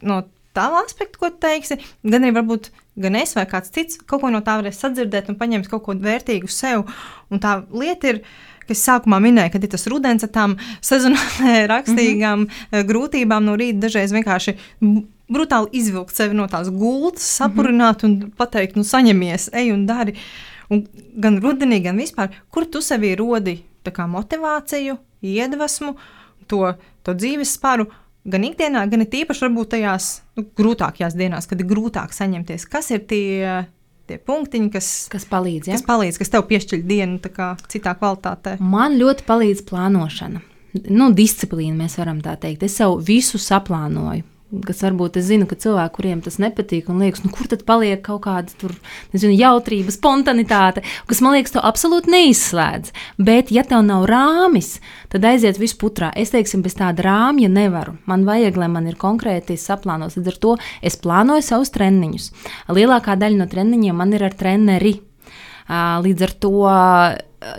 no 0.00 0.22
tava 0.56 0.80
aspekta, 0.82 1.20
ko 1.20 1.30
teiksi, 1.30 1.78
gan 2.02 2.24
arī 2.24 2.34
varbūt 2.40 2.70
gan 2.98 3.18
es 3.20 3.36
vai 3.36 3.44
kāds 3.50 3.70
cits 3.74 4.00
kaut 4.08 4.24
ko 4.24 4.32
no 4.32 4.40
tā 4.46 4.56
varēs 4.58 4.80
sadzirdēt 4.82 5.28
un 5.30 5.38
paņemt 5.38 5.68
kaut 5.70 5.84
ko 5.86 5.94
vērtīgu 6.02 6.50
sev. 6.50 6.86
Un 7.30 7.42
tā 7.42 7.58
lieta 7.70 8.14
ir, 8.14 8.22
kas 8.68 8.82
sākumā 8.88 9.20
minēja, 9.22 9.52
ka 9.52 9.60
ir 9.60 9.70
tas 9.76 9.86
rudens 9.92 10.24
ar 10.26 10.32
tām 10.34 10.56
sezonālajām 10.80 11.68
rakstīgām 11.74 12.40
mm 12.40 12.48
-hmm. 12.48 12.88
grūtībām 12.90 13.44
no 13.44 13.60
rīta 13.60 13.86
dažreiz 13.86 14.16
vienkārši 14.16 14.56
brutāli 15.32 15.80
izvilkt 15.80 16.16
sevi 16.16 16.36
no 16.36 16.48
tās 16.50 16.70
gultas, 16.72 17.26
sapurināt 17.38 18.02
mm 18.02 18.10
-hmm. 18.10 18.24
un 18.24 18.36
pateikt, 18.36 18.76
nu, 18.76 18.82
saņemies, 18.82 19.50
ej 19.52 19.72
un 19.72 19.86
dari. 19.86 20.14
Un 20.70 20.86
gan 21.16 21.40
rudenī, 21.40 21.82
gan 21.82 21.96
vispār, 21.96 22.28
kur 22.50 22.66
tu 22.66 22.78
sevī 22.78 23.16
rodi 23.16 23.62
motivāciju, 23.88 24.98
iedvesmu, 25.22 25.94
to, 26.46 26.74
to 27.02 27.14
dzīves 27.14 27.56
spāru, 27.56 27.86
gan 28.24 28.44
ikdienā, 28.44 28.86
gan 28.90 29.00
tīpaši 29.00 29.46
varbūt 29.46 29.68
tajās 29.68 30.22
nu, 30.36 30.44
grūtākajās 30.58 31.16
dienās, 31.16 31.46
kad 31.46 31.60
ir 31.60 31.66
grūtāk 31.66 32.12
saņemties. 32.12 32.66
Kas 32.66 32.90
ir 32.90 33.06
tie? 33.06 33.64
Tie 34.08 34.16
punktiņi, 34.16 34.70
kas, 34.72 35.08
kas 35.12 35.26
palīdz, 35.28 35.68
ja? 35.68 35.74
kas 35.74 35.82
palīdz, 35.84 36.18
kas 36.18 36.30
tev 36.32 36.46
piešķir 36.48 36.80
dienu 36.80 37.18
kā, 37.20 37.56
citā 37.68 37.92
kvalitātē. 37.92 38.54
Man 38.58 38.96
ļoti 38.96 39.26
palīdz 39.28 39.60
plānošana. 39.68 40.40
Nu, 40.88 41.10
disciplīna, 41.12 41.76
mēs 41.76 41.98
varam 41.98 42.22
tā 42.24 42.32
teikt. 42.40 42.62
Es 42.62 42.76
sev 42.80 43.02
visu 43.04 43.36
saplānoju 43.36 44.24
kas 44.64 44.80
varbūt 44.80 45.18
es 45.20 45.26
zinu, 45.28 45.44
ka 45.48 45.58
cilvēki, 45.60 45.92
kuriem 45.98 46.20
tas 46.24 46.38
nepatīk, 46.40 46.88
un 46.88 47.02
liekas, 47.02 47.20
nu, 47.24 47.30
kur 47.34 47.48
tad 47.50 47.64
paliek 47.68 48.00
kaut 48.04 48.22
kāda 48.24 48.54
tur, 48.60 48.72
nezinu, 49.12 49.34
jautrība, 49.36 49.92
spontanitāte, 49.92 50.84
kas 51.10 51.20
man 51.24 51.36
liekas, 51.36 51.52
to 51.56 51.62
absolūti 51.64 52.12
neizslēdz. 52.14 52.94
Bet, 53.20 53.52
ja 53.52 53.66
tev 53.68 53.84
nav 53.86 54.06
rāmis, 54.08 54.78
tad 55.12 55.26
aiziet 55.28 55.60
visputrā. 55.60 56.10
Es 56.16 56.32
teiksim, 56.32 56.64
bez 56.64 56.78
tāda 56.78 57.04
rāmja 57.04 57.50
nevaru. 57.52 57.98
Man 58.08 58.24
vajag, 58.28 58.56
lai 58.60 58.70
man 58.72 58.88
ir 58.88 58.96
konkrēti 59.00 59.58
saplānos. 59.60 60.16
Līdz 60.16 60.32
ar 60.32 60.40
to 60.46 60.56
es 60.80 60.96
plānoju 61.00 61.44
savus 61.44 61.74
treniņus. 61.76 62.32
Lielākā 62.72 63.18
daļa 63.20 63.42
no 63.42 63.48
treniņiem 63.52 64.00
man 64.00 64.16
ir 64.16 64.24
ar 64.30 64.36
treneri. 64.38 64.96
Līdz 65.68 66.24
ar 66.24 66.38
to 66.40 66.54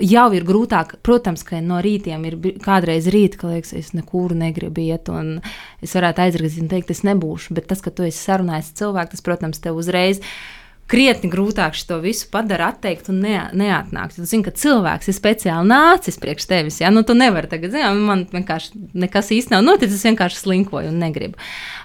jau 0.03 0.27
ir 0.36 0.45
grūtāk. 0.47 0.97
Protams, 1.05 1.43
ka 1.47 1.61
no 1.63 1.80
rītiem 1.84 2.25
ir 2.27 2.38
kādreiz 2.63 3.09
rīta, 3.11 3.39
ka 3.41 3.53
liekas, 3.53 3.73
es 3.77 3.91
nekur 3.97 4.36
negribu 4.38 4.84
iet, 4.84 5.11
un 5.13 5.39
es 5.84 5.95
varētu 5.95 6.25
aizrakt 6.25 6.61
un 6.61 6.71
teikt, 6.71 6.93
es 6.95 7.05
nebūšu. 7.07 7.55
Bet 7.57 7.69
tas, 7.71 7.84
ka 7.86 7.93
tu 7.93 8.07
esi 8.07 8.19
sarunājis 8.19 8.73
cilvēku, 8.80 9.15
tas, 9.15 9.25
protams, 9.25 9.61
tev 9.63 9.80
uzreiz 9.80 10.19
ir 10.19 10.34
krietni 10.89 11.29
grūtāk 11.29 11.77
šo 11.77 11.99
visu 12.01 12.27
padara 12.33 12.71
atteikt 12.73 13.11
un 13.11 13.21
ne, 13.23 13.35
neatnākt. 13.57 14.17
Tu 14.17 14.25
zini, 14.25 14.45
ka 14.45 14.53
cilvēks 14.57 15.11
ir 15.11 15.15
speciāli 15.15 15.69
nācis 15.69 16.17
priekš 16.21 16.47
tevis. 16.49 16.79
Ja? 16.81 16.89
Nu, 16.93 17.03
tu 17.05 17.13
nevari 17.17 17.49
tagad, 17.51 17.73
zināt, 17.75 17.99
man 18.01 18.25
vienkārši 18.31 18.79
nekas 18.97 19.29
īsti 19.35 19.53
nav 19.53 19.65
noticis, 19.67 19.99
es 19.99 20.07
vienkārši 20.09 20.41
slinkoju 20.41 20.89
un 20.89 20.97
negribu. 21.01 21.37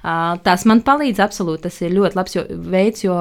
Uh, 0.04 0.36
tās 0.44 0.64
man 0.68 0.80
palīdz 0.84 1.20
absolūti. 1.24 1.66
Tas 1.66 1.80
ir 1.84 1.92
ļoti 1.96 2.18
labs 2.18 2.36
jo, 2.36 2.44
veids, 2.72 3.04
jo 3.04 3.18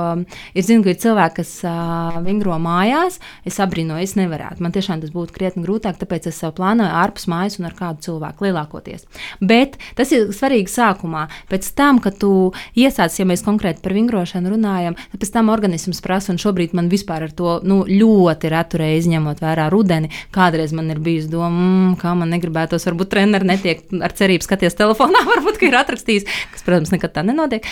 es 0.56 0.70
zinu, 0.70 0.86
ka 0.86 0.94
ir 0.94 1.02
cilvēki, 1.04 1.38
kas 1.42 1.52
uh, 1.68 2.20
vingro 2.24 2.56
mājās. 2.64 3.20
Es 3.48 3.60
abrīnoju, 3.64 4.08
es 4.08 4.16
nevarētu. 4.20 4.64
Man 4.64 4.76
tiešām 4.76 5.04
tas 5.04 5.12
būtu 5.14 5.36
krietni 5.36 5.66
grūtāk, 5.68 6.00
tāpēc 6.00 6.32
es 6.32 6.40
sev 6.44 6.56
plānoju 6.60 6.96
ārpus 7.04 7.28
mājas 7.32 7.60
un 7.60 7.68
ar 7.68 7.76
kādu 7.78 8.08
cilvēku 8.08 8.48
lielākoties. 8.48 9.08
Bet 9.44 9.76
tas 10.00 10.16
ir 10.16 10.32
svarīgi 10.36 10.72
sākumā. 10.72 11.28
Pēc 11.52 11.72
tam, 11.76 12.00
kad 12.04 12.20
tu 12.24 12.54
iesāc, 12.80 13.16
ja 13.20 13.28
mēs 13.28 13.44
konkrēti 13.44 13.84
par 13.84 13.96
vingrošanu 13.96 14.56
runājam, 14.56 15.00
pēc 15.20 15.36
tam 15.36 15.52
organizācijā 15.52 15.73
organisms 15.74 16.02
prasa, 16.06 16.32
un 16.32 16.38
šobrīd 16.38 16.76
man 16.78 16.90
vispār 16.90 17.26
ar 17.26 17.32
to 17.34 17.56
nu, 17.66 17.82
ļoti 17.90 18.50
retu 18.54 18.78
reizi 18.78 19.10
ņemot 19.10 19.42
vērā 19.42 19.66
rudeni. 19.74 20.12
Kādreiz 20.34 20.74
man 20.74 20.92
ir 20.94 21.00
bijusi 21.02 21.32
doma, 21.32 21.50
mm, 21.50 21.96
kā 22.02 22.14
man 22.14 22.30
negribētos, 22.30 22.86
varbūt 22.86 23.10
treneris 23.10 23.50
netiek 23.50 23.82
ar 24.06 24.14
cerību 24.14 24.46
skaties 24.46 24.78
telefonā, 24.78 25.24
varbūt 25.32 25.64
ir 25.66 25.78
atrakstījis, 25.80 26.30
kas, 26.54 26.66
protams, 26.66 26.94
nekad 26.94 27.16
tā 27.16 27.26
nenotiek. 27.26 27.66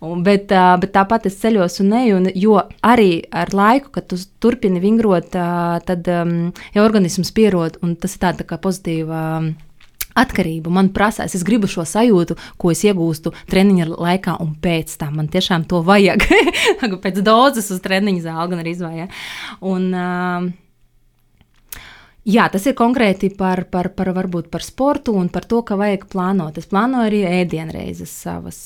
Un, 0.00 0.22
bet, 0.22 0.52
bet 0.54 0.94
tāpat 0.94 1.26
es 1.26 1.38
ceļos 1.42 1.80
un 1.82 1.90
neju, 1.96 2.20
un, 2.20 2.30
jo 2.38 2.60
arī 2.86 3.24
ar 3.34 3.50
laiku, 3.50 3.90
kad 3.98 4.06
tu 4.06 4.20
turpini 4.38 4.82
vingrot, 4.82 5.34
tad 5.34 6.12
um, 6.14 6.52
ja 6.76 6.86
organisms 6.86 7.34
pierod, 7.34 7.80
un 7.82 7.98
tas 7.98 8.14
ir 8.14 8.22
tā, 8.22 8.36
tā 8.38 8.46
kā 8.46 8.60
pozitīva. 8.62 9.24
Um, 9.40 9.56
atkarību. 10.22 10.72
Man 10.74 10.92
prasās, 10.94 11.34
es 11.38 11.44
gribu 11.46 11.70
šo 11.70 11.86
sajūtu, 11.88 12.38
ko 12.60 12.72
es 12.74 12.84
iegūstu 12.86 13.34
treniņa 13.50 13.90
laikā, 13.94 14.38
un 14.44 14.54
pēc 14.62 14.96
tam 15.00 15.18
man 15.20 15.32
tiešām 15.32 15.66
to 15.70 15.82
vajag. 15.86 16.28
pēc 17.04 17.20
dozes 17.26 17.70
uz 17.74 17.82
treniņa 17.84 18.24
zāli, 18.28 18.54
gan 18.54 18.64
arī 18.64 18.74
izvājā. 18.76 19.10
Un, 19.68 19.92
uh, 19.94 20.48
Jā, 22.28 22.44
tas 22.52 22.66
ir 22.68 22.74
konkrēti 22.76 23.30
par, 23.32 23.62
par, 23.72 23.86
par, 23.96 24.10
par 24.52 24.64
sportu 24.64 25.14
un 25.16 25.30
par 25.32 25.46
to, 25.48 25.62
ka 25.64 25.78
vajag 25.80 26.02
plānot. 26.12 26.58
Es 26.60 26.68
plānoju 26.68 27.08
arī 27.08 27.22
ēdienreizes 27.24 28.12
savas. 28.12 28.58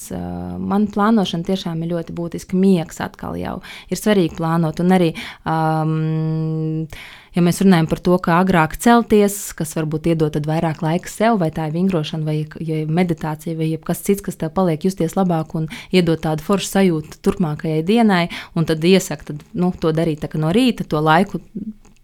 Man 0.58 0.88
plānošana 0.90 1.46
tiešām 1.46 1.84
ir 1.84 1.92
ļoti 1.92 2.16
būtiska. 2.16 2.58
Miegs 2.58 2.98
atkal 3.04 3.38
jau 3.38 3.60
ir 3.86 4.00
svarīgi 4.00 4.34
plānot. 4.40 4.82
Un 4.82 4.96
arī 4.96 5.12
um, 5.46 6.88
ja 7.36 7.42
mēs 7.44 7.62
runājam 7.64 7.88
par 7.90 8.02
to, 8.04 8.16
kā 8.22 8.38
agrāk 8.42 8.76
celties, 8.82 9.36
kas 9.56 9.74
varbūt 9.78 10.10
iedod 10.12 10.36
vairāk 10.46 10.82
laika 10.84 11.10
sev, 11.10 11.38
vai 11.42 11.50
tā 11.54 11.68
ir 11.68 11.76
vingrošana, 11.76 12.26
vai 12.26 12.36
ja 12.60 12.82
meditācija, 12.86 13.56
vai 13.58 13.70
kas 13.84 14.02
cits, 14.06 14.24
kas 14.24 14.40
tev 14.40 14.52
paliek 14.56 14.84
justies 14.84 15.16
labāk 15.18 15.56
un 15.58 15.68
iedod 15.94 16.22
tādu 16.22 16.44
foršu 16.46 16.70
sajūtu 16.76 17.22
turpmākajai 17.24 17.84
dienai, 17.86 18.24
un 18.56 18.68
tad 18.68 18.84
iesaka 18.84 19.32
tad, 19.32 19.46
nu, 19.52 19.72
to 19.78 19.94
darīt 19.96 20.26
no 20.38 20.52
rīta, 20.54 20.86
to 20.88 21.00
laiku 21.00 21.42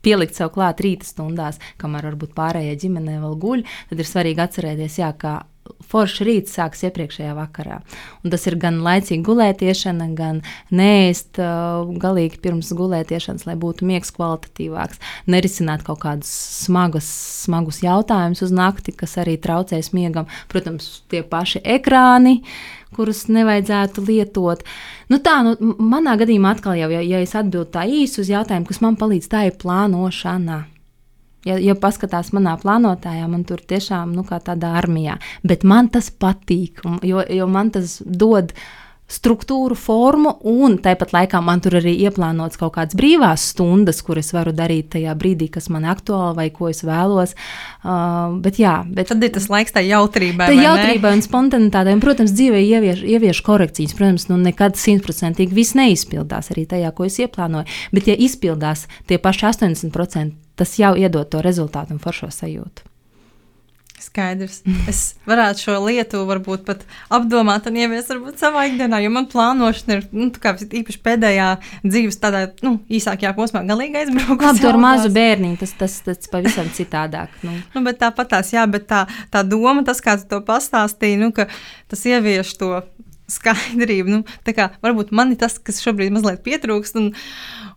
pielikt 0.04 0.38
sev 0.38 0.52
klāt 0.54 0.80
rīta 0.84 1.06
stundās, 1.08 1.58
kamēr 1.80 2.12
varbūt 2.12 2.34
pārējie 2.36 2.76
ģimenē 2.84 3.18
vēl 3.22 3.38
guļ, 3.42 3.64
tad 3.90 4.02
ir 4.02 4.08
svarīgi 4.08 4.44
atcerēties, 4.44 4.98
jā, 5.02 5.12
ka 5.18 5.40
foršs 5.88 6.22
rīts 6.26 6.54
sākas 6.56 6.84
iepriekšējā 6.88 7.34
vakarā. 7.36 7.80
Un 8.22 8.32
tas 8.32 8.44
ir 8.48 8.58
gan 8.60 8.80
laicīga 8.84 9.24
gulētiešana, 9.26 10.08
gan 10.18 10.42
nēst 10.74 11.40
uh, 11.42 11.88
galīgi 12.02 12.40
pirms 12.44 12.72
gulētiešanas, 12.76 13.46
lai 13.48 13.56
būtu 13.60 13.88
miegs 13.88 14.12
kvalitatīvāks, 14.16 15.00
nerisināt 15.30 15.84
kaut 15.86 16.02
kādus 16.04 16.32
smagus, 16.64 17.08
smagus 17.44 17.82
jautājumus 17.84 18.44
uz 18.46 18.54
nakti, 18.54 18.96
kas 18.96 19.18
arī 19.22 19.38
traucēs 19.40 19.92
miegam. 19.96 20.28
Protams, 20.52 21.02
tie 21.12 21.24
paši 21.26 21.64
ekrāni. 21.78 22.42
Kurus 22.96 23.26
nevajadzētu 23.28 24.00
lietot. 24.06 24.62
Nu 25.12 25.18
tā, 25.20 25.42
nu, 25.44 25.74
manā 25.76 26.14
gadījumā 26.16 26.54
atkal, 26.56 26.72
jau, 26.80 26.88
ja, 26.94 27.02
ja 27.04 27.20
es 27.20 27.36
atbildu 27.36 27.68
tā 27.74 27.84
īsi 27.84 28.22
uz 28.22 28.32
jautājumu, 28.32 28.64
kas 28.70 28.80
man 28.80 28.96
palīdz, 28.96 29.28
tā 29.28 29.44
ir 29.50 29.58
plānošana. 29.60 30.62
Ja, 31.48 31.56
ja 31.62 31.74
paskatās 31.78 32.32
manā 32.36 32.56
plānotājā, 32.60 33.24
man 33.30 33.46
tur 33.48 33.62
tiešām 33.64 34.12
nu, 34.16 34.24
kā 34.28 34.40
tādā 34.44 34.74
armijā. 34.80 35.16
Bet 35.46 35.64
man 35.64 35.88
tas 35.92 36.10
patīk, 36.12 36.82
jo, 37.06 37.22
jo 37.24 37.48
man 37.48 37.72
tas 37.72 37.98
dod 38.04 38.52
struktūru, 39.08 39.76
formu, 39.78 40.34
un 40.44 40.76
tāpat 40.84 41.14
laikā 41.16 41.40
man 41.44 41.62
tur 41.64 41.78
arī 41.80 41.94
ieplānots 42.04 42.60
kaut 42.60 42.74
kādas 42.76 42.96
brīvās 42.98 43.46
stundas, 43.54 44.02
kuras 44.04 44.34
varu 44.36 44.52
darīt 44.56 44.90
tajā 44.92 45.14
brīdī, 45.18 45.48
kas 45.52 45.70
man 45.72 45.86
ir 45.86 45.94
aktuāli 45.94 46.36
vai 46.36 46.48
ko 46.54 46.68
es 46.68 46.84
vēlos. 46.84 47.32
Uh, 47.80 48.36
bet, 48.44 48.60
jā, 48.60 48.82
bet, 48.84 49.08
Tad 49.08 49.24
ir 49.24 49.32
tas 49.32 49.48
laiks 49.48 49.72
tā 49.72 49.82
jautrībai. 49.86 50.50
Tā 50.50 50.58
jautrībai 50.58 51.14
un 51.16 51.24
spontanitātei, 51.24 51.96
un, 51.96 52.02
protams, 52.04 52.34
dzīvē 52.36 52.60
ievieš, 52.60 53.00
ievieš 53.16 53.40
korekcijas. 53.46 53.96
Protams, 53.96 54.28
nu 54.28 54.36
nekad 54.42 54.76
simtprocentīgi 54.76 55.56
viss 55.56 55.78
neizpildās 55.78 56.52
arī 56.52 56.66
tajā, 56.68 56.92
ko 56.92 57.08
es 57.08 57.16
ieplānoju, 57.24 57.78
bet, 57.96 58.12
ja 58.12 58.18
izpildās 58.28 58.84
tie 59.08 59.20
paši 59.22 59.48
80%, 59.48 60.36
tas 60.58 60.76
jau 60.76 60.92
iedod 60.98 61.32
to 61.32 61.40
rezultātu 61.44 61.96
un 61.96 62.02
foršo 62.02 62.28
sajūtu. 62.34 62.87
Skaidrs. 64.02 64.60
Es 64.90 65.00
varētu 65.28 65.64
šo 65.64 65.76
lietu 65.84 66.20
varbūt 66.28 66.64
pat 66.66 66.84
apdomāt 67.14 67.66
un 67.70 67.78
ieviest 67.80 68.12
varbūt 68.12 68.40
savā 68.40 68.66
ikdienā, 68.70 69.00
jo 69.04 69.12
man 69.14 69.28
plānošana 69.30 69.98
ir 69.98 70.06
nu, 70.12 70.28
īpaši 70.30 71.00
pēdējā 71.04 71.48
dzīves 71.86 72.20
tādā 72.22 72.44
nu, 72.66 72.78
īsākajā 72.88 73.34
posmā 73.36 73.64
galīgi 73.68 74.02
aizbraukusi. 74.02 74.46
Labi, 74.46 74.64
tur 74.64 74.80
mazu 74.82 75.12
bērniņu, 75.14 75.58
tas, 75.62 75.74
tas, 75.80 75.98
tas 76.06 76.30
pavisam 76.32 76.70
citādāk. 76.74 77.34
Nu. 77.46 77.56
nu, 77.74 77.84
bet 77.86 78.00
tāpat 78.02 78.32
tās, 78.36 78.52
jā, 78.54 78.66
bet 78.70 78.88
tā, 78.90 79.04
tā 79.34 79.44
doma, 79.46 79.84
tas, 79.86 80.02
kā 80.04 80.18
tu 80.20 80.28
to 80.30 80.42
pastāstīji, 80.46 81.20
nu, 81.22 81.32
ka 81.36 81.48
tas 81.90 82.06
ievieš 82.08 82.54
to 82.60 82.72
skaidrību. 83.28 84.18
Nu, 84.18 84.22
kā, 84.46 84.70
varbūt 84.84 85.12
man 85.16 85.34
ir 85.34 85.42
tas, 85.42 85.58
kas 85.62 85.82
šobrīd 85.84 86.14
mazliet 86.14 86.44
pietrūkst, 86.46 87.00
un, 87.00 87.10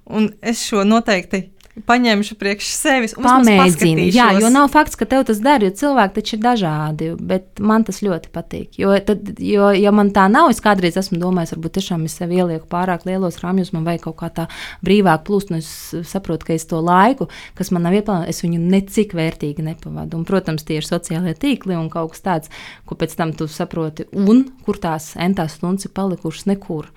un 0.08 0.32
es 0.42 0.64
šo 0.68 0.86
noteikti 0.88 1.50
paņemšu 1.88 2.36
priekš 2.40 2.70
sevis 2.76 3.14
un 3.16 3.26
pamēģinu. 3.26 4.08
Jā, 4.12 4.32
jo 4.42 4.50
nav 4.52 4.68
fakts, 4.74 4.98
ka 5.00 5.08
tev 5.10 5.24
tas 5.30 5.40
der, 5.44 5.64
jo 5.64 5.72
cilvēki 5.82 6.18
taču 6.18 6.36
ir 6.36 6.42
dažādi, 6.44 7.10
bet 7.32 7.62
man 7.64 7.86
tas 7.88 8.02
ļoti 8.04 8.32
patīk. 8.34 8.76
Jo, 8.82 8.94
tad, 9.08 9.32
jo 9.40 9.70
ja 9.78 9.94
man 9.96 10.12
tā 10.16 10.28
nav, 10.32 10.50
es 10.52 10.62
kādreiz 10.64 11.00
esmu 11.00 11.20
domājis, 11.22 11.56
varbūt 11.56 11.78
tiešām 11.80 12.04
es 12.10 12.18
sev 12.20 12.34
ielieku 12.36 12.68
pārāk 12.72 13.08
lielos 13.08 13.40
rāmjos, 13.44 13.72
man 13.76 13.88
vajag 13.88 14.06
kaut 14.10 14.20
kā 14.20 14.32
tā 14.42 14.48
brīvāk 14.86 15.26
plūst, 15.28 15.54
un 15.54 15.62
es 15.62 15.72
saprotu, 16.12 16.50
ka 16.50 16.56
es 16.58 16.68
to 16.70 16.82
laiku, 16.84 17.30
kas 17.58 17.72
man 17.72 17.88
nav 17.88 17.96
ieplānots, 18.02 18.32
es 18.32 18.44
viņu 18.44 18.60
necik 18.62 19.16
vērtīgi 19.18 19.66
nepavadu. 19.66 20.20
Un, 20.20 20.28
protams, 20.28 20.68
tie 20.68 20.82
ir 20.82 20.88
sociālie 20.88 21.36
tīkli 21.40 21.78
un 21.80 21.90
kaut 21.94 22.16
kas 22.16 22.28
tāds, 22.28 22.64
ko 22.86 23.00
pēc 23.00 23.16
tam 23.18 23.36
tu 23.38 23.48
saproti, 23.52 24.10
un 24.12 24.46
kur 24.66 24.80
tās 24.82 25.14
entās 25.20 25.56
stundas 25.60 25.88
ir 25.88 25.96
palikušas 25.96 26.50
nekur. 26.52 26.92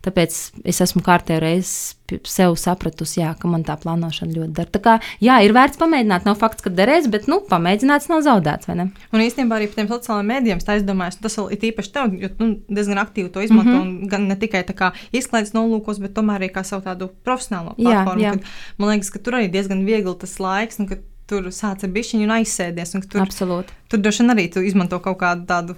Tāpēc 0.00 0.36
es 0.64 0.80
esmu 0.80 1.02
kārtējo 1.04 1.42
reizi 1.42 2.20
sev 2.26 2.54
sapratusi, 2.58 3.20
jā, 3.20 3.34
ka 3.38 3.48
man 3.50 3.62
tā 3.66 3.76
plānošana 3.78 4.32
ļoti 4.34 4.54
dara. 4.56 4.72
Tā 4.72 4.80
kā, 4.82 4.94
jā, 5.22 5.36
ir 5.44 5.52
vērts 5.54 5.78
pamēģināt. 5.80 6.24
Nav 6.26 6.38
fakts, 6.40 6.64
ka 6.64 6.72
derēs, 6.72 7.06
bet 7.12 7.28
nu, 7.30 7.38
pamēģināts 7.50 8.08
nav 8.10 8.24
zaudēts. 8.26 8.70
Un 8.70 9.22
īstenībā 9.22 9.58
arī 9.58 9.68
par 9.68 9.80
tiem 9.80 9.90
sociālajiem 9.90 10.32
mēdījiem 10.32 10.62
es 10.64 10.86
domāju, 10.88 11.20
tas 11.26 11.36
ir 11.42 11.68
īpaši 11.70 11.92
tev, 11.94 12.16
jo 12.22 12.32
tu 12.32 12.48
nu, 12.48 12.56
diezgan 12.72 13.02
aktīvi 13.04 13.30
to 13.34 13.44
izmanto. 13.44 13.76
Mm 13.76 13.92
-hmm. 13.92 14.08
Gan 14.08 14.26
ne 14.28 14.36
tikai 14.36 14.64
izklaides 15.12 15.52
nolūkos, 15.52 16.00
bet 16.00 16.14
tomēr 16.14 16.40
arī 16.40 16.50
kā 16.52 16.64
savu 16.64 16.82
tādu 16.82 17.10
profesionālo 17.24 17.76
platformu. 17.76 18.22
Jā, 18.22 18.32
jā. 18.32 18.32
Kad, 18.32 18.44
man 18.78 18.90
liekas, 18.90 19.10
ka 19.10 19.18
tur 19.18 19.34
arī 19.34 19.50
diezgan 19.50 19.84
viegli 19.84 20.16
tas 20.18 20.40
laiks. 20.40 20.78
Nu, 20.78 20.88
tur 21.30 21.46
sācis 21.54 21.84
ar 21.84 21.90
bišķiņu 21.94 22.26
un 22.26 22.34
aizsēdies. 22.40 22.94
Un 22.94 23.02
tur, 23.02 23.20
Absolūti. 23.20 23.76
Tur 23.88 24.02
droši 24.02 24.22
vien 24.22 24.34
arī 24.34 24.48
tu 24.52 24.60
izmanto 24.60 24.98
kaut 24.98 25.18
kādu 25.18 25.46
tādu 25.46 25.76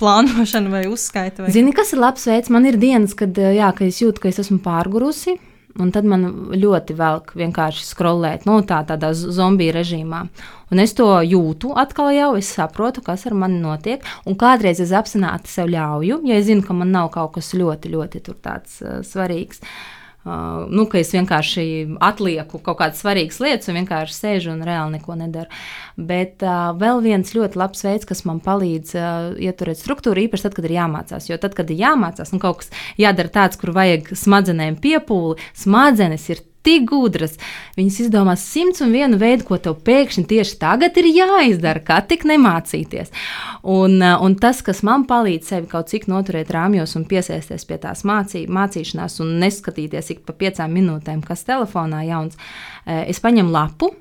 plānošana 0.00 0.72
vai 0.72 0.84
uzskaita. 0.90 1.44
Vai... 1.44 1.54
Zini, 1.54 1.74
kas 1.76 1.94
ir 1.94 2.02
labs 2.02 2.28
veids? 2.28 2.52
Man 2.52 2.68
ir 2.68 2.78
dienas, 2.80 3.16
kad, 3.18 3.36
jā, 3.36 3.72
kad 3.76 3.88
es 3.88 4.00
jūtu, 4.02 4.22
ka 4.22 4.30
es 4.30 4.40
esmu 4.42 4.60
pārgurusi. 4.64 5.38
Un 5.82 5.88
tad 5.90 6.06
man 6.06 6.22
ļoti 6.54 6.94
velk 6.94 7.32
vienkārši 7.34 7.82
skrolēt, 7.82 8.44
nu, 8.46 8.60
tā, 8.62 8.76
tādā 8.86 9.08
zombiju 9.10 9.72
režīmā. 9.74 10.20
Un 10.70 10.82
es 10.82 10.94
to 10.94 11.08
jūtu 11.26 11.72
atkal 11.74 12.12
jau, 12.14 12.28
es 12.38 12.52
saprotu, 12.54 13.02
kas 13.02 13.26
ar 13.26 13.34
mani 13.34 13.58
notiek. 13.58 14.06
Un 14.22 14.38
kādreiz 14.38 14.78
es 14.84 14.94
apzināti 14.94 15.50
sev 15.50 15.72
ļauju, 15.74 16.20
ja 16.30 16.38
es 16.38 16.46
zinu, 16.46 16.62
ka 16.62 16.78
man 16.78 16.94
nav 16.94 17.10
kaut 17.16 17.34
kas 17.40 17.50
ļoti, 17.58 17.90
ļoti 17.90 18.22
tāds, 18.38 18.78
uh, 18.86 19.00
svarīgs. 19.02 19.64
Uh, 19.64 19.74
Uh, 20.24 20.64
nu, 20.72 20.86
ka 20.88 20.96
es 21.02 21.10
vienkārši 21.12 21.64
atlieku 22.00 22.56
kaut 22.64 22.78
kādas 22.78 23.02
svarīgas 23.02 23.42
lietas 23.44 23.68
un 23.68 23.76
vienkārši 23.76 24.14
sēžu 24.16 24.54
un 24.54 24.62
reāli 24.64 24.96
neko 24.96 25.18
nedaru. 25.20 25.52
Bet 26.00 26.40
uh, 26.40 26.70
vēl 26.80 27.02
viens 27.04 27.34
ļoti 27.36 27.60
labs 27.60 27.84
veids, 27.84 28.08
kas 28.08 28.24
man 28.24 28.40
palīdz 28.44 28.94
uh, 28.96 29.28
ieturēt 29.36 29.82
struktūru, 29.82 30.24
īpaši 30.24 30.46
tad, 30.48 30.56
kad 30.56 30.70
ir 30.70 30.78
jāmācās. 30.78 31.28
Jo 31.28 31.36
tad, 31.42 31.52
kad 31.58 31.68
ir 31.68 31.82
jāmācās 31.84 32.32
un 32.32 32.40
kaut 32.40 32.62
kas 32.62 32.72
jādara 32.96 33.34
tāds, 33.36 33.60
kur 33.60 33.74
vajag 33.76 34.14
smadzenēm 34.16 34.80
piepūli, 34.80 35.36
smadzenes 35.60 36.30
ir 36.32 36.40
tik 36.64 36.86
gudras. 36.90 37.36
Viņas 37.78 38.00
izdomās 38.06 38.44
simts 38.48 38.82
un 38.84 38.94
vienu 38.94 39.18
veidu, 39.20 39.46
ko 39.48 39.58
tev 39.62 39.76
pēkšņi 39.86 40.24
tieši 40.30 40.58
tagad 40.60 40.96
ir 41.00 41.10
jāizdara, 41.10 41.82
kā 41.84 42.00
tik 42.08 42.26
nemācīties. 42.28 43.12
Un, 43.62 44.00
eh, 44.02 44.16
un 44.20 44.36
tas, 44.40 44.62
kas 44.64 44.82
man 44.82 45.06
palīdz 45.08 45.52
sevi 45.52 45.70
kaut 45.70 45.92
cik 45.92 46.08
noturēt 46.10 46.52
rāmjos 46.54 46.96
un 46.96 47.04
piesaisties 47.04 47.66
pie 47.68 47.78
tās 47.78 48.04
mācī, 48.04 48.46
mācīšanās 48.48 49.20
un 49.20 49.38
neskatīties 49.42 50.10
ik 50.10 50.24
pa 50.26 50.32
piecām 50.32 50.72
minūtēm, 50.72 51.24
kas 51.24 51.44
telefonā 51.44 52.06
jauns, 52.08 52.36
eh, 52.86 53.04
es 53.08 53.20
paņemu 53.20 53.50
lapu. 53.50 53.94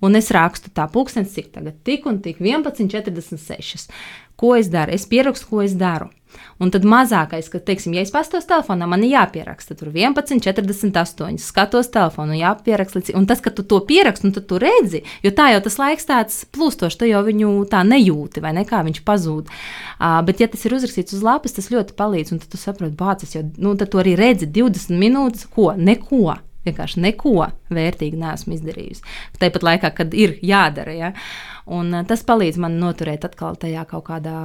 Un 0.00 0.16
es 0.16 0.30
rakstu 0.30 0.70
tā, 0.72 0.86
pūkstens, 0.88 1.34
cik 1.34 1.52
tagad, 1.52 1.74
tik 1.84 2.06
un 2.06 2.20
tik, 2.20 2.38
11,46. 2.40 3.90
Ko 4.36 4.54
es 4.56 4.70
daru? 4.72 4.92
Es 4.92 5.04
pierakstu, 5.04 5.46
ko 5.50 5.60
es 5.60 5.74
daru. 5.74 6.08
Un 6.60 6.72
tad 6.74 6.84
mazākais, 6.88 7.48
ka, 7.52 7.60
teiksim, 7.64 7.94
ja 7.96 8.04
es 8.04 8.12
pastos 8.14 8.46
telefonā, 8.48 8.88
man 8.90 9.04
ir 9.06 9.14
jāpieraksta 9.14 9.76
tur 9.78 9.90
11, 9.94 10.42
48, 10.44 11.40
skatos 11.40 11.88
telefonu, 11.94 12.36
jāpieraksta 12.38 13.00
līdzi. 13.00 13.16
Un 13.18 13.28
tas, 13.30 13.40
ka 13.44 13.52
tu 13.54 13.64
to 13.68 13.80
pieraksti, 13.88 14.28
un 14.28 14.36
tu 14.36 14.60
redzi, 14.60 15.02
jo 15.24 15.32
tā 15.36 15.50
jau 15.54 15.62
tas 15.64 15.78
laiks 15.80 16.08
tāds 16.10 16.42
plūstošs, 16.52 16.98
tu 17.00 17.08
jau 17.08 17.22
viņu 17.26 17.54
tā 17.72 17.80
nejūti, 17.86 18.44
vai 18.44 18.52
ne 18.56 18.66
kā 18.68 18.82
viņš 18.86 19.00
pazūd. 19.06 19.48
Uh, 19.48 20.20
bet, 20.26 20.44
ja 20.44 20.50
tas 20.52 20.66
ir 20.66 20.76
uzrakstīts 20.76 21.16
uz 21.16 21.24
lapas, 21.24 21.56
tas 21.56 21.72
ļoti 21.72 21.96
palīdz, 21.98 22.34
un 22.34 22.44
tad 22.44 22.52
tu 22.52 22.60
saproti, 22.60 22.96
bācis, 22.98 23.34
jo 23.38 23.46
nu, 23.56 23.74
tu 23.80 24.02
arī 24.02 24.14
redzi 24.20 24.50
20 24.50 25.00
minūtes, 25.00 25.48
ko, 25.50 25.72
neko. 25.76 26.38
Vienkārši 26.60 27.00
neko 27.00 27.46
vērtīgu 27.72 28.18
neesmu 28.20 28.52
izdarījusi. 28.52 29.04
Tāpat 29.40 29.64
laikā, 29.64 29.90
kad 29.96 30.12
ir 30.12 30.34
jādara. 30.44 30.92
Ja? 30.92 31.08
Un, 31.66 31.92
uh, 31.94 32.04
tas 32.08 32.24
palīdz 32.26 32.60
man 32.62 32.78
noturēt 32.80 33.26
atkal 33.28 33.58
tajā 33.60 33.84
kaut 33.90 34.06
kādā 34.08 34.36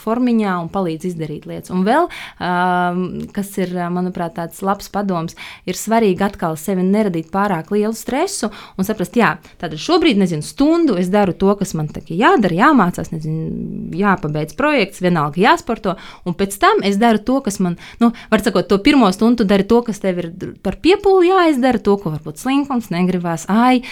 formiņā 0.00 0.56
un 0.62 0.70
palīdz 0.72 1.10
izdarīt 1.10 1.48
lietas. 1.48 1.72
Un 1.74 1.84
vēl, 1.86 2.08
uh, 2.08 3.02
kas 3.34 3.52
ir, 3.60 3.74
manuprāt, 3.92 4.36
tāds 4.38 4.62
labs 4.64 4.90
padoms, 4.92 5.36
ir 5.68 5.78
svarīgi 5.78 6.24
atkal 6.24 6.56
sevi 6.60 6.84
neradīt 6.86 7.32
pārāk 7.34 7.72
lielu 7.74 7.94
stresu 7.96 8.50
un 8.78 8.86
saprast, 8.86 9.16
jā, 9.18 9.34
tātad 9.60 9.78
šobrīd, 9.80 10.18
nezinu, 10.20 10.44
stundu 10.46 10.98
es 11.00 11.10
daru 11.12 11.34
to, 11.36 11.52
kas 11.58 11.74
man 11.78 11.90
tā 11.92 12.02
jādara, 12.08 12.56
jāmācās, 12.62 13.12
nezinu, 13.14 13.90
jāpabeidz 13.98 14.56
projekts, 14.58 15.02
vienalga 15.04 15.42
jāsporto, 15.42 15.96
un 16.28 16.36
pēc 16.38 16.56
tam 16.62 16.84
es 16.86 17.00
daru 17.00 17.22
to, 17.24 17.40
kas 17.44 17.60
man, 17.64 17.78
nu, 18.02 18.12
var 18.32 18.44
sakot, 18.44 18.68
to 18.70 18.80
pirmo 18.84 19.10
stundu 19.14 19.46
dari 19.48 19.66
to, 19.68 19.82
kas 19.86 20.02
tev 20.02 20.22
ir 20.22 20.30
par 20.64 20.78
piepūli 20.82 21.32
jāizdara, 21.32 21.82
to, 21.82 21.98
ko 22.00 22.14
varbūt 22.14 22.40
slinkums 22.42 22.92
negribās, 22.94 23.48
ai, 23.52 23.82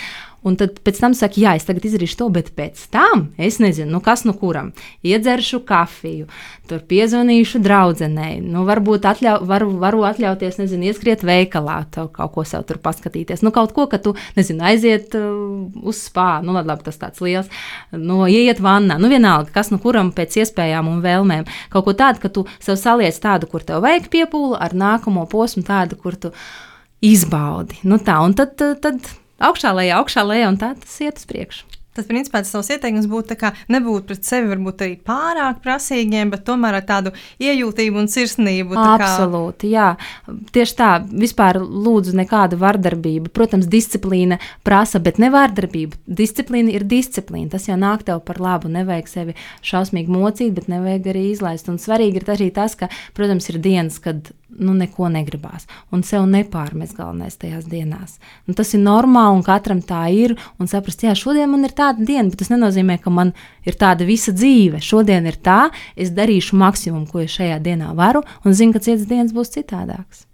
Un 0.46 0.54
tad 0.58 0.76
pēc 0.86 1.00
tam 1.02 1.14
saka, 1.16 1.40
jā, 1.42 1.56
es 1.58 1.66
tagad 1.66 1.88
izdarīšu 1.88 2.18
to, 2.20 2.28
bet 2.30 2.52
pēc 2.54 2.84
tam 2.94 3.24
es 3.34 3.58
nezinu, 3.62 3.88
nu 3.96 4.00
kas 4.04 4.22
nu 4.28 4.34
kuram. 4.38 4.68
Iedzeršu 5.06 5.58
kafiju, 5.66 6.28
tur 6.70 6.84
piezvanīšu 6.86 7.58
draudzenei, 7.64 8.38
nu 8.44 8.62
varbūt 8.68 9.08
atļau, 9.10 9.40
varu, 9.48 9.72
varu 9.82 10.04
atļauties, 10.06 10.60
nezinu, 10.60 10.86
ieskriet 10.92 11.24
veikalā, 11.26 11.80
kaut 11.90 12.34
ko 12.36 12.46
sev 12.46 12.62
tur 12.68 12.78
paskatīties. 12.84 13.42
Nu 13.42 13.50
kaut 13.54 13.74
ko, 13.74 13.88
ka 13.90 13.98
tu, 14.02 14.14
nezinu, 14.38 14.62
aiziet 14.70 15.18
uh, 15.18 15.66
uz 15.82 16.04
spā, 16.06 16.28
nu 16.46 16.54
labi, 16.54 16.70
labi 16.70 16.86
tas 16.86 17.02
tāds 17.02 17.26
liels, 17.26 17.50
nu 17.90 18.22
ieiet 18.30 18.62
vannā, 18.62 19.00
nu 19.02 19.10
vienalga, 19.10 19.50
kas 19.54 19.72
nu 19.74 19.80
kuram 19.82 20.14
pēc 20.14 20.38
iespējām 20.44 20.94
un 20.94 21.02
vēlmēm. 21.02 21.50
Kaut 21.74 21.88
ko 21.88 21.98
tādu, 21.98 22.22
ka 22.22 22.30
tu 22.30 22.46
sev 22.62 22.78
saliec 22.78 23.18
tādu, 23.18 23.50
kur 23.50 23.66
tev 23.66 23.82
vajag 23.82 24.10
piepūli, 24.14 24.54
ar 24.62 24.78
nākamo 24.78 25.26
posmu 25.30 25.66
tādu, 25.66 25.98
kur 25.98 26.14
tu 26.14 26.34
izbaudi. 27.02 27.82
Nu 27.82 27.98
tā, 27.98 28.20
un 28.22 28.38
tad, 28.38 28.54
tad 28.56 29.02
augšā, 29.38 29.72
lejā, 29.76 30.02
augšā, 30.02 30.26
lejā, 30.26 30.52
un 30.52 30.60
tā 30.60 30.74
tas 30.80 31.00
iet 31.04 31.20
uz 31.20 31.28
priekšu. 31.28 31.76
Tas, 31.96 32.04
principā, 32.04 32.42
tas 32.44 32.50
savs 32.52 32.68
ieteikums 32.74 33.06
būtu 33.08 33.38
nebūt 33.72 34.04
pret 34.10 34.26
sevi 34.28 34.50
varbūt 34.50 34.82
arī 34.84 34.96
pārāk 35.00 35.62
prasīgiem, 35.64 36.28
bet 36.28 36.42
tomēr 36.44 36.76
ar 36.76 36.84
tādu 36.84 37.12
iejūtību 37.40 38.02
un 38.02 38.10
sirsnību. 38.12 38.76
Absolūti, 38.76 39.70
kā... 39.70 39.72
jā. 39.72 40.34
Tieši 40.52 40.76
tā, 40.76 40.90
vispār 41.08 41.56
lūdzu 41.62 42.12
nekādu 42.20 42.60
vardarbību. 42.60 43.32
Protams, 43.32 43.68
disciplīna 43.72 44.36
prasa, 44.66 45.00
bet 45.00 45.16
ne 45.22 45.32
vardarbību. 45.32 46.02
Disciplīna 46.20 46.76
ir 46.76 46.84
disciplīna. 46.84 47.54
Tas 47.56 47.70
jau 47.70 47.80
nāk 47.80 48.04
tev 48.04 48.20
par 48.28 48.42
labu. 48.44 48.68
Nevajag 48.76 49.08
sevi 49.08 49.36
šausmīgi 49.64 50.12
mocīt, 50.12 50.52
bet 50.58 50.68
nevajag 50.68 51.14
arī 51.14 51.30
izlaist. 51.30 51.72
Un 51.72 51.80
svarīgi 51.80 52.20
ir 52.20 52.28
arī 52.36 52.52
tas, 52.52 52.76
ka, 52.76 52.92
protams, 53.16 53.48
ir 53.48 53.62
dienas, 53.64 53.96
kad 54.04 54.34
nu, 54.48 54.74
neko 54.74 55.08
negribās. 55.12 55.66
Un 55.94 56.04
sev 56.06 56.26
nepārmest 56.30 56.96
galvenais 56.96 57.38
tajās 57.40 57.66
dienās. 57.70 58.16
Un 58.46 58.58
tas 58.58 58.72
ir 58.76 58.82
normāli, 58.84 59.38
un 59.38 59.44
katram 59.46 59.82
tā 59.84 60.04
ir. 60.14 60.36
Un 60.62 60.70
saprast, 60.70 61.02
jā, 61.06 61.14
šodien 61.18 61.50
man 61.52 61.66
ir 61.66 61.74
tāda 61.76 62.04
diena, 62.06 62.28
bet 62.30 62.40
tas 62.42 62.52
nenozīmē, 62.52 62.98
ka 63.02 63.12
man 63.12 63.34
ir 63.66 63.78
tāda 63.80 64.06
visa 64.08 64.34
dzīve. 64.36 64.82
Šodien 64.84 65.26
ir 65.26 65.40
tā, 65.42 65.66
es 65.96 66.14
darīšu 66.14 66.58
maksimumu, 66.60 67.08
ko 67.10 67.24
es 67.24 67.34
šajā 67.36 67.58
dienā 67.64 67.92
varu, 67.98 68.24
un 68.44 68.56
zinu, 68.56 68.76
ka 68.76 68.84
citas 68.86 69.08
dienas 69.10 69.34
būs 69.36 69.54
citādākas. 69.58 70.25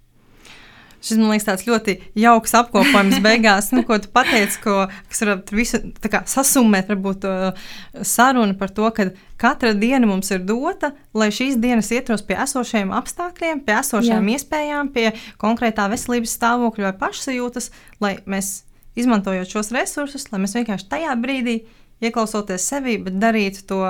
Šis 1.03 1.19
man 1.19 1.33
liekas 1.33 1.47
tāds 1.49 1.65
ļoti 1.67 1.97
jauks 2.23 2.55
apkopojums 2.55 3.19
beigās, 3.27 3.73
nu, 3.75 3.83
ko 3.87 3.99
tu 4.03 4.11
pateici, 4.15 4.61
ko, 4.63 4.87
kas 5.11 5.23
var 5.27 5.41
visu 5.51 5.81
kā, 6.07 6.23
sasummēt, 6.31 6.91
varbūt 6.93 7.27
uh, 7.27 7.65
sarunu 8.07 8.55
par 8.59 8.71
to, 8.75 8.87
ka 8.95 9.09
katra 9.43 9.73
diena 9.75 10.07
mums 10.07 10.31
ir 10.31 10.45
dota, 10.47 10.93
lai 11.19 11.33
šīs 11.35 11.59
dienas 11.63 11.91
ietros 11.95 12.23
pie 12.27 12.37
esošajiem 12.45 12.93
apstākļiem, 12.95 13.65
pie 13.67 13.75
esošajām 13.81 14.31
Jā. 14.31 14.39
iespējām, 14.39 14.93
pie 14.95 15.09
konkrētā 15.43 15.89
veselības 15.91 16.37
stāvokļa 16.39 16.91
vai 16.91 16.95
pašsajūtas, 17.01 17.73
lai 18.03 18.17
mēs 18.31 18.61
izmantojot 18.99 19.51
šos 19.51 19.73
resursus, 19.75 20.29
lai 20.31 20.45
mēs 20.45 20.55
vienkārši 20.55 20.87
tajā 20.93 21.17
brīdī 21.19 21.63
ieklausoties 22.03 22.69
sevi, 22.69 22.99
bet 23.03 23.19
darītu 23.23 23.67
to, 23.67 23.81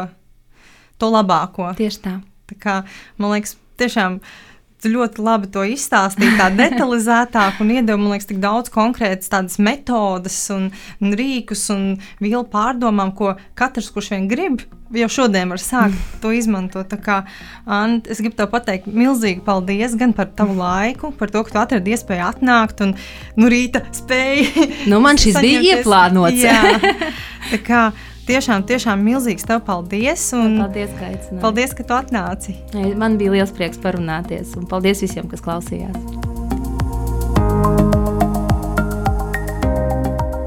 to 0.97 1.13
labāko. 1.13 1.69
Tieši 1.77 2.01
tā. 2.07 2.15
tā 2.49 2.59
kā, 2.63 2.79
man 3.21 3.37
liekas, 3.37 3.59
tiešām 3.81 4.21
Tu 4.23 4.52
ļoti 4.91 5.23
labi 5.23 5.51
to 5.53 5.65
izstāstīji, 5.69 6.37
tā 6.41 6.49
detalizētāk, 6.59 7.61
un 7.63 7.73
iedeva 7.77 8.01
man 8.01 8.15
liekas, 8.15 8.29
tik 8.31 8.43
daudz 8.43 8.73
konkrētas 8.75 9.31
tādas 9.33 9.59
metodes, 9.63 10.39
un, 10.55 10.71
un 11.03 11.17
rīkus 11.19 11.69
un 11.75 11.85
vielu 12.23 12.45
pārdomām, 12.51 13.15
ko 13.19 13.37
katrs, 13.59 13.93
kurš 13.95 14.13
vien 14.15 14.29
grib, 14.31 14.65
jau 14.93 15.09
šodien 15.09 15.53
var 15.53 15.61
sākt 15.63 15.99
to 16.23 16.33
izmantot. 16.35 16.89
Tā 16.91 16.99
kā, 17.01 17.19
Ant, 17.65 18.09
es 18.11 18.21
gribu 18.21 18.37
tev 18.39 18.51
pateikt 18.53 18.89
milzīgi 18.91 19.45
paldies 19.47 19.97
gan 19.99 20.15
par 20.17 20.33
tavu 20.37 20.57
laiku, 20.59 21.13
par 21.17 21.33
to, 21.33 21.45
ka 21.47 21.55
tu 21.55 21.61
atradi 21.63 21.95
iespēju 21.95 22.27
atnākt 22.27 22.83
un 22.85 22.97
nu, 23.39 23.51
rīta 23.53 23.85
spēju. 23.95 24.69
Nu, 24.91 24.99
man 25.05 25.21
šis 25.21 25.39
bija 25.41 25.63
ieplānots. 25.77 26.43
Jā, 26.43 26.59
tā 27.53 27.61
kā 27.65 27.83
Tiešām, 28.23 28.63
tiešām 28.63 29.01
milzīgs 29.03 29.43
tev 29.49 29.65
paldies. 29.67 30.29
Paldies, 30.31 30.93
ka 30.95 31.09
aicināji. 31.09 31.41
Paldies, 31.43 31.73
ka 31.75 31.87
tu 31.87 31.95
atnāci. 31.97 32.55
Man 32.99 33.17
bija 33.19 33.33
liels 33.35 33.51
prieks 33.55 33.81
parunāties, 33.83 34.53
un 34.59 34.69
paldies 34.71 35.03
visiem, 35.03 35.27
kas 35.27 35.43
klausījās. 35.43 35.97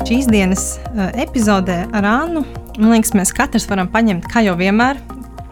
Šīs 0.08 0.30
dienas 0.32 0.64
uh, 0.94 1.10
epizodē 1.20 1.82
ar 1.92 2.08
Annu, 2.08 2.46
man 2.78 2.94
liekas, 2.94 3.12
mēs 3.18 3.36
katrs 3.36 3.68
varam 3.68 3.92
paņemt, 3.92 4.30
kā 4.32 4.46
jau 4.46 4.56
vienmēr, 4.56 5.02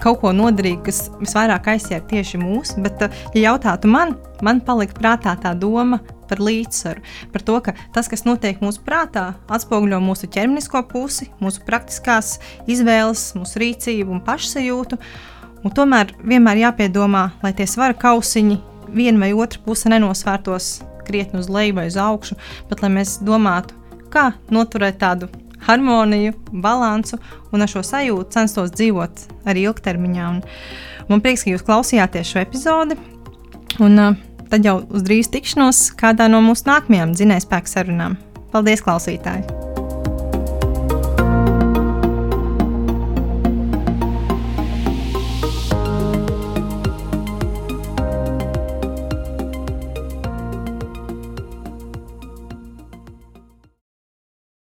kaut 0.04 0.20
ko 0.22 0.34
noderīgu, 0.36 0.84
kas 0.88 1.06
visvairāk 1.22 1.70
aizsēž 1.74 2.04
tieši 2.10 2.42
mūs. 2.42 2.76
Bet, 2.84 3.02
uh, 3.06 3.24
ja 3.36 3.50
jautātu 3.52 3.92
man, 3.92 4.18
man 4.46 4.62
palika 4.66 4.98
prātā 5.00 5.36
tā 5.40 5.54
doma 5.58 6.02
par 6.30 6.42
līdzsvaru, 6.44 7.04
par 7.34 7.46
to, 7.46 7.60
ka 7.66 7.76
tas, 7.96 8.10
kas 8.12 8.26
notiek 8.28 8.62
mūsu 8.64 8.82
prātā, 8.86 9.34
atspoguļo 9.54 10.00
mūsu 10.04 10.30
ķermenisko 10.34 10.84
pusi, 10.90 11.30
mūsu 11.44 11.64
praktiskās 11.68 12.38
izvēles, 12.70 13.32
mūsu 13.38 13.62
rīcību 13.64 14.18
un 14.18 14.24
pašsajūtu. 14.26 15.00
Un 15.64 15.72
tomēr 15.72 16.12
vienmēr 16.20 16.66
jāpiedomā, 16.66 17.30
lai 17.44 17.54
tie 17.56 17.68
svara 17.70 17.96
kausiņi 17.96 18.60
viena 18.94 19.24
vai 19.24 19.32
otra 19.38 19.62
puse 19.64 19.92
nenosvērtos 19.92 20.74
krietni 21.08 21.40
uz 21.40 21.50
leju 21.52 21.78
vai 21.78 21.88
uz 21.92 22.00
augšu, 22.00 22.38
bet 22.70 22.84
lai 22.84 22.92
mēs 22.98 23.18
domātu, 23.24 23.76
kā 24.14 24.32
noturēt 24.54 25.00
tādu 25.02 25.30
harmoniju, 25.68 26.36
balansu 26.52 27.20
un 27.54 27.66
ar 27.66 27.72
šo 27.72 27.84
sajūtu 27.86 28.32
censtos 28.36 28.74
dzīvot 28.76 29.26
arī 29.50 29.68
ilgtermiņā. 29.70 30.30
Un 30.36 30.42
man 31.10 31.24
prieks, 31.24 31.46
ka 31.46 31.54
jūs 31.54 31.66
klausījāties 31.68 32.34
šo 32.34 32.44
epizodi. 32.44 33.00
Un, 33.82 33.98
uh, 33.98 34.18
tad 34.54 34.66
jau 34.68 34.80
uz 34.94 35.06
drīz 35.06 35.32
tikšanos 35.34 35.88
kādā 36.00 36.30
no 36.30 36.44
mūsu 36.46 36.70
nākamajām 36.70 37.18
dzinējspēku 37.18 37.74
sarunām. 37.74 38.20
Paldies, 38.54 38.86
klausītāji! 38.86 39.73